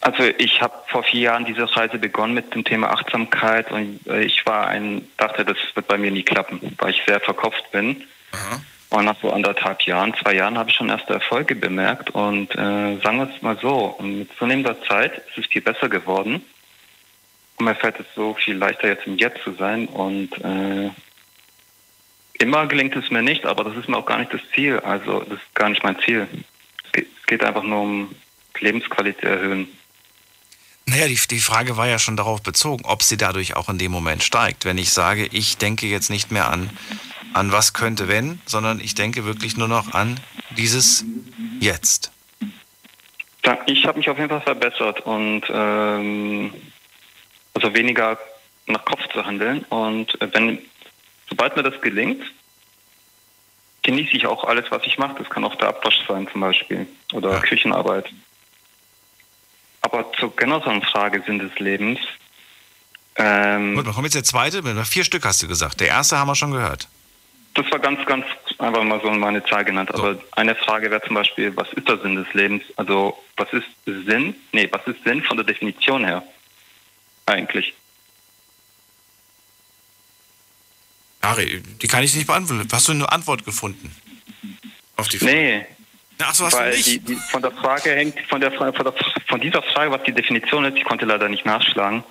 Also 0.00 0.22
ich 0.38 0.62
habe 0.62 0.74
vor 0.88 1.02
vier 1.02 1.20
Jahren 1.20 1.44
diese 1.44 1.74
Reise 1.74 1.98
begonnen 1.98 2.34
mit 2.34 2.54
dem 2.54 2.64
Thema 2.64 2.90
Achtsamkeit 2.90 3.72
und 3.72 4.06
äh, 4.06 4.22
ich 4.22 4.46
war 4.46 4.68
ein, 4.68 5.08
dachte, 5.16 5.44
das 5.44 5.56
wird 5.74 5.88
bei 5.88 5.98
mir 5.98 6.10
nie 6.10 6.22
klappen, 6.22 6.60
weil 6.78 6.90
ich 6.90 7.02
sehr 7.06 7.18
verkopft 7.18 7.70
bin. 7.72 8.04
Und 8.90 9.04
nach 9.04 9.20
so 9.20 9.32
anderthalb 9.32 9.82
Jahren, 9.82 10.14
zwei 10.14 10.34
Jahren 10.34 10.56
habe 10.56 10.70
ich 10.70 10.76
schon 10.76 10.88
erste 10.88 11.14
Erfolge 11.14 11.56
bemerkt 11.56 12.10
und 12.10 12.52
äh, 12.54 12.96
sagen 12.98 13.18
wir 13.18 13.30
es 13.34 13.42
mal 13.42 13.58
so, 13.60 13.96
mit 14.00 14.30
zunehmender 14.38 14.80
Zeit 14.82 15.18
ist 15.28 15.38
es 15.38 15.46
viel 15.46 15.62
besser 15.62 15.88
geworden 15.88 16.44
und 17.56 17.64
mir 17.64 17.74
fällt 17.74 17.98
es 17.98 18.06
so 18.14 18.34
viel 18.34 18.56
leichter 18.56 18.88
jetzt 18.88 19.06
im 19.06 19.16
Jetzt 19.16 19.42
zu 19.42 19.52
sein 19.52 19.86
und 19.86 20.32
äh, 20.44 20.90
immer 22.38 22.66
gelingt 22.66 22.94
es 22.96 23.10
mir 23.10 23.22
nicht, 23.22 23.44
aber 23.46 23.64
das 23.64 23.76
ist 23.76 23.88
mir 23.88 23.96
auch 23.96 24.06
gar 24.06 24.18
nicht 24.18 24.32
das 24.32 24.40
Ziel, 24.54 24.78
also 24.80 25.20
das 25.20 25.38
ist 25.38 25.54
gar 25.54 25.68
nicht 25.68 25.82
mein 25.82 25.98
Ziel. 26.00 26.28
Es 26.92 27.26
geht, 27.26 27.42
einfach 27.42 27.62
nur 27.62 27.80
um 27.80 28.14
Lebensqualität 28.60 29.24
erhöhen. 29.24 29.68
Naja, 30.88 31.08
die, 31.08 31.18
die 31.30 31.40
Frage 31.40 31.76
war 31.76 31.88
ja 31.88 31.98
schon 31.98 32.16
darauf 32.16 32.42
bezogen, 32.42 32.84
ob 32.84 33.02
sie 33.02 33.16
dadurch 33.16 33.56
auch 33.56 33.68
in 33.68 33.78
dem 33.78 33.90
Moment 33.90 34.22
steigt. 34.22 34.64
Wenn 34.64 34.78
ich 34.78 34.90
sage, 34.90 35.26
ich 35.32 35.58
denke 35.58 35.86
jetzt 35.86 36.10
nicht 36.10 36.30
mehr 36.30 36.48
an, 36.48 36.70
an 37.34 37.52
was 37.52 37.72
könnte 37.72 38.08
wenn, 38.08 38.40
sondern 38.46 38.80
ich 38.80 38.94
denke 38.94 39.24
wirklich 39.24 39.56
nur 39.56 39.68
noch 39.68 39.92
an 39.94 40.20
dieses 40.56 41.04
Jetzt. 41.60 42.12
Ich 43.66 43.86
habe 43.86 43.98
mich 43.98 44.08
auf 44.08 44.18
jeden 44.18 44.28
Fall 44.28 44.40
verbessert 44.40 45.00
und 45.00 45.42
ähm, 45.50 46.52
also 47.54 47.74
weniger 47.74 48.18
nach 48.66 48.84
Kopf 48.84 49.06
zu 49.12 49.24
handeln. 49.24 49.64
Und 49.68 50.20
äh, 50.20 50.28
wenn 50.32 50.58
sobald 51.28 51.56
mir 51.56 51.62
das 51.62 51.80
gelingt, 51.80 52.22
genieße 53.82 54.16
ich 54.16 54.26
auch 54.26 54.44
alles, 54.44 54.70
was 54.70 54.84
ich 54.84 54.98
mache. 54.98 55.16
Das 55.18 55.30
kann 55.30 55.44
auch 55.44 55.54
der 55.56 55.68
Abwasch 55.68 55.98
sein 56.08 56.28
zum 56.30 56.40
Beispiel 56.40 56.86
oder 57.12 57.40
Küchenarbeit. 57.40 58.12
Aber 59.86 60.10
zur 60.18 60.34
generellen 60.34 60.82
Frage 60.82 61.22
Sinn 61.24 61.38
des 61.38 61.56
Lebens. 61.60 62.00
Ähm, 63.14 63.76
Gut, 63.76 63.86
dann 63.86 63.94
kommt 63.94 64.06
jetzt 64.06 64.16
der 64.16 64.24
zweite. 64.24 64.84
Vier 64.84 65.04
Stück 65.04 65.24
hast 65.24 65.44
du 65.44 65.46
gesagt. 65.46 65.78
Der 65.80 65.86
erste 65.86 66.18
haben 66.18 66.26
wir 66.26 66.34
schon 66.34 66.50
gehört. 66.50 66.88
Das 67.54 67.70
war 67.70 67.78
ganz, 67.78 68.04
ganz 68.04 68.26
einfach 68.58 68.82
mal 68.82 69.00
so 69.00 69.12
meine 69.12 69.44
Zahl 69.44 69.64
genannt. 69.64 69.94
Aber 69.94 70.18
eine 70.32 70.56
Frage 70.56 70.90
wäre 70.90 71.00
zum 71.02 71.14
Beispiel, 71.14 71.56
was 71.56 71.72
ist 71.74 71.86
der 71.86 71.98
Sinn 71.98 72.16
des 72.16 72.26
Lebens? 72.34 72.64
Also 72.74 73.16
was 73.36 73.48
ist 73.52 73.66
Sinn? 73.84 74.34
Nee, 74.50 74.68
was 74.72 74.84
ist 74.88 75.04
Sinn 75.04 75.22
von 75.22 75.36
der 75.36 75.46
Definition 75.46 76.04
her? 76.04 76.24
Eigentlich. 77.26 77.72
Ari, 81.20 81.62
die 81.80 81.86
kann 81.86 82.02
ich 82.02 82.12
nicht 82.12 82.26
beantworten. 82.26 82.68
Hast 82.72 82.88
du 82.88 82.92
eine 82.92 83.10
Antwort 83.12 83.44
gefunden? 83.44 83.94
Auf 84.96 85.06
die 85.06 85.18
Frage? 85.18 85.32
Nee, 85.32 85.66
Ach, 86.18 86.34
so 86.34 86.46
hast 86.46 86.54
Weil 86.54 86.70
du 86.70 86.76
nicht. 86.76 86.86
Die, 86.86 86.98
die, 87.00 87.14
von 87.14 87.42
der 87.42 87.52
Frage 87.52 87.90
hängt, 87.90 88.18
von, 88.28 88.40
der, 88.40 88.52
von, 88.52 88.72
der, 88.72 88.94
von 89.28 89.40
dieser 89.40 89.62
Frage, 89.62 89.90
was 89.90 90.02
die 90.04 90.12
Definition 90.12 90.64
ist, 90.64 90.76
ich 90.76 90.84
konnte 90.84 91.04
leider 91.04 91.28
nicht 91.28 91.44
nachschlagen, 91.44 92.04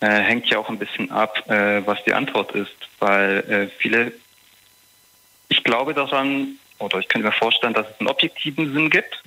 äh, 0.00 0.08
hängt 0.08 0.46
ja 0.46 0.58
auch 0.58 0.68
ein 0.68 0.78
bisschen 0.78 1.10
ab, 1.10 1.48
äh, 1.48 1.86
was 1.86 2.02
die 2.04 2.12
Antwort 2.12 2.52
ist. 2.52 2.76
Weil 2.98 3.38
äh, 3.48 3.68
viele, 3.78 4.12
ich 5.48 5.64
glaube 5.64 5.94
daran, 5.94 6.58
oder 6.78 6.98
ich 6.98 7.08
könnte 7.08 7.26
mir 7.26 7.32
vorstellen, 7.32 7.74
dass 7.74 7.86
es 7.88 8.00
einen 8.00 8.08
objektiven 8.08 8.72
Sinn 8.74 8.90
gibt. 8.90 9.22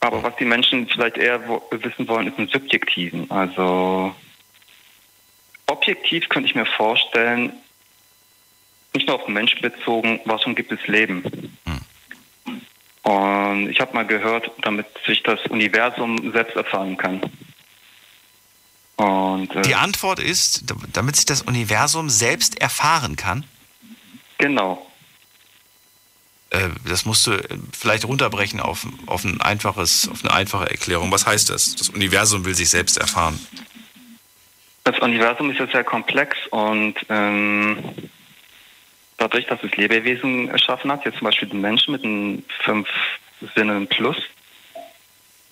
Aber 0.00 0.22
was 0.22 0.36
die 0.36 0.44
Menschen 0.44 0.88
vielleicht 0.88 1.16
eher 1.16 1.46
wo, 1.48 1.62
wissen 1.70 2.08
wollen, 2.08 2.26
ist 2.26 2.36
einen 2.36 2.48
subjektiven. 2.48 3.30
Also 3.30 4.14
objektiv 5.68 6.28
könnte 6.28 6.48
ich 6.48 6.54
mir 6.54 6.66
vorstellen, 6.66 7.52
nicht 8.94 9.06
nur 9.06 9.16
auf 9.16 9.24
den 9.24 9.34
Menschen 9.34 9.60
bezogen, 9.62 10.20
warum 10.24 10.54
gibt 10.54 10.72
es 10.72 10.86
Leben? 10.86 11.22
Und 13.02 13.68
ich 13.68 13.80
habe 13.80 13.94
mal 13.94 14.06
gehört, 14.06 14.50
damit 14.62 14.86
sich 15.06 15.22
das 15.22 15.40
Universum 15.46 16.32
selbst 16.32 16.56
erfahren 16.56 16.96
kann. 16.96 17.20
Und 18.96 19.54
äh, 19.56 19.62
Die 19.62 19.74
Antwort 19.74 20.20
ist, 20.20 20.70
da- 20.70 20.76
damit 20.92 21.16
sich 21.16 21.24
das 21.24 21.42
Universum 21.42 22.08
selbst 22.10 22.60
erfahren 22.60 23.16
kann. 23.16 23.44
Genau. 24.38 24.86
Äh, 26.50 26.68
das 26.86 27.04
musst 27.04 27.26
du 27.26 27.32
äh, 27.32 27.48
vielleicht 27.72 28.04
runterbrechen 28.04 28.60
auf, 28.60 28.86
auf, 29.06 29.24
ein 29.24 29.40
einfaches, 29.40 30.08
auf 30.08 30.22
eine 30.24 30.32
einfache 30.32 30.70
Erklärung. 30.70 31.10
Was 31.10 31.26
heißt 31.26 31.50
das? 31.50 31.74
Das 31.74 31.88
Universum 31.88 32.44
will 32.44 32.54
sich 32.54 32.70
selbst 32.70 32.98
erfahren. 32.98 33.44
Das 34.84 34.98
Universum 35.00 35.50
ist 35.50 35.58
ja 35.58 35.66
sehr 35.68 35.84
komplex 35.84 36.36
und 36.50 36.94
ähm, 37.08 37.78
dadurch, 39.22 39.46
dass 39.46 39.62
es 39.62 39.76
Lebewesen 39.76 40.48
erschaffen 40.48 40.90
hat, 40.90 41.04
jetzt 41.04 41.18
zum 41.18 41.26
Beispiel 41.26 41.48
den 41.48 41.60
Menschen 41.60 41.92
mit 41.92 42.02
den 42.02 42.44
fünf 42.64 42.88
Sinnen 43.54 43.86
plus, 43.86 44.16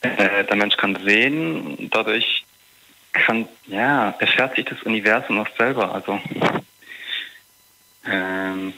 äh, 0.01 0.45
der 0.45 0.57
Mensch 0.57 0.77
kann 0.77 0.99
sehen, 1.05 1.89
dadurch 1.91 2.45
kann, 3.13 3.49
ja, 3.67 4.11
erfährt 4.19 4.57
sich 4.57 4.65
das 4.65 4.83
Universum 4.83 5.39
auch 5.39 5.49
selber. 5.57 5.95
Also, 5.95 6.21
ähm, 8.07 8.73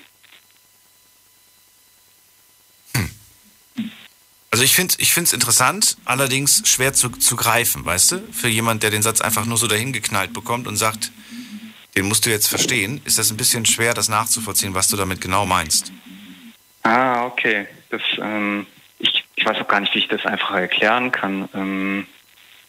Also 4.50 4.64
ich 4.64 4.74
finde 4.74 4.94
es 4.98 5.32
interessant, 5.32 5.96
allerdings 6.04 6.68
schwer 6.68 6.92
zu, 6.92 7.08
zu 7.08 7.36
greifen, 7.36 7.86
weißt 7.86 8.12
du? 8.12 8.22
Für 8.32 8.48
jemand, 8.48 8.82
der 8.82 8.90
den 8.90 9.00
Satz 9.00 9.22
einfach 9.22 9.46
nur 9.46 9.56
so 9.56 9.66
dahin 9.66 9.94
geknallt 9.94 10.34
bekommt 10.34 10.66
und 10.66 10.76
sagt, 10.76 11.10
den 11.96 12.06
musst 12.06 12.26
du 12.26 12.30
jetzt 12.30 12.48
verstehen, 12.48 13.00
ist 13.04 13.18
das 13.18 13.30
ein 13.30 13.36
bisschen 13.36 13.66
schwer, 13.66 13.94
das 13.94 14.08
nachzuvollziehen, 14.08 14.74
was 14.74 14.88
du 14.88 14.96
damit 14.96 15.20
genau 15.20 15.46
meinst. 15.46 15.92
Ah, 16.82 17.26
okay. 17.26 17.66
Das, 17.90 18.02
ähm, 18.18 18.66
ich, 18.98 19.24
ich 19.36 19.44
weiß 19.44 19.58
auch 19.58 19.68
gar 19.68 19.80
nicht, 19.80 19.94
wie 19.94 20.00
ich 20.00 20.08
das 20.08 20.24
einfach 20.24 20.52
erklären 20.52 21.12
kann. 21.12 21.48
Ähm, 21.54 22.06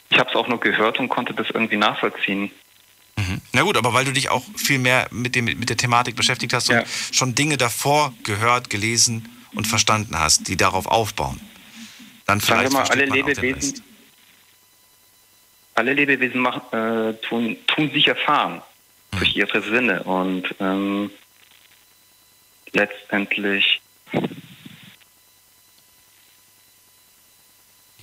ich 0.10 0.20
habe 0.20 0.30
es 0.30 0.36
auch 0.36 0.48
nur 0.48 0.60
gehört 0.60 1.00
und 1.00 1.10
konnte 1.10 1.34
das 1.34 1.50
irgendwie 1.50 1.78
nachvollziehen. 1.78 2.52
Na 3.52 3.62
gut, 3.62 3.78
aber 3.78 3.94
weil 3.94 4.06
du 4.06 4.12
dich 4.12 4.30
auch 4.30 4.44
viel 4.56 4.80
mehr 4.80 5.08
mit, 5.12 5.36
dem, 5.36 5.46
mit 5.46 5.70
der 5.70 5.78
Thematik 5.78 6.16
beschäftigt 6.16 6.54
hast 6.54 6.70
und 6.70 6.84
schon 7.12 7.36
Dinge 7.36 7.58
davor 7.58 8.14
gehört, 8.24 8.70
gelesen 8.70 9.30
und 9.54 9.68
verstanden 9.68 10.18
hast, 10.18 10.48
die 10.48 10.58
darauf 10.58 10.88
aufbauen. 10.88 11.40
Dann 12.26 12.40
Sagen 12.40 12.62
wir 12.62 12.70
vielleicht 12.72 12.74
mal, 12.74 12.92
alle. 12.92 13.06
Lebewesen, 13.06 13.84
alle 15.76 15.94
Lebewesen 15.94 16.42
machen, 16.42 16.62
äh, 16.72 17.14
tun, 17.28 17.58
tun 17.68 17.92
sich 17.92 18.08
erfahren. 18.08 18.62
Durch 19.18 19.36
ihre 19.36 19.62
Sinne 19.62 20.04
und 20.04 20.56
ähm, 20.60 21.12
letztendlich 22.72 23.82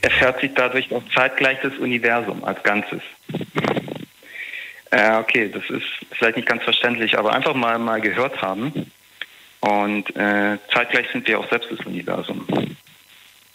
erfährt 0.02 0.40
sich 0.40 0.52
dadurch 0.54 0.92
auch 0.92 1.02
zeitgleich 1.14 1.58
das 1.62 1.76
Universum 1.78 2.44
als 2.44 2.62
Ganzes. 2.62 3.02
Äh, 4.90 5.16
okay, 5.18 5.48
das 5.48 5.62
ist 5.70 5.86
vielleicht 6.12 6.36
nicht 6.36 6.48
ganz 6.48 6.62
verständlich, 6.62 7.16
aber 7.18 7.32
einfach 7.32 7.54
mal 7.54 7.78
mal 7.78 8.00
gehört 8.00 8.42
haben. 8.42 8.90
Und 9.60 10.16
äh, 10.16 10.58
zeitgleich 10.72 11.06
sind 11.12 11.28
wir 11.28 11.38
auch 11.38 11.48
selbst 11.48 11.70
das 11.70 11.80
Universum. 11.86 12.46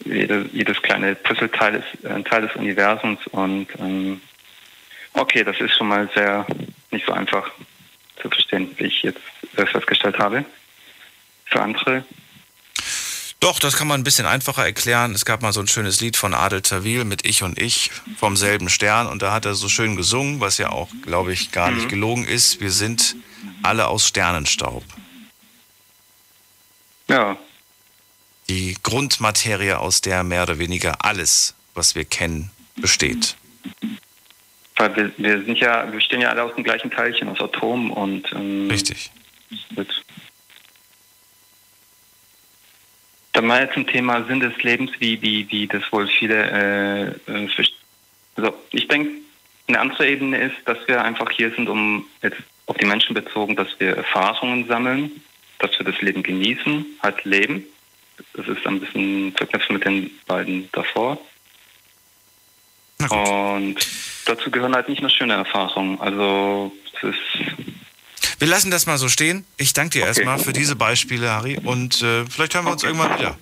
Jede, 0.06 0.48
jedes 0.54 0.82
kleine 0.82 1.16
Puzzleteil 1.16 1.76
ist 1.76 2.06
ein 2.06 2.24
Teil 2.24 2.44
des 2.44 2.56
Universums 2.56 3.20
und 3.32 3.68
ähm, 3.80 4.22
okay, 5.16 5.44
das 5.44 5.60
ist 5.60 5.76
schon 5.76 5.88
mal 5.88 6.10
sehr 6.14 6.46
nicht 6.92 7.06
so 7.06 7.14
einfach 7.14 7.50
zu 8.22 8.30
verstehen, 8.30 8.74
wie 8.78 8.86
ich 8.86 9.04
jetzt 9.04 9.22
festgestellt 9.54 10.18
habe. 10.20 10.46
Für 11.46 11.62
andere 11.62 12.04
Doch, 13.40 13.60
das 13.60 13.78
kann 13.78 13.88
man 13.88 14.02
ein 14.02 14.04
bisschen 14.04 14.26
einfacher 14.26 14.66
erklären. 14.66 15.14
Es 15.14 15.26
gab 15.26 15.42
mal 15.42 15.54
so 15.54 15.60
ein 15.60 15.68
schönes 15.68 16.02
Lied 16.02 16.18
von 16.18 16.34
Adel 16.34 16.62
Tawil 16.62 17.06
mit 17.06 17.26
Ich 17.26 17.44
und 17.44 17.62
Ich 17.62 17.92
vom 18.18 18.36
selben 18.36 18.70
Stern 18.70 19.08
und 19.08 19.22
da 19.22 19.32
hat 19.32 19.46
er 19.46 19.54
so 19.56 19.70
schön 19.70 19.96
gesungen, 19.96 20.40
was 20.40 20.58
ja 20.58 20.70
auch, 20.70 20.90
glaube 21.04 21.34
ich, 21.34 21.52
gar 21.52 21.72
nicht 21.72 21.90
gelogen 21.90 22.26
ist. 22.26 22.60
Wir 22.60 22.72
sind 22.72 23.16
alle 23.62 23.88
aus 23.88 24.08
Sternenstaub. 24.08 24.84
Ja. 27.08 27.38
Die 28.50 28.76
Grundmaterie, 28.82 29.74
aus 29.74 30.02
der 30.02 30.24
mehr 30.24 30.44
oder 30.44 30.60
weniger 30.60 31.04
alles, 31.04 31.56
was 31.74 31.96
wir 31.96 32.06
kennen, 32.06 32.52
besteht. 32.76 33.36
Weil 34.78 34.96
wir, 34.96 35.12
wir 35.18 35.44
sind 35.44 35.60
ja, 35.60 35.92
wir 35.92 36.02
stehen 36.02 36.22
ja 36.22 36.30
alle 36.30 36.44
aus 36.44 36.56
dem 36.56 36.64
gleichen 36.64 36.92
Teilchen, 36.92 37.30
aus 37.30 37.40
Atomen 37.40 37.92
und 37.92 38.32
ähm, 38.34 38.70
Richtig. 38.70 39.12
Dann 43.34 43.48
mal 43.48 43.72
zum 43.74 43.86
Thema 43.88 44.24
Sinn 44.26 44.40
des 44.40 44.56
Lebens, 44.64 44.92
wie, 45.00 45.22
wie, 45.22 45.50
wie 45.50 45.68
das 45.68 45.84
wohl 45.92 46.08
viele 46.08 47.18
äh, 47.28 47.32
äh, 47.32 47.48
also 48.36 48.54
ich 48.72 48.88
denke, 48.88 49.12
eine 49.68 49.80
andere 49.80 50.08
Ebene 50.08 50.38
ist, 50.38 50.56
dass 50.66 50.78
wir 50.88 51.04
einfach 51.04 51.32
hier 51.32 51.52
sind, 51.52 51.70
um 51.70 52.06
jetzt 52.22 52.38
auf 52.68 52.78
die 52.78 52.86
Menschen 52.86 53.14
bezogen, 53.14 53.56
dass 53.56 53.68
wir 53.80 53.96
Erfahrungen 53.96 54.68
sammeln, 54.68 55.24
dass 55.60 55.78
wir 55.78 55.86
das 55.86 56.02
Leben 56.02 56.22
genießen, 56.22 56.86
halt 57.02 57.24
leben. 57.26 57.64
Das 58.34 58.48
ist 58.48 58.66
ein 58.66 58.80
bisschen 58.80 59.34
verknüpft 59.34 59.72
mit 59.72 59.86
den 59.86 60.12
beiden 60.28 60.70
davor. 60.72 61.20
Und 63.10 63.76
dazu 64.26 64.50
gehören 64.50 64.74
halt 64.74 64.90
nicht 64.90 65.02
nur 65.02 65.10
schöne 65.10 65.34
Erfahrungen. 65.34 66.00
Also 66.00 66.72
es 67.02 67.10
ist 67.10 68.40
Wir 68.40 68.48
lassen 68.48 68.72
das 68.72 68.86
mal 68.86 68.98
so 68.98 69.10
stehen. 69.10 69.46
Ich 69.58 69.74
danke 69.74 70.00
dir 70.00 70.06
erstmal 70.06 70.40
für 70.40 70.54
diese 70.54 70.76
Beispiele, 70.76 71.30
Harry. 71.30 71.60
Und 71.64 72.02
äh, 72.02 72.26
vielleicht 72.26 72.56
hören 72.56 72.66
wir 72.66 72.72
uns 72.72 72.84
irgendwann 72.84 73.18
wieder. 73.18 73.38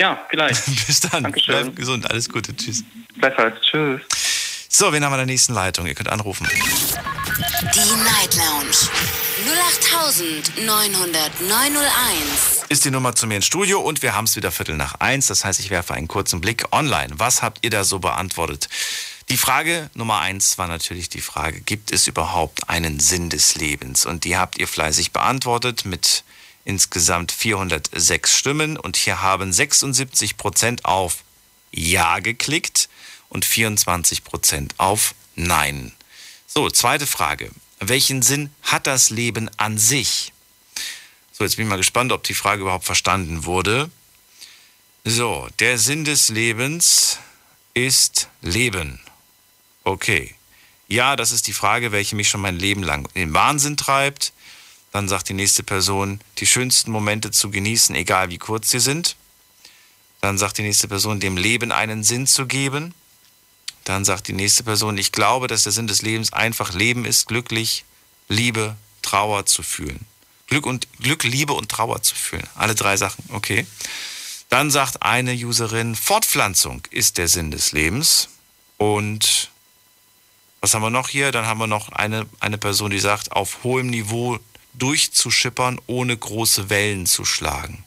Ja, 0.00 0.24
vielleicht. 0.30 0.64
Bis 0.86 1.00
dann. 1.00 1.30
Bleib 1.32 1.76
gesund. 1.76 2.10
Alles 2.10 2.28
Gute. 2.28 2.56
Tschüss. 2.56 2.84
Gleichfalls. 3.18 3.60
Tschüss. 3.60 4.00
So, 4.68 4.92
wen 4.92 5.04
haben 5.04 5.12
wir 5.12 5.16
in 5.16 5.26
der 5.26 5.34
nächsten 5.34 5.54
Leitung? 5.54 5.86
Ihr 5.86 5.94
könnt 5.94 6.08
anrufen. 6.08 6.46
Die 6.50 8.04
Night 8.04 8.36
Lounge 8.36 8.88
0890901. 10.56 12.57
Ist 12.70 12.84
die 12.84 12.90
Nummer 12.90 13.14
zu 13.14 13.26
mir 13.26 13.36
ins 13.36 13.46
Studio 13.46 13.80
und 13.80 14.02
wir 14.02 14.14
haben 14.14 14.26
es 14.26 14.36
wieder 14.36 14.52
Viertel 14.52 14.76
nach 14.76 14.96
eins. 14.96 15.28
Das 15.28 15.42
heißt, 15.42 15.58
ich 15.58 15.70
werfe 15.70 15.94
einen 15.94 16.06
kurzen 16.06 16.42
Blick 16.42 16.66
online. 16.70 17.14
Was 17.16 17.40
habt 17.40 17.64
ihr 17.64 17.70
da 17.70 17.82
so 17.82 17.98
beantwortet? 17.98 18.68
Die 19.30 19.38
Frage 19.38 19.88
Nummer 19.94 20.18
eins 20.18 20.58
war 20.58 20.68
natürlich 20.68 21.08
die 21.08 21.22
Frage, 21.22 21.62
gibt 21.62 21.92
es 21.92 22.06
überhaupt 22.06 22.68
einen 22.68 23.00
Sinn 23.00 23.30
des 23.30 23.54
Lebens? 23.54 24.04
Und 24.04 24.24
die 24.24 24.36
habt 24.36 24.58
ihr 24.58 24.68
fleißig 24.68 25.12
beantwortet 25.12 25.86
mit 25.86 26.24
insgesamt 26.66 27.32
406 27.32 28.36
Stimmen. 28.36 28.76
Und 28.76 28.98
hier 28.98 29.22
haben 29.22 29.50
76 29.50 30.36
Prozent 30.36 30.84
auf 30.84 31.24
Ja 31.72 32.18
geklickt 32.18 32.90
und 33.30 33.46
24 33.46 34.24
Prozent 34.24 34.74
auf 34.76 35.14
Nein. 35.36 35.92
So, 36.46 36.68
zweite 36.68 37.06
Frage. 37.06 37.50
Welchen 37.80 38.20
Sinn 38.20 38.50
hat 38.62 38.86
das 38.86 39.08
Leben 39.08 39.50
an 39.56 39.78
sich? 39.78 40.34
So, 41.38 41.44
jetzt 41.44 41.54
bin 41.56 41.66
ich 41.66 41.70
mal 41.70 41.76
gespannt, 41.76 42.10
ob 42.10 42.24
die 42.24 42.34
Frage 42.34 42.62
überhaupt 42.62 42.84
verstanden 42.84 43.44
wurde. 43.44 43.92
So, 45.04 45.48
der 45.60 45.78
Sinn 45.78 46.04
des 46.04 46.30
Lebens 46.30 47.20
ist 47.74 48.28
Leben. 48.42 48.98
Okay. 49.84 50.34
Ja, 50.88 51.14
das 51.14 51.30
ist 51.30 51.46
die 51.46 51.52
Frage, 51.52 51.92
welche 51.92 52.16
mich 52.16 52.28
schon 52.28 52.40
mein 52.40 52.58
Leben 52.58 52.82
lang 52.82 53.08
in 53.14 53.20
den 53.20 53.34
Wahnsinn 53.34 53.76
treibt. 53.76 54.32
Dann 54.90 55.08
sagt 55.08 55.28
die 55.28 55.34
nächste 55.34 55.62
Person, 55.62 56.20
die 56.38 56.46
schönsten 56.46 56.90
Momente 56.90 57.30
zu 57.30 57.50
genießen, 57.50 57.94
egal 57.94 58.30
wie 58.30 58.38
kurz 58.38 58.70
sie 58.70 58.80
sind. 58.80 59.14
Dann 60.20 60.38
sagt 60.38 60.58
die 60.58 60.62
nächste 60.62 60.88
Person, 60.88 61.20
dem 61.20 61.36
Leben 61.36 61.70
einen 61.70 62.02
Sinn 62.02 62.26
zu 62.26 62.46
geben. 62.46 62.94
Dann 63.84 64.04
sagt 64.04 64.26
die 64.26 64.32
nächste 64.32 64.64
Person, 64.64 64.98
ich 64.98 65.12
glaube, 65.12 65.46
dass 65.46 65.62
der 65.62 65.72
Sinn 65.72 65.86
des 65.86 66.02
Lebens 66.02 66.32
einfach 66.32 66.74
Leben 66.74 67.04
ist, 67.04 67.28
glücklich, 67.28 67.84
Liebe, 68.28 68.76
Trauer 69.02 69.46
zu 69.46 69.62
fühlen. 69.62 70.04
Glück 70.48 70.66
und 70.66 70.88
Glück, 71.00 71.24
Liebe 71.24 71.52
und 71.52 71.70
Trauer 71.70 72.02
zu 72.02 72.14
fühlen. 72.14 72.46
Alle 72.54 72.74
drei 72.74 72.96
Sachen, 72.96 73.24
okay. 73.28 73.66
Dann 74.48 74.70
sagt 74.70 75.02
eine 75.02 75.34
Userin, 75.34 75.94
Fortpflanzung 75.94 76.82
ist 76.90 77.18
der 77.18 77.28
Sinn 77.28 77.50
des 77.50 77.72
Lebens. 77.72 78.28
Und 78.78 79.50
was 80.60 80.74
haben 80.74 80.82
wir 80.82 80.90
noch 80.90 81.08
hier? 81.10 81.32
Dann 81.32 81.46
haben 81.46 81.60
wir 81.60 81.66
noch 81.66 81.90
eine, 81.92 82.26
eine 82.40 82.58
Person, 82.58 82.90
die 82.90 82.98
sagt, 82.98 83.32
auf 83.32 83.62
hohem 83.62 83.88
Niveau 83.88 84.38
durchzuschippern, 84.74 85.80
ohne 85.86 86.16
große 86.16 86.70
Wellen 86.70 87.04
zu 87.06 87.24
schlagen. 87.24 87.84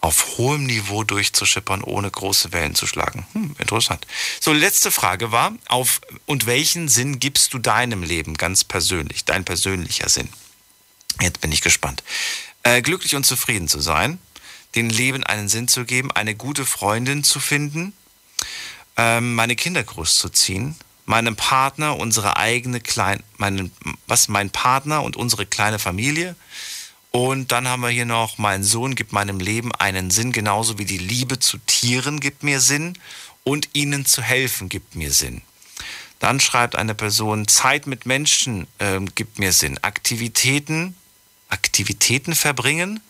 auf 0.00 0.38
hohem 0.38 0.64
Niveau 0.64 1.04
durchzuschippern, 1.04 1.82
ohne 1.82 2.10
große 2.10 2.52
Wellen 2.52 2.74
zu 2.74 2.86
schlagen. 2.86 3.26
Hm, 3.32 3.54
interessant. 3.58 4.06
So, 4.40 4.52
letzte 4.52 4.90
Frage 4.90 5.30
war, 5.30 5.52
auf 5.68 6.00
und 6.26 6.46
welchen 6.46 6.88
Sinn 6.88 7.18
gibst 7.20 7.52
du 7.52 7.58
deinem 7.58 8.02
Leben 8.02 8.34
ganz 8.36 8.64
persönlich, 8.64 9.24
dein 9.26 9.44
persönlicher 9.44 10.08
Sinn? 10.08 10.30
Jetzt 11.20 11.40
bin 11.40 11.52
ich 11.52 11.60
gespannt. 11.60 12.02
Äh, 12.62 12.82
glücklich 12.82 13.16
und 13.16 13.24
zufrieden 13.24 13.68
zu 13.68 13.80
sein, 13.80 14.18
den 14.74 14.90
Leben 14.90 15.24
einen 15.24 15.48
Sinn 15.48 15.68
zu 15.68 15.84
geben, 15.84 16.12
eine 16.12 16.34
gute 16.34 16.64
Freundin 16.64 17.24
zu 17.24 17.40
finden, 17.40 17.92
ähm, 18.96 19.34
meine 19.34 19.56
Kinder 19.56 19.82
großzuziehen, 19.82 20.76
meinem 21.06 21.36
Partner 21.36 21.96
unsere 21.96 22.36
eigene 22.36 22.80
kleine, 22.80 23.22
meinen, 23.38 23.72
was, 24.06 24.28
mein 24.28 24.50
Partner 24.50 25.02
und 25.02 25.16
unsere 25.16 25.46
kleine 25.46 25.78
Familie, 25.78 26.36
und 27.10 27.50
dann 27.50 27.66
haben 27.66 27.82
wir 27.82 27.88
hier 27.88 28.04
noch, 28.04 28.38
mein 28.38 28.62
Sohn 28.62 28.94
gibt 28.94 29.12
meinem 29.12 29.40
Leben 29.40 29.72
einen 29.74 30.10
Sinn, 30.10 30.30
genauso 30.32 30.78
wie 30.78 30.84
die 30.84 30.98
Liebe 30.98 31.40
zu 31.40 31.58
Tieren 31.58 32.20
gibt 32.20 32.44
mir 32.44 32.60
Sinn 32.60 32.96
und 33.42 33.70
ihnen 33.72 34.06
zu 34.06 34.22
helfen 34.22 34.68
gibt 34.68 34.94
mir 34.94 35.12
Sinn. 35.12 35.42
Dann 36.20 36.38
schreibt 36.38 36.76
eine 36.76 36.94
Person, 36.94 37.48
Zeit 37.48 37.86
mit 37.86 38.06
Menschen 38.06 38.68
äh, 38.78 39.00
gibt 39.14 39.38
mir 39.38 39.52
Sinn. 39.52 39.78
Aktivitäten, 39.82 40.94
Aktivitäten 41.50 42.34
verbringen, 42.34 43.00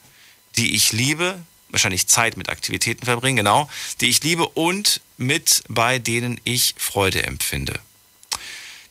die 0.57 0.75
ich 0.75 0.93
liebe, 0.93 1.39
wahrscheinlich 1.69 2.09
Zeit 2.09 2.37
mit 2.37 2.49
Aktivitäten 2.49 3.05
verbringen, 3.05 3.37
genau, 3.37 3.69
die 4.01 4.09
ich 4.09 4.23
liebe 4.23 4.49
und 4.49 5.01
mit 5.17 5.62
bei 5.69 5.99
denen 5.99 6.41
ich 6.45 6.75
Freude 6.79 7.23
empfinde. 7.23 7.79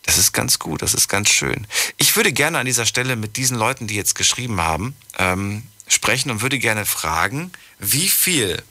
Das 0.04 0.18
ist 0.18 0.32
ganz 0.32 0.58
gut, 0.60 0.82
das 0.82 0.94
ist 0.94 1.08
ganz 1.08 1.30
schön. 1.30 1.68
Ich 1.98 2.16
würde 2.16 2.34
gerne 2.34 2.58
an 2.58 2.66
dieser 2.66 2.86
Stelle 2.86 3.16
mit 3.16 3.38
diesen 3.38 3.58
Leuten, 3.58 3.86
die 3.88 3.96
jetzt 3.96 4.16
geschrieben 4.16 4.62
haben, 4.62 4.96
ähm, 5.18 5.64
sprechen 5.88 6.32
und 6.32 6.42
würde 6.42 6.58
gerne 6.58 6.86
fragen, 6.86 7.52
wie 7.80 8.08
viel 8.08 8.64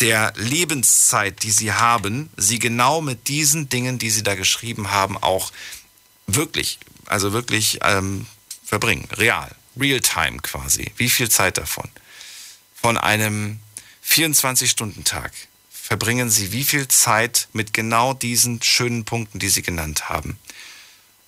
der 0.00 0.32
Lebenszeit, 0.36 1.44
die 1.44 1.50
sie 1.50 1.72
haben, 1.72 2.28
sie 2.36 2.58
genau 2.58 3.00
mit 3.00 3.28
diesen 3.28 3.68
Dingen, 3.68 3.98
die 3.98 4.10
sie 4.10 4.22
da 4.22 4.34
geschrieben 4.34 4.90
haben, 4.90 5.16
auch 5.16 5.52
wirklich, 6.26 6.78
also 7.06 7.32
wirklich 7.32 7.78
ähm, 7.82 8.26
verbringen. 8.64 9.08
Real, 9.12 9.54
real-time 9.78 10.38
quasi. 10.40 10.92
Wie 10.96 11.10
viel 11.10 11.30
Zeit 11.30 11.58
davon? 11.58 11.88
Von 12.74 12.98
einem 12.98 13.60
24-Stunden-Tag 14.06 15.32
verbringen 15.70 16.30
sie 16.30 16.52
wie 16.52 16.64
viel 16.64 16.88
Zeit 16.88 17.48
mit 17.52 17.72
genau 17.72 18.14
diesen 18.14 18.62
schönen 18.62 19.04
Punkten, 19.04 19.38
die 19.38 19.48
sie 19.48 19.62
genannt 19.62 20.08
haben? 20.08 20.38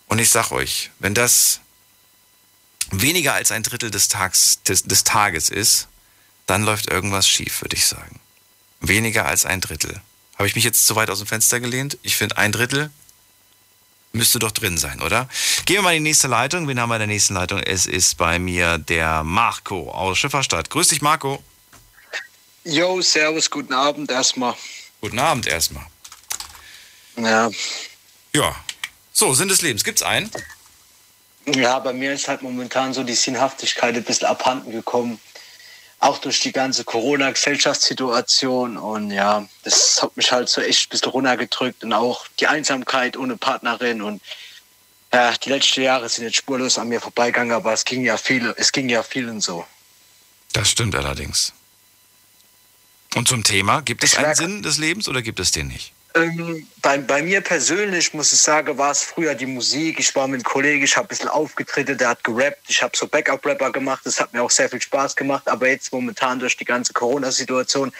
Und 0.06 0.18
ich 0.18 0.30
sag 0.30 0.50
euch, 0.50 0.90
wenn 0.98 1.14
das 1.14 1.60
weniger 2.90 3.34
als 3.34 3.50
ein 3.50 3.62
Drittel 3.62 3.90
des, 3.90 4.08
Tags, 4.08 4.62
des, 4.62 4.84
des 4.84 5.04
Tages 5.04 5.48
ist, 5.48 5.88
dann 6.46 6.62
läuft 6.62 6.90
irgendwas 6.90 7.28
schief, 7.28 7.62
würde 7.62 7.76
ich 7.76 7.86
sagen. 7.86 8.20
Weniger 8.80 9.26
als 9.26 9.46
ein 9.46 9.60
Drittel. 9.60 10.00
Habe 10.36 10.46
ich 10.46 10.54
mich 10.54 10.64
jetzt 10.64 10.86
zu 10.86 10.96
weit 10.96 11.10
aus 11.10 11.18
dem 11.18 11.26
Fenster 11.26 11.60
gelehnt? 11.60 11.98
Ich 12.02 12.16
finde, 12.16 12.36
ein 12.36 12.52
Drittel 12.52 12.90
müsste 14.14 14.38
doch 14.38 14.52
drin 14.52 14.78
sein, 14.78 15.00
oder? 15.02 15.28
Gehen 15.66 15.76
wir 15.76 15.82
mal 15.82 15.96
in 15.96 16.04
die 16.04 16.10
nächste 16.10 16.28
Leitung. 16.28 16.68
Wen 16.68 16.80
haben 16.80 16.88
wir 16.88 16.96
in 16.96 17.00
der 17.00 17.08
nächsten 17.08 17.34
Leitung? 17.34 17.58
Es 17.60 17.86
ist 17.86 18.16
bei 18.16 18.38
mir 18.38 18.78
der 18.78 19.24
Marco 19.24 19.90
aus 19.90 20.18
Schifferstadt. 20.18 20.70
Grüß 20.70 20.88
dich, 20.88 21.02
Marco. 21.02 21.42
Jo, 22.64 23.02
servus, 23.02 23.50
guten 23.50 23.74
Abend 23.74 24.10
erstmal. 24.10 24.54
Guten 25.00 25.18
Abend 25.18 25.46
erstmal. 25.46 25.84
Ja. 27.16 27.50
Ja, 28.34 28.56
so, 29.12 29.34
Sinn 29.34 29.48
des 29.48 29.62
Lebens. 29.62 29.84
Gibt's 29.84 30.02
einen? 30.02 30.30
Ja, 31.46 31.78
bei 31.78 31.92
mir 31.92 32.14
ist 32.14 32.26
halt 32.26 32.42
momentan 32.42 32.94
so 32.94 33.04
die 33.04 33.14
Sinnhaftigkeit 33.14 33.94
ein 33.94 34.02
bisschen 34.02 34.26
abhanden 34.26 34.72
gekommen. 34.72 35.20
Auch 36.04 36.18
durch 36.18 36.40
die 36.40 36.52
ganze 36.52 36.84
Corona-Gesellschaftssituation. 36.84 38.76
Und 38.76 39.10
ja, 39.10 39.48
das 39.62 40.02
hat 40.02 40.14
mich 40.18 40.30
halt 40.30 40.50
so 40.50 40.60
echt 40.60 40.86
ein 40.86 40.90
bisschen 40.90 41.12
runtergedrückt. 41.12 41.82
Und 41.82 41.94
auch 41.94 42.26
die 42.40 42.46
Einsamkeit 42.46 43.16
ohne 43.16 43.38
Partnerin. 43.38 44.02
Und 44.02 44.20
ja, 45.14 45.32
die 45.32 45.48
letzten 45.48 45.80
Jahre 45.80 46.10
sind 46.10 46.24
jetzt 46.24 46.36
spurlos 46.36 46.76
an 46.76 46.88
mir 46.88 47.00
vorbeigegangen, 47.00 47.52
aber 47.52 47.72
es 47.72 47.86
ging 47.86 48.04
ja 48.04 48.18
viele, 48.18 48.54
es 48.58 48.70
ging 48.70 48.90
ja 48.90 49.02
vielen 49.02 49.40
so. 49.40 49.64
Das 50.52 50.68
stimmt 50.68 50.94
allerdings. 50.94 51.54
Und 53.14 53.26
zum 53.26 53.42
Thema, 53.42 53.80
gibt 53.80 54.04
es 54.04 54.18
einen 54.18 54.34
Sinn 54.34 54.62
des 54.62 54.76
Lebens 54.76 55.08
oder 55.08 55.22
gibt 55.22 55.40
es 55.40 55.52
den 55.52 55.68
nicht? 55.68 55.93
Ähm, 56.16 56.68
bei, 56.80 56.98
bei 56.98 57.22
mir 57.22 57.40
persönlich 57.40 58.14
muss 58.14 58.32
ich 58.32 58.40
sagen, 58.40 58.78
war 58.78 58.92
es 58.92 59.02
früher 59.02 59.34
die 59.34 59.46
Musik. 59.46 59.98
Ich 59.98 60.14
war 60.14 60.28
mit 60.28 60.36
einem 60.36 60.44
Kollegen, 60.44 60.84
ich 60.84 60.96
habe 60.96 61.06
ein 61.06 61.08
bisschen 61.08 61.28
aufgetreten, 61.28 61.98
der 61.98 62.10
hat 62.10 62.22
gerappt. 62.22 62.62
Ich 62.68 62.82
habe 62.82 62.96
so 62.96 63.08
Backup-Rapper 63.08 63.72
gemacht. 63.72 64.02
Das 64.04 64.20
hat 64.20 64.32
mir 64.32 64.42
auch 64.42 64.50
sehr 64.50 64.68
viel 64.68 64.80
Spaß 64.80 65.16
gemacht. 65.16 65.48
Aber 65.48 65.68
jetzt 65.68 65.92
momentan 65.92 66.38
durch 66.38 66.56
die 66.56 66.64
ganze 66.64 66.92
Corona-Situation 66.92 67.92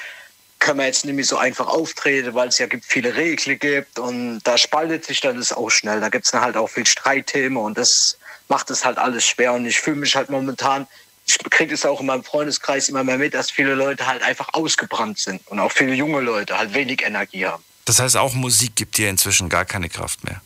können 0.60 0.78
wir 0.78 0.86
jetzt 0.86 1.04
nicht 1.04 1.14
mehr 1.14 1.24
so 1.24 1.36
einfach 1.38 1.66
auftreten, 1.66 2.34
weil 2.34 2.48
es 2.48 2.58
ja 2.58 2.66
gibt 2.66 2.84
viele 2.84 3.16
Regeln 3.16 3.58
gibt. 3.58 3.98
Und 3.98 4.40
da 4.44 4.58
spaltet 4.58 5.04
sich 5.04 5.20
dann 5.20 5.36
das 5.36 5.52
auch 5.52 5.70
schnell. 5.70 6.00
Da 6.00 6.08
gibt 6.08 6.24
es 6.24 6.30
dann 6.30 6.42
halt 6.42 6.56
auch 6.56 6.68
viel 6.68 6.86
Streitthemen 6.86 7.58
und 7.58 7.76
das 7.76 8.16
macht 8.48 8.70
es 8.70 8.84
halt 8.84 8.96
alles 8.98 9.26
schwer. 9.26 9.54
Und 9.54 9.66
ich 9.66 9.80
fühle 9.80 9.96
mich 9.96 10.14
halt 10.14 10.30
momentan 10.30 10.86
ich 11.26 11.38
kriege 11.38 11.72
es 11.72 11.86
auch 11.86 12.00
in 12.00 12.06
meinem 12.06 12.22
Freundeskreis 12.22 12.90
immer 12.90 13.02
mehr 13.02 13.16
mit, 13.16 13.32
dass 13.32 13.50
viele 13.50 13.74
Leute 13.74 14.06
halt 14.06 14.22
einfach 14.22 14.50
ausgebrannt 14.52 15.18
sind 15.18 15.40
und 15.46 15.58
auch 15.58 15.72
viele 15.72 15.94
junge 15.94 16.20
Leute 16.20 16.58
halt 16.58 16.74
wenig 16.74 17.02
Energie 17.02 17.46
haben. 17.46 17.64
Das 17.84 18.00
heißt, 18.00 18.16
auch 18.16 18.34
Musik 18.34 18.76
gibt 18.76 18.96
dir 18.96 19.10
inzwischen 19.10 19.48
gar 19.48 19.64
keine 19.64 19.88
Kraft 19.88 20.24
mehr. 20.24 20.40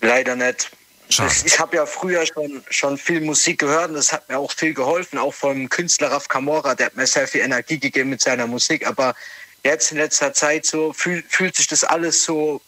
Leider 0.00 0.36
nicht. 0.36 0.70
Das, 1.16 1.44
ich 1.44 1.60
habe 1.60 1.76
ja 1.76 1.86
früher 1.86 2.26
schon, 2.26 2.64
schon 2.68 2.98
viel 2.98 3.20
Musik 3.20 3.60
gehört 3.60 3.90
und 3.90 3.94
das 3.94 4.12
hat 4.12 4.28
mir 4.28 4.38
auch 4.38 4.52
viel 4.52 4.74
geholfen, 4.74 5.18
auch 5.18 5.32
vom 5.32 5.68
Künstler 5.68 6.10
Raf 6.10 6.26
Kamora, 6.26 6.74
der 6.74 6.86
hat 6.86 6.96
mir 6.96 7.06
sehr 7.06 7.28
viel 7.28 7.42
Energie 7.42 7.78
gegeben 7.78 8.10
mit 8.10 8.20
seiner 8.20 8.46
Musik. 8.46 8.86
Aber 8.86 9.14
jetzt 9.62 9.92
in 9.92 9.98
letzter 9.98 10.32
Zeit 10.32 10.66
so 10.66 10.92
fühl, 10.92 11.22
fühlt 11.28 11.54
sich 11.54 11.68
das 11.68 11.84
alles 11.84 12.24
so, 12.24 12.60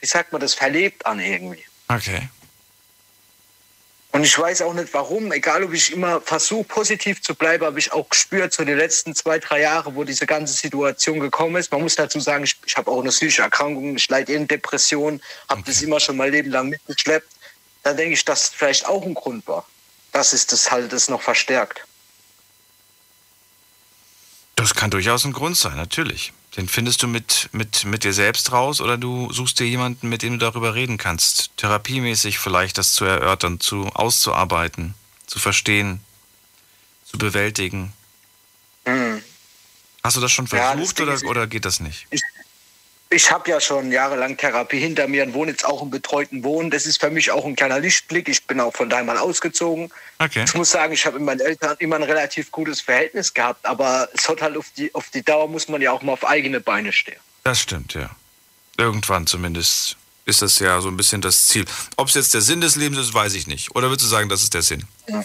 wie 0.00 0.06
sagt 0.06 0.32
man 0.32 0.40
das, 0.40 0.54
verlebt 0.54 1.06
an 1.06 1.20
irgendwie. 1.20 1.64
Okay. 1.86 2.28
Und 4.16 4.24
ich 4.24 4.38
weiß 4.38 4.62
auch 4.62 4.72
nicht 4.72 4.94
warum, 4.94 5.30
egal 5.30 5.62
ob 5.62 5.74
ich 5.74 5.92
immer 5.92 6.22
versuche, 6.22 6.64
positiv 6.64 7.20
zu 7.20 7.34
bleiben, 7.34 7.66
habe 7.66 7.78
ich 7.78 7.92
auch 7.92 8.08
gespürt, 8.08 8.50
so 8.50 8.64
die 8.64 8.72
letzten 8.72 9.14
zwei, 9.14 9.38
drei 9.38 9.60
Jahre, 9.60 9.94
wo 9.94 10.04
diese 10.04 10.24
ganze 10.24 10.54
Situation 10.54 11.20
gekommen 11.20 11.56
ist. 11.56 11.70
Man 11.70 11.82
muss 11.82 11.96
dazu 11.96 12.18
sagen, 12.18 12.44
ich, 12.44 12.56
ich 12.64 12.78
habe 12.78 12.90
auch 12.90 13.00
eine 13.00 13.10
psychische 13.10 13.42
Erkrankung, 13.42 13.94
ich 13.94 14.08
leide 14.08 14.32
in 14.32 14.48
Depression, 14.48 15.20
habe 15.50 15.60
okay. 15.60 15.70
das 15.70 15.82
immer 15.82 16.00
schon 16.00 16.16
mein 16.16 16.32
Leben 16.32 16.50
lang 16.50 16.70
mitgeschleppt. 16.70 17.28
Da 17.82 17.92
denke 17.92 18.14
ich, 18.14 18.24
dass 18.24 18.44
das 18.44 18.54
vielleicht 18.54 18.86
auch 18.86 19.04
ein 19.04 19.12
Grund 19.12 19.46
war. 19.46 19.66
dass 20.12 20.32
es 20.32 20.46
das 20.46 20.70
halt 20.70 20.94
das 20.94 21.10
noch 21.10 21.20
verstärkt. 21.20 21.84
Das 24.54 24.74
kann 24.74 24.90
durchaus 24.90 25.26
ein 25.26 25.34
Grund 25.34 25.58
sein, 25.58 25.76
natürlich. 25.76 26.32
Den 26.56 26.68
findest 26.68 27.02
du 27.02 27.06
mit, 27.06 27.50
mit, 27.52 27.84
mit 27.84 28.04
dir 28.04 28.14
selbst 28.14 28.50
raus 28.50 28.80
oder 28.80 28.96
du 28.96 29.30
suchst 29.30 29.60
dir 29.60 29.66
jemanden, 29.66 30.08
mit 30.08 30.22
dem 30.22 30.34
du 30.34 30.38
darüber 30.38 30.74
reden 30.74 30.96
kannst. 30.96 31.50
Therapiemäßig 31.58 32.38
vielleicht 32.38 32.78
das 32.78 32.94
zu 32.94 33.04
erörtern, 33.04 33.60
zu 33.60 33.86
auszuarbeiten, 33.88 34.94
zu 35.26 35.38
verstehen, 35.38 36.00
zu 37.04 37.18
bewältigen. 37.18 37.92
Mhm. 38.86 39.22
Hast 40.02 40.16
du 40.16 40.20
das 40.20 40.32
schon 40.32 40.46
versucht 40.46 40.98
ja, 40.98 41.04
das 41.04 41.22
oder, 41.22 41.30
oder 41.30 41.46
geht 41.46 41.64
das 41.64 41.80
nicht? 41.80 42.06
Ich, 42.10 42.22
ich 43.08 43.30
habe 43.30 43.48
ja 43.50 43.60
schon 43.60 43.92
jahrelang 43.92 44.36
Therapie 44.36 44.80
hinter 44.80 45.06
mir 45.06 45.24
und 45.24 45.34
wohne 45.34 45.52
jetzt 45.52 45.64
auch 45.64 45.82
im 45.82 45.90
betreuten 45.90 46.42
Wohnen. 46.42 46.70
Das 46.70 46.86
ist 46.86 47.00
für 47.00 47.10
mich 47.10 47.30
auch 47.30 47.44
ein 47.44 47.54
kleiner 47.54 47.78
Lichtblick. 47.78 48.28
Ich 48.28 48.44
bin 48.46 48.58
auch 48.60 48.74
von 48.74 48.90
daheim 48.90 49.06
mal 49.06 49.18
ausgezogen. 49.18 49.90
Okay. 50.18 50.44
Ich 50.44 50.54
muss 50.54 50.70
sagen, 50.70 50.92
ich 50.92 51.06
habe 51.06 51.18
mit 51.18 51.26
meinen 51.26 51.40
Eltern 51.40 51.76
immer 51.78 51.96
ein 51.96 52.02
relativ 52.02 52.50
gutes 52.50 52.80
Verhältnis 52.80 53.32
gehabt, 53.32 53.64
aber 53.64 54.08
es 54.12 54.28
hat 54.28 54.42
halt 54.42 54.56
auf 54.56 54.66
die, 54.76 54.92
auf 54.94 55.10
die 55.10 55.22
Dauer 55.22 55.48
muss 55.48 55.68
man 55.68 55.80
ja 55.80 55.92
auch 55.92 56.02
mal 56.02 56.12
auf 56.12 56.26
eigene 56.26 56.60
Beine 56.60 56.92
stehen. 56.92 57.20
Das 57.44 57.60
stimmt, 57.60 57.94
ja. 57.94 58.10
Irgendwann 58.76 59.26
zumindest 59.26 59.96
ist 60.24 60.42
das 60.42 60.58
ja 60.58 60.80
so 60.80 60.88
ein 60.88 60.96
bisschen 60.96 61.22
das 61.22 61.46
Ziel. 61.46 61.64
Ob 61.96 62.08
es 62.08 62.14
jetzt 62.14 62.34
der 62.34 62.40
Sinn 62.40 62.60
des 62.60 62.74
Lebens 62.74 62.98
ist, 62.98 63.14
weiß 63.14 63.34
ich 63.34 63.46
nicht. 63.46 63.74
Oder 63.76 63.88
würdest 63.88 64.04
du 64.04 64.10
sagen, 64.10 64.28
das 64.28 64.42
ist 64.42 64.52
der 64.52 64.62
Sinn? 64.62 64.84
Ja. 65.08 65.24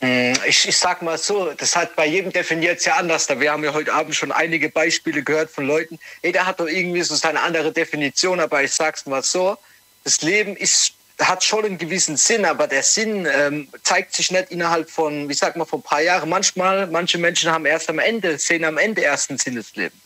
Hm, 0.00 0.34
ich, 0.46 0.68
ich 0.68 0.76
sag 0.76 1.00
mal 1.02 1.16
so, 1.16 1.52
das 1.52 1.74
hat 1.74 1.96
bei 1.96 2.06
jedem 2.06 2.30
definiert 2.30 2.84
ja 2.84 2.96
anders. 2.96 3.28
Wir 3.28 3.50
haben 3.50 3.64
ja 3.64 3.72
heute 3.72 3.92
Abend 3.94 4.14
schon 4.14 4.30
einige 4.30 4.68
Beispiele 4.68 5.22
gehört 5.22 5.50
von 5.50 5.66
Leuten. 5.66 5.98
Jeder 6.22 6.44
hat 6.46 6.60
doch 6.60 6.66
irgendwie 6.66 7.02
so 7.02 7.14
seine 7.14 7.40
andere 7.42 7.72
Definition, 7.72 8.40
aber 8.40 8.62
ich 8.62 8.72
sag's 8.72 9.06
mal 9.06 9.22
so, 9.22 9.56
das 10.04 10.20
Leben 10.20 10.54
ist, 10.54 10.92
hat 11.18 11.42
schon 11.42 11.64
einen 11.64 11.78
gewissen 11.78 12.18
Sinn, 12.18 12.44
aber 12.44 12.66
der 12.66 12.82
Sinn 12.82 13.26
ähm, 13.30 13.68
zeigt 13.82 14.14
sich 14.14 14.30
nicht 14.30 14.50
innerhalb 14.50 14.90
von, 14.90 15.28
wie 15.30 15.34
sag 15.34 15.56
mal, 15.56 15.64
von 15.64 15.80
ein 15.80 15.82
paar 15.82 16.02
Jahren. 16.02 16.28
Manchmal, 16.28 16.86
manche 16.88 17.16
Menschen 17.16 17.50
haben 17.50 17.64
erst 17.64 17.88
am 17.88 17.98
Ende, 17.98 18.38
sehen 18.38 18.64
am 18.64 18.76
Ende 18.76 19.00
erst 19.00 19.30
den 19.30 19.38
Sinn 19.38 19.54
des 19.54 19.74
Lebens. 19.76 20.00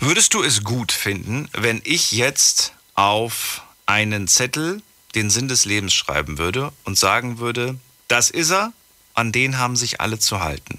Würdest 0.00 0.34
du 0.34 0.42
es 0.42 0.64
gut 0.64 0.90
finden, 0.90 1.48
wenn 1.52 1.80
ich 1.84 2.12
jetzt 2.12 2.72
auf 2.94 3.62
einen 3.86 4.26
Zettel 4.26 4.82
den 5.14 5.30
Sinn 5.30 5.46
des 5.46 5.64
Lebens 5.64 5.94
schreiben 5.94 6.38
würde 6.38 6.72
und 6.84 6.98
sagen 6.98 7.38
würde, 7.38 7.76
das 8.14 8.30
ist 8.30 8.50
er, 8.50 8.72
an 9.14 9.32
den 9.32 9.58
haben 9.58 9.76
sich 9.76 10.00
alle 10.00 10.18
zu 10.18 10.40
halten. 10.40 10.78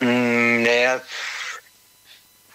Mm, 0.00 0.62
naja, 0.62 1.00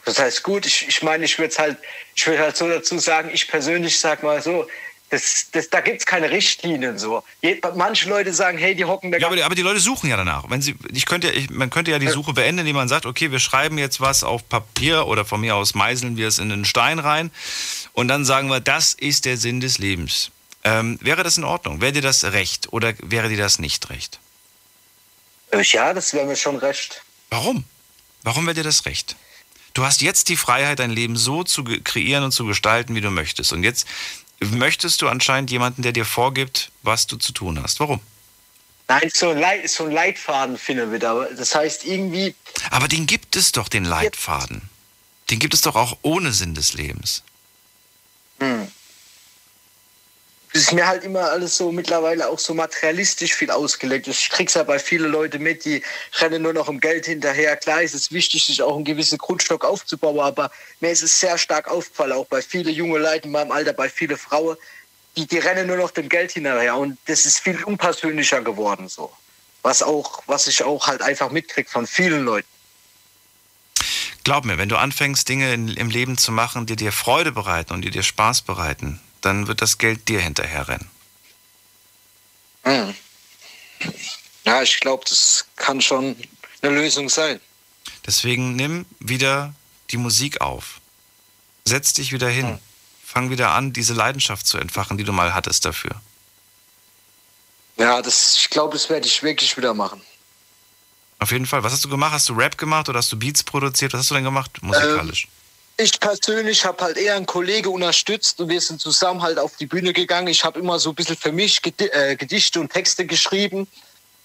das 0.05 0.19
heißt 0.19 0.43
gut, 0.43 0.65
ich, 0.65 0.87
ich 0.87 1.03
meine, 1.03 1.25
ich 1.25 1.37
würde 1.37 1.55
halt, 1.57 1.77
ich 2.15 2.25
würde 2.25 2.39
halt 2.41 2.55
so 2.57 2.67
dazu 2.69 2.97
sagen, 2.99 3.29
ich 3.33 3.47
persönlich 3.47 3.99
sag 3.99 4.23
mal 4.23 4.41
so, 4.41 4.67
Das, 5.09 5.47
das, 5.53 5.69
da 5.69 5.79
gibt 5.79 5.99
es 6.01 6.05
keine 6.05 6.29
Richtlinien 6.31 6.97
so. 6.97 7.23
Je, 7.41 7.61
manche 7.75 8.09
Leute 8.09 8.33
sagen, 8.33 8.57
hey, 8.57 8.75
die 8.75 8.83
hocken 8.83 9.09
da 9.09 9.17
Ja, 9.17 9.27
aber, 9.27 9.37
die- 9.37 9.43
aber 9.43 9.55
die 9.55 9.61
Leute 9.61 9.79
suchen 9.79 10.09
ja 10.09 10.17
danach. 10.17 10.43
Wenn 10.49 10.61
sie, 10.61 10.75
ich 10.93 11.05
könnte, 11.05 11.31
ich, 11.31 11.49
man 11.49 11.69
könnte 11.69 11.91
ja 11.91 11.99
die 11.99 12.09
Suche 12.09 12.33
beenden, 12.33 12.59
indem 12.59 12.75
man 12.75 12.89
sagt, 12.89 13.05
okay, 13.05 13.31
wir 13.31 13.39
schreiben 13.39 13.77
jetzt 13.77 14.01
was 14.01 14.25
auf 14.25 14.49
Papier 14.49 15.07
oder 15.07 15.23
von 15.23 15.39
mir 15.39 15.55
aus 15.55 15.75
meißeln 15.75 16.17
wir 16.17 16.27
es 16.27 16.39
in 16.39 16.49
den 16.49 16.65
Stein 16.65 16.99
rein 16.99 17.31
und 17.93 18.09
dann 18.09 18.25
sagen 18.25 18.49
wir, 18.49 18.59
das 18.59 18.93
ist 18.93 19.23
der 19.23 19.37
Sinn 19.37 19.61
des 19.61 19.77
Lebens. 19.77 20.29
Ähm, 20.63 20.97
wäre 21.01 21.23
das 21.23 21.37
in 21.37 21.43
Ordnung? 21.43 21.81
Wäre 21.81 21.93
dir 21.93 22.01
das 22.01 22.23
recht 22.23 22.73
oder 22.73 22.93
wäre 22.99 23.29
dir 23.29 23.37
das 23.37 23.59
nicht 23.59 23.89
recht? 23.89 24.19
Äh, 25.51 25.61
Ja, 25.63 25.93
das 25.93 26.13
wäre 26.13 26.25
mir 26.25 26.35
schon 26.35 26.57
recht. 26.57 27.01
Warum? 27.29 27.63
Warum 28.23 28.45
wäre 28.45 28.55
dir 28.55 28.63
das 28.63 28.85
recht? 28.85 29.15
Du 29.73 29.85
hast 29.85 30.01
jetzt 30.01 30.29
die 30.29 30.37
Freiheit, 30.37 30.79
dein 30.79 30.89
Leben 30.89 31.15
so 31.17 31.43
zu 31.43 31.63
kreieren 31.63 32.23
und 32.23 32.31
zu 32.31 32.45
gestalten, 32.45 32.95
wie 32.95 33.01
du 33.01 33.11
möchtest. 33.11 33.53
Und 33.53 33.63
jetzt 33.63 33.87
möchtest 34.39 35.01
du 35.01 35.07
anscheinend 35.07 35.51
jemanden, 35.51 35.83
der 35.83 35.91
dir 35.91 36.05
vorgibt, 36.05 36.71
was 36.81 37.05
du 37.07 37.17
zu 37.17 37.31
tun 37.31 37.61
hast. 37.61 37.79
Warum? 37.79 37.99
Nein, 38.89 39.09
so 39.13 39.29
ein, 39.29 39.37
Leit, 39.37 39.69
so 39.69 39.83
ein 39.85 39.91
Leitfaden 39.91 40.57
finden 40.57 40.91
wir 40.91 40.99
da. 40.99 41.27
Das 41.37 41.53
heißt 41.53 41.85
irgendwie, 41.85 42.33
Aber 42.71 42.87
den 42.87 43.05
gibt 43.05 43.35
es 43.35 43.51
doch, 43.51 43.67
den 43.69 43.85
Leitfaden. 43.85 44.61
Den 45.29 45.39
gibt 45.39 45.53
es 45.53 45.61
doch 45.61 45.75
auch 45.75 45.97
ohne 46.01 46.31
Sinn 46.31 46.55
des 46.55 46.73
Lebens. 46.73 47.23
hm. 48.39 48.71
Das 50.57 50.63
ist 50.63 50.73
mir 50.73 50.87
halt 50.87 51.03
immer 51.03 51.29
alles 51.29 51.55
so 51.55 51.71
mittlerweile 51.71 52.27
auch 52.27 52.39
so 52.39 52.55
materialistisch 52.55 53.35
viel 53.35 53.51
ausgelegt. 53.51 54.07
Ich 54.07 54.27
krieg's 54.31 54.55
ja 54.55 54.63
bei 54.63 54.79
vielen 54.79 55.11
Leuten 55.11 55.43
mit, 55.43 55.63
die 55.65 55.83
rennen 56.17 56.41
nur 56.41 56.51
noch 56.51 56.67
um 56.67 56.79
Geld 56.79 57.05
hinterher. 57.05 57.55
Klar 57.57 57.83
ist 57.83 57.93
es 57.93 58.11
wichtig, 58.11 58.43
sich 58.43 58.63
auch 58.63 58.75
einen 58.75 58.83
gewissen 58.83 59.19
Grundstock 59.19 59.63
aufzubauen, 59.63 60.19
aber 60.19 60.49
mir 60.79 60.89
ist 60.89 61.03
es 61.03 61.19
sehr 61.19 61.37
stark 61.37 61.69
aufgefallen, 61.69 62.13
auch 62.13 62.25
bei 62.25 62.41
vielen 62.41 62.73
jungen 62.73 63.03
Leuten 63.03 63.27
in 63.27 63.33
meinem 63.33 63.51
Alter, 63.51 63.71
bei 63.73 63.87
vielen 63.87 64.17
Frauen, 64.17 64.57
die, 65.15 65.27
die 65.27 65.37
rennen 65.37 65.67
nur 65.67 65.77
noch 65.77 65.91
dem 65.91 66.09
Geld 66.09 66.31
hinterher 66.31 66.75
und 66.75 66.97
das 67.05 67.25
ist 67.25 67.37
viel 67.37 67.63
unpersönlicher 67.63 68.41
geworden 68.41 68.87
so. 68.87 69.11
Was 69.61 69.83
auch, 69.83 70.23
was 70.25 70.47
ich 70.47 70.63
auch 70.63 70.87
halt 70.87 71.03
einfach 71.03 71.29
mitkrieg 71.29 71.69
von 71.69 71.85
vielen 71.85 72.25
Leuten. 72.25 72.47
Glaub 74.23 74.43
mir, 74.43 74.57
wenn 74.57 74.69
du 74.69 74.77
anfängst, 74.77 75.29
Dinge 75.29 75.53
in, 75.53 75.67
im 75.67 75.91
Leben 75.91 76.17
zu 76.17 76.31
machen, 76.31 76.65
die 76.65 76.75
dir 76.75 76.91
Freude 76.91 77.31
bereiten 77.31 77.73
und 77.73 77.83
die 77.83 77.91
dir 77.91 78.01
Spaß 78.01 78.41
bereiten, 78.41 78.99
dann 79.21 79.47
wird 79.47 79.61
das 79.61 79.77
Geld 79.77 80.07
dir 80.07 80.19
hinterherrennen. 80.19 80.89
Hm. 82.63 82.95
Ja, 84.45 84.61
ich 84.61 84.79
glaube, 84.79 85.05
das 85.07 85.45
kann 85.55 85.81
schon 85.81 86.15
eine 86.61 86.75
Lösung 86.75 87.09
sein. 87.09 87.39
Deswegen 88.05 88.55
nimm 88.55 88.85
wieder 88.99 89.53
die 89.91 89.97
Musik 89.97 90.41
auf. 90.41 90.79
Setz 91.65 91.93
dich 91.93 92.11
wieder 92.11 92.29
hin. 92.29 92.59
Fang 93.03 93.29
wieder 93.29 93.51
an, 93.51 93.73
diese 93.73 93.93
Leidenschaft 93.93 94.47
zu 94.47 94.57
entfachen, 94.57 94.97
die 94.97 95.03
du 95.03 95.13
mal 95.13 95.33
hattest 95.33 95.65
dafür. 95.65 96.01
Ja, 97.77 98.01
das, 98.01 98.37
ich 98.37 98.49
glaube, 98.49 98.73
das 98.73 98.89
werde 98.89 99.07
ich 99.07 99.23
wirklich 99.23 99.55
wieder 99.55 99.73
machen. 99.73 100.01
Auf 101.19 101.31
jeden 101.31 101.45
Fall. 101.45 101.63
Was 101.63 101.73
hast 101.73 101.85
du 101.85 101.89
gemacht? 101.89 102.11
Hast 102.11 102.29
du 102.29 102.33
Rap 102.33 102.57
gemacht 102.57 102.89
oder 102.89 102.99
hast 102.99 103.11
du 103.11 103.17
Beats 103.17 103.43
produziert? 103.43 103.93
Was 103.93 104.01
hast 104.01 104.11
du 104.11 104.15
denn 104.15 104.23
gemacht 104.23 104.61
musikalisch? 104.61 105.27
Ich 105.79 105.99
persönlich 105.99 106.65
habe 106.65 106.83
halt 106.83 106.97
eher 106.97 107.15
einen 107.15 107.27
Kollege 107.27 107.69
unterstützt 107.69 108.41
und 108.41 108.49
wir 108.49 108.59
sind 108.59 108.81
zusammen 108.81 109.21
halt 109.21 109.37
auf 109.37 109.57
die 109.57 109.67
Bühne 109.67 109.93
gegangen. 109.93 110.27
Ich 110.27 110.43
habe 110.43 110.59
immer 110.59 110.79
so 110.79 110.89
ein 110.89 110.95
bisschen 110.95 111.15
für 111.15 111.31
mich 111.31 111.61
äh, 111.77 112.15
Gedichte 112.15 112.59
und 112.59 112.73
Texte 112.73 113.05
geschrieben. 113.05 113.67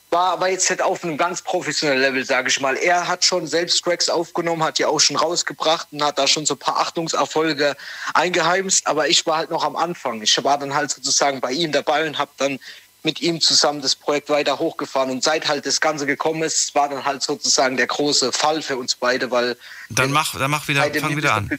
War 0.09 0.33
aber 0.33 0.49
jetzt 0.49 0.71
nicht 0.71 0.81
auf 0.81 1.05
einem 1.05 1.19
ganz 1.19 1.43
professionellen 1.43 2.01
Level, 2.01 2.25
sage 2.25 2.49
ich 2.49 2.59
mal. 2.59 2.79
Er 2.79 3.07
hat 3.07 3.23
schon 3.23 3.47
selbst 3.47 3.85
Tracks 3.85 4.09
aufgenommen, 4.09 4.65
hat 4.65 4.79
die 4.79 4.87
auch 4.87 4.99
schon 4.99 5.17
rausgebracht 5.17 5.89
und 5.93 6.03
hat 6.03 6.19
da 6.19 6.27
schon 6.27 6.47
so 6.47 6.55
ein 6.55 6.59
paar 6.59 6.79
Achtungserfolge 6.79 7.77
eingeheimst. 8.15 8.87
Aber 8.87 9.09
ich 9.09 9.27
war 9.27 9.37
halt 9.37 9.51
noch 9.51 9.65
am 9.65 9.77
Anfang. 9.77 10.23
Ich 10.23 10.43
war 10.43 10.57
dann 10.57 10.75
halt 10.75 10.91
sozusagen 10.91 11.43
bei 11.43 11.53
ihm 11.53 11.71
dabei 11.71 12.07
und 12.07 12.17
habe 12.17 12.31
dann 12.39 12.61
mit 13.05 13.21
ihm 13.21 13.41
zusammen 13.41 13.83
das 13.83 13.97
Projekt 13.97 14.29
weiter 14.29 14.59
hochgefahren. 14.59 15.11
Und 15.11 15.25
seit 15.25 15.49
halt 15.49 15.67
das 15.67 15.81
Ganze 15.81 16.07
gekommen 16.07 16.43
ist, 16.45 16.75
war 16.75 16.89
dann 16.89 17.05
halt 17.05 17.23
sozusagen 17.23 17.77
der 17.77 17.89
große 17.89 18.31
Fall 18.33 18.63
für 18.63 18.77
uns 18.77 18.95
beide, 18.95 19.31
weil 19.31 19.57
Dann 19.89 20.13
mach, 20.13 20.39
dann 20.39 20.51
mach 20.51 20.69
wieder, 20.69 20.83
fang 20.95 21.17
wieder 21.17 21.35
an. 21.35 21.51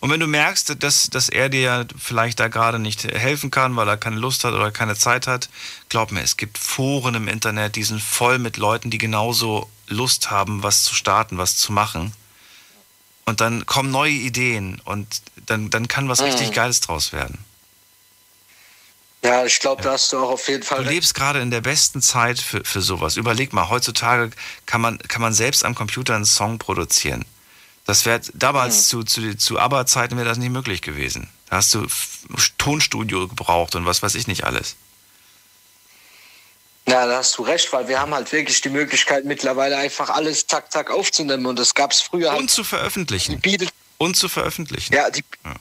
Und 0.00 0.10
wenn 0.10 0.20
du 0.20 0.26
merkst, 0.26 0.82
dass, 0.82 1.10
dass 1.10 1.28
er 1.28 1.50
dir 1.50 1.86
vielleicht 1.98 2.40
da 2.40 2.48
gerade 2.48 2.78
nicht 2.78 3.04
helfen 3.04 3.50
kann, 3.50 3.76
weil 3.76 3.86
er 3.88 3.98
keine 3.98 4.16
Lust 4.16 4.44
hat 4.44 4.54
oder 4.54 4.70
keine 4.70 4.94
Zeit 4.96 5.26
hat, 5.26 5.50
glaub 5.90 6.12
mir, 6.12 6.22
es 6.22 6.38
gibt 6.38 6.56
Foren 6.56 7.14
im 7.14 7.28
Internet, 7.28 7.76
die 7.76 7.84
sind 7.84 8.02
voll 8.02 8.38
mit 8.38 8.56
Leuten, 8.56 8.90
die 8.90 8.98
genauso 8.98 9.68
Lust 9.88 10.30
haben, 10.30 10.62
was 10.62 10.84
zu 10.84 10.94
starten, 10.94 11.36
was 11.36 11.58
zu 11.58 11.72
machen. 11.72 12.12
Und 13.26 13.40
dann 13.40 13.66
kommen 13.66 13.90
neue 13.90 14.12
Ideen 14.12 14.80
und 14.84 15.06
dann, 15.46 15.68
dann 15.68 15.88
kann 15.88 16.08
was 16.08 16.20
Mhm. 16.20 16.26
richtig 16.26 16.52
Geiles 16.52 16.80
draus 16.80 17.12
werden. 17.12 17.38
Ja, 19.26 19.44
ich 19.44 19.58
glaube, 19.58 19.82
da 19.82 19.92
hast 19.92 20.12
du 20.12 20.18
auch 20.18 20.30
auf 20.30 20.48
jeden 20.48 20.62
Fall 20.62 20.84
Du 20.84 20.88
lebst 20.88 21.14
gerade 21.14 21.40
in 21.40 21.50
der 21.50 21.60
besten 21.60 22.00
Zeit 22.00 22.38
für, 22.38 22.64
für 22.64 22.80
sowas. 22.80 23.16
Überleg 23.16 23.52
mal, 23.52 23.68
heutzutage 23.68 24.30
kann 24.66 24.80
man, 24.80 24.98
kann 24.98 25.20
man 25.20 25.32
selbst 25.32 25.64
am 25.64 25.74
Computer 25.74 26.14
einen 26.14 26.24
Song 26.24 26.58
produzieren. 26.58 27.24
Das 27.86 28.06
wäre 28.06 28.20
damals 28.34 28.88
zu, 28.88 29.02
zu, 29.04 29.36
zu 29.36 29.58
ABBA-Zeiten 29.58 30.16
wäre 30.16 30.28
das 30.28 30.38
nicht 30.38 30.50
möglich 30.50 30.82
gewesen. 30.82 31.28
Da 31.48 31.56
hast 31.56 31.74
du 31.74 31.86
Tonstudio 32.58 33.28
gebraucht 33.28 33.74
und 33.74 33.86
was 33.86 34.02
weiß 34.02 34.14
ich 34.14 34.26
nicht 34.26 34.44
alles. 34.44 34.76
Ja, 36.88 37.06
da 37.06 37.18
hast 37.18 37.36
du 37.38 37.42
recht, 37.42 37.72
weil 37.72 37.88
wir 37.88 38.00
haben 38.00 38.14
halt 38.14 38.30
wirklich 38.30 38.60
die 38.60 38.68
Möglichkeit 38.68 39.24
mittlerweile 39.24 39.76
einfach 39.76 40.10
alles 40.10 40.46
zack 40.46 40.70
zack 40.70 40.90
aufzunehmen 40.90 41.46
und 41.46 41.58
das 41.58 41.74
gab 41.74 41.90
es 41.90 42.00
früher 42.00 42.30
halt. 42.30 42.40
Und 42.40 42.50
zu 42.50 42.62
veröffentlichen. 42.62 43.40
Und 43.98 44.16
zu 44.16 44.28
veröffentlichen. 44.28 44.94
Ja, 44.94 45.10
die, 45.10 45.24
ja, 45.44 45.54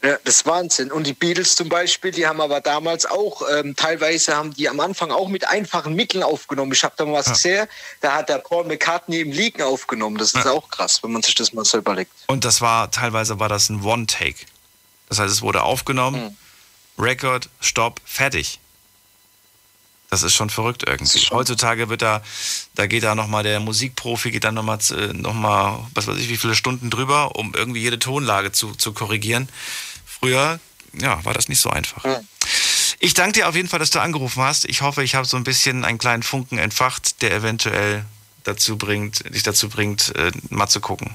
das 0.00 0.18
ist 0.24 0.46
Wahnsinn. 0.46 0.92
Und 0.92 1.06
die 1.06 1.12
Beatles 1.12 1.56
zum 1.56 1.68
Beispiel, 1.68 2.12
die 2.12 2.26
haben 2.26 2.40
aber 2.40 2.60
damals 2.60 3.04
auch, 3.04 3.42
ähm, 3.50 3.74
teilweise 3.74 4.36
haben 4.36 4.54
die 4.54 4.68
am 4.68 4.78
Anfang 4.78 5.10
auch 5.10 5.28
mit 5.28 5.46
einfachen 5.48 5.94
Mitteln 5.94 6.22
aufgenommen. 6.22 6.72
Ich 6.72 6.84
habe 6.84 6.94
da 6.96 7.04
mal 7.04 7.14
was 7.14 7.26
gesehen, 7.26 7.66
da 8.00 8.14
hat 8.14 8.28
der 8.28 8.38
Paul 8.38 8.64
McCartney 8.64 9.20
im 9.20 9.32
Liegen 9.32 9.62
aufgenommen. 9.62 10.16
Das 10.18 10.34
ist 10.34 10.46
auch 10.46 10.68
krass, 10.70 11.02
wenn 11.02 11.12
man 11.12 11.22
sich 11.22 11.34
das 11.34 11.52
mal 11.52 11.64
so 11.64 11.78
überlegt. 11.78 12.12
Und 12.28 12.44
das 12.44 12.60
war, 12.60 12.90
teilweise 12.90 13.40
war 13.40 13.48
das 13.48 13.70
ein 13.70 13.82
One-Take. 13.82 14.46
Das 15.08 15.18
heißt, 15.18 15.32
es 15.32 15.42
wurde 15.42 15.62
aufgenommen, 15.62 16.36
Record, 16.98 17.48
Stopp, 17.60 18.00
fertig. 18.04 18.60
Das 20.10 20.22
ist 20.22 20.34
schon 20.34 20.48
verrückt 20.48 20.84
irgendwie. 20.86 21.18
Heutzutage 21.30 21.90
wird 21.90 22.00
da, 22.00 22.22
da 22.74 22.86
geht 22.86 23.02
da 23.02 23.14
nochmal 23.14 23.42
der 23.42 23.60
Musikprofi, 23.60 24.30
geht 24.30 24.44
dann 24.44 24.54
nochmal, 24.54 24.78
noch 25.12 25.34
mal, 25.34 25.86
was 25.94 26.06
weiß 26.06 26.16
ich, 26.16 26.30
wie 26.30 26.38
viele 26.38 26.54
Stunden 26.54 26.88
drüber, 26.88 27.36
um 27.36 27.54
irgendwie 27.54 27.80
jede 27.80 27.98
Tonlage 27.98 28.50
zu, 28.52 28.74
zu 28.74 28.92
korrigieren. 28.92 29.48
Früher, 30.06 30.60
ja, 30.94 31.22
war 31.24 31.34
das 31.34 31.48
nicht 31.48 31.60
so 31.60 31.68
einfach. 31.68 32.04
Ich 33.00 33.14
danke 33.14 33.40
dir 33.40 33.48
auf 33.48 33.54
jeden 33.54 33.68
Fall, 33.68 33.78
dass 33.78 33.90
du 33.90 34.00
angerufen 34.00 34.42
hast. 34.42 34.64
Ich 34.64 34.80
hoffe, 34.80 35.04
ich 35.04 35.14
habe 35.14 35.26
so 35.26 35.36
ein 35.36 35.44
bisschen 35.44 35.84
einen 35.84 35.98
kleinen 35.98 36.22
Funken 36.22 36.58
entfacht, 36.58 37.22
der 37.22 37.32
eventuell 37.32 38.04
dazu 38.44 38.78
bringt, 38.78 39.32
dich 39.34 39.42
dazu 39.42 39.68
bringt, 39.68 40.16
äh, 40.16 40.32
mal 40.48 40.68
zu 40.68 40.80
gucken. 40.80 41.14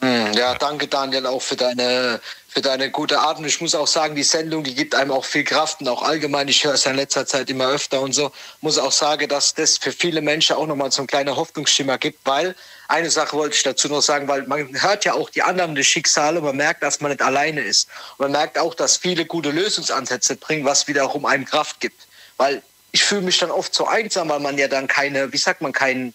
Hm, 0.00 0.32
Ja, 0.34 0.54
danke 0.54 0.86
Daniel 0.86 1.26
auch 1.26 1.42
für 1.42 1.56
deine, 1.56 2.20
für 2.46 2.60
deine 2.62 2.90
gute 2.90 3.18
Art. 3.18 3.38
Und 3.38 3.46
ich 3.46 3.60
muss 3.60 3.74
auch 3.74 3.88
sagen, 3.88 4.14
die 4.14 4.22
Sendung, 4.22 4.62
die 4.62 4.74
gibt 4.74 4.94
einem 4.94 5.10
auch 5.10 5.24
viel 5.24 5.42
Kraft 5.42 5.80
und 5.80 5.88
auch 5.88 6.02
allgemein, 6.02 6.46
ich 6.46 6.64
höre 6.64 6.74
es 6.74 6.84
ja 6.84 6.92
in 6.92 6.96
letzter 6.96 7.26
Zeit 7.26 7.50
immer 7.50 7.66
öfter 7.68 8.00
und 8.00 8.12
so, 8.12 8.30
muss 8.60 8.78
auch 8.78 8.92
sagen, 8.92 9.28
dass 9.28 9.54
das 9.54 9.76
für 9.78 9.90
viele 9.90 10.20
Menschen 10.22 10.54
auch 10.56 10.66
nochmal 10.66 10.92
so 10.92 11.02
ein 11.02 11.08
kleiner 11.08 11.34
Hoffnungsschimmer 11.34 11.98
gibt, 11.98 12.24
weil 12.24 12.54
eine 12.86 13.10
Sache 13.10 13.36
wollte 13.36 13.56
ich 13.56 13.62
dazu 13.64 13.88
noch 13.88 14.00
sagen, 14.00 14.28
weil 14.28 14.44
man 14.46 14.80
hört 14.80 15.04
ja 15.04 15.14
auch 15.14 15.30
die 15.30 15.42
anderen 15.42 15.74
die 15.74 15.84
Schicksale, 15.84 16.40
man 16.40 16.56
merkt, 16.56 16.82
dass 16.82 17.00
man 17.00 17.10
nicht 17.10 17.22
alleine 17.22 17.60
ist. 17.60 17.88
Und 18.18 18.24
man 18.26 18.32
merkt 18.32 18.56
auch, 18.58 18.74
dass 18.74 18.96
viele 18.96 19.26
gute 19.26 19.50
Lösungsansätze 19.50 20.36
bringen, 20.36 20.64
was 20.64 20.86
wiederum 20.86 21.26
einem 21.26 21.44
Kraft 21.44 21.80
gibt. 21.80 22.06
Weil 22.36 22.62
ich 22.92 23.02
fühle 23.02 23.22
mich 23.22 23.38
dann 23.38 23.50
oft 23.50 23.74
so 23.74 23.86
einsam, 23.86 24.28
weil 24.28 24.40
man 24.40 24.56
ja 24.56 24.68
dann 24.68 24.86
keine, 24.86 25.32
wie 25.32 25.36
sagt 25.38 25.60
man, 25.60 25.72
keinen 25.72 26.14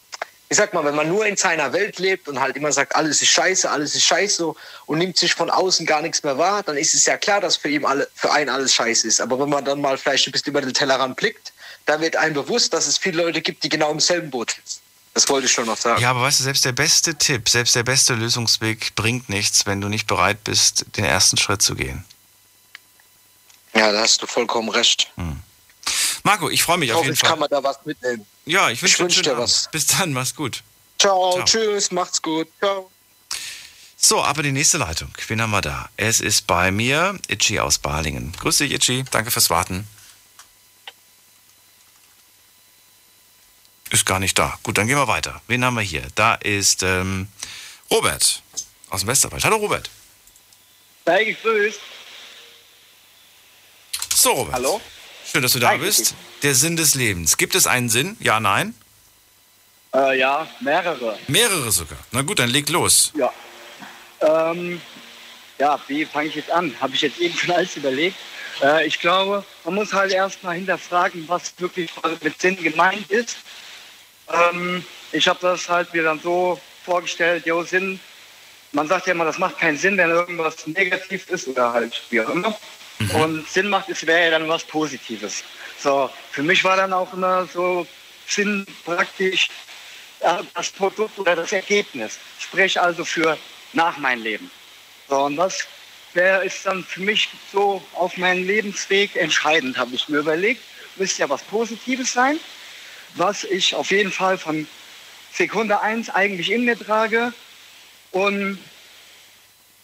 ich 0.54 0.58
sag 0.58 0.72
mal, 0.72 0.86
wenn 0.86 0.94
man 0.94 1.10
nur 1.10 1.26
in 1.26 1.36
seiner 1.36 1.74
Welt 1.74 1.98
lebt 1.98 2.28
und 2.28 2.40
halt 2.40 2.56
immer 2.56 2.72
sagt, 2.72 2.96
alles 2.96 3.24
ist 3.24 3.30
scheiße, 3.30 3.68
alles 3.68 3.96
ist 3.96 4.04
scheiße 4.04 4.54
und 4.86 4.98
nimmt 5.00 5.18
sich 5.18 5.34
von 5.34 5.50
außen 5.50 5.84
gar 5.88 6.04
nichts 6.04 6.22
mehr 6.22 6.38
wahr, 6.38 6.62
dann 6.62 6.78
ist 6.78 6.94
es 6.94 7.06
ja 7.06 7.18
klar, 7.18 7.42
dass 7.42 7.58
für 7.58 7.70
ihn 7.70 7.84
alle, 7.84 8.08
für 8.14 8.32
einen 8.32 8.52
alles 8.52 8.72
scheiße 8.76 9.08
ist. 9.08 9.20
Aber 9.20 9.40
wenn 9.40 9.50
man 9.50 9.66
dann 9.66 9.82
mal 9.82 9.98
vielleicht 9.98 10.28
ein 10.28 10.32
bisschen 10.32 10.52
über 10.52 10.62
den 10.62 10.72
Tellerrand 10.72 11.16
blickt, 11.16 11.54
dann 11.88 12.02
wird 12.02 12.16
einem 12.16 12.36
bewusst, 12.36 12.72
dass 12.72 12.86
es 12.86 13.00
viele 13.00 13.24
Leute 13.24 13.42
gibt, 13.42 13.64
die 13.64 13.70
genau 13.70 13.90
im 13.92 14.00
selben 14.00 14.30
Boot 14.30 14.52
sitzen. 14.52 14.82
Das 15.16 15.28
wollte 15.28 15.48
ich 15.48 15.52
schon 15.52 15.66
noch 15.66 15.78
sagen. 15.78 16.00
Ja, 16.00 16.12
aber 16.12 16.22
weißt 16.22 16.42
du, 16.42 16.44
selbst 16.44 16.66
der 16.66 16.72
beste 16.72 17.16
Tipp, 17.16 17.50
selbst 17.50 17.76
der 17.76 17.84
beste 17.84 18.14
Lösungsweg 18.14 18.94
bringt 18.94 19.30
nichts, 19.30 19.66
wenn 19.66 19.82
du 19.82 19.90
nicht 19.90 20.06
bereit 20.06 20.44
bist, 20.44 20.86
den 20.98 21.06
ersten 21.06 21.38
Schritt 21.38 21.64
zu 21.64 21.74
gehen. 21.74 22.06
Ja, 23.74 23.92
da 23.92 24.02
hast 24.02 24.22
du 24.22 24.28
vollkommen 24.28 24.70
recht. 24.70 25.12
Marco, 26.24 26.50
ich 26.50 26.64
freue 26.64 26.78
mich 26.78 26.92
auf 26.94 27.04
jeden 27.04 27.16
Fall. 27.18 27.30
kann 27.32 27.40
man 27.40 27.50
da 27.50 27.62
was 27.64 27.86
mitnehmen. 27.86 28.26
Ja, 28.46 28.70
ich 28.70 28.82
wünsche 28.82 28.96
Ich 28.96 29.00
wünsch 29.00 29.16
dir 29.18 29.24
schönen 29.26 29.38
was. 29.40 29.64
Abend. 29.66 29.72
Bis 29.74 29.88
dann, 29.88 30.14
mach's 30.14 30.36
gut. 30.36 30.64
Ciao, 31.00 31.34
Ciao. 31.34 31.44
tschüss, 31.46 31.92
macht's 31.92 32.22
gut. 32.22 32.48
Ciao. 32.60 32.90
So, 33.98 34.22
aber 34.24 34.44
die 34.44 34.52
nächste 34.52 34.78
Leitung. 34.78 35.10
Wen 35.28 35.42
haben 35.42 35.52
wir 35.52 35.62
da? 35.62 35.90
Es 35.98 36.20
ist 36.22 36.48
bei 36.48 36.72
mir 36.72 37.18
Itchy 37.28 37.60
aus 37.60 37.78
Balingen. 37.80 38.34
Grüß 38.40 38.58
dich, 38.58 38.72
Itchy. 38.72 39.04
Danke 39.12 39.32
fürs 39.32 39.50
Warten. 39.50 39.88
Ist 43.90 44.06
gar 44.06 44.20
nicht 44.20 44.38
da. 44.40 44.58
Gut, 44.64 44.78
dann 44.78 44.88
gehen 44.88 44.98
wir 44.98 45.08
weiter. 45.08 45.42
Wen 45.48 45.64
haben 45.64 45.76
wir 45.76 45.84
hier? 45.84 46.08
Da 46.16 46.36
ist 46.36 46.84
ähm, 46.84 47.28
Robert 47.92 48.42
aus 48.90 49.02
dem 49.02 49.08
Westerwald. 49.08 49.44
Hallo, 49.46 49.58
Robert. 49.58 49.90
Sei 51.06 51.24
gegrüßt. 51.26 51.80
So, 54.16 54.32
Robert. 54.32 54.54
Hallo? 54.56 54.82
Schön, 55.34 55.42
dass 55.42 55.54
du 55.54 55.60
da 55.60 55.70
Hi, 55.70 55.80
bist. 55.80 56.14
Der 56.44 56.54
Sinn 56.54 56.76
des 56.76 56.94
Lebens. 56.94 57.38
Gibt 57.38 57.56
es 57.56 57.66
einen 57.66 57.90
Sinn? 57.90 58.16
Ja, 58.20 58.40
nein? 58.40 58.76
Äh, 59.92 60.20
ja, 60.20 60.48
mehrere. 60.60 61.18
Mehrere 61.28 61.72
sogar. 61.72 61.98
Na 62.12 62.22
gut, 62.22 62.38
dann 62.38 62.52
leg 62.52 62.70
los. 62.70 63.12
Ja. 63.18 63.34
Ähm, 64.22 64.80
ja, 65.58 65.80
wie 65.88 66.06
fange 66.06 66.28
ich 66.28 66.36
jetzt 66.36 66.52
an? 66.52 66.76
Habe 66.80 66.94
ich 66.94 67.02
jetzt 67.02 67.18
eben 67.18 67.36
schon 67.36 67.50
alles 67.50 67.76
überlegt. 67.76 68.16
Äh, 68.62 68.86
ich 68.86 69.00
glaube, 69.00 69.44
man 69.66 69.74
muss 69.74 69.92
halt 69.92 70.12
erstmal 70.12 70.54
hinterfragen, 70.54 71.28
was 71.28 71.56
wirklich 71.58 71.90
mit 72.22 72.40
Sinn 72.40 72.56
gemeint 72.58 73.10
ist. 73.10 73.38
Ähm, 74.32 74.86
ich 75.14 75.28
habe 75.28 75.40
das 75.42 75.68
halt 75.68 75.92
mir 75.96 76.04
dann 76.04 76.20
so 76.20 76.62
vorgestellt, 76.86 77.48
jo, 77.48 77.64
Sinn, 77.64 78.00
man 78.72 78.88
sagt 78.88 79.08
ja 79.08 79.14
immer, 79.14 79.26
das 79.26 79.40
macht 79.40 79.58
keinen 79.58 79.80
Sinn, 79.80 79.98
wenn 79.98 80.12
irgendwas 80.12 80.68
negativ 80.68 81.28
ist 81.32 81.48
oder 81.48 81.74
halt 81.74 82.00
wie 82.12 82.22
auch 82.22 82.30
immer. 82.30 82.56
Und 83.14 83.48
Sinn 83.50 83.70
macht, 83.70 83.90
es 83.90 84.06
wäre 84.06 84.26
ja 84.26 84.32
dann 84.32 84.48
was 84.48 84.64
Positives. 84.64 85.44
So, 85.80 86.10
für 86.32 86.44
mich 86.44 86.64
war 86.64 86.78
dann 86.78 86.94
auch 86.94 87.12
immer 87.14 87.48
so 87.48 87.86
Sinn 88.28 88.66
praktisch 88.86 89.50
äh, 90.22 90.44
das 90.54 90.70
Produkt 90.70 91.18
oder 91.20 91.36
das 91.36 91.52
Ergebnis. 91.52 92.18
Sprich 92.40 92.80
also 92.80 93.04
für 93.04 93.38
nach 93.74 93.98
meinem 93.98 94.24
Leben. 94.24 94.52
So, 95.10 95.24
und 95.24 95.36
das 95.36 95.68
wäre 96.14 96.46
ist 96.46 96.66
dann 96.66 96.84
für 96.84 97.02
mich 97.02 97.30
so 97.52 97.84
auf 97.94 98.18
meinem 98.18 98.46
Lebensweg 98.46 99.16
entscheidend, 99.16 99.78
habe 99.78 99.96
ich 99.96 100.08
mir 100.10 100.20
überlegt. 100.20 100.62
Müsste 100.96 101.24
ja 101.24 101.30
was 101.30 101.42
Positives 101.44 102.14
sein, 102.14 102.40
was 103.16 103.44
ich 103.44 103.74
auf 103.74 103.92
jeden 103.92 104.12
Fall 104.12 104.38
von 104.38 104.68
Sekunde 105.34 105.82
eins 105.82 106.10
eigentlich 106.10 106.52
in 106.52 106.66
mir 106.66 106.78
trage 106.78 107.34
und 108.12 108.60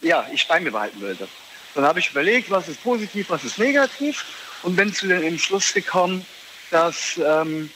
ja, 0.00 0.26
ich 0.32 0.46
bei 0.46 0.60
mir 0.60 0.70
behalten 0.70 1.00
würde. 1.00 1.28
Dann 1.74 1.84
habe 1.84 2.00
ich 2.00 2.10
überlegt, 2.10 2.50
was 2.50 2.68
ist 2.68 2.82
positiv, 2.82 3.30
was 3.30 3.44
ist 3.44 3.58
negativ. 3.58 4.24
Und 4.62 4.76
bin 4.76 4.92
zu 4.92 5.06
dem 5.06 5.22
Entschluss 5.22 5.72
gekommen, 5.72 6.26
dass, 6.70 7.18
ähm, 7.24 7.70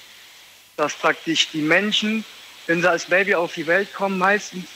dass 0.76 0.92
praktisch 0.94 1.48
die 1.50 1.62
Menschen, 1.62 2.24
wenn 2.66 2.82
sie 2.82 2.90
als 2.90 3.06
Baby 3.06 3.34
auf 3.34 3.54
die 3.54 3.66
Welt 3.66 3.92
kommen, 3.94 4.18
meistens 4.18 4.66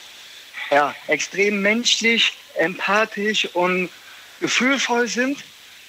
ja, 0.70 0.94
extrem 1.06 1.60
menschlich, 1.60 2.32
empathisch 2.54 3.46
und 3.54 3.90
gefühlvoll 4.40 5.08
sind, 5.08 5.42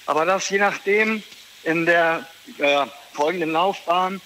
aber 0.06 0.24
dass 0.24 0.48
je 0.50 0.58
nachdem 0.58 1.22
in 1.64 1.86
der 1.86 2.26
äh, 2.58 2.86
folgenden 3.12 3.52
Laufbahn 3.52 4.20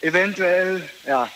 eventuell 0.00 0.88
ja, 1.06 1.30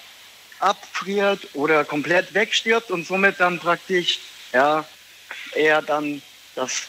abfriert 0.60 1.40
oder 1.54 1.84
komplett 1.84 2.34
wegstirbt 2.34 2.90
und 2.90 3.06
somit 3.06 3.38
dann 3.38 3.58
praktisch 3.58 4.18
ja, 4.52 4.84
eher 5.54 5.82
dann 5.82 6.22
das 6.54 6.88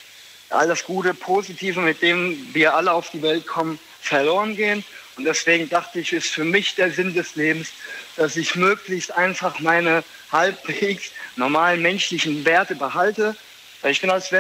alles 0.50 0.84
Gute, 0.84 1.14
Positive, 1.14 1.82
mit 1.82 2.02
dem 2.02 2.54
wir 2.54 2.74
alle 2.74 2.92
auf 2.92 3.10
die 3.10 3.22
Welt 3.22 3.46
kommen, 3.48 3.80
verloren 4.02 4.56
gehen. 4.56 4.84
Und 5.18 5.26
deswegen 5.26 5.70
dachte 5.70 6.00
ich, 6.00 6.14
ist 6.14 6.28
für 6.28 6.44
mich 6.44 6.76
der 6.76 6.92
Sinn 6.92 7.14
des 7.14 7.36
Lebens, 7.36 7.70
dass 8.16 8.36
ich 8.36 8.56
möglichst 8.56 9.12
einfach 9.12 9.60
meine 9.60 10.04
halbwegs 10.32 11.12
normalen 11.36 11.82
menschlichen 11.82 12.46
Werte 12.46 12.76
behalte. 12.76 13.36
Ich 13.84 14.02
bin 14.02 14.10
als 14.10 14.32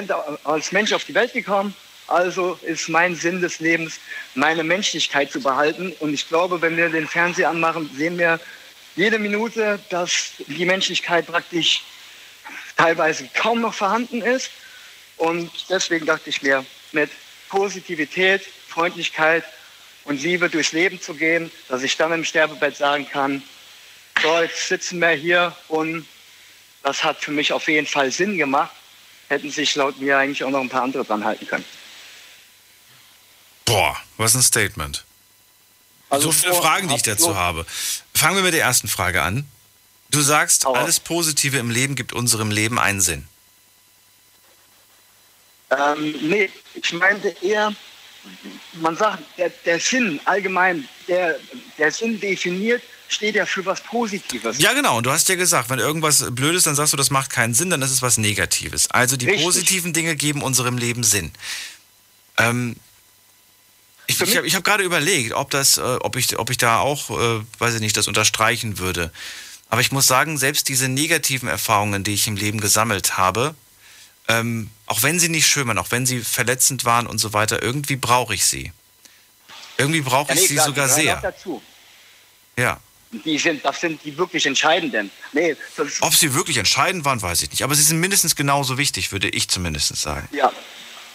Mensch 0.71 0.93
auf 0.93 1.03
die 1.03 1.15
Welt 1.15 1.33
gekommen, 1.33 1.75
also 2.07 2.59
ist 2.61 2.89
mein 2.89 3.15
Sinn 3.15 3.41
des 3.41 3.59
Lebens, 3.59 3.99
meine 4.35 4.63
Menschlichkeit 4.63 5.31
zu 5.31 5.41
behalten. 5.41 5.93
Und 5.99 6.13
ich 6.13 6.27
glaube, 6.27 6.61
wenn 6.61 6.77
wir 6.77 6.89
den 6.89 7.07
Fernseher 7.07 7.49
anmachen, 7.49 7.89
sehen 7.95 8.17
wir 8.17 8.39
jede 8.95 9.19
Minute, 9.19 9.79
dass 9.89 10.31
die 10.47 10.65
Menschlichkeit 10.65 11.27
praktisch 11.27 11.83
teilweise 12.77 13.27
kaum 13.33 13.61
noch 13.61 13.73
vorhanden 13.73 14.21
ist. 14.21 14.51
Und 15.17 15.51
deswegen 15.69 16.05
dachte 16.05 16.29
ich 16.29 16.41
mir, 16.41 16.65
mit 16.91 17.09
Positivität, 17.49 18.43
Freundlichkeit 18.67 19.43
und 20.03 20.21
Liebe 20.21 20.49
durchs 20.49 20.71
Leben 20.71 21.01
zu 21.01 21.13
gehen, 21.13 21.51
dass 21.67 21.83
ich 21.83 21.97
dann 21.97 22.11
im 22.13 22.23
Sterbebett 22.23 22.77
sagen 22.77 23.07
kann, 23.09 23.43
so, 24.21 24.39
jetzt 24.41 24.67
sitzen 24.67 24.99
wir 24.99 25.09
hier 25.09 25.55
und 25.67 26.07
das 26.83 27.03
hat 27.03 27.19
für 27.19 27.31
mich 27.31 27.53
auf 27.53 27.67
jeden 27.67 27.87
Fall 27.87 28.11
Sinn 28.11 28.37
gemacht. 28.37 28.71
Hätten 29.27 29.51
sich 29.51 29.75
laut 29.75 29.99
mir 29.99 30.17
eigentlich 30.17 30.43
auch 30.43 30.49
noch 30.49 30.61
ein 30.61 30.69
paar 30.69 30.83
andere 30.83 31.03
dran 31.03 31.25
halten 31.25 31.45
können. 31.45 31.65
Boah, 33.65 33.97
was 34.15 34.35
ein 34.35 34.41
Statement. 34.41 35.03
Also 36.09 36.31
so 36.31 36.39
viele 36.39 36.53
Fragen, 36.53 36.87
die 36.87 36.95
ich 36.95 37.03
dazu 37.03 37.35
habe. 37.35 37.65
Fangen 38.13 38.37
wir 38.37 38.43
mit 38.43 38.53
der 38.53 38.61
ersten 38.61 38.87
Frage 38.87 39.21
an. 39.21 39.45
Du 40.09 40.21
sagst, 40.21 40.65
alles 40.65 41.01
Positive 41.01 41.57
im 41.57 41.69
Leben 41.69 41.95
gibt 41.95 42.13
unserem 42.13 42.49
Leben 42.49 42.79
einen 42.79 43.01
Sinn. 43.01 43.27
Ähm, 45.69 46.15
nee, 46.21 46.49
ich 46.75 46.93
meinte 46.93 47.35
eher, 47.41 47.73
man 48.73 48.95
sagt, 48.95 49.23
der, 49.37 49.49
der 49.65 49.79
Sinn 49.79 50.19
allgemein, 50.25 50.87
der, 51.07 51.39
der 51.77 51.91
Sinn 51.91 52.19
definiert, 52.19 52.81
steht 53.09 53.35
ja 53.35 53.45
für 53.45 53.65
was 53.65 53.81
Positives. 53.81 54.59
Ja, 54.59 54.73
genau. 54.73 54.97
Und 54.97 55.05
du 55.05 55.11
hast 55.11 55.29
ja 55.29 55.35
gesagt, 55.35 55.69
wenn 55.69 55.79
irgendwas 55.79 56.25
blöd 56.31 56.55
ist, 56.55 56.67
dann 56.67 56.75
sagst 56.75 56.93
du, 56.93 56.97
das 56.97 57.09
macht 57.09 57.29
keinen 57.29 57.53
Sinn, 57.53 57.69
dann 57.69 57.81
ist 57.81 57.91
es 57.91 58.01
was 58.01 58.17
Negatives. 58.17 58.89
Also 58.91 59.17
die 59.17 59.27
Richtig. 59.27 59.45
positiven 59.45 59.93
Dinge 59.93 60.15
geben 60.15 60.41
unserem 60.41 60.77
Leben 60.77 61.03
Sinn. 61.03 61.31
Ähm, 62.37 62.75
ich 64.07 64.21
ich 64.21 64.37
habe 64.37 64.47
hab 64.49 64.63
gerade 64.63 64.83
überlegt, 64.83 65.33
ob, 65.33 65.51
das, 65.51 65.77
äh, 65.77 65.81
ob, 65.81 66.15
ich, 66.15 66.37
ob 66.39 66.49
ich 66.49 66.57
da 66.57 66.79
auch, 66.79 67.09
äh, 67.09 67.43
weiß 67.59 67.75
ich 67.75 67.81
nicht, 67.81 67.97
das 67.97 68.07
unterstreichen 68.07 68.77
würde. 68.77 69.11
Aber 69.69 69.81
ich 69.81 69.91
muss 69.91 70.07
sagen, 70.07 70.37
selbst 70.37 70.69
diese 70.69 70.87
negativen 70.87 71.49
Erfahrungen, 71.49 72.03
die 72.05 72.13
ich 72.13 72.27
im 72.27 72.37
Leben 72.37 72.61
gesammelt 72.61 73.17
habe, 73.17 73.53
ähm, 74.29 74.69
auch 74.87 75.03
wenn 75.03 75.19
sie 75.19 75.29
nicht 75.29 75.47
schön 75.47 75.67
waren, 75.67 75.77
auch 75.77 75.91
wenn 75.91 76.05
sie 76.05 76.21
verletzend 76.21 76.85
waren 76.85 77.07
und 77.07 77.19
so 77.19 77.33
weiter, 77.33 77.61
irgendwie 77.61 77.95
brauche 77.95 78.33
ich 78.33 78.45
sie. 78.45 78.71
Irgendwie 79.77 80.01
brauche 80.01 80.33
ich 80.33 80.39
nee, 80.39 80.47
sie 80.47 80.53
klar, 80.55 80.65
sogar 80.65 80.89
sehr. 80.89 81.17
dazu. 81.17 81.61
Ja. 82.57 82.79
Die 83.11 83.37
sind, 83.37 83.63
das 83.63 83.79
sind 83.79 84.03
die 84.03 84.17
wirklich 84.17 84.45
entscheidenden. 84.45 85.11
Nee, 85.31 85.55
Ob 86.01 86.13
sie 86.13 86.33
wirklich 86.33 86.57
entscheidend 86.57 87.05
waren, 87.05 87.21
weiß 87.21 87.43
ich 87.43 87.51
nicht. 87.51 87.63
Aber 87.63 87.75
sie 87.75 87.83
sind 87.83 87.99
mindestens 87.99 88.35
genauso 88.35 88.77
wichtig, 88.77 89.11
würde 89.11 89.29
ich 89.29 89.47
zumindest 89.47 89.95
sagen. 89.95 90.27
ja, 90.31 90.51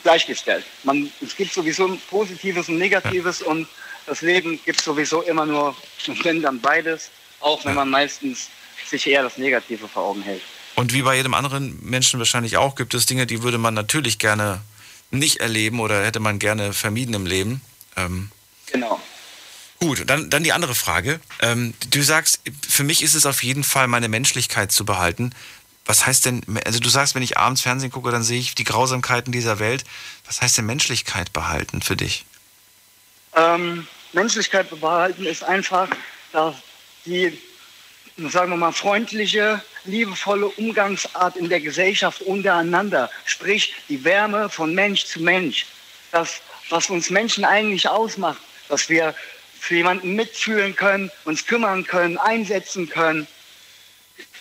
gleichgestellt. 0.03 0.65
Man, 0.85 1.11
es 1.20 1.36
gibt 1.36 1.53
sowieso 1.53 1.86
ein 1.86 2.01
Positives 2.09 2.69
und 2.69 2.78
Negatives 2.78 3.43
und 3.43 3.69
das 4.07 4.20
Leben 4.20 4.59
gibt 4.65 4.81
sowieso 4.81 5.23
immer 5.23 5.47
nur, 5.47 5.77
wenn 6.23 6.43
dann 6.43 6.61
beides, 6.61 7.11
auch 7.40 7.65
wenn 7.65 7.74
man 7.74 7.90
meistens 7.90 8.49
sich 8.86 9.07
eher 9.07 9.23
das 9.23 9.36
Negative 9.39 9.89
vor 9.89 10.05
Augen 10.05 10.23
hält. 10.23 10.43
Und 10.74 10.93
wie 10.93 11.03
bei 11.03 11.16
jedem 11.16 11.35
anderen 11.35 11.78
Menschen 11.85 12.19
wahrscheinlich 12.19 12.57
auch, 12.57 12.74
gibt 12.74 12.94
es 12.94 13.07
Dinge, 13.07 13.27
die 13.27 13.43
würde 13.43 13.59
man 13.59 13.74
natürlich 13.74 14.19
gerne 14.19 14.62
nicht 15.11 15.39
erleben 15.39 15.81
oder 15.81 16.05
hätte 16.05 16.20
man 16.20 16.39
gerne 16.39 16.73
vermieden 16.73 17.15
im 17.15 17.27
Leben. 17.27 17.61
Ähm, 17.97 18.31
Genau. 18.66 19.01
gut, 19.81 20.05
dann, 20.07 20.31
dann 20.31 20.44
die 20.44 20.53
andere 20.53 20.74
Frage. 20.74 21.20
Ähm, 21.40 21.74
du 21.90 22.03
sagst, 22.03 22.40
für 22.66 22.85
mich 22.85 23.03
ist 23.03 23.15
es 23.15 23.27
auf 23.27 23.43
jeden 23.43 23.65
Fall 23.65 23.86
meine 23.86 24.09
Menschlichkeit 24.09 24.73
zu 24.73 24.86
behalten. 24.86 25.35
Was 25.85 26.07
heißt 26.07 26.24
denn, 26.24 26.43
also 26.65 26.78
du 26.78 26.89
sagst, 26.89 27.15
wenn 27.15 27.23
ich 27.23 27.36
abends 27.36 27.61
Fernsehen 27.61 27.90
gucke, 27.90 28.11
dann 28.11 28.23
sehe 28.23 28.39
ich 28.39 28.55
die 28.55 28.65
Grausamkeiten 28.65 29.32
dieser 29.32 29.59
Welt. 29.59 29.85
Was 30.27 30.40
heißt 30.40 30.57
denn 30.57 30.66
Menschlichkeit 30.66 31.32
behalten 31.32 31.82
für 31.82 31.97
dich? 31.97 32.24
Ähm, 33.35 33.86
Menschlichkeit 34.12 34.69
behalten 34.81 35.27
ist 35.27 35.43
einfach, 35.43 35.89
dass 36.32 36.55
die, 37.05 37.39
sagen 38.16 38.51
wir 38.51 38.57
mal, 38.57 38.73
freundliche, 38.73 39.62
liebevolle 39.84 40.46
Umgangsart 40.48 41.36
in 41.36 41.48
der 41.48 41.60
Gesellschaft 41.60 42.22
untereinander, 42.22 43.10
sprich 43.24 43.74
die 43.88 44.02
Wärme 44.04 44.48
von 44.48 44.74
Mensch 44.74 45.04
zu 45.06 45.20
Mensch, 45.20 45.66
das, 46.10 46.40
was 46.68 46.90
uns 46.90 47.10
Menschen 47.10 47.44
eigentlich 47.44 47.88
ausmacht, 47.88 48.40
dass 48.68 48.88
wir 48.88 49.14
für 49.59 49.76
jemanden 49.76 50.14
mitfühlen 50.14 50.74
können, 50.74 51.10
uns 51.24 51.46
kümmern 51.46 51.86
können, 51.86 52.18
einsetzen 52.18 52.88
können. 52.88 53.26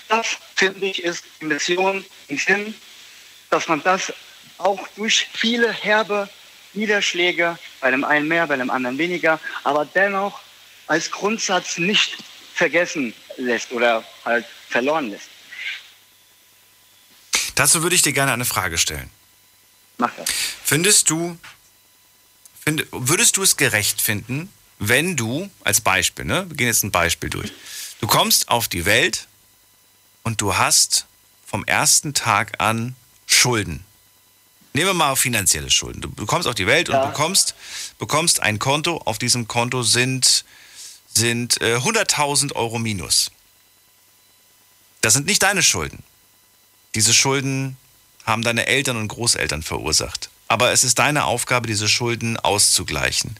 Das, 0.08 0.38
finde 0.56 0.88
ich, 0.88 1.04
ist 1.04 1.24
die 1.40 1.46
Mission 1.46 2.04
im 2.28 2.38
Sinn, 2.38 2.74
dass 3.50 3.68
man 3.68 3.82
das 3.84 4.14
auch 4.58 4.88
durch 4.96 5.28
viele 5.34 5.72
herbe 5.72 6.30
Niederschläge, 6.74 7.58
bei 7.80 7.92
dem 7.92 8.04
einen 8.04 8.28
mehr, 8.28 8.48
bei 8.48 8.58
dem 8.58 8.70
anderen 8.70 8.98
weniger, 8.98 9.40
aber 9.64 9.86
dennoch 9.86 10.40
als 10.88 11.12
Grundsatz 11.12 11.78
nicht 11.78 12.18
vergessen 12.54 13.14
lässt 13.38 13.72
oder 13.72 14.04
halt 14.26 14.46
verloren 14.70 15.10
lässt. 15.10 15.31
Dazu 17.56 17.84
würde 17.84 17.96
ich 17.96 18.02
dir 18.02 18.14
gerne 18.14 18.34
eine 18.34 18.46
Frage 18.46 18.78
stellen. 18.78 19.10
Mach 19.98 20.12
das. 20.16 20.30
Findest 20.64 21.10
du, 21.10 21.38
find, 22.64 22.86
würdest 22.92 23.38
du 23.38 23.44
es 23.44 23.58
gerecht 23.58 24.02
finden, 24.02 24.50
wenn 24.80 25.16
du, 25.16 25.50
als 25.64 25.82
Beispiel, 25.82 26.26
ne, 26.26 26.50
wir 26.50 26.58
gehen 26.58 26.68
jetzt 26.68 26.84
ein 26.84 26.92
Beispiel 26.92 27.30
durch, 27.30 27.52
du 28.00 28.08
kommst 28.08 28.50
auf 28.50 28.68
die 28.68 28.86
Welt 28.86 29.28
und 30.24 30.42
du 30.42 30.58
hast 30.58 31.06
vom 31.46 31.64
ersten 31.66 32.14
Tag 32.14 32.60
an 32.60 32.96
Schulden. 33.28 33.86
Nehmen 34.74 34.88
wir 34.88 34.94
mal 34.94 35.16
finanzielle 35.16 35.70
Schulden. 35.70 36.02
Du 36.02 36.26
kommst 36.26 36.48
auf 36.48 36.56
die 36.56 36.66
Welt 36.66 36.88
und 36.90 37.02
bekommst, 37.02 37.56
bekommst 38.00 38.40
ein 38.40 38.58
Konto. 38.58 38.98
Auf 39.00 39.20
diesem 39.20 39.48
Konto 39.48 39.84
sind, 39.84 40.46
sind 41.14 41.60
äh, 41.62 41.76
100.000 41.76 42.54
Euro 42.56 42.80
minus. 42.80 43.32
Das 45.02 45.14
sind 45.14 45.26
nicht 45.26 45.44
deine 45.44 45.62
Schulden. 45.62 46.04
Diese 46.96 47.14
Schulden 47.14 47.78
haben 48.26 48.44
deine 48.44 48.68
Eltern 48.68 48.98
und 48.98 49.08
Großeltern 49.08 49.64
verursacht. 49.64 50.30
aber 50.48 50.72
es 50.74 50.84
ist 50.84 51.00
deine 51.00 51.24
Aufgabe, 51.26 51.66
diese 51.68 51.88
Schulden 51.88 52.38
auszugleichen. 52.38 53.38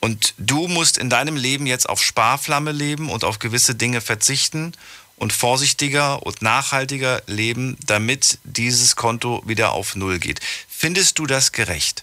Und 0.00 0.34
du 0.38 0.66
musst 0.66 0.98
in 0.98 1.08
deinem 1.08 1.36
Leben 1.36 1.66
jetzt 1.68 1.88
auf 1.88 2.02
Sparflamme 2.02 2.72
leben 2.72 3.08
und 3.10 3.22
auf 3.22 3.38
gewisse 3.38 3.76
Dinge 3.76 4.00
verzichten 4.00 4.72
und 5.14 5.32
vorsichtiger 5.32 6.26
und 6.26 6.42
nachhaltiger 6.42 7.22
leben, 7.28 7.76
damit 7.86 8.38
dieses 8.42 8.96
Konto 8.96 9.40
wieder 9.46 9.70
auf 9.70 9.94
Null 9.94 10.18
geht. 10.18 10.40
Findest 10.68 11.20
du 11.20 11.26
das 11.26 11.52
gerecht? 11.52 12.02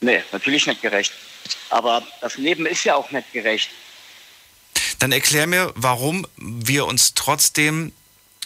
Nee, 0.00 0.24
natürlich 0.32 0.66
nicht 0.66 0.82
gerecht. 0.82 1.12
Aber 1.68 2.02
das 2.20 2.36
Leben 2.36 2.66
ist 2.66 2.82
ja 2.82 2.96
auch 2.96 3.12
nicht 3.12 3.32
gerecht. 3.32 3.70
Dann 4.98 5.12
erklär 5.12 5.46
mir, 5.46 5.72
warum 5.76 6.26
wir 6.36 6.86
uns 6.86 7.14
trotzdem 7.14 7.92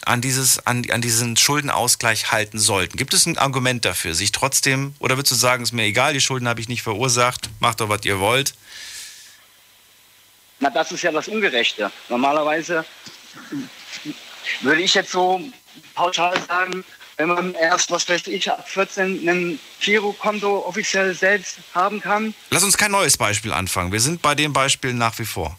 an, 0.05 0.21
dieses, 0.21 0.65
an, 0.65 0.89
an 0.89 1.01
diesen 1.01 1.35
Schuldenausgleich 1.37 2.31
halten 2.31 2.59
sollten. 2.59 2.97
Gibt 2.97 3.13
es 3.13 3.25
ein 3.25 3.37
Argument 3.37 3.85
dafür, 3.85 4.15
sich 4.15 4.31
trotzdem, 4.31 4.95
oder 4.99 5.17
würdest 5.17 5.31
du 5.31 5.35
sagen, 5.35 5.63
ist 5.63 5.71
mir 5.71 5.83
egal, 5.83 6.13
die 6.13 6.21
Schulden 6.21 6.47
habe 6.47 6.61
ich 6.61 6.69
nicht 6.69 6.83
verursacht, 6.83 7.49
macht 7.59 7.81
doch, 7.81 7.89
was 7.89 8.05
ihr 8.05 8.19
wollt? 8.19 8.53
Na, 10.59 10.69
das 10.69 10.91
ist 10.91 11.01
ja 11.01 11.11
das 11.11 11.27
Ungerechte. 11.27 11.91
Normalerweise 12.09 12.85
würde 14.61 14.81
ich 14.81 14.93
jetzt 14.93 15.11
so 15.11 15.41
pauschal 15.93 16.33
sagen, 16.47 16.83
wenn 17.17 17.29
man 17.29 17.53
erst, 17.55 17.91
was 17.91 18.07
weiß 18.07 18.27
ich, 18.27 18.49
ab 18.49 18.67
14 18.67 19.27
ein 19.27 19.59
Girokonto 19.79 20.65
offiziell 20.65 21.13
selbst 21.13 21.57
haben 21.73 22.01
kann. 22.01 22.33
Lass 22.49 22.63
uns 22.63 22.77
kein 22.77 22.91
neues 22.91 23.17
Beispiel 23.17 23.53
anfangen. 23.53 23.91
Wir 23.91 24.01
sind 24.01 24.21
bei 24.21 24.35
dem 24.35 24.53
Beispiel 24.53 24.93
nach 24.93 25.17
wie 25.19 25.25
vor. 25.25 25.57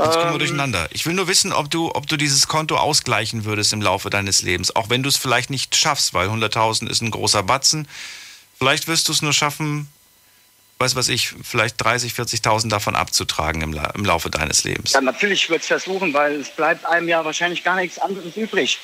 Sonst 0.00 0.14
kommen 0.14 0.28
wir 0.28 0.32
Ähm. 0.32 0.38
durcheinander. 0.38 0.88
Ich 0.92 1.04
will 1.04 1.14
nur 1.14 1.28
wissen, 1.28 1.52
ob 1.52 1.70
du, 1.70 1.90
ob 1.94 2.06
du 2.06 2.16
dieses 2.16 2.48
Konto 2.48 2.76
ausgleichen 2.76 3.44
würdest 3.44 3.72
im 3.72 3.82
Laufe 3.82 4.08
deines 4.08 4.42
Lebens. 4.42 4.74
Auch 4.74 4.88
wenn 4.88 5.02
du 5.02 5.08
es 5.08 5.16
vielleicht 5.16 5.50
nicht 5.50 5.76
schaffst, 5.76 6.14
weil 6.14 6.28
100.000 6.28 6.88
ist 6.88 7.02
ein 7.02 7.10
großer 7.10 7.42
Batzen. 7.42 7.86
Vielleicht 8.58 8.88
wirst 8.88 9.08
du 9.08 9.12
es 9.12 9.22
nur 9.22 9.32
schaffen, 9.32 9.88
weiß 10.78 10.96
was 10.96 11.08
ich, 11.08 11.34
vielleicht 11.42 11.82
30.000, 11.82 12.14
40.000 12.42 12.68
davon 12.70 12.96
abzutragen 12.96 13.60
im, 13.62 13.72
La 13.72 13.90
im 13.90 14.04
Laufe 14.04 14.30
deines 14.30 14.64
Lebens. 14.64 14.92
Ja, 14.92 15.00
natürlich 15.02 15.48
würde 15.50 15.60
es 15.60 15.66
versuchen, 15.66 16.12
weil 16.14 16.40
es 16.40 16.48
bleibt 16.48 16.86
einem 16.86 17.08
ja 17.08 17.24
wahrscheinlich 17.24 17.62
gar 17.62 17.76
nichts 17.76 17.98
anderes 17.98 18.36
übrig. 18.36 18.78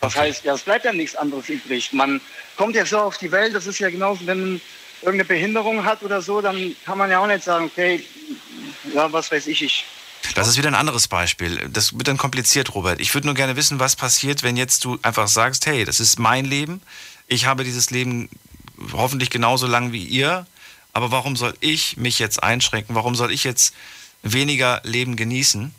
Das 0.00 0.16
heißt, 0.16 0.44
ja, 0.44 0.54
es 0.54 0.62
bleibt 0.62 0.84
ja 0.84 0.92
nichts 0.92 1.16
anderes 1.16 1.48
übrig. 1.48 1.92
Man 1.92 2.20
kommt 2.56 2.74
ja 2.74 2.84
so 2.84 2.98
auf 2.98 3.16
die 3.18 3.30
Welt, 3.32 3.54
das 3.54 3.66
ist 3.66 3.78
ja 3.78 3.88
genauso, 3.88 4.26
wenn 4.26 4.40
man 4.40 4.60
irgendeine 5.00 5.24
Behinderung 5.24 5.84
hat 5.84 6.02
oder 6.02 6.20
so, 6.20 6.40
dann 6.40 6.74
kann 6.84 6.98
man 6.98 7.10
ja 7.10 7.20
auch 7.20 7.26
nicht 7.26 7.44
sagen, 7.44 7.66
okay, 7.66 8.04
ja, 8.92 9.10
was 9.12 9.30
weiß 9.30 9.46
ich, 9.46 9.62
ich 9.62 9.84
Das 10.34 10.48
ist 10.48 10.56
wieder 10.56 10.68
ein 10.68 10.74
anderes 10.74 11.08
Beispiel. 11.08 11.68
Das 11.70 11.92
wird 11.92 12.08
dann 12.08 12.16
kompliziert, 12.16 12.74
Robert. 12.74 13.00
Ich 13.00 13.14
würde 13.14 13.26
nur 13.26 13.34
gerne 13.34 13.56
wissen, 13.56 13.78
was 13.78 13.94
passiert, 13.96 14.42
wenn 14.42 14.56
jetzt 14.56 14.84
du 14.84 14.98
einfach 15.02 15.28
sagst, 15.28 15.66
hey, 15.66 15.84
das 15.84 16.00
ist 16.00 16.18
mein 16.18 16.44
Leben. 16.44 16.80
Ich 17.26 17.46
habe 17.46 17.64
dieses 17.64 17.90
Leben 17.90 18.28
hoffentlich 18.92 19.30
genauso 19.30 19.66
lang 19.66 19.92
wie 19.92 20.04
ihr. 20.04 20.46
Aber 20.92 21.10
warum 21.10 21.36
soll 21.36 21.54
ich 21.60 21.96
mich 21.96 22.18
jetzt 22.18 22.42
einschränken? 22.42 22.94
Warum 22.94 23.14
soll 23.14 23.32
ich 23.32 23.44
jetzt 23.44 23.74
weniger 24.22 24.80
Leben 24.84 25.16
genießen, 25.16 25.74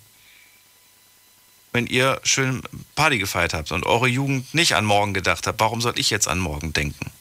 wenn 1.72 1.88
ihr 1.88 2.20
schön 2.24 2.62
Party 2.96 3.18
gefeiert 3.18 3.54
habt 3.54 3.72
und 3.72 3.86
eure 3.86 4.08
Jugend 4.08 4.54
nicht 4.54 4.76
an 4.76 4.86
morgen 4.86 5.14
gedacht 5.14 5.48
habt? 5.48 5.60
Warum 5.60 5.82
soll 5.82 5.98
ich 5.98 6.10
jetzt 6.10 6.28
an 6.28 6.40
morgen 6.40 6.74
denken? 6.74 7.12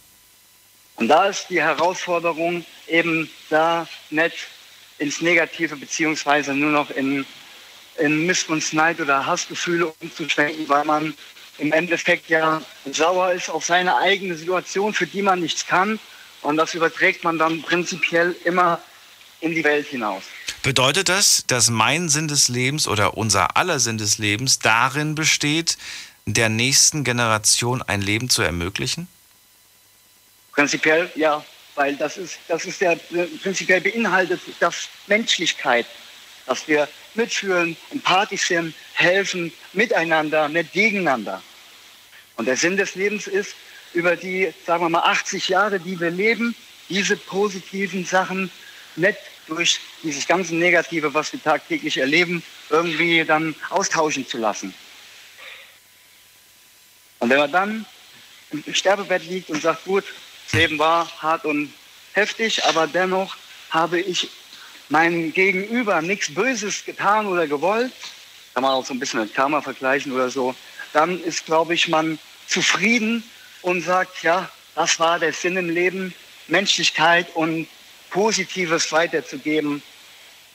Und 0.96 1.08
da 1.08 1.26
ist 1.26 1.46
die 1.50 1.60
Herausforderung 1.60 2.64
eben 2.86 3.30
da 3.48 3.88
nicht 4.10 4.48
ins 4.98 5.20
Negative 5.20 5.76
beziehungsweise 5.76 6.54
nur 6.54 6.70
noch 6.70 6.90
in, 6.90 7.26
in 7.98 8.26
Missgunst, 8.26 8.74
Neid 8.74 9.00
oder 9.00 9.24
Hassgefühle 9.26 9.92
umzuschwenken, 10.00 10.68
weil 10.68 10.84
man 10.84 11.14
im 11.58 11.72
Endeffekt 11.72 12.28
ja 12.28 12.62
sauer 12.90 13.32
ist 13.32 13.48
auf 13.48 13.64
seine 13.64 13.96
eigene 13.96 14.36
Situation, 14.36 14.92
für 14.92 15.06
die 15.06 15.22
man 15.22 15.40
nichts 15.40 15.66
kann. 15.66 15.98
Und 16.42 16.56
das 16.56 16.74
überträgt 16.74 17.24
man 17.24 17.38
dann 17.38 17.62
prinzipiell 17.62 18.36
immer 18.44 18.80
in 19.40 19.54
die 19.54 19.64
Welt 19.64 19.86
hinaus. 19.86 20.24
Bedeutet 20.62 21.08
das, 21.08 21.44
dass 21.46 21.70
mein 21.70 22.08
Sinn 22.08 22.28
des 22.28 22.48
Lebens 22.48 22.88
oder 22.88 23.16
unser 23.16 23.56
aller 23.56 23.78
Sinn 23.80 23.98
des 23.98 24.18
Lebens 24.18 24.58
darin 24.58 25.14
besteht, 25.14 25.76
der 26.26 26.48
nächsten 26.48 27.04
Generation 27.04 27.82
ein 27.82 28.00
Leben 28.00 28.30
zu 28.30 28.42
ermöglichen? 28.42 29.08
Prinzipiell 30.52 31.10
ja, 31.14 31.44
weil 31.74 31.96
das 31.96 32.16
ist, 32.16 32.38
das 32.48 32.64
ist 32.64 32.80
der 32.80 32.96
prinzipiell 33.42 33.80
beinhaltet 33.80 34.40
das 34.60 34.88
Menschlichkeit, 35.06 35.86
dass 36.46 36.66
wir 36.68 36.88
mitfühlen, 37.14 37.76
empathisch 37.90 38.48
sind, 38.48 38.74
helfen, 38.94 39.52
miteinander, 39.72 40.48
nicht 40.48 40.72
gegeneinander. 40.72 41.42
Und 42.36 42.46
der 42.46 42.56
Sinn 42.56 42.76
des 42.76 42.94
Lebens 42.94 43.26
ist, 43.26 43.54
über 43.92 44.16
die, 44.16 44.52
sagen 44.66 44.84
wir 44.84 44.88
mal, 44.88 45.02
80 45.02 45.48
Jahre, 45.48 45.78
die 45.78 45.98
wir 45.98 46.10
leben, 46.10 46.54
diese 46.88 47.16
positiven 47.16 48.04
Sachen 48.04 48.50
nicht 48.96 49.18
durch 49.46 49.80
dieses 50.02 50.26
ganze 50.26 50.54
Negative, 50.54 51.12
was 51.14 51.32
wir 51.32 51.42
tagtäglich 51.42 51.98
erleben, 51.98 52.42
irgendwie 52.70 53.24
dann 53.24 53.54
austauschen 53.70 54.26
zu 54.26 54.38
lassen. 54.38 54.74
Und 57.20 57.30
wenn 57.30 57.38
man 57.38 57.52
dann 57.52 57.86
im 58.50 58.74
Sterbebett 58.74 59.24
liegt 59.24 59.50
und 59.50 59.62
sagt, 59.62 59.84
gut, 59.84 60.04
Leben 60.54 60.78
war 60.78 61.10
hart 61.20 61.44
und 61.44 61.72
heftig, 62.12 62.64
aber 62.64 62.86
dennoch 62.86 63.36
habe 63.70 64.00
ich 64.00 64.28
meinem 64.88 65.32
Gegenüber 65.32 66.00
nichts 66.02 66.32
Böses 66.32 66.84
getan 66.84 67.26
oder 67.26 67.46
gewollt, 67.46 67.92
kann 68.54 68.62
man 68.62 68.72
auch 68.72 68.86
so 68.86 68.94
ein 68.94 69.00
bisschen 69.00 69.20
mit 69.20 69.34
Karma 69.34 69.60
vergleichen 69.60 70.12
oder 70.12 70.30
so, 70.30 70.54
dann 70.92 71.20
ist, 71.22 71.46
glaube 71.46 71.74
ich, 71.74 71.88
man 71.88 72.18
zufrieden 72.46 73.24
und 73.62 73.82
sagt, 73.82 74.22
ja, 74.22 74.48
das 74.74 74.98
war 75.00 75.18
der 75.18 75.32
Sinn 75.32 75.56
im 75.56 75.70
Leben, 75.70 76.14
Menschlichkeit 76.48 77.34
und 77.34 77.66
Positives 78.10 78.92
weiterzugeben 78.92 79.82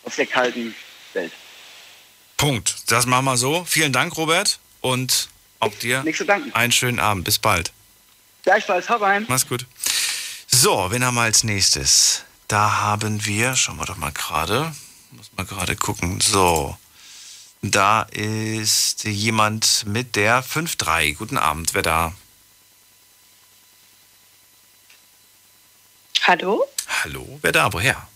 aus 0.04 0.16
der 0.16 0.28
kalten 0.28 0.76
Welt. 1.14 1.32
Punkt. 2.38 2.90
Das 2.90 3.06
machen 3.06 3.26
wir 3.26 3.38
so. 3.38 3.66
Vielen 3.66 3.92
Dank, 3.92 4.16
Robert. 4.16 4.60
Und 4.82 5.28
auch 5.60 5.74
dir 5.74 6.06
einen 6.54 6.72
schönen 6.72 7.00
Abend. 7.00 7.26
Bis 7.26 7.38
bald. 7.38 7.74
Gleichfalls, 8.44 8.88
hab 8.88 9.02
ein. 9.02 9.26
Mach's 9.28 9.48
gut. 9.48 9.66
So, 10.52 10.92
wen 10.92 11.04
haben 11.06 11.16
wir 11.16 11.22
als 11.22 11.44
nächstes? 11.44 12.24
Da 12.48 12.78
haben 12.80 13.26
wir, 13.26 13.56
schauen 13.56 13.78
wir 13.78 13.86
doch 13.86 13.98
mal 13.98 14.12
gerade, 14.12 14.74
muss 15.12 15.32
mal 15.38 15.46
gerade 15.46 15.76
gucken. 15.76 16.20
So, 16.20 16.78
da 17.62 18.02
ist 18.04 19.04
jemand 19.04 19.86
mit 19.86 20.16
der 20.16 20.44
5-3. 20.44 21.16
Guten 21.16 21.38
Abend, 21.38 21.74
wer 21.74 21.84
da? 21.84 22.14
Hallo? 26.24 26.66
Hallo, 27.04 27.40
wer 27.42 27.52
da? 27.52 27.72
Woher? 27.72 28.08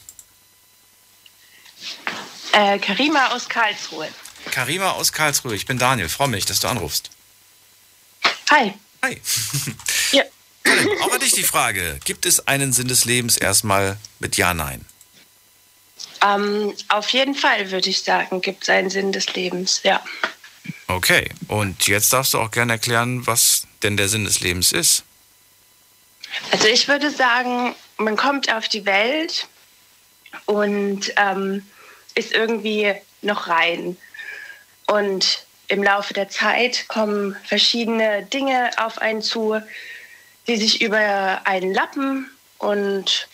Äh, 2.52 2.80
Karima 2.80 3.28
aus 3.30 3.48
Karlsruhe. 3.48 4.10
Karima 4.52 4.92
aus 4.92 5.12
Karlsruhe. 5.14 5.56
Ich 5.56 5.66
bin 5.66 5.78
Daniel. 5.78 6.10
Freue 6.10 6.28
mich, 6.28 6.46
dass 6.46 6.60
du 6.60 6.68
anrufst. 6.68 7.10
Hi. 8.50 8.74
Hi. 9.04 9.22
Ja. 10.12 10.24
Auch 11.02 11.14
an 11.14 11.20
dich 11.20 11.34
die 11.34 11.44
Frage. 11.44 12.00
Gibt 12.06 12.26
es 12.26 12.48
einen 12.48 12.74
Sinn 12.74 12.88
des 12.88 13.06
Lebens 13.06 13.38
erstmal 13.38 13.98
mit 14.20 14.38
Ja, 14.38 14.54
Nein? 14.54 14.86
Ähm, 16.22 16.74
auf 16.88 17.10
jeden 17.10 17.36
Fall 17.36 17.72
würde 17.72 17.90
ich 17.90 18.02
sagen, 18.02 18.42
gibt 18.42 18.64
es 18.64 18.70
einen 18.70 18.90
Sinn 18.90 19.12
des 19.12 19.34
Lebens, 19.34 19.82
ja. 19.84 20.02
Okay, 20.88 21.30
und 21.48 21.88
jetzt 21.88 22.14
darfst 22.14 22.34
du 22.34 22.40
auch 22.40 22.52
gerne 22.52 22.74
erklären, 22.74 23.28
was 23.28 23.68
denn 23.84 23.98
der 23.98 24.08
Sinn 24.08 24.24
des 24.24 24.40
Lebens 24.40 24.72
ist. 24.72 25.04
Also 26.52 26.68
ich 26.68 26.88
würde 26.88 27.12
sagen, 27.12 27.76
man 27.98 28.16
kommt 28.16 28.52
auf 28.52 28.68
die 28.70 28.86
Welt 28.86 29.48
und 30.46 31.14
ähm, 31.18 31.66
ist 32.16 32.32
irgendwie 32.32 32.94
noch 33.22 33.48
rein. 33.48 33.98
Und 34.88 35.46
im 35.68 35.84
Laufe 35.84 36.14
der 36.14 36.30
Zeit 36.30 36.88
kommen 36.88 37.36
verschiedene 37.46 38.24
Dinge 38.26 38.72
auf 38.78 39.00
einen 39.00 39.22
zu, 39.22 39.62
die 40.48 40.58
sich 40.58 40.82
über 40.82 41.42
einen 41.46 41.74
lappen 41.74 42.30
und 42.58 43.28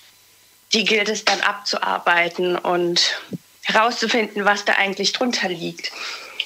die 0.73 0.83
gilt 0.83 1.09
es 1.09 1.25
dann 1.25 1.41
abzuarbeiten 1.41 2.55
und 2.55 3.19
herauszufinden, 3.63 4.45
was 4.45 4.65
da 4.65 4.73
eigentlich 4.73 5.13
drunter 5.13 5.49
liegt. 5.49 5.91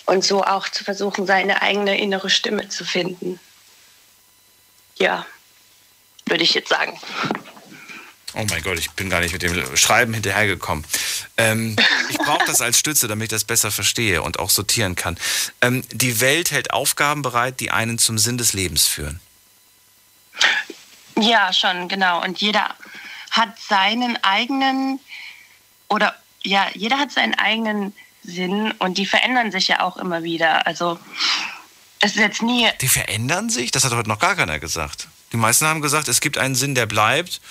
Und 0.06 0.24
so 0.24 0.44
auch 0.44 0.68
zu 0.68 0.84
versuchen, 0.84 1.26
seine 1.26 1.62
eigene 1.62 1.98
innere 1.98 2.30
Stimme 2.30 2.68
zu 2.68 2.84
finden. 2.84 3.40
Ja, 4.98 5.26
würde 6.26 6.44
ich 6.44 6.54
jetzt 6.54 6.70
sagen. 6.70 7.00
Oh 8.36 8.46
mein 8.50 8.64
Gott, 8.64 8.80
ich 8.80 8.90
bin 8.92 9.10
gar 9.10 9.22
nicht 9.22 9.32
mit 9.32 9.44
dem 9.44 9.78
Schreiben 9.78 10.14
hinterhergekommen. 10.14 10.84
Ähm, 11.38 11.76
ich 12.10 12.18
brauche 12.18 12.46
das 12.48 12.62
als 12.62 12.80
Stütze, 12.80 13.08
damit 13.08 13.26
ich 13.26 13.30
das 13.30 13.44
besser 13.44 13.72
verstehe 13.72 14.24
und 14.24 14.40
auch 14.40 14.50
sortieren 14.50 14.96
kann. 14.96 15.18
Ähm, 15.62 15.84
die 15.92 16.20
Welt 16.20 16.52
hält 16.52 16.72
Aufgaben 16.72 17.22
bereit, 17.22 17.60
die 17.60 17.72
einen 17.72 18.00
zum 18.00 18.18
Sinn 18.18 18.38
des 18.38 18.54
Lebens 18.54 18.88
führen. 18.88 19.20
Ja, 21.20 21.54
schon, 21.54 21.88
genau. 21.88 22.24
Und 22.24 22.42
jeder 22.42 22.76
hat 23.32 23.60
seinen 23.60 24.22
eigenen 24.24 25.00
oder 25.90 26.16
ja, 26.44 26.68
jeder 26.74 26.98
hat 26.98 27.12
seinen 27.12 27.36
eigenen 27.36 27.94
Sinn 28.24 28.72
und 28.80 28.98
die 28.98 29.06
verändern 29.06 29.52
sich 29.52 29.68
ja 29.68 29.82
auch 29.82 29.98
immer 29.98 30.24
wieder. 30.24 30.66
Also 30.66 31.00
es 32.00 32.12
ist 32.12 32.18
jetzt 32.18 32.42
nie. 32.42 32.68
Die 32.82 32.90
verändern 32.90 33.50
sich? 33.50 33.72
Das 33.72 33.84
hat 33.84 33.94
heute 33.94 34.10
noch 34.10 34.20
gar 34.20 34.36
keiner 34.36 34.60
gesagt. 34.60 35.08
Die 35.32 35.38
meisten 35.38 35.66
haben 35.66 35.82
gesagt, 35.82 36.08
es 36.08 36.22
gibt 36.22 36.38
einen 36.38 36.56
Sinn, 36.56 36.76
der 36.76 36.86
bleibt. 36.86 37.42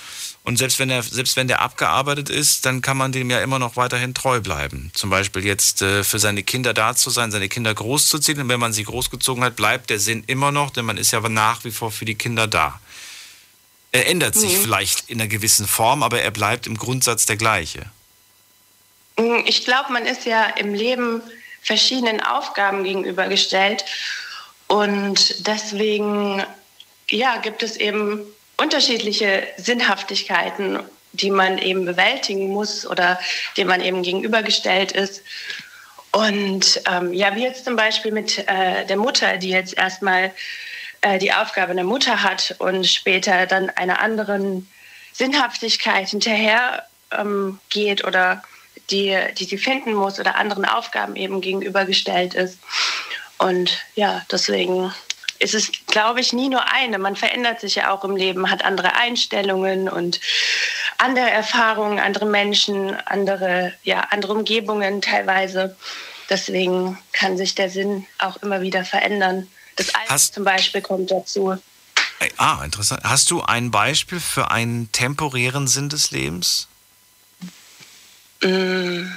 Und 0.45 0.57
selbst 0.57 0.77
wenn, 0.79 0.89
er, 0.89 1.01
selbst 1.03 1.37
wenn 1.37 1.47
der 1.47 1.61
abgearbeitet 1.61 2.29
ist, 2.29 2.65
dann 2.65 2.81
kann 2.81 2.97
man 2.97 3.13
dem 3.13 3.29
ja 3.29 3.39
immer 3.41 3.59
noch 3.59 3.77
weiterhin 3.77 4.13
treu 4.13 4.41
bleiben. 4.41 4.91
Zum 4.93 5.09
Beispiel 5.09 5.45
jetzt 5.45 5.81
äh, 5.81 6.03
für 6.03 6.19
seine 6.19 6.43
Kinder 6.43 6.73
da 6.73 6.95
zu 6.95 7.09
sein, 7.09 7.31
seine 7.31 7.47
Kinder 7.47 7.73
großzuziehen. 7.73 8.41
Und 8.41 8.49
wenn 8.49 8.59
man 8.59 8.73
sie 8.73 8.83
großgezogen 8.83 9.41
hat, 9.43 9.55
bleibt 9.55 9.89
der 9.89 9.99
Sinn 9.99 10.23
immer 10.27 10.51
noch, 10.51 10.69
denn 10.71 10.83
man 10.83 10.97
ist 10.97 11.11
ja 11.11 11.21
nach 11.21 11.63
wie 11.63 11.71
vor 11.71 11.91
für 11.91 12.03
die 12.03 12.15
Kinder 12.15 12.47
da. 12.47 12.79
Er 13.93 14.07
ändert 14.07 14.35
sich 14.35 14.57
Mhm. 14.57 14.61
vielleicht 14.61 15.09
in 15.09 15.21
einer 15.21 15.29
gewissen 15.29 15.65
Form, 15.65 16.03
aber 16.03 16.19
er 16.21 16.31
bleibt 16.31 16.67
im 16.67 16.77
Grundsatz 16.77 17.25
der 17.25 17.37
gleiche. 17.37 17.85
Mm, 19.17 19.45
Ich 19.45 19.63
glaube, 19.63 19.93
man 19.93 20.05
ist 20.05 20.25
ja 20.25 20.45
im 20.45 20.73
Leben 20.73 21.21
verschiedenen 21.61 22.19
Aufgaben 22.19 22.83
gegenübergestellt. 22.83 23.85
Und 24.67 25.47
deswegen 25.47 26.43
ja, 27.09 27.37
gibt 27.37 27.63
es 27.63 27.77
eben 27.77 28.21
unterschiedliche 28.57 29.47
Sinnhaftigkeiten, 29.57 30.79
die 31.13 31.29
man 31.29 31.57
eben 31.57 31.85
bewältigen 31.85 32.49
muss 32.49 32.85
oder 32.85 33.19
denen 33.55 33.69
man 33.69 33.81
eben 33.81 34.03
gegenübergestellt 34.03 34.91
ist. 34.91 35.23
Und 36.11 36.81
ähm, 36.89 37.13
ja, 37.13 37.35
wie 37.35 37.43
jetzt 37.43 37.65
zum 37.65 37.75
Beispiel 37.75 38.11
mit 38.11 38.37
äh, 38.47 38.85
der 38.85 38.97
Mutter, 38.97 39.37
die 39.37 39.49
jetzt 39.49 39.75
erstmal 39.75 40.31
äh, 41.01 41.17
die 41.17 41.33
Aufgabe 41.33 41.71
einer 41.71 41.83
Mutter 41.83 42.23
hat 42.23 42.55
und 42.59 42.87
später 42.87 43.45
dann 43.47 43.69
einer 43.71 43.99
anderen 43.99 44.69
Sinnhaftigkeit 45.11 46.09
hinterher 46.09 46.87
ähm, 47.11 47.59
geht 47.69 48.03
oder 48.03 48.43
die, 48.89 49.17
die 49.37 49.45
sie 49.45 49.57
finden 49.57 49.93
muss 49.93 50.19
oder 50.19 50.35
anderen 50.35 50.65
Aufgaben 50.65 51.15
eben 51.15 51.41
gegenübergestellt 51.41 52.33
ist. 52.33 52.59
Und 53.37 53.83
ja, 53.95 54.25
deswegen 54.31 54.93
ist 55.43 55.53
es, 55.53 55.71
glaube 55.87 56.21
ich, 56.21 56.33
nie 56.33 56.49
nur 56.49 56.71
eine. 56.71 56.97
Man 56.97 57.15
verändert 57.15 57.59
sich 57.59 57.75
ja 57.75 57.91
auch 57.91 58.03
im 58.03 58.15
Leben, 58.15 58.49
hat 58.49 58.63
andere 58.63 58.95
Einstellungen 58.95 59.89
und 59.89 60.19
andere 60.97 61.29
Erfahrungen, 61.29 61.99
andere 61.99 62.25
Menschen, 62.25 62.95
andere, 63.05 63.73
ja, 63.83 64.07
andere 64.11 64.33
Umgebungen 64.33 65.01
teilweise. 65.01 65.75
Deswegen 66.29 66.97
kann 67.11 67.37
sich 67.37 67.55
der 67.55 67.69
Sinn 67.69 68.07
auch 68.17 68.37
immer 68.37 68.61
wieder 68.61 68.85
verändern. 68.85 69.47
Das 69.75 69.93
Alter 69.93 70.17
zum 70.17 70.43
Beispiel 70.45 70.81
kommt 70.81 71.11
dazu. 71.11 71.57
Ah, 72.37 72.61
interessant. 72.63 73.03
Hast 73.03 73.29
du 73.31 73.41
ein 73.41 73.69
Beispiel 73.69 74.21
für 74.21 74.49
einen 74.49 74.91
temporären 74.93 75.67
Sinn 75.67 75.89
des 75.89 76.11
Lebens? 76.11 76.67
Mm, 78.41 79.07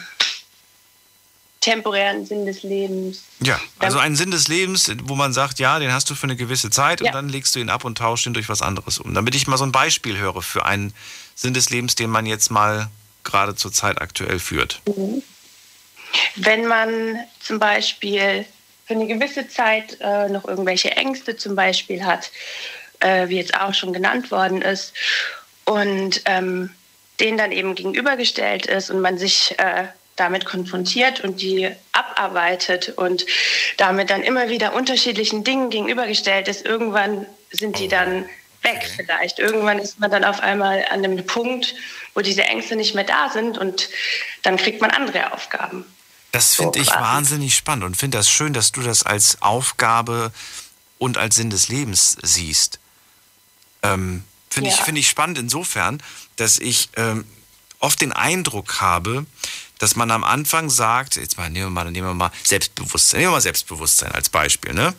temporären 1.66 2.24
Sinn 2.24 2.46
des 2.46 2.62
Lebens. 2.62 3.24
Ja, 3.40 3.60
also 3.80 3.98
einen 3.98 4.14
Sinn 4.14 4.30
des 4.30 4.46
Lebens, 4.46 4.90
wo 5.02 5.16
man 5.16 5.32
sagt, 5.32 5.58
ja, 5.58 5.80
den 5.80 5.92
hast 5.92 6.08
du 6.08 6.14
für 6.14 6.24
eine 6.24 6.36
gewisse 6.36 6.70
Zeit 6.70 7.00
und 7.00 7.06
Ja. 7.06 7.12
dann 7.12 7.28
legst 7.28 7.56
du 7.56 7.58
ihn 7.58 7.70
ab 7.70 7.84
und 7.84 7.98
tauschst 7.98 8.26
ihn 8.26 8.34
durch 8.34 8.48
was 8.48 8.62
anderes 8.62 8.98
um. 8.98 9.12
Damit 9.14 9.34
ich 9.34 9.48
mal 9.48 9.56
so 9.56 9.64
ein 9.64 9.72
Beispiel 9.72 10.16
höre 10.16 10.42
für 10.42 10.64
einen 10.64 10.94
Sinn 11.34 11.54
des 11.54 11.70
Lebens, 11.70 11.96
den 11.96 12.08
man 12.08 12.24
jetzt 12.24 12.50
mal 12.52 12.88
gerade 13.24 13.56
zur 13.56 13.72
Zeit 13.72 14.00
aktuell 14.00 14.38
führt. 14.38 14.80
Mhm. 14.86 15.22
Wenn 16.36 16.66
man 16.66 17.18
zum 17.40 17.58
Beispiel 17.58 18.46
für 18.86 18.94
eine 18.94 19.08
gewisse 19.08 19.48
Zeit 19.48 19.98
äh, 20.00 20.28
noch 20.28 20.44
irgendwelche 20.44 20.92
Ängste 20.92 21.36
zum 21.36 21.56
Beispiel 21.56 22.04
hat, 22.04 22.30
äh, 23.00 23.28
wie 23.28 23.36
jetzt 23.38 23.58
auch 23.58 23.74
schon 23.74 23.92
genannt 23.92 24.30
worden 24.30 24.62
ist, 24.62 24.92
und 25.64 26.22
ähm, 26.26 26.70
denen 27.18 27.38
dann 27.38 27.50
eben 27.50 27.74
gegenübergestellt 27.74 28.66
ist 28.66 28.88
und 28.88 29.00
man 29.00 29.18
sich 29.18 29.58
äh, 29.58 29.86
damit 30.16 30.44
konfrontiert 30.46 31.20
und 31.20 31.40
die 31.40 31.70
abarbeitet 31.92 32.90
und 32.96 33.26
damit 33.76 34.10
dann 34.10 34.22
immer 34.22 34.48
wieder 34.48 34.74
unterschiedlichen 34.74 35.44
Dingen 35.44 35.70
gegenübergestellt 35.70 36.48
ist, 36.48 36.64
irgendwann 36.64 37.26
sind 37.50 37.78
die 37.78 37.88
dann 37.88 38.26
weg 38.62 38.90
vielleicht. 38.96 39.38
Irgendwann 39.38 39.78
ist 39.78 40.00
man 40.00 40.10
dann 40.10 40.24
auf 40.24 40.40
einmal 40.40 40.84
an 40.90 41.04
einem 41.04 41.24
Punkt, 41.26 41.74
wo 42.14 42.20
diese 42.20 42.42
Ängste 42.44 42.76
nicht 42.76 42.94
mehr 42.94 43.04
da 43.04 43.30
sind 43.30 43.58
und 43.58 43.88
dann 44.42 44.56
kriegt 44.56 44.80
man 44.80 44.90
andere 44.90 45.32
Aufgaben. 45.32 45.84
Das 46.32 46.54
finde 46.56 46.80
ich 46.80 46.88
quasi. 46.88 47.00
wahnsinnig 47.00 47.54
spannend 47.54 47.84
und 47.84 47.96
finde 47.96 48.18
das 48.18 48.28
schön, 48.28 48.52
dass 48.52 48.72
du 48.72 48.82
das 48.82 49.04
als 49.04 49.40
Aufgabe 49.42 50.32
und 50.98 51.18
als 51.18 51.36
Sinn 51.36 51.50
des 51.50 51.68
Lebens 51.68 52.16
siehst. 52.22 52.78
Ähm, 53.82 54.24
finde 54.50 54.70
ich, 54.70 54.76
Ja. 54.76 54.84
finde 54.84 55.00
ich 55.00 55.08
spannend 55.08 55.38
insofern, 55.38 56.02
dass 56.36 56.58
ich 56.58 56.88
ähm, 56.96 57.24
oft 57.78 58.00
den 58.00 58.12
Eindruck 58.12 58.80
habe, 58.80 59.26
dass 59.78 59.96
man 59.96 60.10
am 60.10 60.24
Anfang 60.24 60.70
sagt, 60.70 61.16
jetzt 61.16 61.36
mal 61.36 61.50
nehmen 61.50 61.66
wir 61.66 61.70
mal, 61.70 61.90
nehmen 61.90 62.08
wir 62.08 62.14
mal 62.14 62.32
Selbstbewusstsein, 62.42 63.20
nehmen 63.20 63.30
wir 63.30 63.36
mal 63.36 63.40
Selbstbewusstsein 63.42 64.12
als 64.12 64.28
Beispiel, 64.28 64.72
ne? 64.72 64.94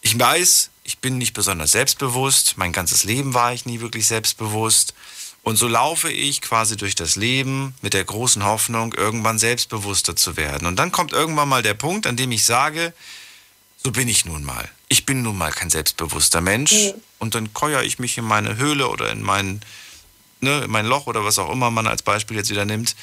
Ich 0.00 0.18
weiß, 0.18 0.70
ich 0.84 0.98
bin 0.98 1.18
nicht 1.18 1.34
besonders 1.34 1.72
selbstbewusst, 1.72 2.54
mein 2.56 2.72
ganzes 2.72 3.04
Leben 3.04 3.34
war 3.34 3.52
ich 3.52 3.66
nie 3.66 3.80
wirklich 3.80 4.06
selbstbewusst. 4.06 4.94
Und 5.42 5.56
so 5.56 5.68
laufe 5.68 6.10
ich 6.10 6.40
quasi 6.40 6.76
durch 6.76 6.94
das 6.94 7.16
Leben 7.16 7.74
mit 7.80 7.94
der 7.94 8.04
großen 8.04 8.44
Hoffnung, 8.44 8.92
irgendwann 8.92 9.38
selbstbewusster 9.38 10.14
zu 10.14 10.36
werden. 10.36 10.66
Und 10.66 10.76
dann 10.76 10.92
kommt 10.92 11.12
irgendwann 11.12 11.48
mal 11.48 11.62
der 11.62 11.74
Punkt, 11.74 12.06
an 12.06 12.16
dem 12.16 12.32
ich 12.32 12.44
sage, 12.44 12.92
so 13.82 13.90
bin 13.92 14.08
ich 14.08 14.24
nun 14.24 14.44
mal. 14.44 14.68
Ich 14.88 15.06
bin 15.06 15.22
nun 15.22 15.38
mal 15.38 15.52
kein 15.52 15.70
selbstbewusster 15.70 16.40
Mensch. 16.40 16.92
Und 17.18 17.34
dann 17.34 17.54
keuer 17.54 17.82
ich 17.82 17.98
mich 17.98 18.18
in 18.18 18.24
meine 18.24 18.56
Höhle 18.56 18.88
oder 18.88 19.10
in 19.10 19.22
mein, 19.22 19.62
ne, 20.40 20.64
in 20.64 20.70
mein 20.70 20.86
Loch 20.86 21.06
oder 21.06 21.24
was 21.24 21.38
auch 21.38 21.50
immer 21.50 21.70
man 21.70 21.86
als 21.86 22.02
Beispiel 22.02 22.36
jetzt 22.36 22.50
wieder 22.50 22.64
nimmt. 22.64 22.94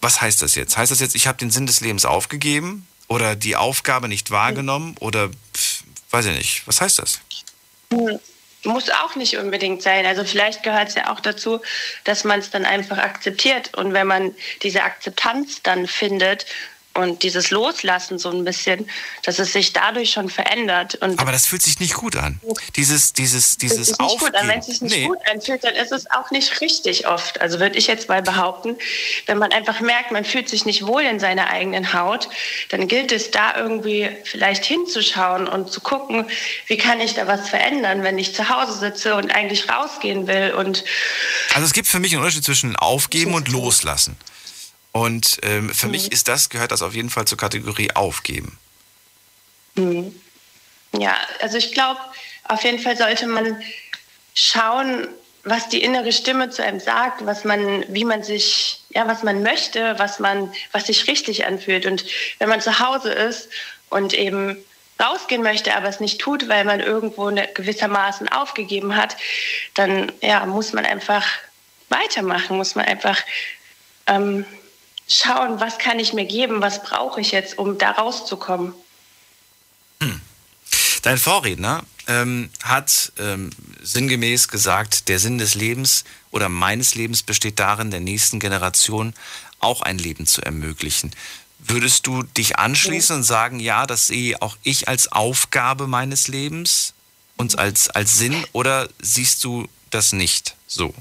Was 0.00 0.20
heißt 0.20 0.42
das 0.42 0.54
jetzt? 0.54 0.76
Heißt 0.76 0.90
das 0.92 1.00
jetzt, 1.00 1.14
ich 1.14 1.26
habe 1.26 1.38
den 1.38 1.50
Sinn 1.50 1.66
des 1.66 1.80
Lebens 1.80 2.04
aufgegeben 2.04 2.86
oder 3.08 3.34
die 3.34 3.56
Aufgabe 3.56 4.08
nicht 4.08 4.30
wahrgenommen 4.30 4.94
oder 5.00 5.30
pf, 5.54 5.82
weiß 6.10 6.26
ich 6.26 6.36
nicht. 6.36 6.66
Was 6.66 6.80
heißt 6.80 6.98
das? 7.00 7.20
Hm, 7.92 8.18
Muss 8.64 8.90
auch 8.90 9.16
nicht 9.16 9.36
unbedingt 9.38 9.82
sein. 9.82 10.06
Also 10.06 10.24
vielleicht 10.24 10.62
gehört 10.62 10.88
es 10.88 10.94
ja 10.94 11.12
auch 11.12 11.20
dazu, 11.20 11.60
dass 12.04 12.24
man 12.24 12.40
es 12.40 12.50
dann 12.50 12.64
einfach 12.64 12.98
akzeptiert. 12.98 13.74
Und 13.76 13.92
wenn 13.92 14.06
man 14.06 14.34
diese 14.62 14.82
Akzeptanz 14.82 15.62
dann 15.62 15.86
findet 15.86 16.46
und 16.98 17.22
dieses 17.22 17.50
Loslassen 17.50 18.18
so 18.18 18.30
ein 18.30 18.44
bisschen, 18.44 18.88
dass 19.22 19.38
es 19.38 19.52
sich 19.52 19.72
dadurch 19.72 20.10
schon 20.10 20.28
verändert. 20.28 20.96
Und 20.96 21.18
Aber 21.20 21.32
das 21.32 21.46
fühlt 21.46 21.62
sich 21.62 21.78
nicht 21.80 21.94
gut 21.94 22.16
an. 22.16 22.40
Dieses, 22.76 23.12
dieses, 23.12 23.46
es 23.50 23.56
dieses 23.58 23.90
ist 23.90 24.00
nicht 24.00 24.18
gut 24.18 24.34
an. 24.34 24.34
Aufgeben. 24.34 24.48
Wenn 24.48 24.58
es 24.60 24.66
sich 24.66 24.80
nicht 24.82 24.96
Nee. 24.96 25.06
gut 25.06 25.18
anfühlt, 25.32 25.62
dann 25.64 25.74
ist 25.74 25.92
es 25.92 26.10
auch 26.10 26.30
nicht 26.30 26.60
richtig 26.60 27.06
oft. 27.06 27.40
Also 27.40 27.60
würde 27.60 27.78
ich 27.78 27.86
jetzt 27.86 28.08
mal 28.08 28.20
behaupten, 28.22 28.76
wenn 29.26 29.38
man 29.38 29.52
einfach 29.52 29.80
merkt, 29.80 30.10
man 30.12 30.24
fühlt 30.24 30.48
sich 30.48 30.64
nicht 30.66 30.86
wohl 30.86 31.02
in 31.02 31.20
seiner 31.20 31.48
eigenen 31.50 31.92
Haut, 31.92 32.28
dann 32.70 32.88
gilt 32.88 33.12
es 33.12 33.30
da 33.30 33.56
irgendwie 33.56 34.08
vielleicht 34.24 34.64
hinzuschauen 34.64 35.46
und 35.48 35.70
zu 35.70 35.80
gucken, 35.80 36.26
wie 36.66 36.76
kann 36.76 37.00
ich 37.00 37.14
da 37.14 37.26
was 37.26 37.48
verändern, 37.48 38.02
wenn 38.02 38.18
ich 38.18 38.34
zu 38.34 38.48
Hause 38.48 38.72
sitze 38.78 39.14
und 39.14 39.30
eigentlich 39.34 39.70
rausgehen 39.70 40.26
will 40.26 40.52
und 40.56 40.84
Also 41.54 41.66
es 41.66 41.72
gibt 41.72 41.86
für 41.88 42.00
mich 42.00 42.12
einen 42.12 42.22
Unterschied 42.22 42.44
zwischen 42.44 42.74
Aufgeben 42.76 43.34
und 43.34 43.48
Loslassen. 43.48 44.16
Und 44.92 45.38
ähm, 45.42 45.70
für 45.70 45.88
mich 45.88 46.12
ist 46.12 46.28
das, 46.28 46.48
gehört 46.48 46.72
das 46.72 46.82
auf 46.82 46.94
jeden 46.94 47.10
Fall 47.10 47.26
zur 47.26 47.38
Kategorie 47.38 47.90
Aufgeben. 47.94 48.58
Hm. 49.76 50.14
Ja, 50.92 51.16
also 51.40 51.58
ich 51.58 51.72
glaube, 51.72 52.00
auf 52.44 52.64
jeden 52.64 52.78
Fall 52.78 52.96
sollte 52.96 53.26
man 53.26 53.62
schauen, 54.34 55.08
was 55.44 55.68
die 55.68 55.82
innere 55.82 56.12
Stimme 56.12 56.50
zu 56.50 56.62
einem 56.62 56.80
sagt, 56.80 57.24
was 57.24 57.44
man, 57.44 57.84
wie 57.88 58.04
man 58.04 58.22
sich, 58.22 58.82
ja, 58.90 59.06
was 59.06 59.22
man 59.22 59.42
möchte, 59.42 59.98
was 59.98 60.18
man, 60.18 60.52
was 60.72 60.86
sich 60.86 61.06
richtig 61.06 61.46
anfühlt. 61.46 61.86
Und 61.86 62.04
wenn 62.38 62.48
man 62.48 62.60
zu 62.60 62.80
Hause 62.80 63.12
ist 63.12 63.48
und 63.90 64.14
eben 64.14 64.56
rausgehen 65.00 65.42
möchte, 65.42 65.74
aber 65.76 65.88
es 65.88 66.00
nicht 66.00 66.20
tut, 66.20 66.48
weil 66.48 66.64
man 66.64 66.80
irgendwo 66.80 67.30
ne, 67.30 67.48
gewissermaßen 67.54 68.28
aufgegeben 68.28 68.96
hat, 68.96 69.16
dann 69.74 70.10
ja, 70.20 70.44
muss 70.46 70.72
man 70.72 70.84
einfach 70.84 71.24
weitermachen, 71.88 72.56
muss 72.56 72.74
man 72.74 72.84
einfach 72.84 73.18
ähm, 74.06 74.44
schauen, 75.08 75.60
was 75.60 75.78
kann 75.78 75.98
ich 75.98 76.12
mir 76.12 76.26
geben, 76.26 76.60
was 76.60 76.82
brauche 76.82 77.20
ich 77.20 77.32
jetzt, 77.32 77.58
um 77.58 77.78
da 77.78 77.92
rauszukommen. 77.92 78.74
Dein 81.02 81.18
Vorredner 81.18 81.84
ähm, 82.06 82.50
hat 82.62 83.12
ähm, 83.18 83.50
sinngemäß 83.82 84.48
gesagt, 84.48 85.08
der 85.08 85.18
Sinn 85.18 85.38
des 85.38 85.54
Lebens 85.54 86.04
oder 86.30 86.48
meines 86.48 86.94
Lebens 86.94 87.22
besteht 87.22 87.58
darin, 87.58 87.90
der 87.90 88.00
nächsten 88.00 88.40
Generation 88.40 89.14
auch 89.60 89.82
ein 89.82 89.98
Leben 89.98 90.26
zu 90.26 90.42
ermöglichen. 90.42 91.12
Würdest 91.60 92.06
du 92.06 92.22
dich 92.22 92.58
anschließen 92.58 93.16
und 93.16 93.22
sagen, 93.22 93.60
ja, 93.60 93.86
das 93.86 94.08
sehe 94.08 94.40
auch 94.42 94.56
ich 94.62 94.88
als 94.88 95.10
Aufgabe 95.10 95.86
meines 95.86 96.28
Lebens 96.28 96.94
und 97.36 97.58
als, 97.58 97.88
als 97.90 98.18
Sinn 98.18 98.44
oder 98.52 98.88
siehst 99.00 99.44
du 99.44 99.68
das 99.90 100.12
nicht 100.12 100.56
so? 100.66 100.94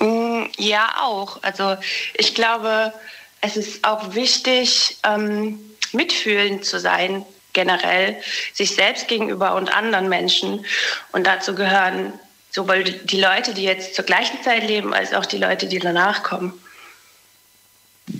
Mm, 0.00 0.46
Ja, 0.58 0.96
auch. 1.00 1.42
Also 1.42 1.76
ich 2.14 2.34
glaube, 2.34 2.92
es 3.40 3.56
ist 3.56 3.84
auch 3.84 4.14
wichtig, 4.14 4.96
ähm, 5.04 5.58
mitfühlend 5.92 6.64
zu 6.64 6.80
sein, 6.80 7.24
generell, 7.52 8.16
sich 8.52 8.74
selbst 8.74 9.08
gegenüber 9.08 9.54
und 9.54 9.74
anderen 9.74 10.08
Menschen. 10.08 10.64
Und 11.12 11.26
dazu 11.26 11.54
gehören 11.54 12.12
sowohl 12.50 12.84
die 12.84 13.20
Leute, 13.20 13.54
die 13.54 13.64
jetzt 13.64 13.94
zur 13.94 14.04
gleichen 14.04 14.42
Zeit 14.42 14.66
leben, 14.66 14.92
als 14.94 15.12
auch 15.12 15.26
die 15.26 15.38
Leute, 15.38 15.66
die 15.66 15.78
danach 15.78 16.22
kommen. 16.22 16.52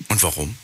Und 0.08 0.22
warum? 0.22 0.56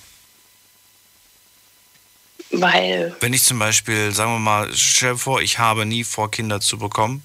weil 2.61 3.17
Wenn 3.21 3.33
ich 3.33 3.43
zum 3.43 3.59
Beispiel, 3.59 4.13
sagen 4.13 4.33
wir 4.33 4.39
mal, 4.39 4.71
stell 4.75 5.13
dir 5.13 5.19
vor, 5.19 5.43
ich 5.43 5.59
habe 5.59 5.87
nie 5.87 6.05
vor, 6.05 6.31
Kinder 6.31 6.61
zu 6.61 6.79
bekommen. 6.79 7.23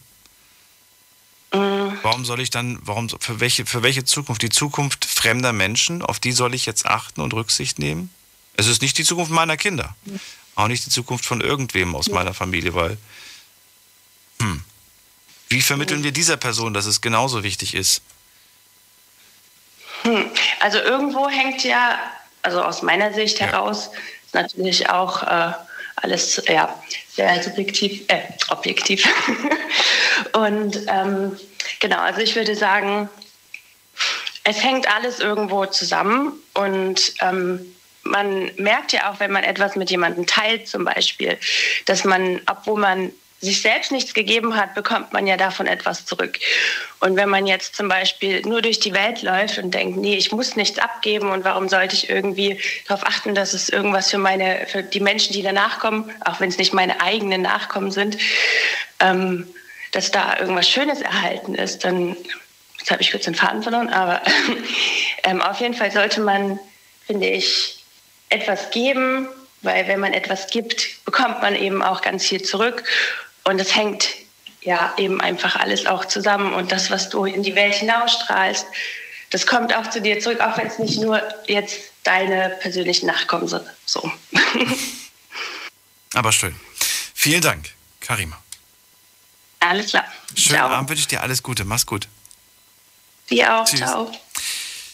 Warum 2.03 2.25
soll 2.25 2.39
ich 2.39 2.49
dann, 2.49 2.79
warum, 2.81 3.09
für 3.09 3.39
welche, 3.39 3.65
für 3.65 3.83
welche 3.83 4.03
Zukunft? 4.03 4.41
Die 4.41 4.49
Zukunft 4.49 5.05
fremder 5.05 5.53
Menschen, 5.53 6.01
auf 6.01 6.19
die 6.19 6.31
soll 6.31 6.53
ich 6.53 6.65
jetzt 6.65 6.85
achten 6.85 7.21
und 7.21 7.33
Rücksicht 7.33 7.79
nehmen? 7.79 8.13
Es 8.55 8.67
ist 8.67 8.81
nicht 8.81 8.97
die 8.97 9.03
Zukunft 9.03 9.31
meiner 9.31 9.57
Kinder. 9.57 9.95
Auch 10.55 10.67
nicht 10.67 10.85
die 10.85 10.89
Zukunft 10.89 11.25
von 11.25 11.41
irgendwem 11.41 11.95
aus 11.95 12.09
meiner 12.09 12.33
Familie, 12.33 12.73
weil, 12.73 12.97
hm, 14.41 14.63
wie 15.47 15.61
vermitteln 15.61 16.03
wir 16.03 16.11
dieser 16.11 16.37
Person, 16.37 16.73
dass 16.73 16.85
es 16.85 17.01
genauso 17.01 17.43
wichtig 17.43 17.73
ist? 17.73 18.01
hm, 20.03 20.29
also 20.59 20.79
irgendwo 20.79 21.29
hängt 21.29 21.63
ja, 21.63 21.99
also 22.41 22.61
aus 22.61 22.81
meiner 22.81 23.13
Sicht 23.13 23.39
heraus, 23.39 23.89
ist 24.25 24.33
natürlich 24.33 24.89
auch 24.89 25.23
äh, 25.23 25.53
alles 25.97 26.41
ja, 26.47 26.73
sehr 27.13 27.43
subjektiv, 27.43 28.03
äh, 28.07 28.21
objektiv. 28.49 29.07
Und 30.33 30.79
ähm, 30.87 31.37
genau, 31.79 31.99
also 31.99 32.21
ich 32.21 32.35
würde 32.35 32.55
sagen, 32.55 33.09
es 34.43 34.63
hängt 34.63 34.93
alles 34.93 35.19
irgendwo 35.19 35.65
zusammen 35.65 36.33
und 36.53 37.13
ähm, 37.21 37.75
man 38.03 38.51
merkt 38.57 38.93
ja 38.93 39.11
auch, 39.11 39.19
wenn 39.19 39.31
man 39.31 39.43
etwas 39.43 39.75
mit 39.75 39.91
jemandem 39.91 40.25
teilt, 40.25 40.67
zum 40.67 40.85
Beispiel, 40.85 41.37
dass 41.85 42.03
man, 42.03 42.41
obwohl 42.47 42.79
man 42.79 43.11
sich 43.41 43.61
selbst 43.61 43.91
nichts 43.91 44.13
gegeben 44.13 44.57
hat, 44.57 44.75
bekommt 44.75 45.13
man 45.13 45.25
ja 45.25 45.37
davon 45.37 45.65
etwas 45.65 46.05
zurück. 46.05 46.39
Und 46.99 47.15
wenn 47.15 47.29
man 47.29 47.47
jetzt 47.47 47.75
zum 47.75 47.87
Beispiel 47.87 48.41
nur 48.41 48.61
durch 48.61 48.79
die 48.79 48.93
Welt 48.93 49.21
läuft 49.21 49.59
und 49.59 49.73
denkt, 49.73 49.97
nee, 49.97 50.15
ich 50.15 50.31
muss 50.31 50.57
nichts 50.57 50.77
abgeben 50.77 51.29
und 51.29 51.45
warum 51.45 51.69
sollte 51.69 51.95
ich 51.95 52.09
irgendwie 52.09 52.59
darauf 52.87 53.05
achten, 53.05 53.35
dass 53.35 53.53
es 53.53 53.69
irgendwas 53.69 54.09
für 54.09 54.17
meine, 54.17 54.65
für 54.67 54.83
die 54.83 54.99
Menschen, 54.99 55.33
die 55.33 55.41
danach 55.41 55.79
kommen, 55.79 56.11
auch 56.25 56.41
wenn 56.41 56.49
es 56.49 56.57
nicht 56.57 56.73
meine 56.73 56.99
eigenen 56.99 57.41
Nachkommen 57.41 57.91
sind, 57.91 58.17
ähm, 58.99 59.47
dass 59.91 60.11
da 60.11 60.37
irgendwas 60.39 60.69
Schönes 60.69 61.01
erhalten 61.01 61.55
ist, 61.55 61.83
dann 61.83 62.15
jetzt 62.77 62.91
habe 62.91 63.01
ich 63.01 63.11
kurz 63.11 63.25
den 63.25 63.35
Faden 63.35 63.63
verloren, 63.63 63.89
aber 63.89 64.21
ähm, 65.23 65.41
auf 65.41 65.59
jeden 65.59 65.73
Fall 65.73 65.91
sollte 65.91 66.21
man, 66.21 66.59
finde 67.05 67.27
ich, 67.27 67.83
etwas 68.29 68.71
geben, 68.71 69.27
weil 69.61 69.87
wenn 69.87 69.99
man 69.99 70.13
etwas 70.13 70.47
gibt, 70.47 71.03
bekommt 71.05 71.41
man 71.41 71.55
eben 71.55 71.81
auch 71.81 72.01
ganz 72.01 72.25
viel 72.25 72.41
zurück 72.41 72.83
und 73.43 73.59
es 73.59 73.75
hängt 73.75 74.09
ja 74.61 74.93
eben 74.97 75.21
einfach 75.21 75.55
alles 75.55 75.85
auch 75.85 76.05
zusammen 76.05 76.53
und 76.53 76.71
das, 76.71 76.91
was 76.91 77.09
du 77.09 77.25
in 77.25 77.43
die 77.43 77.55
Welt 77.55 77.75
hinausstrahlst, 77.75 78.65
das 79.31 79.45
kommt 79.45 79.75
auch 79.75 79.89
zu 79.89 80.01
dir 80.01 80.19
zurück, 80.19 80.41
auch 80.41 80.57
wenn 80.57 80.67
es 80.67 80.79
nicht 80.79 80.99
nur 80.99 81.21
jetzt 81.47 81.91
deine 82.03 82.57
persönlichen 82.61 83.05
Nachkommen 83.05 83.47
sind. 83.47 83.63
So. 83.85 84.11
Aber 86.13 86.31
schön. 86.31 86.55
Vielen 87.13 87.41
Dank, 87.41 87.69
Karima. 87.99 88.41
Alles 89.59 89.89
klar. 89.89 90.05
Schönen 90.35 90.59
Ciao. 90.59 90.69
Abend 90.69 90.89
wünsche 90.89 91.01
ich 91.01 91.07
dir 91.07 91.21
alles 91.21 91.43
Gute. 91.43 91.65
Mach's 91.65 91.85
gut. 91.85 92.07
Dir 93.29 93.55
auch. 93.55 93.65
Tschüss. 93.65 93.79
Ciao. 93.79 94.11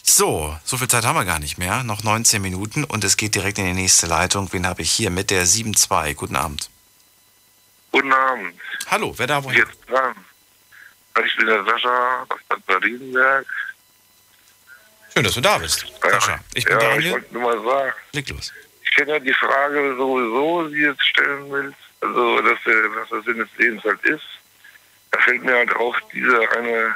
So, 0.02 0.56
so 0.64 0.76
viel 0.76 0.88
Zeit 0.88 1.04
haben 1.04 1.16
wir 1.16 1.24
gar 1.24 1.38
nicht 1.38 1.58
mehr. 1.58 1.82
Noch 1.82 2.02
19 2.02 2.40
Minuten 2.40 2.84
und 2.84 3.04
es 3.04 3.16
geht 3.16 3.34
direkt 3.34 3.58
in 3.58 3.66
die 3.66 3.72
nächste 3.72 4.06
Leitung. 4.06 4.52
Wen 4.52 4.66
habe 4.66 4.82
ich 4.82 4.90
hier 4.90 5.10
mit 5.10 5.30
der 5.30 5.46
7.2? 5.46 6.14
Guten 6.14 6.36
Abend. 6.36 6.70
Guten 7.92 8.12
Abend. 8.12 8.54
Hallo, 8.90 9.14
wer 9.16 9.26
da 9.26 9.42
woher? 9.42 9.58
Jetzt 9.58 9.78
dran. 9.88 10.14
Ich 11.24 11.36
bin 11.36 11.46
der 11.46 11.64
Sascha 11.64 12.26
aus 12.28 12.40
Bad 12.48 12.64
Beriesenberg. 12.66 13.46
Schön, 15.12 15.24
dass 15.24 15.34
du 15.34 15.40
da 15.40 15.58
bist. 15.58 15.86
Sascha, 16.02 16.40
ich 16.54 16.64
bin 16.64 16.78
ja, 16.78 16.80
ich 16.80 16.94
Daniel. 16.94 17.12
wollte 17.12 17.34
nur 17.34 17.42
mal 17.42 17.64
sagen. 17.64 17.92
Leg 18.12 18.28
los. 18.28 18.52
Ich 18.84 18.90
kenne 18.94 19.12
ja 19.12 19.18
die 19.18 19.32
Frage 19.32 19.96
sowieso, 19.96 20.68
die 20.68 20.74
du 20.74 20.90
jetzt 20.90 21.02
stellen 21.04 21.50
willst. 21.50 21.78
Also, 22.00 22.42
dass 22.42 22.58
der, 22.64 22.74
was 22.94 23.08
der 23.08 23.22
Sinn 23.22 23.38
des 23.38 23.48
Lebens 23.56 23.82
halt 23.82 24.02
ist. 24.04 24.24
Fällt 25.26 25.42
mir 25.42 25.56
halt 25.56 25.74
auch 25.74 26.00
dieser 26.12 26.56
eine 26.56 26.94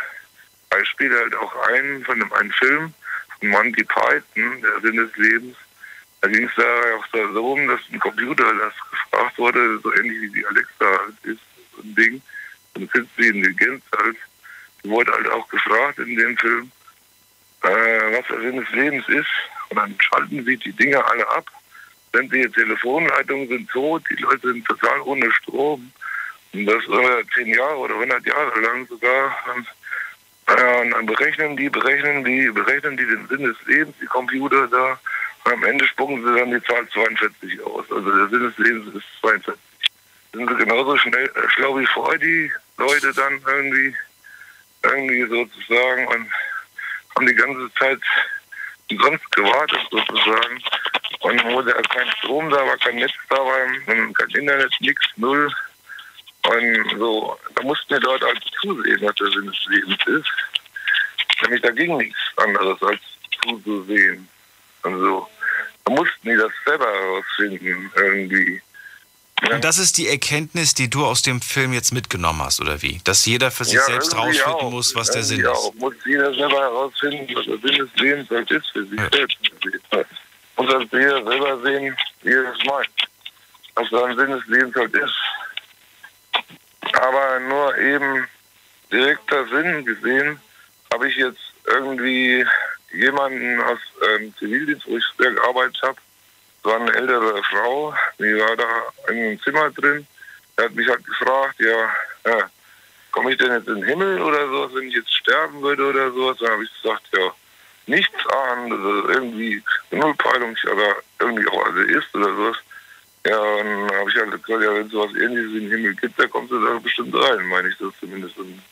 Beispiel 0.71 1.13
halt 1.13 1.35
auch 1.35 1.53
ein 1.67 2.05
von 2.05 2.21
dem 2.21 2.33
einen 2.33 2.53
Film 2.53 2.95
von 3.41 3.49
Monty 3.49 3.83
Python, 3.83 4.63
der 4.63 4.81
Sinn 4.83 4.99
des 4.99 5.17
Lebens. 5.17 5.57
Da 6.21 6.29
ging 6.29 6.45
es 6.45 6.55
da 6.55 6.63
auch 6.97 7.05
so 7.13 7.53
um, 7.53 7.67
dass 7.67 7.81
ein 7.91 7.99
Computer 7.99 8.45
das 8.55 8.73
gefragt 8.89 9.37
wurde, 9.37 9.81
so 9.81 9.93
ähnlich 9.95 10.21
wie 10.21 10.31
die 10.31 10.47
Alexa 10.47 10.87
halt 10.87 11.15
ist, 11.25 11.41
so 11.75 11.83
ein 11.83 11.95
Ding, 11.97 12.23
so 12.73 12.81
eine 12.81 12.87
künstliche 12.87 13.33
Intelligenz 13.33 13.83
halt. 13.99 14.17
Die 14.85 14.91
wurde 14.91 15.11
halt 15.11 15.29
auch 15.31 15.49
gefragt 15.49 15.99
in 15.99 16.15
dem 16.15 16.39
Film, 16.39 16.71
äh, 17.63 17.69
was 18.17 18.29
der 18.29 18.43
Sinn 18.43 18.59
des 18.59 18.71
Lebens 18.71 19.09
ist. 19.09 19.31
Und 19.71 19.77
dann 19.77 19.97
schalten 19.99 20.45
sie 20.45 20.57
die 20.57 20.73
Dinge 20.73 21.05
alle 21.05 21.29
ab. 21.31 21.47
Sämtliche 22.13 22.53
Telefonleitungen 22.53 23.49
sind 23.49 23.69
tot, 23.71 24.05
die 24.09 24.23
Leute 24.23 24.53
sind 24.53 24.65
total 24.67 25.01
ohne 25.01 25.33
Strom. 25.33 25.91
Das 26.53 26.83
äh, 26.85 27.25
zehn 27.35 27.55
Jahre 27.55 27.77
oder 27.77 27.95
100 27.95 28.27
Jahre 28.27 28.61
lang 28.61 28.87
sogar. 28.89 29.37
Und, 29.55 29.67
äh, 30.47 30.81
und 30.81 30.91
dann 30.91 31.07
berechnen 31.07 31.57
die, 31.57 31.71
berechnen 31.71 32.25
die, 32.25 32.51
berechnen 32.51 32.97
die 32.97 33.07
den 33.07 33.29
Sinn 33.29 33.45
des 33.45 33.57
Lebens, 33.67 33.95
die 34.01 34.07
Computer 34.07 34.67
da. 34.67 34.99
Und 35.45 35.53
am 35.53 35.65
Ende 35.65 35.87
spucken 35.87 36.23
sie 36.25 36.39
dann 36.39 36.51
die 36.51 36.63
Zahl 36.65 36.89
42 36.89 37.63
aus. 37.63 37.91
Also 37.91 38.11
der 38.17 38.29
Sinn 38.29 38.43
des 38.43 38.59
Lebens 38.59 38.95
ist 38.95 39.07
42. 39.21 39.61
Sind 40.33 40.49
sie 40.49 40.57
genauso 40.57 40.97
schnell, 40.97 41.27
äh, 41.27 41.51
schlau 41.51 41.79
wie 41.79 41.87
vorher 41.87 42.19
die 42.19 42.53
Leute 42.79 43.13
dann 43.15 43.41
irgendwie, 43.47 43.95
irgendwie 44.83 45.27
sozusagen 45.27 46.07
und 46.09 46.31
haben 47.15 47.27
die 47.27 47.35
ganze 47.35 47.73
Zeit 47.75 48.01
umsonst 48.91 49.31
gewartet 49.33 49.81
sozusagen. 49.91 50.63
Und 51.21 51.45
wo 51.45 51.63
der 51.63 51.75
kein 51.75 52.11
Strom 52.13 52.51
da 52.51 52.67
war, 52.67 52.77
kein 52.79 52.97
Netz 52.97 53.13
da 53.29 53.37
war, 53.37 53.67
kein 53.87 54.31
Internet, 54.31 54.73
nichts, 54.81 55.07
null. 55.17 55.53
Und 56.49 56.99
so, 56.99 57.39
da 57.55 57.63
mussten 57.63 57.91
wir 57.91 58.01
dort 58.01 58.23
halt 58.23 58.41
zusehen, 58.63 58.99
was 59.03 59.15
der 59.17 59.31
Sinn 59.31 59.47
des 59.47 59.65
Lebens 59.69 59.99
ist. 60.07 60.29
Nämlich 61.43 61.63
da 61.63 61.71
ging 61.71 61.97
nichts 61.97 62.19
anderes 62.37 62.83
als 62.83 63.01
zuzusehen. 63.43 64.29
Und 64.83 64.99
so. 65.01 65.29
Da 65.85 65.93
mussten 65.93 66.29
die 66.29 66.37
das 66.37 66.51
selber 66.65 66.87
herausfinden, 66.87 67.91
irgendwie. 67.97 68.63
Und 69.51 69.65
das 69.65 69.79
ist 69.79 69.97
die 69.97 70.07
Erkenntnis, 70.09 70.75
die 70.75 70.91
du 70.91 71.05
aus 71.07 71.23
dem 71.23 71.41
Film 71.41 71.73
jetzt 71.73 71.93
mitgenommen 71.93 72.43
hast, 72.43 72.61
oder 72.61 72.83
wie? 72.83 73.01
Dass 73.05 73.25
jeder 73.25 73.51
für 73.51 73.65
sich 73.65 73.75
Ja, 73.75 73.85
selbst 73.85 74.13
irgendwie 74.13 74.39
rausfinden 74.39 74.67
auch. 74.67 74.71
muss, 74.71 74.95
was 74.95 75.11
der 75.11 75.23
Sinn 75.23 75.41
Irgendwie 75.41 75.59
ist. 75.59 75.65
auch. 75.67 75.75
Muss 75.75 75.95
jeder 76.05 76.35
selber 76.35 76.61
herausfinden, 76.61 77.35
was 77.35 77.47
der 77.47 77.59
Sinn 77.59 77.79
des 77.79 77.89
Lebens 77.97 78.31
halt 78.31 78.51
ist 78.51 78.67
für 78.71 78.85
sich 78.87 79.01
selbst. 79.13 79.39
Muss 80.57 80.71
das 80.71 80.83
jeder 80.93 81.25
selber 81.25 81.63
sehen, 81.63 81.97
wie 82.23 82.33
er 82.33 82.53
es 82.53 82.65
meint. 82.67 82.89
Was 83.77 83.89
sein 83.89 84.17
Sinn 84.17 84.31
des 84.31 84.47
Lebens 84.47 84.75
halt 84.77 84.95
ist. 84.95 85.15
Aber 86.95 87.41
nur 87.41 87.77
eben 87.79 88.27
direkter 88.93 89.47
Sinn 89.47 89.85
gesehen, 89.85 90.41
habe 90.93 91.09
ich 91.09 91.17
jetzt 91.17 91.53
irgendwie 91.67 92.45
jemanden 92.93 93.61
aus 93.61 93.79
ähm, 94.09 94.35
Zivildienst, 94.39 94.87
wo 94.89 94.97
ich 94.97 95.05
früher 95.17 95.33
gearbeitet 95.33 95.79
habe, 95.83 95.97
das 96.63 96.73
war 96.73 96.81
eine 96.81 96.95
ältere 96.95 97.43
Frau, 97.45 97.95
die 98.19 98.37
war 98.37 98.57
da 98.57 99.13
in 99.13 99.17
einem 99.17 99.43
Zimmer 99.43 99.71
drin. 99.71 100.07
Der 100.59 100.67
hat 100.67 100.75
mich 100.75 100.89
halt 100.89 101.05
gefragt, 101.07 101.55
ja, 101.59 101.91
ja 102.27 102.51
komme 103.13 103.33
ich 103.33 103.39
denn 103.39 103.53
jetzt 103.53 103.69
in 103.69 103.77
den 103.77 103.85
Himmel 103.85 104.21
oder 104.21 104.47
sowas, 104.49 104.71
wenn 104.75 104.89
ich 104.89 104.95
jetzt 104.95 105.15
sterben 105.15 105.63
würde 105.63 105.87
oder 105.87 106.11
sowas? 106.13 106.37
Dann 106.39 106.51
habe 106.51 106.65
ich 106.65 106.83
gesagt, 106.83 107.03
ja, 107.13 107.33
nichts 107.87 108.27
ahnen, 108.27 108.73
also 108.73 109.09
irgendwie 109.09 109.63
Nullpeilung 109.91 110.57
oder 110.65 110.97
irgendwie 111.19 111.49
auch 111.49 111.67
Atheist 111.67 112.15
oder 112.15 112.35
sowas. 112.35 112.57
Ja, 113.27 113.39
und 113.39 113.67
dann 113.67 113.99
habe 113.99 114.11
ich 114.11 114.17
halt 114.17 114.31
gesagt, 114.31 114.49
ja, 114.49 114.75
wenn 114.75 114.87
es 114.87 114.93
sowas 114.93 115.15
ähnliches 115.15 115.53
wie 115.53 115.61
den 115.61 115.71
Himmel 115.71 115.95
gibt, 115.95 116.19
da 116.19 116.27
kommst 116.27 116.53
du 116.53 116.65
da 116.65 116.79
bestimmt 116.79 117.15
rein, 117.15 117.47
meine 117.49 117.69
ich 117.69 117.77
das 117.79 117.93
zumindest. 118.01 118.39
Und 118.39 118.63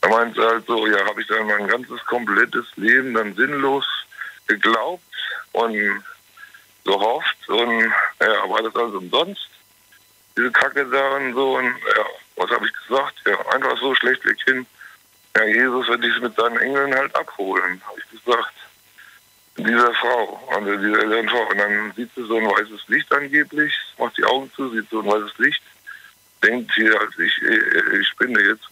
da 0.00 0.08
meinte 0.08 0.40
sie 0.40 0.46
halt 0.46 0.66
so, 0.66 0.86
ja, 0.86 1.04
habe 1.06 1.20
ich 1.20 1.26
dann 1.26 1.46
mein 1.46 1.66
ganzes 1.66 2.04
komplettes 2.06 2.66
Leben 2.76 3.14
dann 3.14 3.34
sinnlos 3.34 3.84
geglaubt 4.46 5.02
und 5.52 6.04
gehofft 6.84 7.48
und 7.48 7.92
ja, 8.20 8.48
war 8.48 8.62
das 8.62 8.76
alles 8.76 8.94
umsonst, 8.94 9.48
diese 10.36 10.52
Kacke 10.52 10.86
da 10.86 11.16
und 11.16 11.34
so 11.34 11.56
und 11.56 11.64
ja, 11.66 12.04
was 12.36 12.50
habe 12.50 12.66
ich 12.66 12.72
gesagt? 12.86 13.14
Ja, 13.26 13.38
einfach 13.52 13.76
so 13.80 13.94
schlechtweg 13.94 14.36
hin. 14.44 14.66
Ja, 15.36 15.44
Jesus 15.44 15.88
wird 15.88 16.04
dich 16.04 16.20
mit 16.20 16.36
seinen 16.36 16.58
Engeln 16.58 16.94
halt 16.94 17.14
abholen, 17.16 17.82
habe 17.86 17.98
ich 17.98 18.24
gesagt. 18.24 18.52
Dieser 19.58 19.92
Frau, 19.94 20.48
also 20.50 20.76
dieser 20.76 21.00
älteren 21.00 21.28
Frau. 21.28 21.48
Und 21.48 21.58
dann 21.58 21.92
sieht 21.96 22.10
sie 22.14 22.24
so 22.26 22.36
ein 22.36 22.46
weißes 22.46 22.88
Licht 22.88 23.12
angeblich, 23.12 23.72
macht 23.98 24.16
die 24.18 24.24
Augen 24.24 24.50
zu, 24.54 24.70
sieht 24.70 24.88
so 24.90 25.00
ein 25.00 25.06
weißes 25.06 25.38
Licht, 25.38 25.62
denkt 26.42 26.72
hier, 26.74 27.00
also 27.00 27.18
ich, 27.20 27.36
ich, 27.42 28.00
ich 28.00 28.08
spinne 28.08 28.40
jetzt. 28.42 28.68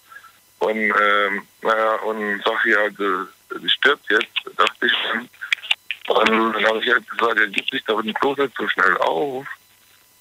Und, 0.59 0.77
ähm, 0.77 1.43
naja, 1.63 1.95
und 1.97 2.43
sag 2.45 2.65
halt, 2.65 3.01
äh, 3.01 3.59
die 3.59 3.69
stirbt 3.69 4.11
jetzt, 4.11 4.59
dachte 4.59 4.87
ich 4.87 4.93
dann. 5.13 5.29
Und 6.07 6.55
dann 6.55 6.67
habe 6.67 6.79
ich 6.81 6.91
halt 6.91 7.09
gesagt, 7.09 7.39
er 7.39 7.49
gibt 7.49 7.71
sich 7.71 7.85
da 7.85 7.99
im 7.99 8.15
Kloster 8.15 8.49
so 8.59 8.69
schnell 8.69 8.97
auf. 8.99 9.47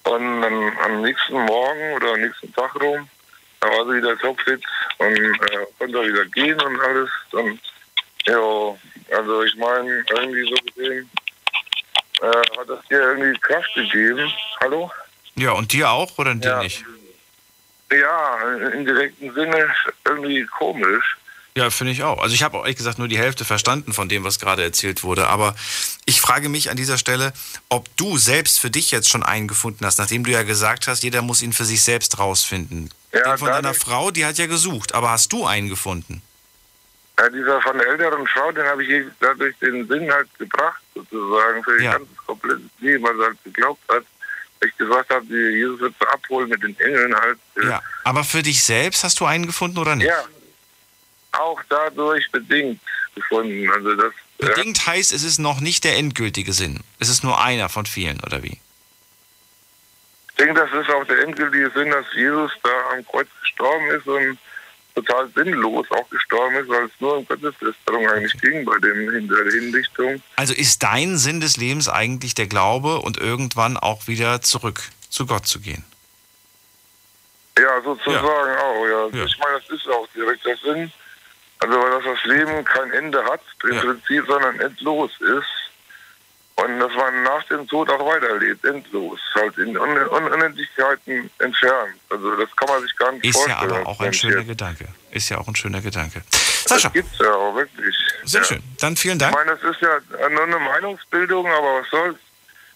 Und 0.06 0.41
dann 0.41 0.77
am 0.80 1.02
nächsten 1.02 1.34
Morgen 1.45 1.94
oder 1.94 2.14
am 2.14 2.22
nächsten 2.22 2.53
Tag 2.53 2.76
rum, 2.81 3.07
da 3.60 3.68
war 3.69 3.85
sie 3.85 3.98
wieder 3.98 4.18
topfit 4.18 4.61
und 4.98 5.18
äh, 5.18 5.65
konnte 5.80 6.07
wieder 6.07 6.26
gehen 6.26 6.60
und 6.61 6.80
alles. 6.81 7.10
Und 7.31 7.60
ja, 8.26 8.76
also 9.11 9.43
ich 9.43 9.55
meine, 9.55 10.03
irgendwie 10.09 10.43
so 10.49 10.55
gesehen 10.73 11.09
äh, 12.21 12.25
hat 12.27 12.67
das 12.69 12.80
dir 12.89 12.99
irgendwie 12.99 13.39
Kraft 13.39 13.73
gegeben. 13.75 14.31
Hallo? 14.61 14.91
Ja, 15.35 15.51
und 15.51 15.71
dir 15.73 15.89
auch 15.91 16.17
oder 16.17 16.35
dir 16.35 16.49
Ja. 16.49 16.63
nicht? 16.63 16.84
Ja, 17.91 18.38
im 18.73 18.85
direkten 18.85 19.34
Sinne 19.34 19.67
irgendwie 20.05 20.45
komisch. 20.45 21.17
Ja, 21.55 21.69
finde 21.69 21.93
ich 21.93 22.01
auch. 22.01 22.19
Also 22.19 22.34
ich 22.34 22.41
habe 22.41 22.57
ehrlich 22.57 22.77
gesagt 22.77 22.97
nur 22.97 23.07
die 23.07 23.19
Hälfte 23.19 23.45
verstanden 23.45 23.93
von 23.93 24.09
dem, 24.09 24.23
was 24.23 24.39
gerade 24.39 24.63
erzählt 24.63 25.03
wurde. 25.03 25.27
Aber 25.27 25.55
ich 26.05 26.19
frage 26.19 26.49
mich 26.49 26.71
an 26.71 26.77
dieser 26.77 26.97
Stelle, 26.97 27.31
ob 27.69 27.95
du 27.95 28.17
selbst 28.17 28.59
für 28.59 28.71
dich 28.71 28.89
jetzt 28.89 29.09
schon 29.09 29.21
einen 29.21 29.47
gefunden 29.47 29.85
hast, 29.85 29.99
nachdem 29.99 30.23
du 30.23 30.31
ja 30.31 30.41
gesagt 30.41 30.88
hast, 30.88 31.03
jeder 31.03 31.21
muss 31.21 31.43
ihn 31.43 31.53
für 31.53 31.65
sich 31.65 31.84
selbst 31.84 32.17
rausfinden. 32.17 32.89
Ja, 33.13 33.21
Den 33.34 33.38
von 33.38 33.49
deiner 33.49 33.75
Frau, 33.75 34.09
die 34.09 34.25
hat 34.25 34.39
ja 34.39 34.47
gesucht. 34.47 34.95
Aber 34.95 35.11
hast 35.11 35.31
du 35.31 35.45
einen 35.45 35.69
gefunden? 35.69 36.23
Ja, 37.19 37.30
dieser 37.30 37.61
von 37.61 37.77
der 37.77 37.88
älteren 37.88 38.26
Frau, 38.27 38.52
den 38.52 38.65
habe 38.65 38.84
ich 38.84 39.06
dadurch 39.19 39.56
den 39.60 39.88
Sinn 39.88 40.11
halt 40.11 40.27
gebracht, 40.40 40.81
sozusagen, 40.95 41.64
für 41.64 41.77
ihr 41.77 41.84
Ja. 41.84 41.91
ganzes 41.94 42.18
komplettes 42.26 42.61
Leben, 42.80 43.03
weil 43.03 43.15
sie 43.15 43.23
halt 43.23 43.44
geglaubt 43.44 43.81
hat. 43.90 44.03
Ich 44.65 44.76
gesagt 44.77 45.10
habe, 45.10 45.26
Jesus 45.26 45.80
wird 45.81 45.94
sie 45.99 46.07
abholen 46.07 46.49
mit 46.49 46.64
den 46.64 46.80
Engeln 46.80 47.14
halt. 47.15 47.38
Ja. 47.61 47.81
Aber 48.03 48.23
für 48.23 48.41
dich 48.41 48.64
selbst 48.64 49.03
hast 49.03 49.19
du 49.19 49.26
einen 49.26 49.45
gefunden 49.45 49.77
oder 49.77 49.95
nicht? 49.95 50.07
Ja, 50.07 50.23
auch 51.34 51.61
dadurch 51.69 52.31
bedingt 52.31 52.80
gefunden. 53.15 53.69
Also 53.69 53.94
das, 53.95 54.14
Bedingt 54.40 54.85
heißt, 54.88 55.14
es 55.14 55.23
ist 55.23 55.38
noch 55.40 55.60
nicht 55.61 55.84
der 55.84 55.98
endgültige 55.98 56.52
Sinn. 56.53 56.81
Es 56.99 57.10
ist 57.10 57.23
nur 57.23 57.41
einer 57.41 57.69
von 57.69 57.85
vielen, 57.85 58.19
oder 58.22 58.41
wie? 58.44 58.60
ich 60.30 60.35
denke, 60.38 60.56
das 60.56 60.72
ist 60.73 60.90
auch 60.90 61.06
der 61.06 61.19
endgültige 61.23 61.69
Sinn, 61.72 61.91
dass 61.91 62.06
Jesus 62.14 62.52
da 62.64 62.69
am 62.91 63.06
Kreuz 63.06 63.27
gestorben 63.41 63.88
ist 63.91 64.07
und 64.07 64.38
total 64.95 65.30
sinnlos 65.36 65.86
auch 65.91 66.10
gestorben 66.10 66.56
ist, 66.56 66.70
weil 66.70 66.86
es 66.86 66.91
nur 66.99 67.18
um 67.18 67.26
Gotteslästerung 67.26 68.07
eigentlich 68.07 68.40
ging 68.41 68.65
bei 68.65 68.78
dem 68.80 69.28
der 69.28 69.52
Hinrichtung. 69.52 70.22
Also 70.36 70.53
ist 70.53 70.84
dein 70.84 71.18
Sinn 71.18 71.41
des 71.41 71.57
Lebens 71.57 71.90
eigentlich 71.90 72.36
der 72.36 72.48
Glaube 72.48 72.99
und 72.99 73.18
irgendwann 73.18 73.78
auch 73.78 74.07
wieder 74.07 74.41
zurück 74.41 74.82
zu 75.10 75.26
Gott 75.26 75.48
zu 75.48 75.60
gehen? 75.60 75.84
Ja, 77.57 77.82
sozusagen 77.84 78.57
auch, 78.57 78.86
ja. 78.88 79.26
Ich 79.26 79.38
meine, 79.38 79.60
das 79.60 79.70
ist 79.70 79.88
auch 79.88 80.07
direkt 80.15 80.45
der 80.45 80.57
Sinn. 80.57 80.91
Also, 81.60 81.80
weil 81.80 81.91
das, 81.91 82.03
das 82.03 82.26
Leben 82.26 82.65
kein 82.65 82.91
Ende 82.91 83.24
hat, 83.24 83.41
im 83.64 83.78
Prinzip, 83.78 84.26
sondern 84.28 84.60
endlos 84.60 85.11
ist. 85.22 85.62
Und 86.55 86.80
dass 86.80 86.91
man 86.93 87.23
nach 87.23 87.43
dem 87.45 87.67
Tod 87.67 87.89
auch 87.89 88.05
weiterlebt, 88.05 88.63
endlos, 88.63 89.19
halt 89.34 89.57
in 89.57 89.75
Un 89.75 89.89
Un 89.97 90.27
Unendlichkeiten 90.31 91.30
entfernt. 91.39 91.95
Also, 92.09 92.35
das 92.35 92.55
kann 92.55 92.67
man 92.69 92.81
sich 92.84 92.95
gar 92.95 93.11
nicht 93.11 93.25
Ist 93.25 93.35
ja 93.47 93.55
vorstellen. 93.57 93.71
aber 93.81 93.89
auch 93.89 93.99
ein 93.99 94.13
schöner 94.13 94.38
jetzt. 94.38 94.47
Gedanke. 94.49 94.88
Ist 95.11 95.30
ja 95.30 95.39
auch 95.39 95.47
ein 95.47 95.55
schöner 95.55 95.81
Gedanke. 95.81 96.21
Das 96.69 96.93
gibt's 96.93 97.17
ja 97.19 97.34
auch 97.34 97.55
wirklich. 97.55 97.95
Sehr 98.25 98.41
ja. 98.41 98.47
schön. 98.47 98.63
Dann 98.80 98.95
vielen 98.95 99.17
Dank. 99.17 99.35
Ich 99.35 99.45
meine, 99.45 99.57
das 99.59 99.71
ist 99.75 99.81
ja 99.81 100.30
nur 100.30 100.43
eine 100.43 100.59
Meinungsbildung, 100.59 101.45
aber 101.47 101.81
was 101.81 101.89
soll's? 101.89 102.17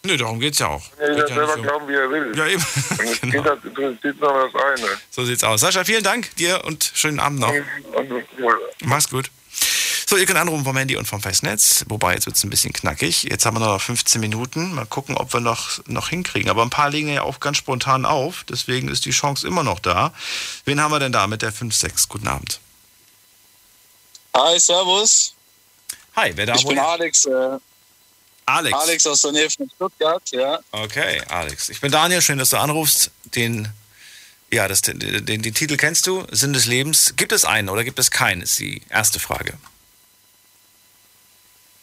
Nö, 0.04 0.16
darum 0.18 0.40
geht's 0.40 0.60
ja 0.60 0.68
auch. 0.68 0.84
Kann 0.98 1.08
Geht 1.16 1.16
jeder 1.16 1.30
ja 1.30 1.36
selber 1.36 1.56
um- 1.56 1.62
glauben, 1.64 1.88
wie 1.88 1.94
er 1.96 2.10
will. 2.10 2.32
Ja, 2.38 2.48
eben. 2.48 2.64
Und 3.00 3.00
es 3.10 3.22
geht 3.32 3.46
halt 3.46 3.64
im 3.66 3.74
Prinzip 3.74 4.20
nur 4.22 4.50
das 4.52 4.64
eine. 4.64 4.88
So 5.12 5.24
sieht's 5.26 5.44
aus. 5.44 5.62
Sascha, 5.62 5.84
vielen 5.84 6.04
Dank 6.04 6.36
dir 6.36 6.64
und 6.66 6.92
schönen 6.96 7.20
Abend 7.20 7.40
noch. 7.40 7.54
Und, 7.94 8.10
ja. 8.10 8.54
Mach's 8.86 9.10
gut. 9.10 9.30
So, 10.10 10.16
ihr 10.16 10.26
könnt 10.26 10.40
anrufen 10.40 10.64
vom 10.64 10.78
Handy 10.78 10.96
und 10.96 11.06
vom 11.06 11.22
Festnetz. 11.22 11.84
Wobei, 11.90 12.14
jetzt 12.14 12.28
wird's 12.28 12.42
ein 12.42 12.50
bisschen 12.50 12.72
knackig. 12.72 13.24
Jetzt 13.24 13.46
haben 13.46 13.60
wir 13.60 13.60
noch 13.60 13.82
15 13.82 14.22
Minuten. 14.22 14.74
Mal 14.74 14.86
gucken, 14.86 15.18
ob 15.18 15.34
wir 15.34 15.42
noch, 15.42 15.86
noch 15.86 16.08
hinkriegen. 16.08 16.50
Aber 16.50 16.64
ein 16.64 16.70
paar 16.70 16.90
legen 16.90 17.10
ja 17.10 17.24
auch 17.24 17.42
ganz 17.42 17.58
spontan 17.58 18.06
auf. 18.06 18.46
Deswegen 18.48 18.88
ist 18.88 19.04
die 19.04 19.12
Chance 19.12 19.46
immer 19.46 19.64
noch 19.64 19.80
da. 19.80 20.14
Wen 20.64 20.80
haben 20.80 20.92
wir 20.92 21.00
denn 21.00 21.12
da 21.12 21.28
mit 21.28 21.42
der 21.42 21.52
5-6? 21.52 22.08
Guten 22.08 22.30
Abend. 22.30 22.62
Hi, 24.34 24.58
servus. 24.58 25.34
Hi, 26.16 26.32
wer 26.36 26.46
da 26.46 26.56
Ich 26.56 26.66
bin? 26.66 26.80
Alex. 26.80 27.26
Äh, 27.26 27.60
Alex. 28.46 28.78
Alex 28.78 29.08
aus 29.08 29.22
der 29.24 29.34
Nähe 29.34 29.50
von 29.50 29.70
Stuttgart, 29.76 30.24
ja. 30.32 30.60
Okay, 30.72 31.22
Alex. 31.28 31.68
Ich 31.68 31.82
bin 31.82 31.92
Daniel, 31.92 32.22
schön, 32.22 32.38
dass 32.38 32.52
du 32.52 32.58
anrufst. 32.58 33.12
Den, 33.36 33.68
ja, 34.54 34.70
das, 34.70 34.84
den, 34.84 35.00
den, 35.00 35.42
den 35.42 35.54
Titel 35.54 35.76
kennst 35.76 36.08
du, 36.08 36.26
Sinn 36.32 36.54
des 36.54 36.66
Lebens. 36.66 37.16
Gibt 37.18 37.34
es 37.34 37.44
einen 37.44 37.68
oder 37.68 37.84
gibt 37.84 38.00
es 38.00 38.10
keinen, 38.10 38.42
ist 38.42 38.58
die 38.58 38.84
erste 38.90 39.20
Frage. 39.20 39.58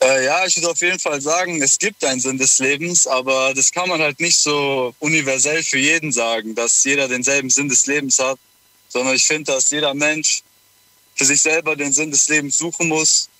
Äh, 0.05 0.26
ja, 0.26 0.44
ich 0.44 0.56
würde 0.56 0.70
auf 0.70 0.81
jeden 0.82 0.98
Fall 0.98 1.18
sagen, 1.22 1.62
es 1.62 1.78
gibt 1.78 2.05
einen 2.05 2.20
Sinn 2.20 2.36
des 2.36 2.59
Lebens, 2.59 3.06
aber 3.06 3.55
das 3.55 3.72
kann 3.72 3.89
man 3.89 4.02
halt 4.02 4.20
nicht 4.20 4.36
so 4.36 4.94
universell 4.98 5.62
für 5.62 5.78
jeden 5.78 6.12
sagen, 6.12 6.55
dass 6.55 6.85
jeder 6.85 7.09
denselben 7.09 7.48
Sinn 7.48 7.70
des 7.70 7.86
Lebens 7.86 8.18
hat, 8.18 8.39
sondern 8.89 9.14
ich 9.14 9.26
finde, 9.26 9.52
dass 9.52 9.70
jeder 9.70 9.94
Mensch 9.94 10.43
für 11.14 11.24
sich 11.24 11.40
selber 11.40 11.74
den 11.74 11.90
Sinn 11.90 12.10
des 12.10 12.28
Lebens 12.28 12.59
suchen 12.59 12.89
muss. 12.89 13.31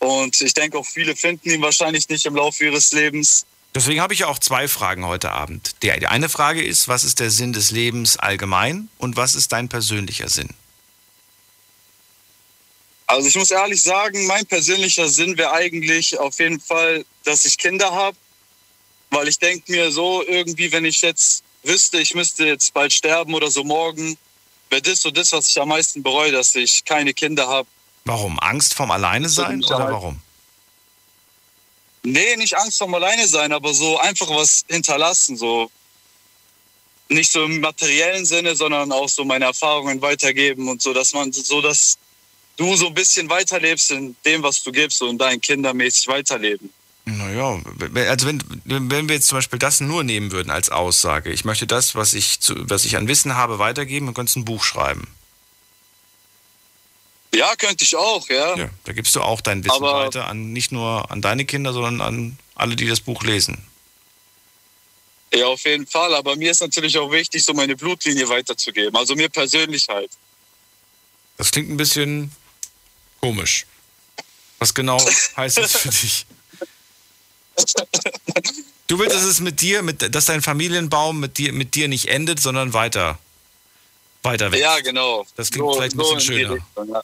Und 0.00 0.38
ich 0.42 0.52
denke 0.52 0.76
auch 0.76 0.86
viele 0.86 1.16
finden 1.16 1.48
ihn 1.48 1.62
wahrscheinlich 1.62 2.06
nicht 2.10 2.26
im 2.26 2.36
Laufe 2.36 2.62
ihres 2.64 2.92
Lebens. 2.92 3.46
Deswegen 3.74 4.02
habe 4.02 4.12
ich 4.12 4.20
ja 4.20 4.26
auch 4.26 4.38
zwei 4.38 4.68
Fragen 4.68 5.06
heute 5.06 5.32
Abend. 5.32 5.76
Die, 5.82 5.98
die 5.98 6.08
eine 6.08 6.28
Frage 6.28 6.62
ist, 6.62 6.88
was 6.88 7.04
ist 7.04 7.20
der 7.20 7.30
Sinn 7.30 7.54
des 7.54 7.70
Lebens 7.70 8.18
allgemein 8.18 8.90
und 8.98 9.16
was 9.16 9.34
ist 9.34 9.52
dein 9.52 9.70
persönlicher 9.70 10.28
Sinn? 10.28 10.50
Also 13.06 13.28
ich 13.28 13.34
muss 13.36 13.50
ehrlich 13.50 13.82
sagen, 13.82 14.26
mein 14.26 14.46
persönlicher 14.46 15.08
Sinn 15.08 15.36
wäre 15.36 15.52
eigentlich 15.52 16.18
auf 16.18 16.38
jeden 16.38 16.60
Fall, 16.60 17.04
dass 17.24 17.44
ich 17.44 17.58
Kinder 17.58 17.92
habe. 17.92 18.16
Weil 19.10 19.28
ich 19.28 19.38
denke 19.38 19.70
mir 19.70 19.92
so 19.92 20.22
irgendwie, 20.22 20.72
wenn 20.72 20.86
ich 20.86 21.02
jetzt 21.02 21.44
wüsste, 21.62 21.98
ich 21.98 22.14
müsste 22.14 22.46
jetzt 22.46 22.72
bald 22.72 22.92
sterben 22.92 23.34
oder 23.34 23.50
so 23.50 23.62
morgen, 23.62 24.16
wäre 24.70 24.82
das 24.82 25.02
so 25.02 25.10
das, 25.10 25.32
was 25.32 25.48
ich 25.48 25.60
am 25.60 25.68
meisten 25.68 26.02
bereue, 26.02 26.32
dass 26.32 26.54
ich 26.54 26.84
keine 26.84 27.12
Kinder 27.12 27.46
habe. 27.46 27.68
Warum? 28.04 28.38
Angst 28.40 28.74
vorm 28.74 28.90
Alleine 28.90 29.28
sein 29.28 29.62
oder 29.62 29.92
warum? 29.92 30.20
Nee, 32.02 32.36
nicht 32.36 32.56
Angst 32.56 32.78
vorm 32.78 32.94
Alleine 32.94 33.28
sein, 33.28 33.52
aber 33.52 33.74
so 33.74 33.98
einfach 33.98 34.28
was 34.30 34.64
hinterlassen. 34.68 35.36
So 35.36 35.70
nicht 37.08 37.30
so 37.30 37.44
im 37.44 37.60
materiellen 37.60 38.24
Sinne, 38.24 38.56
sondern 38.56 38.90
auch 38.90 39.08
so 39.08 39.24
meine 39.24 39.44
Erfahrungen 39.44 40.00
weitergeben 40.00 40.68
und 40.68 40.82
so, 40.82 40.92
dass 40.92 41.12
man 41.12 41.32
so, 41.32 41.60
dass 41.60 41.98
du 42.56 42.76
so 42.76 42.88
ein 42.88 42.94
bisschen 42.94 43.28
weiterlebst 43.28 43.90
in 43.90 44.16
dem, 44.24 44.42
was 44.42 44.62
du 44.62 44.72
gibst 44.72 45.02
und 45.02 45.18
dein 45.18 45.40
kindermäßig 45.40 46.08
weiterleben. 46.08 46.72
Naja, 47.04 47.60
also 48.08 48.26
wenn, 48.26 48.42
wenn 48.64 49.08
wir 49.08 49.16
jetzt 49.16 49.26
zum 49.26 49.38
Beispiel 49.38 49.58
das 49.58 49.80
nur 49.80 50.04
nehmen 50.04 50.30
würden 50.30 50.50
als 50.50 50.70
Aussage, 50.70 51.32
ich 51.32 51.44
möchte 51.44 51.66
das, 51.66 51.96
was 51.96 52.14
ich, 52.14 52.38
zu, 52.40 52.54
was 52.70 52.84
ich 52.84 52.96
an 52.96 53.08
Wissen 53.08 53.34
habe, 53.34 53.58
weitergeben, 53.58 54.06
dann 54.06 54.14
könntest 54.14 54.36
du 54.36 54.40
ein 54.40 54.44
Buch 54.44 54.62
schreiben. 54.62 55.08
Ja, 57.34 57.56
könnte 57.56 57.82
ich 57.82 57.96
auch, 57.96 58.28
ja. 58.28 58.56
Ja, 58.56 58.68
da 58.84 58.92
gibst 58.92 59.16
du 59.16 59.22
auch 59.22 59.40
dein 59.40 59.64
Wissen 59.64 59.76
Aber- 59.76 60.04
weiter 60.04 60.26
an 60.28 60.52
nicht 60.52 60.70
nur 60.70 61.10
an 61.10 61.22
deine 61.22 61.44
Kinder, 61.44 61.72
sondern 61.72 62.00
an 62.00 62.38
alle, 62.54 62.76
die 62.76 62.86
das 62.86 63.00
Buch 63.00 63.24
lesen. 63.24 63.66
Ja, 65.34 65.46
auf 65.46 65.64
jeden 65.64 65.86
Fall. 65.86 66.14
Aber 66.14 66.36
mir 66.36 66.50
ist 66.50 66.60
natürlich 66.60 66.98
auch 66.98 67.10
wichtig, 67.10 67.42
so 67.42 67.54
meine 67.54 67.74
Blutlinie 67.74 68.28
weiterzugeben. 68.28 68.94
Also 68.94 69.14
mir 69.16 69.30
persönlich 69.30 69.88
halt. 69.88 70.10
Das 71.38 71.50
klingt 71.50 71.70
ein 71.70 71.78
bisschen 71.78 72.30
komisch. 73.22 73.66
Was 74.58 74.74
genau 74.74 74.98
heißt 75.36 75.58
das 75.58 75.76
für 75.76 75.88
dich? 75.88 76.26
Du 78.88 78.98
willst, 78.98 79.14
dass 79.14 79.22
es 79.24 79.40
mit 79.40 79.60
dir, 79.60 79.82
mit, 79.82 80.14
dass 80.14 80.26
dein 80.26 80.42
Familienbaum 80.42 81.18
mit 81.20 81.38
dir, 81.38 81.52
mit 81.52 81.74
dir 81.74 81.88
nicht 81.88 82.06
endet, 82.08 82.40
sondern 82.40 82.72
weiter, 82.72 83.18
weiter 84.22 84.50
wächst. 84.52 84.62
Ja, 84.62 84.80
genau. 84.80 85.26
Das 85.36 85.50
klingt 85.50 85.66
So- 85.66 85.74
vielleicht 85.74 85.94
ein 85.94 85.98
so 86.04 86.14
bisschen 86.14 86.20
schöner. 86.20 86.54
Richtung, 86.54 86.88
ja. 86.88 87.02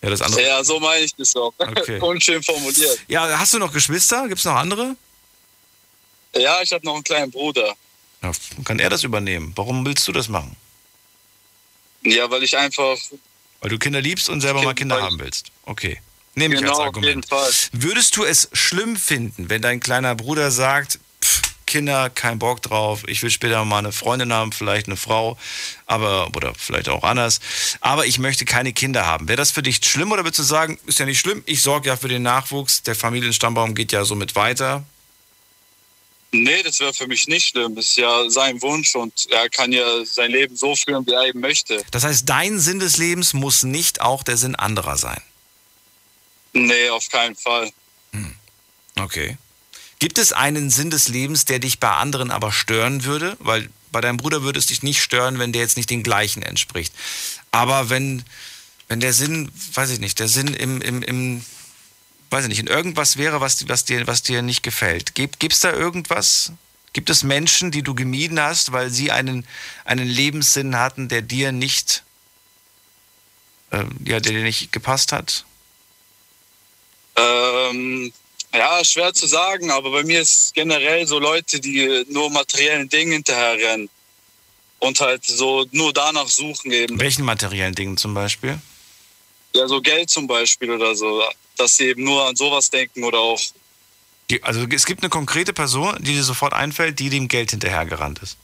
Ja, 0.00 0.10
das 0.10 0.22
andere. 0.22 0.42
Ja, 0.42 0.62
so 0.64 0.78
meine 0.78 1.04
ich 1.04 1.14
das 1.14 1.34
auch. 1.34 1.52
Okay. 1.58 1.98
Unschön 2.00 2.42
formuliert. 2.42 3.00
Ja, 3.08 3.38
hast 3.38 3.52
du 3.54 3.58
noch 3.58 3.72
Geschwister? 3.72 4.28
Gibt 4.28 4.38
es 4.38 4.44
noch 4.44 4.54
andere? 4.54 4.96
Ja, 6.36 6.60
ich 6.62 6.72
habe 6.72 6.84
noch 6.86 6.94
einen 6.94 7.04
kleinen 7.04 7.30
Bruder. 7.32 7.74
Ja, 8.22 8.30
kann 8.64 8.78
er 8.78 8.90
das 8.90 9.02
übernehmen? 9.02 9.52
Warum 9.56 9.84
willst 9.84 10.06
du 10.06 10.12
das 10.12 10.28
machen? 10.28 10.56
Ja, 12.04 12.30
weil 12.30 12.42
ich 12.44 12.56
einfach. 12.56 12.96
Weil 13.60 13.70
du 13.70 13.78
Kinder 13.78 14.00
liebst 14.00 14.28
und 14.28 14.40
selber 14.40 14.62
mal 14.62 14.74
Kinder 14.74 15.02
haben 15.02 15.18
willst. 15.18 15.50
Okay. 15.64 16.00
Nehme 16.34 16.54
ich 16.54 16.60
genau, 16.60 16.72
als 16.72 16.80
auf 16.80 16.86
Argument. 16.86 17.08
jeden 17.08 17.22
Fall. 17.24 17.50
Würdest 17.72 18.16
du 18.16 18.24
es 18.24 18.48
schlimm 18.52 18.96
finden, 18.96 19.50
wenn 19.50 19.60
dein 19.60 19.80
kleiner 19.80 20.14
Bruder 20.14 20.52
sagt, 20.52 21.00
pff, 21.22 21.42
Kinder, 21.66 22.08
kein 22.08 22.38
Bock 22.38 22.62
drauf, 22.62 23.02
ich 23.08 23.22
will 23.22 23.30
später 23.30 23.64
mal 23.64 23.78
eine 23.78 23.92
Freundin 23.92 24.32
haben, 24.32 24.52
vielleicht 24.52 24.86
eine 24.86 24.96
Frau, 24.96 25.36
aber, 25.86 26.28
oder 26.34 26.54
vielleicht 26.56 26.88
auch 26.88 27.02
anders, 27.02 27.40
aber 27.80 28.06
ich 28.06 28.18
möchte 28.18 28.44
keine 28.44 28.72
Kinder 28.72 29.04
haben. 29.04 29.28
Wäre 29.28 29.36
das 29.36 29.50
für 29.50 29.62
dich 29.62 29.80
schlimm 29.84 30.12
oder 30.12 30.24
würdest 30.24 30.38
du 30.38 30.44
sagen, 30.44 30.78
ist 30.86 30.98
ja 30.98 31.04
nicht 31.04 31.18
schlimm, 31.18 31.42
ich 31.44 31.60
sorge 31.60 31.88
ja 31.88 31.96
für 31.96 32.08
den 32.08 32.22
Nachwuchs, 32.22 32.82
der 32.84 32.94
Familienstammbaum 32.94 33.74
geht 33.74 33.92
ja 33.92 34.04
somit 34.04 34.34
weiter? 34.34 34.84
Nee, 36.30 36.62
das 36.62 36.78
wäre 36.80 36.92
für 36.92 37.06
mich 37.06 37.26
nicht 37.26 37.48
schlimm. 37.48 37.74
Das 37.74 37.86
ist 37.86 37.96
ja 37.96 38.28
sein 38.28 38.60
Wunsch 38.60 38.94
und 38.94 39.28
er 39.30 39.48
kann 39.48 39.72
ja 39.72 40.04
sein 40.04 40.30
Leben 40.30 40.56
so 40.56 40.76
führen, 40.76 41.06
wie 41.06 41.12
er 41.12 41.24
eben 41.24 41.40
möchte. 41.40 41.82
Das 41.90 42.04
heißt, 42.04 42.28
dein 42.28 42.58
Sinn 42.58 42.80
des 42.80 42.98
Lebens 42.98 43.32
muss 43.32 43.62
nicht 43.62 44.02
auch 44.02 44.22
der 44.22 44.36
Sinn 44.36 44.54
anderer 44.54 44.98
sein. 44.98 45.22
Nee, 46.52 46.90
auf 46.90 47.08
keinen 47.08 47.36
Fall. 47.36 47.70
Okay. 48.96 49.38
Gibt 49.98 50.18
es 50.18 50.32
einen 50.32 50.70
Sinn 50.70 50.90
des 50.90 51.08
Lebens, 51.08 51.44
der 51.44 51.58
dich 51.58 51.80
bei 51.80 51.90
anderen 51.90 52.30
aber 52.30 52.52
stören 52.52 53.04
würde? 53.04 53.36
Weil 53.40 53.68
bei 53.90 54.00
deinem 54.00 54.16
Bruder 54.16 54.42
würde 54.42 54.58
es 54.58 54.66
dich 54.66 54.82
nicht 54.82 55.02
stören, 55.02 55.38
wenn 55.38 55.52
der 55.52 55.62
jetzt 55.62 55.76
nicht 55.76 55.90
den 55.90 56.02
gleichen 56.02 56.42
entspricht. 56.42 56.92
Aber 57.50 57.90
wenn, 57.90 58.22
wenn 58.88 59.00
der 59.00 59.12
Sinn, 59.12 59.50
weiß 59.74 59.90
ich 59.90 59.98
nicht, 59.98 60.18
der 60.18 60.28
Sinn 60.28 60.54
im, 60.54 60.80
im, 60.80 61.02
im 61.02 61.44
weiß 62.30 62.44
ich 62.44 62.48
nicht, 62.48 62.60
in 62.60 62.66
irgendwas 62.66 63.16
wäre, 63.16 63.40
was, 63.40 63.68
was, 63.68 63.84
dir, 63.84 64.06
was 64.06 64.22
dir 64.22 64.42
nicht 64.42 64.62
gefällt. 64.62 65.14
Gibt 65.14 65.52
es 65.52 65.60
da 65.60 65.72
irgendwas, 65.72 66.52
Gibt 66.92 67.10
es 67.10 67.22
Menschen, 67.22 67.70
die 67.70 67.82
du 67.82 67.94
gemieden 67.94 68.40
hast, 68.40 68.72
weil 68.72 68.90
sie 68.90 69.12
einen, 69.12 69.46
einen 69.84 70.08
Lebenssinn 70.08 70.78
hatten, 70.78 71.08
der 71.08 71.22
dir 71.22 71.52
nicht, 71.52 72.02
äh, 73.70 73.84
ja, 74.04 74.20
der 74.20 74.32
dir 74.32 74.42
nicht 74.42 74.72
gepasst 74.72 75.12
hat? 75.12 75.44
Ähm, 77.16 78.12
ja, 78.54 78.82
schwer 78.84 79.12
zu 79.12 79.26
sagen, 79.26 79.70
aber 79.70 79.90
bei 79.90 80.02
mir 80.02 80.22
ist 80.22 80.54
generell 80.54 81.06
so 81.06 81.18
Leute, 81.18 81.60
die 81.60 82.04
nur 82.08 82.30
materiellen 82.30 82.88
Dingen 82.88 83.12
hinterherrennen 83.12 83.90
und 84.78 85.00
halt 85.00 85.24
so 85.24 85.66
nur 85.72 85.92
danach 85.92 86.28
suchen 86.28 86.72
eben. 86.72 86.98
Welchen 86.98 87.24
materiellen 87.24 87.74
Dingen 87.74 87.96
zum 87.96 88.14
Beispiel? 88.14 88.58
Ja, 89.54 89.66
so 89.68 89.80
Geld 89.80 90.08
zum 90.08 90.26
Beispiel 90.26 90.70
oder 90.70 90.94
so, 90.94 91.22
dass 91.58 91.76
sie 91.76 91.86
eben 91.88 92.04
nur 92.04 92.26
an 92.26 92.36
sowas 92.36 92.70
denken 92.70 93.04
oder 93.04 93.18
auch. 93.18 93.40
Also 94.42 94.66
es 94.70 94.84
gibt 94.84 95.02
eine 95.02 95.10
konkrete 95.10 95.52
Person, 95.52 95.96
die 96.00 96.12
dir 96.12 96.22
sofort 96.22 96.52
einfällt, 96.52 96.98
die 96.98 97.08
dem 97.08 97.28
Geld 97.28 97.50
hinterhergerannt 97.50 98.18
ist. 98.20 98.36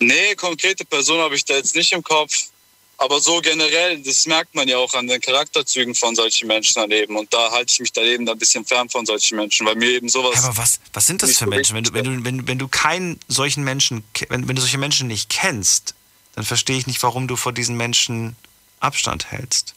Nee, 0.00 0.34
konkrete 0.34 0.84
Person 0.84 1.20
habe 1.20 1.34
ich 1.34 1.44
da 1.44 1.54
jetzt 1.54 1.74
nicht 1.74 1.92
im 1.92 2.02
Kopf. 2.02 2.48
Aber 2.96 3.20
so 3.20 3.40
generell, 3.40 4.00
das 4.02 4.26
merkt 4.26 4.54
man 4.54 4.68
ja 4.68 4.78
auch 4.78 4.94
an 4.94 5.08
den 5.08 5.20
Charakterzügen 5.20 5.94
von 5.94 6.14
solchen 6.14 6.46
Menschen 6.46 6.74
daneben. 6.76 7.16
Und 7.16 7.32
da 7.34 7.50
halte 7.50 7.72
ich 7.72 7.80
mich 7.80 7.92
daneben 7.92 8.28
ein 8.28 8.38
bisschen 8.38 8.64
fern 8.64 8.88
von 8.88 9.04
solchen 9.04 9.36
Menschen, 9.36 9.66
weil 9.66 9.74
mir 9.74 9.90
eben 9.90 10.08
sowas. 10.08 10.44
Aber 10.44 10.56
was, 10.56 10.78
was 10.92 11.06
sind 11.06 11.22
das 11.22 11.36
für 11.36 11.46
Menschen? 11.46 11.74
Wenn 11.74 11.84
du, 11.84 11.92
wenn 11.92 12.04
du, 12.04 12.24
wenn, 12.24 12.46
wenn 12.46 12.58
du 12.58 12.68
keinen 12.68 13.18
solchen 13.26 13.64
Menschen, 13.64 14.04
wenn, 14.28 14.46
wenn 14.46 14.54
du 14.54 14.62
solche 14.62 14.78
Menschen 14.78 15.08
nicht 15.08 15.28
kennst, 15.28 15.94
dann 16.34 16.44
verstehe 16.44 16.76
ich 16.78 16.86
nicht, 16.86 17.02
warum 17.02 17.26
du 17.26 17.36
vor 17.36 17.52
diesen 17.52 17.76
Menschen 17.76 18.36
Abstand 18.80 19.30
hältst. 19.30 19.74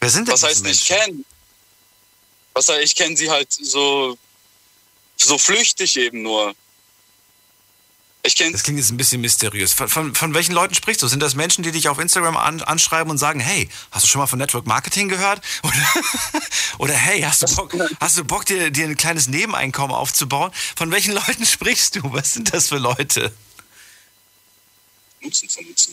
Wer 0.00 0.10
sind 0.10 0.28
denn 0.28 0.34
Was 0.34 0.42
heißt 0.42 0.64
diese 0.66 0.70
ich 0.70 0.88
Menschen? 0.90 1.06
kenne? 1.06 1.24
Was 2.54 2.68
heißt, 2.68 2.82
ich 2.82 2.94
kenne 2.96 3.16
sie 3.16 3.30
halt 3.30 3.52
so, 3.52 4.16
so 5.16 5.38
flüchtig 5.38 5.96
eben 5.96 6.22
nur. 6.22 6.54
Ich 8.26 8.34
das 8.34 8.64
klingt 8.64 8.80
jetzt 8.80 8.90
ein 8.90 8.96
bisschen 8.96 9.20
mysteriös. 9.20 9.72
Von, 9.72 9.88
von, 9.88 10.14
von 10.14 10.34
welchen 10.34 10.52
Leuten 10.52 10.74
sprichst 10.74 11.00
du? 11.00 11.06
Sind 11.06 11.20
das 11.20 11.36
Menschen, 11.36 11.62
die 11.62 11.70
dich 11.70 11.88
auf 11.88 12.00
Instagram 12.00 12.36
an, 12.36 12.60
anschreiben 12.60 13.08
und 13.08 13.18
sagen, 13.18 13.38
hey, 13.38 13.68
hast 13.92 14.04
du 14.04 14.08
schon 14.08 14.18
mal 14.20 14.26
von 14.26 14.40
Network 14.40 14.66
Marketing 14.66 15.08
gehört? 15.08 15.40
Oder, 15.62 15.86
oder 16.78 16.94
hey, 16.94 17.20
hast 17.22 17.42
du 17.42 17.54
Bock, 17.54 17.72
hast 18.00 18.18
du 18.18 18.24
Bock 18.24 18.44
dir, 18.44 18.70
dir 18.72 18.86
ein 18.86 18.96
kleines 18.96 19.28
Nebeneinkommen 19.28 19.94
aufzubauen? 19.94 20.50
Von 20.76 20.90
welchen 20.90 21.12
Leuten 21.14 21.46
sprichst 21.46 21.96
du? 21.96 22.00
Was 22.12 22.32
sind 22.34 22.52
das 22.52 22.68
für 22.68 22.78
Leute? 22.78 23.32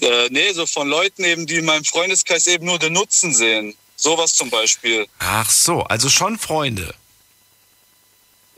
Äh, 0.02 0.30
nee, 0.32 0.52
so 0.54 0.66
von 0.66 0.88
Leuten 0.88 1.24
eben, 1.24 1.46
die 1.46 1.56
in 1.58 1.66
meinem 1.66 1.86
Freundeskreis 1.86 2.48
eben 2.48 2.66
nur 2.66 2.80
den 2.80 2.94
Nutzen 2.94 3.34
sehen. 3.34 3.76
Sowas 4.04 4.34
zum 4.34 4.50
Beispiel. 4.50 5.08
Ach 5.20 5.50
so, 5.50 5.84
also 5.84 6.10
schon 6.10 6.38
Freunde. 6.38 6.94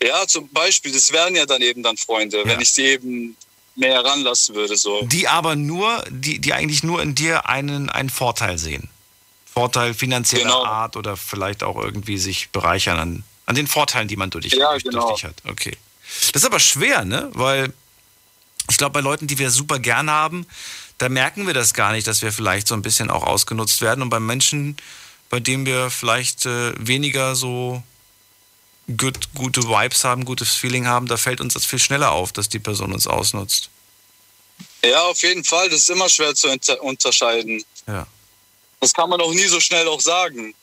Ja, 0.02 0.26
zum 0.26 0.50
Beispiel, 0.50 0.92
das 0.92 1.12
wären 1.12 1.36
ja 1.36 1.46
dann 1.46 1.62
eben 1.62 1.84
dann 1.84 1.98
Freunde, 1.98 2.42
wenn 2.46 2.60
ich 2.62 2.72
sie 2.72 2.84
eben 2.86 3.38
näher 3.76 4.04
ranlassen 4.04 4.56
würde. 4.56 4.76
So. 4.76 5.04
Die 5.04 5.28
aber 5.28 5.56
nur, 5.56 6.04
die, 6.10 6.40
die 6.40 6.54
eigentlich 6.54 6.82
nur 6.84 7.00
in 7.02 7.14
dir 7.14 7.48
einen, 7.48 7.92
einen 7.92 8.10
Vorteil 8.10 8.58
sehen. 8.58 8.90
Vorteil 9.54 9.94
finanzieller 9.94 10.44
Genau. 10.46 10.66
Art 10.66 10.98
oder 10.98 11.16
vielleicht 11.16 11.62
auch 11.62 11.78
irgendwie 11.78 12.18
sich 12.18 12.50
bereichern 12.50 12.98
an, 13.00 13.24
an 13.46 13.54
den 13.56 13.68
Vorteilen, 13.68 14.08
die 14.08 14.16
man 14.18 14.32
durch 14.32 14.46
dich, 14.46 14.54
Ja, 14.54 14.72
durch, 14.72 14.84
genau. 14.84 15.08
durch 15.10 15.22
dich 15.22 15.26
hat. 15.26 15.36
Okay. 15.48 15.78
Das 16.34 16.42
ist 16.42 16.46
aber 16.46 16.60
schwer, 16.60 17.06
ne? 17.06 17.30
Weil 17.34 17.72
ich 18.68 18.78
glaube, 18.78 18.94
bei 18.94 19.02
Leuten, 19.02 19.28
die 19.28 19.38
wir 19.38 19.52
super 19.52 19.78
gern 19.78 20.10
haben, 20.10 20.48
da 20.98 21.08
merken 21.08 21.46
wir 21.46 21.54
das 21.54 21.76
gar 21.76 21.92
nicht, 21.92 22.08
dass 22.08 22.24
wir 22.24 22.32
vielleicht 22.32 22.68
so 22.68 22.74
ein 22.74 22.82
bisschen 22.82 23.12
auch 23.12 23.24
ausgenutzt 23.24 23.82
werden. 23.82 24.02
Und 24.02 24.10
bei 24.10 24.20
Menschen, 24.20 24.76
bei 25.30 25.40
denen 25.40 25.66
wir 25.66 25.90
vielleicht 25.90 26.46
äh, 26.46 26.74
weniger 26.78 27.36
so 27.36 27.84
gut, 28.98 29.34
gute 29.34 29.64
Vibes 29.64 30.04
haben, 30.04 30.26
gutes 30.26 30.54
Feeling 30.54 30.88
haben, 30.88 31.08
da 31.08 31.18
fällt 31.18 31.42
uns 31.42 31.54
das 31.54 31.66
viel 31.66 31.80
schneller 31.80 32.12
auf, 32.12 32.32
dass 32.32 32.50
die 32.50 32.60
Person 32.60 32.94
uns 32.94 33.08
ausnutzt. 33.08 33.70
Ja, 34.84 35.04
auf 35.04 35.22
jeden 35.24 35.44
Fall. 35.44 35.70
Das 35.70 35.80
ist 35.80 35.90
immer 35.90 36.10
schwer 36.10 36.36
zu 36.36 36.50
unter 36.50 36.82
unterscheiden. 36.82 37.64
Ja. 37.88 38.08
Das 38.80 38.94
kann 38.94 39.10
man 39.10 39.20
auch 39.20 39.34
nie 39.34 39.48
so 39.48 39.60
schnell 39.60 39.88
auch 39.88 40.02
sagen. 40.02 40.54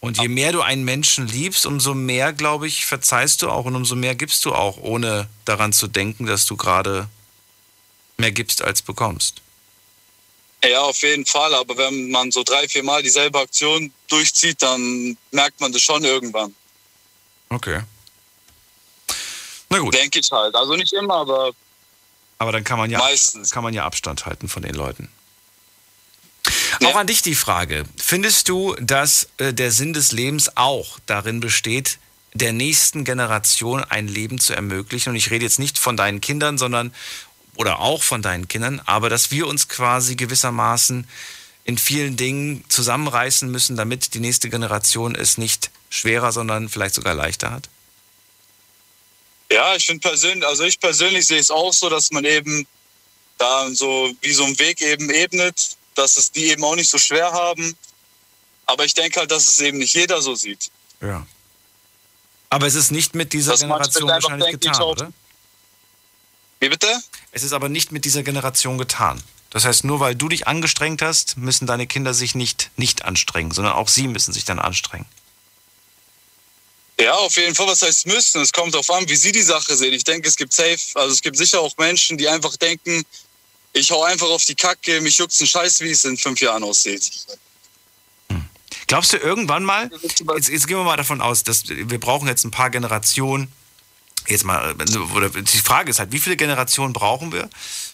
Und 0.00 0.20
je 0.20 0.28
mehr 0.28 0.52
du 0.52 0.60
einen 0.60 0.84
Menschen 0.84 1.26
liebst, 1.26 1.64
umso 1.64 1.94
mehr, 1.94 2.34
glaube 2.34 2.66
ich, 2.66 2.84
verzeihst 2.84 3.40
du 3.40 3.48
auch 3.48 3.64
und 3.64 3.74
umso 3.74 3.96
mehr 3.96 4.14
gibst 4.14 4.44
du 4.44 4.52
auch, 4.52 4.76
ohne 4.76 5.30
daran 5.46 5.72
zu 5.72 5.86
denken, 5.86 6.26
dass 6.26 6.44
du 6.44 6.58
gerade 6.58 7.08
mehr 8.18 8.30
gibst 8.30 8.60
als 8.60 8.82
bekommst. 8.82 9.40
Ja, 10.66 10.80
auf 10.82 11.00
jeden 11.02 11.26
Fall. 11.26 11.54
Aber 11.54 11.76
wenn 11.76 12.10
man 12.10 12.30
so 12.30 12.42
drei, 12.42 12.66
vier 12.68 12.82
Mal 12.82 13.02
dieselbe 13.02 13.38
Aktion 13.38 13.92
durchzieht, 14.08 14.62
dann 14.62 15.16
merkt 15.30 15.60
man 15.60 15.72
das 15.72 15.82
schon 15.82 16.04
irgendwann. 16.04 16.54
Okay. 17.50 17.80
Na 19.68 19.78
gut. 19.78 19.94
Denke 19.94 20.20
ich 20.20 20.30
halt. 20.30 20.54
Also 20.54 20.74
nicht 20.74 20.92
immer, 20.92 21.14
aber 21.16 21.50
Aber 22.38 22.52
dann 22.52 22.64
kann 22.64 22.78
man 22.78 22.90
ja, 22.90 22.98
Meistens. 22.98 23.50
kann 23.50 23.62
man 23.62 23.74
ja 23.74 23.84
Abstand 23.84 24.26
halten 24.26 24.48
von 24.48 24.62
den 24.62 24.74
Leuten. 24.74 25.08
Auch 26.84 26.96
an 26.96 27.06
dich 27.06 27.22
die 27.22 27.34
Frage. 27.34 27.84
Findest 27.96 28.48
du, 28.48 28.74
dass 28.80 29.28
äh, 29.38 29.54
der 29.54 29.70
Sinn 29.70 29.92
des 29.92 30.12
Lebens 30.12 30.56
auch 30.56 30.98
darin 31.06 31.40
besteht, 31.40 31.98
der 32.34 32.52
nächsten 32.52 33.04
Generation 33.04 33.82
ein 33.84 34.08
Leben 34.08 34.38
zu 34.38 34.52
ermöglichen? 34.54 35.10
Und 35.10 35.16
ich 35.16 35.30
rede 35.30 35.44
jetzt 35.44 35.58
nicht 35.58 35.78
von 35.78 35.96
deinen 35.96 36.20
Kindern, 36.20 36.58
sondern 36.58 36.92
oder 37.56 37.80
auch 37.80 38.02
von 38.02 38.22
deinen 38.22 38.48
Kindern, 38.48 38.80
aber 38.84 39.08
dass 39.08 39.30
wir 39.30 39.46
uns 39.46 39.68
quasi 39.68 40.16
gewissermaßen 40.16 41.06
in 41.64 41.78
vielen 41.78 42.16
Dingen 42.16 42.64
zusammenreißen 42.68 43.50
müssen, 43.50 43.76
damit 43.76 44.14
die 44.14 44.20
nächste 44.20 44.50
Generation 44.50 45.14
es 45.14 45.38
nicht 45.38 45.70
schwerer, 45.88 46.32
sondern 46.32 46.68
vielleicht 46.68 46.94
sogar 46.94 47.14
leichter 47.14 47.50
hat? 47.50 47.68
Ja, 49.50 49.74
ich 49.76 49.86
finde 49.86 50.08
persönlich, 50.08 50.46
also 50.46 50.64
ich 50.64 50.78
persönlich 50.78 51.26
sehe 51.26 51.38
es 51.38 51.50
auch 51.50 51.72
so, 51.72 51.88
dass 51.88 52.10
man 52.10 52.24
eben 52.24 52.66
da 53.38 53.68
so 53.70 54.12
wie 54.20 54.32
so 54.32 54.44
einen 54.44 54.58
Weg 54.58 54.80
eben 54.80 55.10
ebnet, 55.10 55.76
dass 55.94 56.16
es 56.16 56.30
die 56.30 56.46
eben 56.46 56.64
auch 56.64 56.76
nicht 56.76 56.90
so 56.90 56.98
schwer 56.98 57.32
haben. 57.32 57.76
Aber 58.66 58.84
ich 58.84 58.94
denke 58.94 59.20
halt, 59.20 59.30
dass 59.30 59.46
es 59.46 59.60
eben 59.60 59.78
nicht 59.78 59.94
jeder 59.94 60.22
so 60.22 60.34
sieht. 60.34 60.70
Ja. 61.00 61.26
Aber 62.50 62.66
es 62.66 62.74
ist 62.74 62.90
nicht 62.90 63.14
mit 63.14 63.32
dieser 63.32 63.52
Dass 63.52 63.60
Generation 63.60 64.08
wahrscheinlich 64.08 64.52
getan, 64.52 64.82
oder? 64.82 65.12
Wie 66.60 66.68
bitte? 66.68 67.02
Es 67.34 67.42
ist 67.42 67.52
aber 67.52 67.68
nicht 67.68 67.90
mit 67.90 68.04
dieser 68.04 68.22
Generation 68.22 68.78
getan. 68.78 69.20
Das 69.50 69.64
heißt, 69.64 69.84
nur 69.84 69.98
weil 69.98 70.14
du 70.14 70.28
dich 70.28 70.46
angestrengt 70.46 71.02
hast, 71.02 71.36
müssen 71.36 71.66
deine 71.66 71.88
Kinder 71.88 72.14
sich 72.14 72.36
nicht 72.36 72.70
nicht 72.76 73.04
anstrengen, 73.04 73.50
sondern 73.50 73.74
auch 73.74 73.88
sie 73.88 74.06
müssen 74.06 74.32
sich 74.32 74.44
dann 74.44 74.60
anstrengen. 74.60 75.06
Ja, 77.00 77.14
auf 77.14 77.36
jeden 77.36 77.56
Fall. 77.56 77.66
Was 77.66 77.82
heißt 77.82 78.06
müssen? 78.06 78.40
Es 78.40 78.52
kommt 78.52 78.72
darauf 78.72 78.88
an, 78.90 79.08
wie 79.08 79.16
sie 79.16 79.32
die 79.32 79.42
Sache 79.42 79.76
sehen. 79.76 79.92
Ich 79.92 80.04
denke, 80.04 80.28
es 80.28 80.36
gibt 80.36 80.52
safe, 80.52 80.78
also 80.94 81.12
es 81.12 81.22
gibt 81.22 81.36
sicher 81.36 81.60
auch 81.60 81.76
Menschen, 81.76 82.16
die 82.16 82.28
einfach 82.28 82.56
denken, 82.56 83.04
ich 83.72 83.90
hau 83.90 84.04
einfach 84.04 84.28
auf 84.28 84.44
die 84.44 84.54
Kacke, 84.54 85.00
mich 85.00 85.18
juckt's 85.18 85.40
ein 85.40 85.48
Scheiß, 85.48 85.80
wie 85.80 85.90
es 85.90 86.04
in 86.04 86.16
fünf 86.16 86.40
Jahren 86.40 86.62
aussieht. 86.62 87.10
Glaubst 88.86 89.12
du 89.12 89.16
irgendwann 89.16 89.64
mal, 89.64 89.90
jetzt, 90.02 90.48
jetzt 90.48 90.68
gehen 90.68 90.76
wir 90.76 90.84
mal 90.84 90.96
davon 90.96 91.20
aus, 91.20 91.42
dass 91.42 91.64
wir 91.68 91.98
brauchen 91.98 92.28
jetzt 92.28 92.44
ein 92.44 92.52
paar 92.52 92.70
Generationen, 92.70 93.50
jetzt 94.28 94.44
mal, 94.44 94.74
oder 95.14 95.28
die 95.30 95.58
Frage 95.58 95.90
ist 95.90 95.98
halt, 95.98 96.12
wie 96.12 96.18
viele 96.18 96.36
Generationen 96.36 96.92
brauchen 96.92 97.32
wir, 97.32 97.48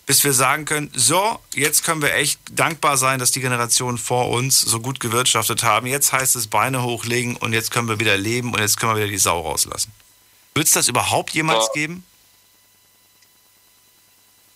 bis 0.07 0.25
wir 0.25 0.33
sagen 0.33 0.65
können, 0.65 0.91
so, 0.95 1.39
jetzt 1.55 1.85
können 1.85 2.03
wir 2.03 2.15
echt 2.15 2.41
dankbar 2.51 2.97
sein, 2.97 3.19
dass 3.19 3.31
die 3.31 3.41
Generationen 3.41 3.99
vor 3.99 4.29
uns 4.29 4.61
so 4.61 4.81
gut 4.81 5.01
gewirtschaftet 5.01 5.63
haben. 5.63 5.87
Jetzt 5.87 6.13
heißt 6.13 6.37
es 6.37 6.47
Beine 6.47 6.83
hochlegen 6.83 7.37
und 7.37 7.53
jetzt 7.53 7.71
können 7.71 7.89
wir 7.89 8.01
wieder 8.01 8.17
leben 8.17 8.53
und 8.53 8.61
jetzt 8.61 8.77
können 8.79 8.93
wir 8.93 9.03
wieder 9.03 9.11
die 9.11 9.19
Sau 9.19 9.41
rauslassen. 9.41 9.93
Wird 10.55 10.67
es 10.67 10.73
das 10.73 10.89
überhaupt 10.89 11.33
jemals 11.33 11.67
Ja. 11.67 11.73
geben? 11.75 12.05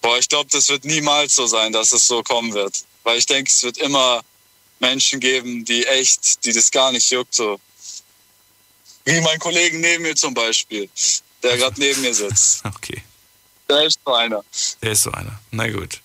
Boah, 0.00 0.18
ich 0.18 0.28
glaube, 0.28 0.50
das 0.50 0.68
wird 0.68 0.84
niemals 0.84 1.34
so 1.34 1.46
sein, 1.46 1.72
dass 1.72 1.92
es 1.92 2.06
so 2.06 2.22
kommen 2.22 2.52
wird. 2.52 2.84
Weil 3.04 3.18
ich 3.18 3.26
denke, 3.26 3.50
es 3.50 3.62
wird 3.62 3.78
immer 3.78 4.22
Menschen 4.78 5.20
geben, 5.20 5.64
die 5.64 5.86
echt, 5.86 6.44
die 6.44 6.52
das 6.52 6.70
gar 6.70 6.92
nicht 6.92 7.10
juckt. 7.10 7.34
So. 7.34 7.58
Wie 9.04 9.20
mein 9.20 9.38
Kollegen 9.38 9.80
neben 9.80 10.02
mir 10.02 10.16
zum 10.16 10.34
Beispiel, 10.34 10.88
der 11.44 11.56
gerade 11.56 11.78
neben 11.78 12.00
mir 12.00 12.14
sitzt. 12.14 12.64
Okay. 12.74 13.02
Der 13.68 13.84
ist 13.84 13.98
so 14.04 14.14
einer. 14.14 14.44
Der 14.82 14.92
ist 14.92 15.02
so 15.04 15.12
einer. 15.12 15.40
Na 15.50 15.70
gut. 15.70 16.00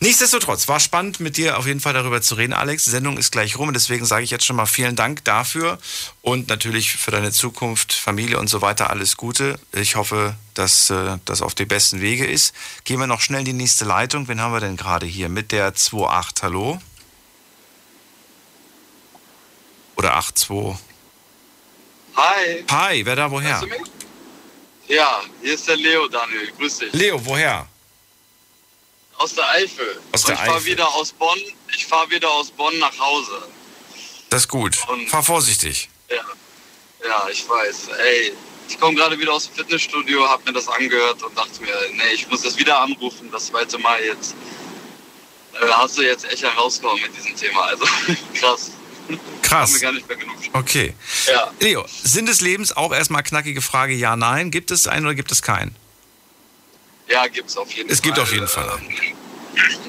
Nichtsdestotrotz, 0.00 0.68
war 0.68 0.80
spannend 0.80 1.20
mit 1.20 1.38
dir 1.38 1.56
auf 1.56 1.66
jeden 1.66 1.80
Fall 1.80 1.94
darüber 1.94 2.20
zu 2.20 2.34
reden, 2.34 2.52
Alex. 2.52 2.84
Die 2.84 2.90
Sendung 2.90 3.16
ist 3.16 3.30
gleich 3.32 3.56
rum 3.56 3.68
und 3.68 3.74
deswegen 3.74 4.04
sage 4.04 4.24
ich 4.24 4.30
jetzt 4.30 4.44
schon 4.44 4.56
mal 4.56 4.66
vielen 4.66 4.96
Dank 4.96 5.24
dafür 5.24 5.78
und 6.20 6.48
natürlich 6.48 6.92
für 6.92 7.10
deine 7.10 7.32
Zukunft, 7.32 7.94
Familie 7.94 8.38
und 8.38 8.48
so 8.48 8.60
weiter 8.60 8.90
alles 8.90 9.16
Gute. 9.16 9.58
Ich 9.72 9.96
hoffe, 9.96 10.34
dass 10.52 10.90
äh, 10.90 11.16
das 11.24 11.40
auf 11.40 11.54
dem 11.54 11.68
besten 11.68 12.02
Wege 12.02 12.26
ist. 12.26 12.54
Gehen 12.84 13.00
wir 13.00 13.06
noch 13.06 13.22
schnell 13.22 13.40
in 13.40 13.46
die 13.46 13.52
nächste 13.54 13.86
Leitung. 13.86 14.28
Wen 14.28 14.40
haben 14.42 14.52
wir 14.52 14.60
denn 14.60 14.76
gerade 14.76 15.06
hier? 15.06 15.30
Mit 15.30 15.52
der 15.52 15.68
28. 15.68 16.42
Hallo? 16.42 16.82
Oder 19.96 20.10
82? 20.10 20.78
Hi. 22.16 22.64
Hi, 22.70 23.06
wer 23.06 23.16
da 23.16 23.30
woher? 23.30 23.60
Hörst 23.60 23.62
du 23.62 23.66
mich? 23.68 23.93
Ja, 24.88 25.22
hier 25.42 25.54
ist 25.54 25.66
der 25.68 25.76
Leo, 25.76 26.08
Daniel. 26.08 26.52
Grüß 26.58 26.78
dich. 26.78 26.92
Leo, 26.92 27.20
woher? 27.24 27.66
Aus 29.16 29.34
der 29.34 29.48
Eifel. 29.50 30.00
Aus 30.12 30.24
der 30.24 30.34
Und 30.34 30.40
ich 30.40 30.46
fahre 30.46 30.58
Eifel. 30.58 30.66
wieder 30.66 30.94
aus 30.94 31.12
Bonn. 31.12 31.38
Ich 31.74 31.86
fahre 31.86 32.10
wieder 32.10 32.30
aus 32.30 32.50
Bonn 32.50 32.78
nach 32.78 32.98
Hause. 32.98 33.48
Das 34.30 34.42
ist 34.42 34.48
gut. 34.48 34.76
Fahr 35.06 35.22
vorsichtig. 35.22 35.88
Ja. 36.10 36.24
Ja, 37.06 37.28
ich 37.30 37.48
weiß. 37.48 37.88
Ey, 37.98 38.32
ich 38.68 38.80
komme 38.80 38.94
gerade 38.96 39.18
wieder 39.18 39.32
aus 39.32 39.46
dem 39.46 39.54
Fitnessstudio, 39.56 40.26
habe 40.28 40.42
mir 40.44 40.52
das 40.52 40.68
angehört 40.68 41.22
und 41.22 41.36
dachte 41.36 41.60
mir, 41.62 41.74
nee, 41.92 42.14
ich 42.14 42.28
muss 42.28 42.42
das 42.42 42.56
wieder 42.56 42.78
anrufen, 42.80 43.30
das 43.30 43.46
zweite 43.46 43.78
Mal 43.78 44.02
jetzt. 44.02 44.34
Äh, 45.52 45.66
hast 45.68 45.98
du 45.98 46.02
jetzt 46.02 46.24
echt 46.24 46.42
herausgekommen 46.42 47.02
mit 47.02 47.16
diesem 47.16 47.36
Thema. 47.36 47.62
Also 47.66 47.84
krass. 48.34 48.72
Krass. 49.42 49.82
Okay. 50.52 50.94
Ja. 51.26 51.52
Leo, 51.60 51.84
Sinn 52.02 52.26
des 52.26 52.40
Lebens 52.40 52.76
auch 52.76 52.92
erstmal 52.92 53.22
knackige 53.22 53.60
Frage, 53.60 53.94
ja, 53.94 54.16
nein. 54.16 54.50
Gibt 54.50 54.70
es 54.70 54.86
einen 54.86 55.06
oder 55.06 55.14
gibt 55.14 55.32
es 55.32 55.42
keinen? 55.42 55.74
Ja, 57.08 57.26
gibt's 57.26 57.56
auf 57.56 57.70
jeden 57.72 57.90
Es 57.90 57.98
Fall. 57.98 58.04
gibt 58.06 58.18
auf 58.18 58.32
jeden 58.32 58.48
Fall 58.48 58.68
einen. 58.70 59.14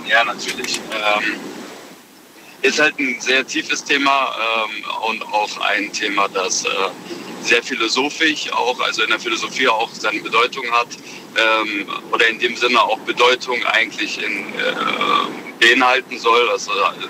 Ja, 0.08 0.24
natürlich. 0.24 0.80
Ähm, 0.92 1.40
ist 2.62 2.80
halt 2.80 2.98
ein 3.00 3.20
sehr 3.22 3.46
tiefes 3.46 3.84
Thema 3.84 4.36
ähm, 4.66 4.84
und 5.08 5.24
auch 5.24 5.60
ein 5.62 5.92
Thema, 5.94 6.28
das 6.28 6.66
äh, 6.66 6.70
sehr 7.42 7.62
philosophisch 7.64 8.52
auch, 8.52 8.80
also 8.82 9.04
in 9.04 9.10
der 9.10 9.20
Philosophie 9.20 9.68
auch 9.68 9.90
seine 9.94 10.20
Bedeutung 10.20 10.66
hat 10.72 10.88
ähm, 11.38 11.88
oder 12.12 12.28
in 12.28 12.40
dem 12.40 12.56
Sinne 12.56 12.82
auch 12.82 13.00
Bedeutung 13.00 13.64
eigentlich 13.66 14.22
in, 14.22 14.54
äh, 14.56 14.76
beinhalten 15.60 16.18
soll. 16.18 16.50
Also 16.50 16.72
äh, 16.72 17.08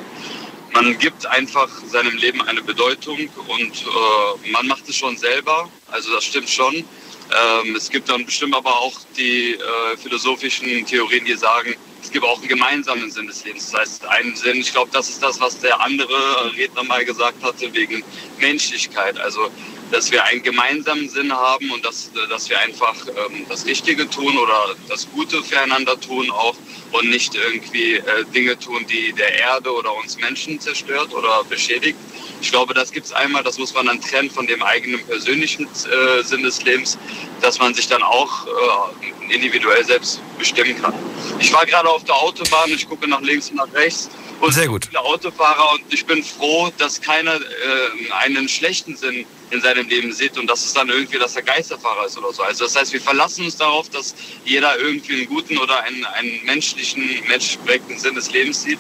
man 0.76 0.98
gibt 1.00 1.26
einfach 1.26 1.70
seinem 1.88 2.18
Leben 2.18 2.42
eine 2.42 2.62
Bedeutung 2.62 3.18
und 3.48 3.82
äh, 3.82 4.52
man 4.52 4.68
macht 4.68 4.88
es 4.90 4.98
schon 4.98 5.18
selber. 5.18 5.70
Also 5.90 6.14
das 6.14 6.26
stimmt 6.26 6.50
schon. 6.50 6.76
Ähm, 6.76 7.76
es 7.76 7.90
gibt 7.90 8.10
dann 8.10 8.26
bestimmt 8.26 8.54
aber 8.54 8.78
auch 8.82 8.94
die 9.18 9.54
äh, 9.54 9.98
philosophischen 9.98 10.86
Theorien, 10.86 11.24
die 11.26 11.36
sagen, 11.36 11.76
es 12.04 12.12
gibt 12.12 12.26
auch 12.26 12.40
einen 12.40 12.50
gemeinsamen 12.50 13.10
Sinn 13.10 13.26
des 13.26 13.46
Lebens. 13.46 13.72
Das 13.72 13.82
heißt, 13.82 14.06
einen 14.06 14.36
Sinn, 14.36 14.58
ich 14.58 14.72
glaube, 14.74 14.92
das 14.92 15.10
ist 15.10 15.24
das, 15.24 15.40
was 15.40 15.60
der 15.60 15.80
andere 15.80 16.54
Redner 16.56 16.84
mal 16.84 17.04
gesagt 17.06 17.42
hatte, 17.42 17.74
wegen 17.74 18.04
Menschlichkeit. 18.40 19.18
Also, 19.18 19.50
dass 19.92 20.12
wir 20.12 20.24
einen 20.24 20.42
gemeinsamen 20.42 21.10
Sinn 21.10 21.32
haben 21.32 21.72
und 21.72 21.86
dass, 21.86 22.12
dass 22.30 22.50
wir 22.50 22.60
einfach 22.60 22.96
ähm, 23.08 23.46
das 23.50 23.66
Richtige 23.66 24.10
tun 24.10 24.38
oder 24.38 24.76
das 24.90 25.08
Gute 25.12 25.44
füreinander 25.44 26.00
tun 26.00 26.30
auch 26.32 26.56
und 26.92 27.10
nicht 27.10 27.36
irgendwie 27.36 27.96
äh, 27.96 28.26
Dinge 28.34 28.58
tun, 28.58 28.86
die 28.88 29.14
der 29.14 29.34
Erde 29.40 29.72
oder 29.74 29.96
uns 29.96 30.18
Menschen 30.18 30.60
zerstört 30.60 31.14
oder 31.14 31.44
beschädigt. 31.44 31.98
Ich 32.42 32.52
glaube, 32.52 32.74
das 32.74 32.92
gibt 32.92 33.06
es 33.06 33.14
einmal, 33.14 33.44
das 33.44 33.58
muss 33.58 33.74
man 33.74 33.86
dann 33.88 34.02
trennen 34.02 34.30
von 34.30 34.48
dem 34.48 34.62
eigenen 34.64 35.04
persönlichen 35.06 35.66
äh, 35.66 36.24
Sinn 36.24 36.44
des 36.44 36.62
Lebens, 36.64 36.98
dass 37.42 37.60
man 37.60 37.74
sich 37.74 37.88
dann 37.88 38.04
auch 38.04 38.48
äh, 38.48 39.34
individuell 39.34 39.84
selbst 39.84 40.22
bestimmen 40.38 40.80
kann. 40.82 40.94
Ich 41.40 41.52
war 41.54 41.66
gerade 41.66 41.90
auf 41.90 42.04
der 42.04 42.16
Autobahn, 42.16 42.70
ich 42.70 42.88
gucke 42.88 43.08
nach 43.08 43.22
links 43.22 43.50
und 43.50 43.58
nach 43.58 43.74
rechts. 43.74 44.10
Und 44.42 44.54
Sehr 44.54 44.68
gut. 44.68 44.86
viele 44.86 45.00
Autofahrer 45.00 45.74
und 45.74 45.94
ich 45.94 46.06
bin 46.06 46.24
froh, 46.24 46.70
dass 46.78 47.02
keiner 47.02 47.36
äh, 47.36 48.12
einen 48.12 48.50
schlechten 48.50 48.96
Sinn 48.98 49.26
in 49.52 49.62
seinem 49.62 49.88
Leben 49.88 50.12
sieht 50.12 50.38
und 50.38 50.48
das 50.48 50.66
ist 50.66 50.76
dann 50.76 50.90
irgendwie, 50.90 51.18
dass 51.18 51.36
er 51.36 51.44
Geisterfahrer 51.44 52.06
ist 52.06 52.18
oder 52.18 52.34
so. 52.34 52.44
Also 52.44 52.66
das 52.66 52.76
heißt, 52.76 52.94
wir 52.94 53.02
verlassen 53.02 53.46
uns 53.46 53.58
darauf, 53.58 53.90
dass 53.90 54.16
jeder 54.44 54.78
irgendwie 54.80 55.18
einen 55.18 55.28
guten 55.28 55.58
oder 55.58 55.84
einen, 55.84 56.06
einen 56.06 56.44
menschlichen, 56.46 57.04
menschlich 57.28 57.64
prägten 57.64 57.98
Sinn 58.00 58.16
des 58.16 58.32
Lebens 58.32 58.64
sieht 58.64 58.80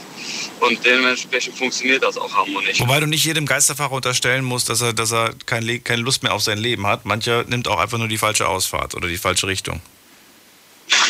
und 0.59 0.83
dementsprechend 0.85 1.57
funktioniert 1.57 2.03
das 2.03 2.17
auch 2.17 2.33
harmonisch. 2.33 2.79
Wobei 2.79 2.99
du 2.99 3.07
nicht 3.07 3.25
jedem 3.25 3.45
Geisterfahrer 3.45 3.93
unterstellen 3.93 4.43
musst, 4.43 4.69
dass 4.69 4.81
er, 4.81 4.93
dass 4.93 5.11
er 5.11 5.33
kein 5.45 5.65
keine 5.83 6.01
Lust 6.01 6.23
mehr 6.23 6.33
auf 6.33 6.41
sein 6.41 6.57
Leben 6.57 6.85
hat. 6.87 7.05
Mancher 7.05 7.43
nimmt 7.45 7.67
auch 7.67 7.79
einfach 7.79 7.97
nur 7.97 8.07
die 8.07 8.17
falsche 8.17 8.47
Ausfahrt 8.47 8.95
oder 8.95 9.07
die 9.07 9.17
falsche 9.17 9.47
Richtung. 9.47 9.81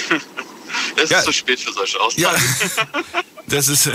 Es 0.95 1.11
ist 1.11 1.23
zu 1.23 1.31
spät 1.31 1.59
für 1.59 1.73
solche 1.73 1.99
Aussagen. 1.99 2.41
Das 3.47 3.67
ist, 3.67 3.87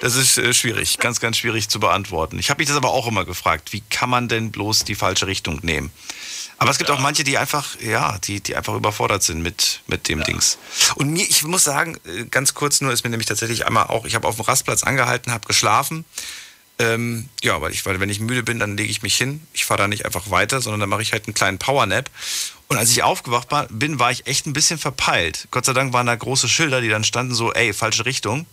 das 0.00 0.16
ist 0.16 0.38
äh, 0.38 0.54
schwierig, 0.54 0.98
ganz, 0.98 1.20
ganz 1.20 1.36
schwierig 1.36 1.68
zu 1.68 1.78
beantworten. 1.78 2.38
Ich 2.38 2.48
habe 2.48 2.62
mich 2.62 2.68
das 2.68 2.76
aber 2.78 2.88
auch 2.88 3.06
immer 3.06 3.26
gefragt, 3.26 3.74
wie 3.74 3.82
kann 3.90 4.08
man 4.08 4.28
denn 4.28 4.50
bloß 4.50 4.84
die 4.84 4.94
falsche 4.94 5.26
Richtung 5.26 5.60
nehmen? 5.62 5.92
Aber 6.56 6.70
es 6.70 6.78
gibt 6.78 6.90
auch 6.90 7.00
manche, 7.00 7.24
die 7.24 7.36
einfach, 7.36 7.78
ja, 7.80 8.18
die, 8.18 8.40
die 8.40 8.56
einfach 8.56 8.74
überfordert 8.74 9.22
sind 9.22 9.42
mit, 9.42 9.80
mit 9.86 10.08
dem 10.08 10.22
Dings. 10.22 10.56
Und 10.94 11.10
mir, 11.10 11.24
ich 11.28 11.42
muss 11.44 11.64
sagen, 11.64 11.98
äh, 12.06 12.24
ganz 12.24 12.54
kurz 12.54 12.80
nur, 12.80 12.92
ist 12.92 13.04
mir 13.04 13.10
nämlich 13.10 13.26
tatsächlich 13.26 13.66
einmal 13.66 13.88
auch, 13.88 14.06
ich 14.06 14.14
habe 14.14 14.26
auf 14.26 14.36
dem 14.36 14.44
Rastplatz 14.44 14.82
angehalten, 14.82 15.32
habe 15.32 15.46
geschlafen. 15.46 16.04
Ähm, 16.78 17.28
ja, 17.42 17.60
weil 17.60 17.72
ich, 17.72 17.86
weil 17.86 18.00
wenn 18.00 18.10
ich 18.10 18.20
müde 18.20 18.42
bin, 18.42 18.58
dann 18.58 18.76
lege 18.76 18.90
ich 18.90 19.02
mich 19.02 19.16
hin. 19.16 19.46
Ich 19.52 19.64
fahre 19.64 19.82
da 19.82 19.88
nicht 19.88 20.04
einfach 20.04 20.30
weiter, 20.30 20.60
sondern 20.60 20.80
dann 20.80 20.88
mache 20.88 21.02
ich 21.02 21.12
halt 21.12 21.26
einen 21.26 21.34
kleinen 21.34 21.58
Powernap. 21.58 22.10
Und 22.68 22.76
als 22.76 22.90
ich 22.90 23.02
aufgewacht 23.02 23.48
bin, 23.70 23.98
war 23.98 24.10
ich 24.10 24.26
echt 24.26 24.46
ein 24.46 24.52
bisschen 24.52 24.78
verpeilt. 24.78 25.46
Gott 25.50 25.64
sei 25.64 25.72
Dank 25.72 25.92
waren 25.92 26.06
da 26.06 26.14
große 26.14 26.48
Schilder, 26.48 26.80
die 26.80 26.88
dann 26.88 27.04
standen 27.04 27.34
so, 27.34 27.52
ey, 27.52 27.72
falsche 27.72 28.06
Richtung. 28.06 28.46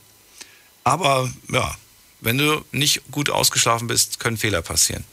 Aber 0.83 1.31
ja, 1.49 1.75
wenn 2.19 2.37
du 2.37 2.63
nicht 2.71 3.01
gut 3.09 3.29
ausgeschlafen 3.29 3.87
bist, 3.87 4.19
können 4.19 4.37
Fehler 4.37 4.61
passieren. 4.61 5.03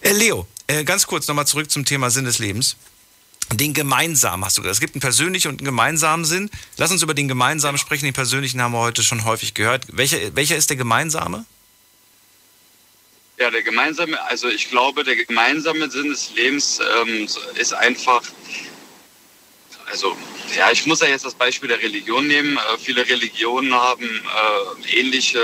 Äh, 0.00 0.12
Leo, 0.12 0.46
äh, 0.66 0.84
ganz 0.84 1.06
kurz 1.06 1.28
nochmal 1.28 1.46
zurück 1.46 1.70
zum 1.70 1.84
Thema 1.84 2.10
Sinn 2.10 2.24
des 2.24 2.38
Lebens. 2.38 2.76
Den 3.52 3.72
gemeinsamen 3.72 4.44
hast 4.44 4.58
du 4.58 4.62
gesagt. 4.62 4.74
Es 4.74 4.80
gibt 4.80 4.94
einen 4.94 5.00
persönlichen 5.00 5.48
und 5.48 5.60
einen 5.60 5.64
gemeinsamen 5.64 6.24
Sinn. 6.24 6.50
Lass 6.76 6.90
uns 6.90 7.02
über 7.02 7.14
den 7.14 7.28
gemeinsamen 7.28 7.78
sprechen. 7.78 8.04
Den 8.04 8.14
persönlichen 8.14 8.60
haben 8.60 8.72
wir 8.72 8.80
heute 8.80 9.02
schon 9.02 9.24
häufig 9.24 9.54
gehört. 9.54 9.86
Welcher, 9.90 10.18
welcher 10.34 10.56
ist 10.56 10.68
der 10.68 10.76
gemeinsame? 10.76 11.46
Ja, 13.38 13.50
der 13.52 13.62
gemeinsame, 13.62 14.20
also 14.24 14.48
ich 14.48 14.68
glaube, 14.68 15.04
der 15.04 15.14
gemeinsame 15.14 15.88
Sinn 15.90 16.08
des 16.08 16.32
Lebens 16.34 16.80
ähm, 17.00 17.28
ist 17.54 17.72
einfach, 17.72 18.20
also 19.86 20.16
ja, 20.56 20.72
ich 20.72 20.86
muss 20.86 21.00
ja 21.00 21.06
jetzt 21.06 21.24
das 21.24 21.34
Beispiel 21.34 21.68
der 21.68 21.80
Religion 21.80 22.26
nehmen. 22.26 22.56
Äh, 22.56 22.78
viele 22.78 23.06
Religionen 23.06 23.72
haben 23.72 24.04
äh, 24.04 24.98
ähnliche 24.98 25.38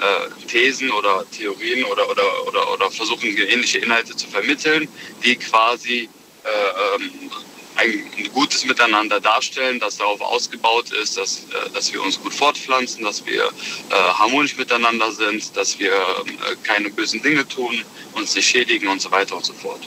äh, 0.00 0.46
Thesen 0.48 0.90
oder 0.90 1.24
Theorien 1.30 1.84
oder, 1.84 2.10
oder, 2.10 2.46
oder, 2.48 2.72
oder 2.72 2.90
versuchen 2.90 3.36
ähnliche 3.36 3.78
Inhalte 3.78 4.16
zu 4.16 4.26
vermitteln, 4.26 4.88
die 5.22 5.36
quasi 5.36 6.08
äh, 6.42 6.96
ähm, 6.96 7.30
ein 7.76 8.30
gutes 8.32 8.64
Miteinander 8.64 9.20
darstellen, 9.20 9.80
das 9.80 9.96
darauf 9.96 10.20
ausgebaut 10.20 10.90
ist, 10.90 11.16
dass, 11.16 11.44
äh, 11.44 11.70
dass 11.74 11.92
wir 11.92 12.02
uns 12.02 12.20
gut 12.20 12.34
fortpflanzen, 12.34 13.04
dass 13.04 13.24
wir 13.26 13.44
äh, 13.44 13.94
harmonisch 13.94 14.56
miteinander 14.56 15.10
sind, 15.12 15.56
dass 15.56 15.78
wir 15.78 15.92
äh, 15.92 16.56
keine 16.62 16.90
bösen 16.90 17.22
Dinge 17.22 17.46
tun, 17.48 17.84
uns 18.14 18.34
nicht 18.34 18.48
schädigen 18.48 18.88
und 18.88 19.00
so 19.00 19.10
weiter 19.10 19.36
und 19.36 19.44
so 19.44 19.52
fort. 19.54 19.80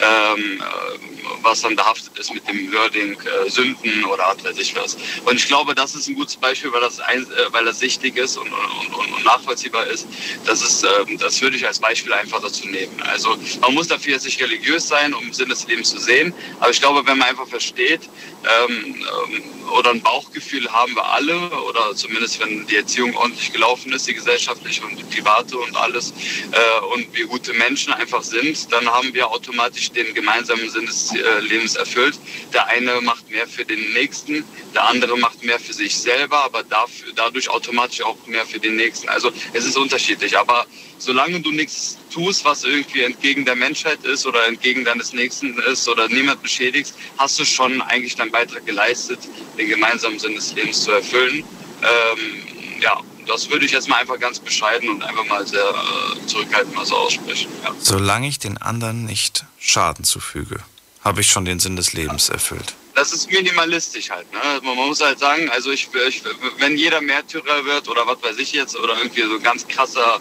Ähm, 0.00 0.60
äh, 0.60 1.21
was 1.42 1.62
dann 1.62 1.76
behaftet 1.76 2.18
ist 2.18 2.32
mit 2.32 2.46
dem 2.48 2.72
Wording 2.72 3.16
äh, 3.20 3.50
Sünden 3.50 4.04
oder 4.04 4.34
was 4.34 4.44
weiß 4.44 4.58
ich 4.58 4.74
was. 4.76 4.96
Und 5.24 5.36
ich 5.36 5.46
glaube, 5.46 5.74
das 5.74 5.94
ist 5.94 6.08
ein 6.08 6.14
gutes 6.14 6.36
Beispiel, 6.36 6.72
weil 6.72 6.80
das, 6.80 7.00
ein, 7.00 7.22
äh, 7.22 7.52
weil 7.52 7.64
das 7.64 7.78
sichtig 7.78 8.16
ist 8.16 8.36
und, 8.36 8.48
und, 8.52 8.94
und, 8.94 9.12
und 9.12 9.24
nachvollziehbar 9.24 9.86
ist. 9.86 10.06
Das, 10.44 10.62
ist 10.62 10.84
ähm, 10.84 11.18
das 11.18 11.40
würde 11.40 11.56
ich 11.56 11.66
als 11.66 11.78
Beispiel 11.78 12.12
einfach 12.12 12.40
dazu 12.40 12.66
nehmen. 12.68 13.00
Also 13.02 13.36
man 13.60 13.74
muss 13.74 13.88
dafür 13.88 14.14
jetzt 14.14 14.24
nicht 14.24 14.40
religiös 14.40 14.88
sein, 14.88 15.14
um 15.14 15.32
Sinn 15.32 15.48
des 15.48 15.66
Lebens 15.66 15.90
zu 15.90 15.98
sehen. 15.98 16.32
Aber 16.60 16.70
ich 16.70 16.80
glaube, 16.80 17.06
wenn 17.06 17.18
man 17.18 17.28
einfach 17.28 17.48
versteht, 17.48 18.02
ähm, 18.44 18.94
ähm, 18.94 19.42
oder 19.72 19.90
ein 19.90 20.02
Bauchgefühl 20.02 20.70
haben 20.70 20.94
wir 20.94 21.04
alle, 21.04 21.50
oder 21.50 21.94
zumindest 21.94 22.40
wenn 22.40 22.66
die 22.66 22.76
Erziehung 22.76 23.16
ordentlich 23.16 23.52
gelaufen 23.52 23.92
ist, 23.92 24.06
die 24.06 24.14
gesellschaftliche 24.14 24.84
und 24.84 24.96
die 24.98 25.04
private 25.04 25.56
und 25.56 25.76
alles, 25.76 26.12
äh, 26.50 26.84
und 26.94 27.14
wir 27.14 27.26
gute 27.26 27.52
Menschen 27.54 27.92
einfach 27.92 28.22
sind, 28.22 28.70
dann 28.72 28.86
haben 28.86 29.14
wir 29.14 29.30
automatisch 29.30 29.90
den 29.92 30.12
gemeinsamen 30.14 30.68
Sinn 30.70 30.86
des 30.86 31.08
äh, 31.14 31.40
Lebens 31.40 31.76
erfüllt. 31.76 32.18
Der 32.52 32.66
eine 32.68 33.00
macht 33.00 33.30
mehr 33.30 33.46
für 33.46 33.64
den 33.64 33.92
Nächsten, 33.92 34.44
der 34.74 34.88
andere 34.88 35.16
macht 35.18 35.42
mehr 35.44 35.58
für 35.58 35.72
sich 35.72 35.96
selber, 35.96 36.44
aber 36.44 36.62
dafür, 36.62 37.12
dadurch 37.14 37.48
automatisch 37.48 38.02
auch 38.02 38.16
mehr 38.26 38.46
für 38.46 38.58
den 38.58 38.76
Nächsten. 38.76 39.08
Also 39.08 39.30
es 39.52 39.64
ist 39.64 39.76
unterschiedlich, 39.76 40.38
aber 40.38 40.66
solange 40.98 41.40
du 41.40 41.50
nichts 41.50 41.98
tust, 42.12 42.44
was 42.44 42.64
irgendwie 42.64 43.02
entgegen 43.02 43.44
der 43.44 43.56
Menschheit 43.56 44.04
ist 44.04 44.26
oder 44.26 44.46
entgegen 44.46 44.84
deines 44.84 45.12
Nächsten 45.12 45.58
ist 45.58 45.88
oder 45.88 46.08
niemand 46.08 46.42
beschädigst, 46.42 46.94
hast 47.18 47.38
du 47.38 47.44
schon 47.44 47.82
eigentlich 47.82 48.16
deinen 48.16 48.30
Beitrag 48.30 48.64
geleistet, 48.66 49.18
den 49.58 49.68
gemeinsamen 49.68 50.18
Sinn 50.18 50.34
des 50.34 50.54
Lebens 50.54 50.84
zu 50.84 50.92
erfüllen. 50.92 51.44
Ähm, 51.82 52.80
ja, 52.80 53.00
das 53.26 53.50
würde 53.50 53.64
ich 53.64 53.72
jetzt 53.72 53.88
mal 53.88 53.96
einfach 53.96 54.18
ganz 54.18 54.38
bescheiden 54.38 54.88
und 54.88 55.02
einfach 55.02 55.24
mal 55.26 55.46
sehr 55.46 55.62
äh, 55.62 56.26
zurückhaltend 56.26 56.74
mal 56.74 56.86
so 56.86 56.96
aussprechen. 56.96 57.50
Ja. 57.64 57.74
Solange 57.78 58.28
ich 58.28 58.38
den 58.38 58.58
anderen 58.58 59.04
nicht 59.04 59.44
Schaden 59.58 60.04
zufüge, 60.04 60.60
habe 61.04 61.20
ich 61.20 61.30
schon 61.30 61.44
den 61.44 61.58
Sinn 61.58 61.76
des 61.76 61.92
Lebens 61.92 62.28
erfüllt. 62.28 62.74
Das 62.94 63.12
ist 63.12 63.30
minimalistisch 63.30 64.10
halt. 64.10 64.30
Ne? 64.32 64.38
Man 64.62 64.76
muss 64.76 65.00
halt 65.00 65.18
sagen, 65.18 65.48
also 65.48 65.70
ich, 65.70 65.88
ich, 66.08 66.22
wenn 66.58 66.76
jeder 66.76 67.00
Märtyrer 67.00 67.64
wird 67.64 67.88
oder 67.88 68.06
was 68.06 68.22
weiß 68.22 68.38
ich 68.38 68.52
jetzt 68.52 68.76
oder 68.76 68.96
irgendwie 68.98 69.22
so 69.22 69.40
ganz 69.40 69.66
krasser, 69.66 70.20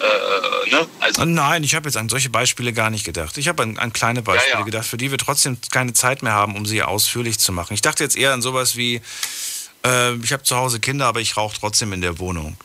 äh, 0.00 0.70
ne? 0.70 0.86
Also, 1.00 1.24
Nein, 1.26 1.62
ich 1.62 1.74
habe 1.74 1.88
jetzt 1.88 1.96
an 1.96 2.08
solche 2.08 2.30
Beispiele 2.30 2.72
gar 2.72 2.88
nicht 2.88 3.04
gedacht. 3.04 3.36
Ich 3.36 3.48
habe 3.48 3.62
an, 3.62 3.76
an 3.78 3.92
kleine 3.92 4.22
Beispiele 4.22 4.52
Ja, 4.54 4.58
ja. 4.60 4.64
gedacht, 4.64 4.86
für 4.86 4.96
die 4.96 5.10
wir 5.10 5.18
trotzdem 5.18 5.58
keine 5.70 5.92
Zeit 5.92 6.22
mehr 6.22 6.32
haben, 6.32 6.56
um 6.56 6.64
sie 6.64 6.82
ausführlich 6.82 7.38
zu 7.38 7.52
machen. 7.52 7.74
Ich 7.74 7.82
dachte 7.82 8.02
jetzt 8.02 8.16
eher 8.16 8.32
an 8.32 8.40
sowas 8.40 8.76
wie, 8.76 9.02
äh, 9.84 10.14
ich 10.16 10.32
habe 10.32 10.42
zu 10.42 10.56
Hause 10.56 10.80
Kinder, 10.80 11.06
aber 11.06 11.20
ich 11.20 11.36
rauche 11.36 11.58
trotzdem 11.60 11.92
in 11.92 12.00
der 12.00 12.18
Wohnung. 12.18 12.56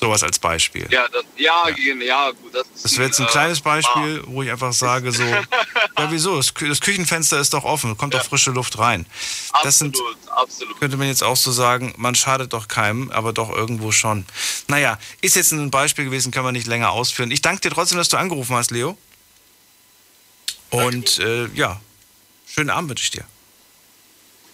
Sowas 0.00 0.22
als 0.22 0.38
Beispiel. 0.38 0.86
ja, 0.92 1.08
das, 1.08 1.24
ja, 1.36 1.68
ja. 1.70 1.94
ja, 2.04 2.30
gut. 2.30 2.54
Das, 2.54 2.66
Das 2.82 2.92
wäre 2.96 3.08
jetzt 3.08 3.18
ein 3.20 3.26
äh, 3.26 3.30
kleines 3.30 3.60
Beispiel, 3.60 4.22
wo 4.26 4.42
ich 4.44 4.50
einfach 4.50 4.72
sage 4.72 5.10
so, 5.10 5.24
ja 5.24 5.44
wieso, 6.10 6.36
das, 6.36 6.54
Kü- 6.54 6.68
das 6.68 6.80
Küchenfenster 6.80 7.40
ist 7.40 7.52
doch 7.52 7.64
offen, 7.64 7.96
kommt 7.96 8.14
doch 8.14 8.24
frische 8.24 8.52
Luft 8.52 8.78
rein. 8.78 9.06
Das 9.64 9.80
sind, 9.80 9.96
Absolut, 9.96 10.16
absolut. 10.30 10.78
könnte 10.80 10.96
man 10.98 11.08
jetzt 11.08 11.24
auch 11.24 11.36
so 11.36 11.50
sagen, 11.50 11.94
man 11.96 12.14
schadet 12.14 12.52
doch 12.52 12.68
keinem, 12.68 13.10
aber 13.10 13.32
doch 13.32 13.50
irgendwo 13.50 13.90
schon. 13.90 14.24
Naja, 14.68 14.98
ist 15.20 15.34
jetzt 15.34 15.50
ein 15.50 15.70
Beispiel 15.72 16.04
gewesen, 16.04 16.30
können 16.30 16.46
wir 16.46 16.52
nicht 16.52 16.68
länger 16.68 16.90
ausführen. 16.92 17.32
Ich 17.32 17.42
danke 17.42 17.62
dir 17.62 17.70
trotzdem, 17.70 17.98
dass 17.98 18.08
du 18.08 18.18
angerufen 18.18 18.54
hast, 18.54 18.70
Leo. 18.70 18.96
Und 20.70 21.18
äh, 21.18 21.46
ja, 21.54 21.80
schönen 22.46 22.70
Abend 22.70 22.90
wünsche 22.90 23.02
ich 23.04 23.10
dir. 23.10 23.24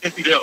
Ja. 0.19 0.39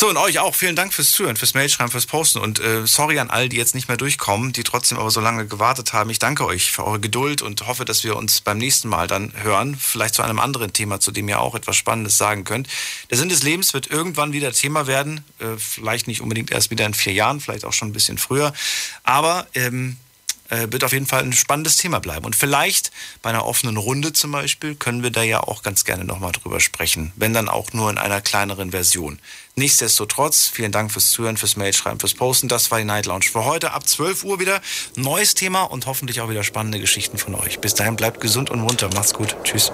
So, 0.00 0.08
und 0.08 0.16
euch 0.16 0.38
auch. 0.38 0.54
Vielen 0.54 0.76
Dank 0.76 0.94
fürs 0.94 1.12
Zuhören, 1.12 1.36
fürs 1.36 1.52
Mailschreiben, 1.52 1.90
fürs 1.90 2.06
Posten. 2.06 2.38
Und 2.38 2.58
äh, 2.58 2.86
sorry 2.86 3.18
an 3.18 3.28
all, 3.28 3.50
die 3.50 3.58
jetzt 3.58 3.74
nicht 3.74 3.86
mehr 3.86 3.98
durchkommen, 3.98 4.50
die 4.50 4.62
trotzdem 4.62 4.96
aber 4.96 5.10
so 5.10 5.20
lange 5.20 5.46
gewartet 5.46 5.92
haben. 5.92 6.08
Ich 6.08 6.18
danke 6.18 6.46
euch 6.46 6.72
für 6.72 6.86
eure 6.86 7.00
Geduld 7.00 7.42
und 7.42 7.66
hoffe, 7.66 7.84
dass 7.84 8.02
wir 8.02 8.16
uns 8.16 8.40
beim 8.40 8.56
nächsten 8.56 8.88
Mal 8.88 9.08
dann 9.08 9.34
hören. 9.42 9.76
Vielleicht 9.78 10.14
zu 10.14 10.22
einem 10.22 10.38
anderen 10.38 10.72
Thema, 10.72 11.00
zu 11.00 11.10
dem 11.10 11.28
ihr 11.28 11.38
auch 11.38 11.54
etwas 11.54 11.76
Spannendes 11.76 12.16
sagen 12.16 12.44
könnt. 12.44 12.66
Der 13.10 13.18
Sinn 13.18 13.28
des 13.28 13.42
Lebens 13.42 13.74
wird 13.74 13.88
irgendwann 13.88 14.32
wieder 14.32 14.52
Thema 14.52 14.86
werden. 14.86 15.22
Äh, 15.38 15.58
vielleicht 15.58 16.06
nicht 16.06 16.22
unbedingt 16.22 16.50
erst 16.50 16.70
wieder 16.70 16.86
in 16.86 16.94
vier 16.94 17.12
Jahren, 17.12 17.38
vielleicht 17.38 17.66
auch 17.66 17.74
schon 17.74 17.88
ein 17.88 17.92
bisschen 17.92 18.16
früher. 18.16 18.54
Aber 19.04 19.48
ähm, 19.52 19.98
äh, 19.98 20.09
wird 20.50 20.84
auf 20.84 20.92
jeden 20.92 21.06
Fall 21.06 21.22
ein 21.22 21.32
spannendes 21.32 21.76
Thema 21.76 22.00
bleiben. 22.00 22.24
Und 22.26 22.36
vielleicht 22.36 22.90
bei 23.22 23.30
einer 23.30 23.46
offenen 23.46 23.76
Runde 23.76 24.12
zum 24.12 24.32
Beispiel 24.32 24.74
können 24.74 25.02
wir 25.02 25.10
da 25.10 25.22
ja 25.22 25.40
auch 25.40 25.62
ganz 25.62 25.84
gerne 25.84 26.04
nochmal 26.04 26.32
drüber 26.32 26.60
sprechen, 26.60 27.12
wenn 27.16 27.32
dann 27.32 27.48
auch 27.48 27.72
nur 27.72 27.90
in 27.90 27.98
einer 27.98 28.20
kleineren 28.20 28.72
Version. 28.72 29.18
Nichtsdestotrotz, 29.56 30.48
vielen 30.48 30.72
Dank 30.72 30.92
fürs 30.92 31.10
Zuhören, 31.10 31.36
fürs 31.36 31.56
Mailschreiben, 31.56 32.00
fürs 32.00 32.14
Posten. 32.14 32.48
Das 32.48 32.70
war 32.70 32.78
die 32.78 32.84
Night 32.84 33.06
Lounge 33.06 33.26
für 33.30 33.44
heute. 33.44 33.72
Ab 33.72 33.86
12 33.86 34.24
Uhr 34.24 34.40
wieder 34.40 34.60
neues 34.96 35.34
Thema 35.34 35.64
und 35.64 35.86
hoffentlich 35.86 36.20
auch 36.20 36.30
wieder 36.30 36.44
spannende 36.44 36.80
Geschichten 36.80 37.18
von 37.18 37.34
euch. 37.34 37.60
Bis 37.60 37.74
dahin 37.74 37.96
bleibt 37.96 38.20
gesund 38.20 38.50
und 38.50 38.60
munter. 38.60 38.88
Macht's 38.94 39.14
gut. 39.14 39.36
Tschüss. 39.44 39.72